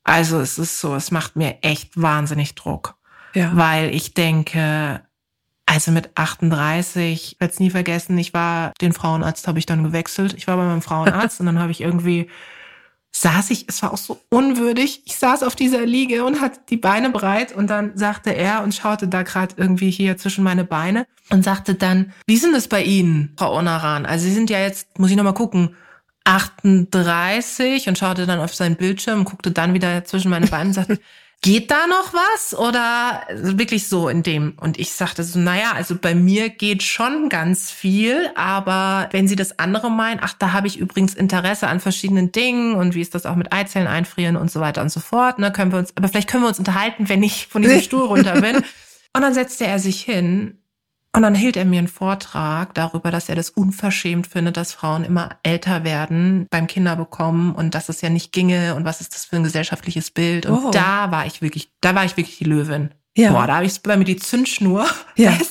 Also 0.04 0.40
es 0.40 0.58
ist 0.58 0.80
so, 0.80 0.96
es 0.96 1.12
macht 1.12 1.36
mir 1.36 1.58
echt 1.62 2.02
wahnsinnig 2.02 2.56
Druck 2.56 2.96
Ja. 3.36 3.52
weil 3.56 3.94
ich 3.94 4.14
denke, 4.14 5.02
also 5.68 5.92
mit 5.92 6.10
38, 6.16 7.34
ich 7.34 7.40
werde 7.40 7.54
es 7.54 7.60
nie 7.60 7.70
vergessen, 7.70 8.18
ich 8.18 8.34
war, 8.34 8.72
den 8.82 8.94
Frauenarzt 8.94 9.48
habe 9.48 9.60
ich 9.60 9.66
dann 9.66 9.84
gewechselt. 9.84 10.34
Ich 10.34 10.48
war 10.48 10.56
bei 10.56 10.64
meinem 10.64 10.82
Frauenarzt 10.82 11.40
und 11.40 11.46
dann 11.46 11.60
habe 11.60 11.72
ich 11.72 11.82
irgendwie, 11.82 12.30
saß 13.12 13.52
ich, 13.52 13.66
es 13.68 13.84
war 13.84 13.92
auch 13.92 13.98
so 13.98 14.22
unwürdig, 14.30 15.02
ich 15.06 15.18
saß 15.18 15.44
auf 15.44 15.56
dieser 15.56 15.86
Liege 15.86 16.24
und 16.24 16.40
hatte 16.40 16.62
die 16.70 16.78
Beine 16.78 17.10
breit 17.10 17.54
und 17.54 17.70
dann 17.70 17.98
sagte 17.98 18.32
er 18.32 18.64
und 18.64 18.76
schaute 18.76 19.10
da 19.10 19.24
gerade 19.24 19.56
irgendwie 19.58 19.92
hier 19.92 20.18
zwischen 20.18 20.44
meine 20.44 20.64
Beine 20.64 21.06
und 21.30 21.44
sagte 21.44 21.76
dann, 21.76 22.14
wie 22.26 22.36
ist 22.36 22.46
denn 22.46 22.54
das 22.54 22.70
bei 22.70 22.84
Ihnen, 22.84 23.34
Frau 23.38 23.54
Onaran? 23.58 24.06
Also 24.06 24.26
Sie 24.26 24.34
sind 24.34 24.50
ja 24.50 24.60
jetzt, 24.60 24.98
muss 24.98 25.12
ich 25.12 25.18
nochmal 25.18 25.34
gucken, 25.34 25.76
38 26.24 27.90
und 27.90 27.98
schaute 27.98 28.26
dann 28.26 28.40
auf 28.40 28.56
seinen 28.56 28.78
Bildschirm, 28.78 29.26
guckte 29.26 29.52
dann 29.52 29.74
wieder 29.74 30.06
zwischen 30.06 30.32
meine 30.32 30.48
Beine 30.48 30.70
und 30.70 30.74
sagte, 30.74 31.00
geht 31.42 31.72
da 31.72 31.88
noch 31.88 32.14
was? 32.14 32.58
Oder 32.58 33.22
wirklich 33.32 33.88
so 33.88 34.10
in 34.10 34.24
dem? 34.24 34.56
Und 34.60 34.80
ich 34.80 34.92
sagte 34.92 35.24
so, 35.24 35.40
naja, 35.40 35.72
also 35.74 35.96
bei 35.96 36.16
mir 36.16 36.50
geht 36.50 36.84
schon 36.84 37.30
ganz 37.30 37.72
viel, 37.72 38.30
aber 38.36 39.10
wenn 39.12 39.28
Sie 39.28 39.36
das 39.36 39.60
andere 39.60 39.92
meinen, 39.92 40.20
ach, 40.22 40.34
da 40.34 40.54
habe 40.54 40.68
ich 40.68 40.78
übrigens 40.78 41.14
Interesse 41.14 41.68
an 41.68 41.80
verschiedenen 41.80 42.32
Dingen 42.32 42.76
und 42.76 42.96
wie 42.96 43.02
ist 43.02 43.16
das 43.16 43.26
auch 43.26 43.36
mit 43.36 43.54
Eizellen 43.54 43.88
einfrieren 43.88 44.36
und 44.36 44.52
so 44.52 44.60
weiter 44.60 44.82
und 44.82 44.90
so 44.90 45.00
fort, 45.00 45.40
ne, 45.40 45.52
können 45.52 45.72
wir 45.72 45.80
uns, 45.80 45.96
aber 45.96 46.08
vielleicht 46.08 46.30
können 46.30 46.44
wir 46.44 46.50
uns 46.50 46.60
unterhalten, 46.60 47.10
wenn 47.10 47.24
ich 47.24 47.48
von 47.48 47.62
diesem 47.62 47.82
Stuhl 47.84 48.06
runter 48.06 48.42
bin. 48.42 48.58
Und 48.58 49.22
dann 49.22 49.34
setzte 49.34 49.66
er 49.66 49.80
sich 49.80 50.02
hin 50.02 50.60
und 51.14 51.22
dann 51.24 51.34
hielt 51.36 51.58
er 51.58 51.66
mir 51.66 51.80
einen 51.80 51.88
Vortrag 51.88 52.74
darüber, 52.76 53.10
dass 53.12 53.28
er 53.30 53.36
das 53.36 53.50
unverschämt 53.50 54.28
findet, 54.28 54.56
dass 54.58 54.74
Frauen 54.74 55.04
immer 55.04 55.30
älter 55.44 55.84
werden 55.84 56.46
beim 56.52 56.68
Kinderbekommen 56.68 57.54
und 57.56 57.74
dass 57.74 57.90
es 57.90 58.02
ja 58.02 58.10
nicht 58.10 58.32
ginge 58.32 58.76
und 58.76 58.86
was 58.86 59.02
ist 59.02 59.16
das 59.16 59.26
für 59.26 59.38
ein 59.38 59.44
gesellschaftliches 59.44 60.12
Bild. 60.12 60.46
Und 60.46 60.66
Oh. 60.66 60.72
da 60.72 61.10
war 61.12 61.26
ich 61.26 61.42
wirklich, 61.42 61.72
da 61.82 61.96
war 61.96 62.06
ich 62.06 62.18
wirklich 62.18 62.38
die 62.38 62.44
Löwin. 62.44 62.92
Ja. 63.16 63.32
Boah, 63.32 63.48
da 63.48 63.56
habe 63.56 63.66
ich 63.66 63.82
bei 63.82 63.98
mir 63.98 64.04
die 64.06 64.18
Zündschnur. 64.18 64.86
Ja. 65.16 65.36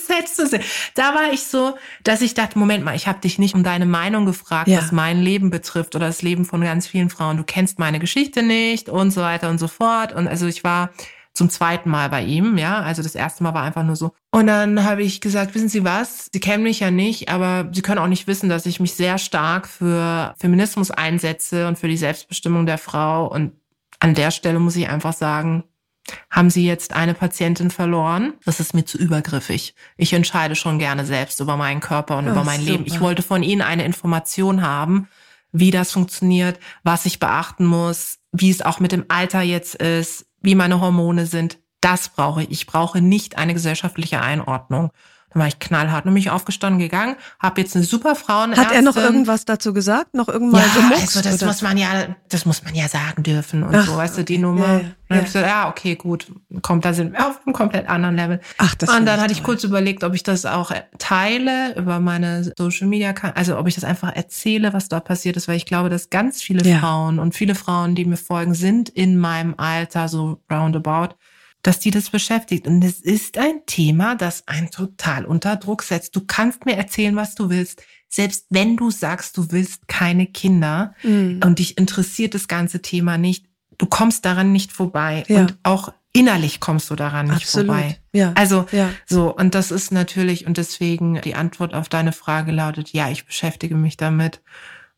Da 0.94 1.14
war 1.14 1.32
ich 1.32 1.42
so, 1.44 1.76
dass 2.04 2.20
ich 2.20 2.34
dachte, 2.34 2.58
Moment 2.58 2.84
mal, 2.84 2.94
ich 2.94 3.06
habe 3.08 3.20
dich 3.20 3.38
nicht 3.38 3.54
um 3.54 3.62
deine 3.64 3.86
Meinung 3.86 4.24
gefragt, 4.26 4.68
Ja. 4.68 4.78
was 4.78 4.92
mein 4.92 5.20
Leben 5.20 5.50
betrifft 5.50 5.94
oder 5.96 6.06
das 6.06 6.22
Leben 6.22 6.44
von 6.44 6.60
ganz 6.60 6.86
vielen 6.86 7.10
Frauen. 7.10 7.36
Du 7.36 7.44
kennst 7.44 7.78
meine 7.78 7.98
Geschichte 7.98 8.42
nicht 8.42 8.88
und 8.88 9.10
so 9.10 9.20
weiter 9.22 9.50
und 9.50 9.58
so 9.58 9.68
fort. 9.68 10.12
Und 10.12 10.28
also 10.28 10.46
ich 10.46 10.62
war 10.64 10.90
zum 11.36 11.50
zweiten 11.50 11.90
Mal 11.90 12.08
bei 12.08 12.22
ihm, 12.22 12.56
ja. 12.58 12.80
Also 12.80 13.02
das 13.02 13.14
erste 13.14 13.42
Mal 13.42 13.52
war 13.54 13.62
einfach 13.62 13.82
nur 13.84 13.96
so. 13.96 14.12
Und 14.30 14.46
dann 14.46 14.84
habe 14.84 15.02
ich 15.02 15.20
gesagt, 15.20 15.54
wissen 15.54 15.68
Sie 15.68 15.84
was? 15.84 16.28
Sie 16.32 16.40
kennen 16.40 16.62
mich 16.62 16.80
ja 16.80 16.90
nicht, 16.90 17.28
aber 17.28 17.68
Sie 17.72 17.82
können 17.82 17.98
auch 17.98 18.06
nicht 18.06 18.26
wissen, 18.26 18.48
dass 18.48 18.66
ich 18.66 18.80
mich 18.80 18.94
sehr 18.94 19.18
stark 19.18 19.66
für 19.68 20.34
Feminismus 20.38 20.90
einsetze 20.90 21.68
und 21.68 21.78
für 21.78 21.88
die 21.88 21.96
Selbstbestimmung 21.96 22.66
der 22.66 22.78
Frau. 22.78 23.26
Und 23.26 23.52
an 24.00 24.14
der 24.14 24.30
Stelle 24.30 24.58
muss 24.58 24.76
ich 24.76 24.88
einfach 24.88 25.12
sagen, 25.12 25.64
haben 26.30 26.50
Sie 26.50 26.64
jetzt 26.66 26.94
eine 26.94 27.14
Patientin 27.14 27.70
verloren? 27.70 28.34
Das 28.44 28.60
ist 28.60 28.74
mir 28.74 28.84
zu 28.84 28.96
übergriffig. 28.96 29.74
Ich 29.96 30.12
entscheide 30.12 30.54
schon 30.54 30.78
gerne 30.78 31.04
selbst 31.04 31.40
über 31.40 31.56
meinen 31.56 31.80
Körper 31.80 32.16
und 32.18 32.28
Ah, 32.28 32.32
über 32.32 32.44
mein 32.44 32.60
Leben. 32.60 32.84
super. 32.84 32.94
Ich 32.94 33.00
wollte 33.00 33.22
von 33.22 33.42
Ihnen 33.42 33.60
eine 33.62 33.84
Information 33.84 34.62
haben, 34.62 35.08
wie 35.52 35.70
das 35.70 35.92
funktioniert, 35.92 36.60
was 36.84 37.06
ich 37.06 37.18
beachten 37.18 37.66
muss, 37.66 38.18
wie 38.32 38.50
es 38.50 38.62
auch 38.62 38.78
mit 38.80 38.92
dem 38.92 39.06
Alter 39.08 39.42
jetzt 39.42 39.74
ist, 39.76 40.25
wie 40.46 40.54
meine 40.54 40.80
Hormone 40.80 41.26
sind. 41.26 41.58
Das 41.80 42.08
brauche 42.08 42.44
ich. 42.44 42.50
Ich 42.52 42.66
brauche 42.66 43.00
nicht 43.00 43.36
eine 43.36 43.52
gesellschaftliche 43.52 44.20
Einordnung. 44.20 44.90
Dann 45.36 45.42
war 45.42 45.48
ich 45.48 45.58
knallhart, 45.58 46.06
nämlich 46.06 46.30
aufgestanden 46.30 46.78
gegangen, 46.78 47.14
habe 47.40 47.60
jetzt 47.60 47.76
eine 47.76 47.84
super 47.84 48.14
Frauenärztin. 48.16 48.66
Hat 48.68 48.74
er 48.74 48.80
noch 48.80 48.96
irgendwas 48.96 49.44
dazu 49.44 49.74
gesagt? 49.74 50.14
Noch 50.14 50.28
irgendwann 50.28 50.62
Ja, 50.62 50.80
gemupst? 50.80 51.02
also 51.14 51.20
das 51.20 51.34
oder? 51.34 51.46
muss 51.48 51.60
man 51.60 51.76
ja, 51.76 51.88
das 52.30 52.46
muss 52.46 52.64
man 52.64 52.74
ja 52.74 52.88
sagen 52.88 53.22
dürfen 53.22 53.62
und 53.62 53.74
Ach, 53.74 53.86
so, 53.86 53.96
weißt 53.98 54.16
du, 54.16 54.24
die 54.24 54.36
okay. 54.36 54.42
Nummer. 54.42 54.66
Ja, 54.66 54.72
ja, 54.72 54.78
Und 54.78 54.94
dann 55.10 55.16
ja. 55.18 55.18
ich 55.18 55.24
gesagt, 55.26 55.46
ja, 55.46 55.68
okay, 55.68 55.94
gut, 55.96 56.32
kommt, 56.62 56.86
da 56.86 56.94
sind 56.94 57.12
wir 57.12 57.26
auf 57.28 57.38
einem 57.44 57.52
komplett 57.52 57.86
anderen 57.86 58.16
Level. 58.16 58.40
Ach, 58.56 58.74
das 58.76 58.88
und 58.88 59.04
dann 59.04 59.20
hatte 59.20 59.32
ich 59.32 59.40
toll. 59.40 59.46
kurz 59.56 59.64
überlegt, 59.64 60.04
ob 60.04 60.14
ich 60.14 60.22
das 60.22 60.46
auch 60.46 60.72
teile 60.98 61.74
über 61.76 62.00
meine 62.00 62.50
Social 62.56 62.86
Media, 62.86 63.12
also 63.34 63.58
ob 63.58 63.66
ich 63.68 63.74
das 63.74 63.84
einfach 63.84 64.16
erzähle, 64.16 64.72
was 64.72 64.88
da 64.88 65.00
passiert 65.00 65.36
ist, 65.36 65.48
weil 65.48 65.56
ich 65.56 65.66
glaube, 65.66 65.90
dass 65.90 66.08
ganz 66.08 66.40
viele 66.42 66.66
Ja. 66.66 66.78
Frauen 66.78 67.18
und 67.18 67.34
viele 67.34 67.54
Frauen, 67.54 67.94
die 67.94 68.06
mir 68.06 68.16
folgen, 68.16 68.54
sind 68.54 68.88
in 68.88 69.18
meinem 69.18 69.54
Alter 69.58 70.08
so 70.08 70.40
roundabout, 70.50 71.14
dass 71.66 71.78
die 71.80 71.90
das 71.90 72.10
beschäftigt. 72.10 72.66
Und 72.66 72.82
es 72.84 73.00
ist 73.00 73.38
ein 73.38 73.60
Thema, 73.66 74.14
das 74.14 74.46
einen 74.46 74.70
total 74.70 75.24
unter 75.24 75.56
Druck 75.56 75.82
setzt. 75.82 76.14
Du 76.14 76.20
kannst 76.26 76.64
mir 76.64 76.76
erzählen, 76.76 77.16
was 77.16 77.34
du 77.34 77.50
willst. 77.50 77.82
Selbst 78.08 78.46
wenn 78.50 78.76
du 78.76 78.90
sagst, 78.90 79.36
du 79.36 79.50
willst 79.50 79.88
keine 79.88 80.26
Kinder 80.26 80.94
Mhm. 81.02 81.40
und 81.44 81.58
dich 81.58 81.76
interessiert 81.76 82.34
das 82.34 82.46
ganze 82.46 82.82
Thema 82.82 83.18
nicht, 83.18 83.46
du 83.78 83.86
kommst 83.86 84.24
daran 84.24 84.52
nicht 84.52 84.70
vorbei. 84.72 85.24
Ja. 85.26 85.40
Und 85.40 85.58
auch 85.64 85.92
innerlich 86.12 86.60
kommst 86.60 86.88
du 86.88 86.94
daran 86.94 87.26
nicht 87.26 87.42
Absolut. 87.42 87.66
vorbei. 87.66 87.98
Ja. 88.12 88.32
Also 88.36 88.66
Ja. 88.72 88.90
so, 89.04 89.34
und 89.36 89.54
das 89.54 89.70
ist 89.70 89.90
natürlich, 89.92 90.46
und 90.46 90.56
deswegen 90.56 91.20
die 91.22 91.34
Antwort 91.34 91.74
auf 91.74 91.88
deine 91.88 92.12
Frage 92.12 92.52
lautet, 92.52 92.90
ja, 92.92 93.10
ich 93.10 93.26
beschäftige 93.26 93.74
mich 93.74 93.96
damit. 93.96 94.40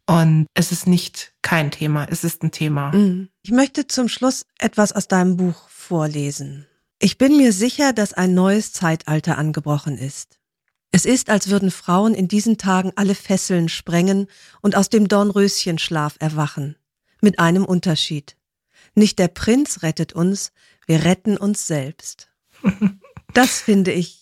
Und 0.09 0.47
es 0.55 0.73
ist 0.73 0.87
nicht 0.87 1.35
kein 1.43 1.71
Thema, 1.71 2.07
es 2.09 2.25
ist 2.25 2.43
ein 2.43 2.51
Thema. 2.51 2.93
Mhm. 2.93 3.29
Ich 3.43 3.51
möchte 3.51 3.87
zum 3.87 4.09
Schluss 4.09 4.47
etwas 4.59 4.93
aus 4.93 5.07
deinem 5.07 5.37
Buch 5.37 5.69
vorlesen. 5.69 6.67
Ich 6.99 7.19
bin 7.19 7.37
mir 7.37 7.53
sicher, 7.53 7.93
dass 7.93 8.15
ein 8.15 8.33
neues 8.33 8.73
Zeitalter 8.73 9.37
angebrochen 9.37 9.99
ist. 9.99 10.39
Es 10.91 11.05
ist, 11.05 11.29
als 11.29 11.51
würden 11.51 11.71
Frauen 11.71 12.15
in 12.15 12.27
diesen 12.27 12.57
Tagen 12.57 12.93
alle 12.97 13.15
Fesseln 13.15 13.69
sprengen 13.69 14.29
und 14.63 14.77
aus 14.77 14.89
dem 14.89 15.09
Dornröschenschlaf 15.09 16.17
erwachen. 16.21 16.77
Mit 17.21 17.39
einem 17.39 17.67
Unterschied. 17.67 18.37
Nicht 18.95 19.19
der 19.19 19.29
Prinz 19.29 19.83
rettet 19.83 20.15
uns, 20.15 20.53
wir 20.87 21.05
retten 21.05 21.37
uns 21.37 21.67
selbst. 21.67 22.31
Das 23.35 23.61
finde 23.61 23.93
ich 23.93 24.18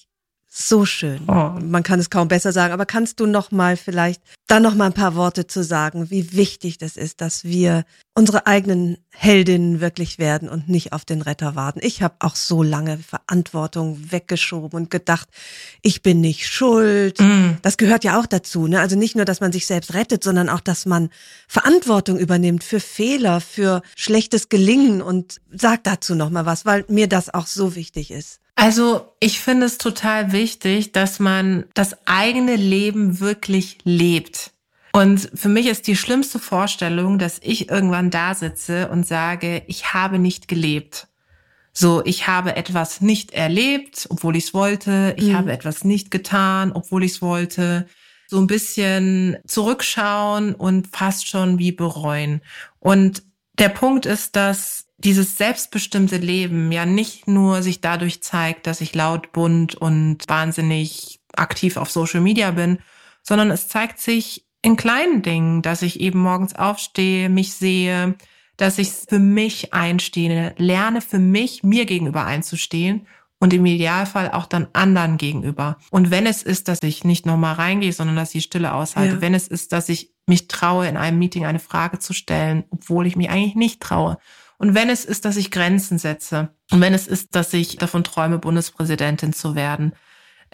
so 0.58 0.86
schön. 0.86 1.20
Oh. 1.28 1.52
Man 1.60 1.82
kann 1.82 2.00
es 2.00 2.08
kaum 2.08 2.28
besser 2.28 2.50
sagen, 2.50 2.72
aber 2.72 2.86
kannst 2.86 3.20
du 3.20 3.26
noch 3.26 3.50
mal 3.50 3.76
vielleicht 3.76 4.22
da 4.46 4.58
noch 4.58 4.74
mal 4.74 4.86
ein 4.86 4.94
paar 4.94 5.14
Worte 5.14 5.46
zu 5.46 5.62
sagen, 5.62 6.10
wie 6.10 6.32
wichtig 6.32 6.78
das 6.78 6.96
ist, 6.96 7.20
dass 7.20 7.44
wir 7.44 7.84
unsere 8.14 8.46
eigenen 8.46 8.96
Heldinnen 9.10 9.80
wirklich 9.80 10.18
werden 10.18 10.48
und 10.48 10.66
nicht 10.66 10.94
auf 10.94 11.04
den 11.04 11.20
Retter 11.20 11.56
warten. 11.56 11.80
Ich 11.82 12.00
habe 12.00 12.14
auch 12.20 12.36
so 12.36 12.62
lange 12.62 12.96
Verantwortung 12.96 14.10
weggeschoben 14.10 14.80
und 14.80 14.90
gedacht, 14.90 15.28
ich 15.82 16.00
bin 16.00 16.22
nicht 16.22 16.46
schuld. 16.46 17.20
Mm. 17.20 17.58
Das 17.60 17.76
gehört 17.76 18.04
ja 18.04 18.18
auch 18.18 18.26
dazu, 18.26 18.66
ne? 18.66 18.80
Also 18.80 18.96
nicht 18.96 19.14
nur, 19.14 19.26
dass 19.26 19.40
man 19.40 19.52
sich 19.52 19.66
selbst 19.66 19.92
rettet, 19.92 20.24
sondern 20.24 20.48
auch, 20.48 20.60
dass 20.60 20.86
man 20.86 21.10
Verantwortung 21.48 22.18
übernimmt 22.18 22.64
für 22.64 22.80
Fehler, 22.80 23.42
für 23.42 23.82
schlechtes 23.94 24.48
Gelingen 24.48 25.02
und 25.02 25.38
sag 25.52 25.84
dazu 25.84 26.14
noch 26.14 26.30
mal 26.30 26.46
was, 26.46 26.64
weil 26.64 26.86
mir 26.88 27.08
das 27.08 27.34
auch 27.34 27.46
so 27.46 27.74
wichtig 27.74 28.10
ist. 28.10 28.40
Also 28.56 29.12
ich 29.20 29.40
finde 29.40 29.66
es 29.66 29.78
total 29.78 30.32
wichtig, 30.32 30.92
dass 30.92 31.20
man 31.20 31.66
das 31.74 31.96
eigene 32.06 32.56
Leben 32.56 33.20
wirklich 33.20 33.78
lebt. 33.84 34.52
Und 34.92 35.30
für 35.34 35.50
mich 35.50 35.66
ist 35.66 35.86
die 35.86 35.96
schlimmste 35.96 36.38
Vorstellung, 36.38 37.18
dass 37.18 37.38
ich 37.42 37.68
irgendwann 37.68 38.10
da 38.10 38.34
sitze 38.34 38.88
und 38.88 39.06
sage, 39.06 39.62
ich 39.66 39.92
habe 39.92 40.18
nicht 40.18 40.48
gelebt. 40.48 41.06
So, 41.74 42.02
ich 42.06 42.26
habe 42.26 42.56
etwas 42.56 43.02
nicht 43.02 43.32
erlebt, 43.32 44.06
obwohl 44.08 44.36
ich 44.36 44.44
es 44.44 44.54
wollte. 44.54 45.14
Ich 45.18 45.26
mhm. 45.26 45.36
habe 45.36 45.52
etwas 45.52 45.84
nicht 45.84 46.10
getan, 46.10 46.72
obwohl 46.72 47.04
ich 47.04 47.12
es 47.12 47.22
wollte. 47.22 47.86
So 48.26 48.38
ein 48.38 48.46
bisschen 48.46 49.36
zurückschauen 49.46 50.54
und 50.54 50.86
fast 50.86 51.28
schon 51.28 51.58
wie 51.58 51.72
bereuen. 51.72 52.40
Und 52.80 53.22
der 53.58 53.68
Punkt 53.68 54.06
ist, 54.06 54.34
dass 54.34 54.85
dieses 55.06 55.38
selbstbestimmte 55.38 56.16
Leben 56.16 56.72
ja 56.72 56.84
nicht 56.84 57.28
nur 57.28 57.62
sich 57.62 57.80
dadurch 57.80 58.24
zeigt, 58.24 58.66
dass 58.66 58.80
ich 58.80 58.92
laut, 58.92 59.30
bunt 59.30 59.76
und 59.76 60.18
wahnsinnig 60.26 61.20
aktiv 61.36 61.76
auf 61.76 61.92
Social 61.92 62.20
Media 62.20 62.50
bin, 62.50 62.78
sondern 63.22 63.52
es 63.52 63.68
zeigt 63.68 64.00
sich 64.00 64.44
in 64.62 64.76
kleinen 64.76 65.22
Dingen, 65.22 65.62
dass 65.62 65.82
ich 65.82 66.00
eben 66.00 66.18
morgens 66.18 66.56
aufstehe, 66.56 67.28
mich 67.28 67.54
sehe, 67.54 68.16
dass 68.56 68.78
ich 68.78 68.90
für 68.90 69.20
mich 69.20 69.72
einstehe, 69.72 70.56
lerne 70.58 71.00
für 71.00 71.20
mich, 71.20 71.62
mir 71.62 71.86
gegenüber 71.86 72.26
einzustehen 72.26 73.06
und 73.38 73.52
im 73.52 73.64
Idealfall 73.64 74.32
auch 74.32 74.46
dann 74.46 74.66
anderen 74.72 75.18
gegenüber. 75.18 75.78
Und 75.90 76.10
wenn 76.10 76.26
es 76.26 76.42
ist, 76.42 76.66
dass 76.66 76.82
ich 76.82 77.04
nicht 77.04 77.26
nochmal 77.26 77.54
reingehe, 77.54 77.92
sondern 77.92 78.16
dass 78.16 78.34
ich 78.34 78.42
Stille 78.42 78.74
aushalte, 78.74 79.14
ja. 79.14 79.20
wenn 79.20 79.34
es 79.34 79.46
ist, 79.46 79.72
dass 79.72 79.88
ich 79.88 80.10
mich 80.26 80.48
traue, 80.48 80.88
in 80.88 80.96
einem 80.96 81.20
Meeting 81.20 81.44
eine 81.44 81.60
Frage 81.60 82.00
zu 82.00 82.12
stellen, 82.12 82.64
obwohl 82.70 83.06
ich 83.06 83.14
mich 83.14 83.30
eigentlich 83.30 83.54
nicht 83.54 83.80
traue, 83.80 84.18
und 84.58 84.74
wenn 84.74 84.88
es 84.88 85.04
ist, 85.04 85.24
dass 85.24 85.36
ich 85.36 85.50
Grenzen 85.50 85.98
setze 85.98 86.50
und 86.70 86.80
wenn 86.80 86.94
es 86.94 87.06
ist, 87.06 87.34
dass 87.34 87.52
ich 87.52 87.76
davon 87.76 88.04
träume, 88.04 88.38
Bundespräsidentin 88.38 89.32
zu 89.32 89.54
werden, 89.54 89.92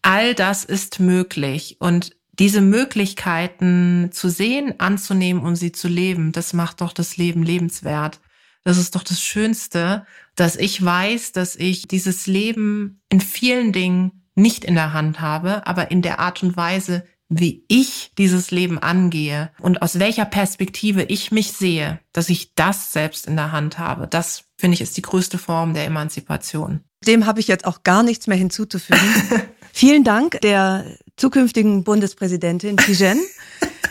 all 0.02 0.34
das 0.34 0.64
ist 0.64 1.00
möglich. 1.00 1.76
Und 1.78 2.16
diese 2.38 2.60
Möglichkeiten 2.60 4.10
zu 4.12 4.28
sehen, 4.28 4.74
anzunehmen 4.78 5.42
und 5.42 5.56
sie 5.56 5.72
zu 5.72 5.88
leben, 5.88 6.32
das 6.32 6.52
macht 6.52 6.80
doch 6.80 6.92
das 6.92 7.16
Leben 7.16 7.42
lebenswert. 7.42 8.20
Das 8.64 8.78
ist 8.78 8.94
doch 8.94 9.02
das 9.02 9.20
Schönste, 9.20 10.06
dass 10.34 10.56
ich 10.56 10.82
weiß, 10.82 11.32
dass 11.32 11.56
ich 11.56 11.88
dieses 11.88 12.26
Leben 12.26 13.02
in 13.08 13.20
vielen 13.20 13.72
Dingen 13.72 14.24
nicht 14.34 14.64
in 14.64 14.74
der 14.74 14.92
Hand 14.92 15.20
habe, 15.20 15.66
aber 15.66 15.90
in 15.90 16.00
der 16.00 16.20
Art 16.20 16.42
und 16.42 16.56
Weise, 16.56 17.04
wie 17.38 17.64
ich 17.68 18.12
dieses 18.18 18.50
Leben 18.50 18.78
angehe 18.78 19.50
und 19.60 19.82
aus 19.82 19.98
welcher 19.98 20.24
Perspektive 20.24 21.02
ich 21.02 21.32
mich 21.32 21.52
sehe, 21.52 22.00
dass 22.12 22.28
ich 22.28 22.54
das 22.54 22.92
selbst 22.92 23.26
in 23.26 23.36
der 23.36 23.52
Hand 23.52 23.78
habe, 23.78 24.06
das 24.06 24.44
finde 24.58 24.74
ich 24.74 24.80
ist 24.80 24.96
die 24.96 25.02
größte 25.02 25.38
Form 25.38 25.74
der 25.74 25.86
Emanzipation. 25.86 26.80
Dem 27.06 27.26
habe 27.26 27.40
ich 27.40 27.48
jetzt 27.48 27.64
auch 27.64 27.82
gar 27.82 28.02
nichts 28.02 28.26
mehr 28.26 28.36
hinzuzufügen. 28.36 29.00
Vielen 29.72 30.04
Dank 30.04 30.40
der 30.42 30.84
zukünftigen 31.16 31.84
Bundespräsidentin 31.84 32.76
Tijen. 32.76 33.18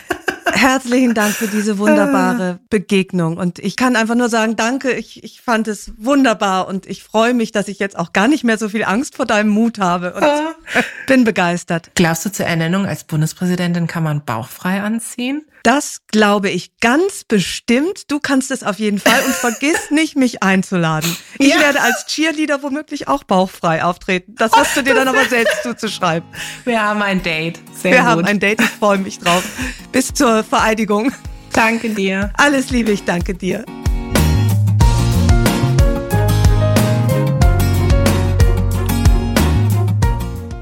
Herzlichen 0.62 1.12
Dank 1.14 1.34
für 1.34 1.48
diese 1.48 1.76
wunderbare 1.78 2.60
Begegnung. 2.70 3.36
Und 3.36 3.58
ich 3.58 3.74
kann 3.74 3.96
einfach 3.96 4.14
nur 4.14 4.28
sagen, 4.28 4.54
danke. 4.54 4.92
Ich, 4.92 5.24
ich 5.24 5.40
fand 5.40 5.66
es 5.66 5.92
wunderbar 5.98 6.68
und 6.68 6.86
ich 6.86 7.02
freue 7.02 7.34
mich, 7.34 7.50
dass 7.50 7.66
ich 7.66 7.80
jetzt 7.80 7.98
auch 7.98 8.12
gar 8.12 8.28
nicht 8.28 8.44
mehr 8.44 8.58
so 8.58 8.68
viel 8.68 8.84
Angst 8.84 9.16
vor 9.16 9.26
deinem 9.26 9.50
Mut 9.50 9.80
habe 9.80 10.14
und 10.14 10.22
ah. 10.22 10.54
bin 11.08 11.24
begeistert. 11.24 11.90
Glaubst 11.96 12.26
du, 12.26 12.30
zur 12.30 12.46
Ernennung 12.46 12.86
als 12.86 13.02
Bundespräsidentin 13.02 13.88
kann 13.88 14.04
man 14.04 14.24
bauchfrei 14.24 14.80
anziehen? 14.80 15.44
Das 15.62 16.00
glaube 16.08 16.50
ich 16.50 16.76
ganz 16.80 17.24
bestimmt. 17.24 18.10
Du 18.10 18.18
kannst 18.18 18.50
es 18.50 18.64
auf 18.64 18.78
jeden 18.78 18.98
Fall 18.98 19.22
und 19.24 19.32
vergiss 19.32 19.78
nicht, 19.90 20.16
mich 20.16 20.42
einzuladen. 20.42 21.16
Ich 21.38 21.50
ja. 21.54 21.60
werde 21.60 21.80
als 21.80 22.06
Cheerleader 22.06 22.62
womöglich 22.62 23.06
auch 23.06 23.22
bauchfrei 23.24 23.84
auftreten. 23.84 24.34
Das 24.36 24.52
hast 24.52 24.76
du 24.76 24.82
dir 24.82 24.94
dann 24.94 25.08
aber 25.08 25.24
selbst 25.26 25.54
zuzuschreiben. 25.62 26.28
Wir 26.64 26.82
haben 26.82 27.00
ein 27.02 27.22
Date. 27.22 27.60
Sehr 27.80 27.92
Wir 27.92 27.98
gut. 27.98 28.08
haben 28.08 28.24
ein 28.24 28.40
Date. 28.40 28.60
Ich 28.60 28.70
freue 28.70 28.98
mich 28.98 29.20
drauf. 29.20 29.44
Bis 29.92 30.12
zur 30.12 30.42
Vereidigung. 30.42 31.12
Danke 31.52 31.90
dir. 31.90 32.32
Alles 32.36 32.70
Liebe, 32.70 32.90
ich 32.90 33.04
danke 33.04 33.34
dir. 33.34 33.64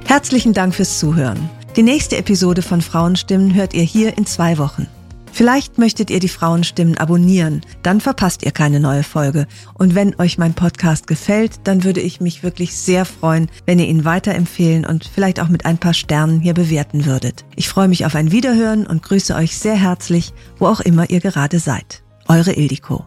Herzlichen 0.07 0.53
Dank 0.53 0.75
fürs 0.75 0.99
Zuhören. 0.99 1.49
Die 1.77 1.85
nächste 1.85 2.17
Episode 2.17 2.63
von 2.63 2.81
Frauenstimmen 2.81 3.55
hört 3.55 3.75
ihr 3.75 3.85
hier 3.85 4.19
in 4.19 4.27
zwei 4.27 4.59
Wochen. 4.59 4.89
Vielleicht 5.33 5.79
möchtet 5.79 6.11
ihr 6.11 6.19
die 6.19 6.29
Frauenstimmen 6.29 6.99
abonnieren, 6.99 7.61
dann 7.85 8.01
verpasst 8.01 8.43
ihr 8.43 8.51
keine 8.51 8.81
neue 8.81 9.05
Folge. 9.05 9.47
Und 9.75 9.95
wenn 9.95 10.19
euch 10.19 10.37
mein 10.37 10.55
Podcast 10.55 11.07
gefällt, 11.07 11.61
dann 11.65 11.85
würde 11.85 12.01
ich 12.01 12.21
mich 12.21 12.43
wirklich 12.43 12.77
sehr 12.77 13.05
freuen, 13.05 13.49
wenn 13.67 13.79
ihr 13.79 13.87
ihn 13.87 14.05
weiterempfehlen 14.05 14.85
und 14.85 15.05
vielleicht 15.05 15.39
auch 15.39 15.49
mit 15.49 15.65
ein 15.65 15.79
paar 15.79 15.95
Sternen 15.95 16.41
hier 16.41 16.55
bewerten 16.55 17.07
würdet. 17.07 17.45
Ich 17.55 17.69
freue 17.69 17.87
mich 17.89 18.05
auf 18.05 18.17
ein 18.17 18.33
Wiederhören 18.33 18.85
und 18.85 19.05
grüße 19.05 19.37
euch 19.37 19.57
sehr 19.57 19.77
herzlich, 19.77 20.33
wo 20.59 20.67
auch 20.67 20.81
immer 20.81 21.09
ihr 21.09 21.21
gerade 21.21 21.61
seid. 21.61 22.03
Eure 22.27 22.53
Ildiko. 22.53 23.07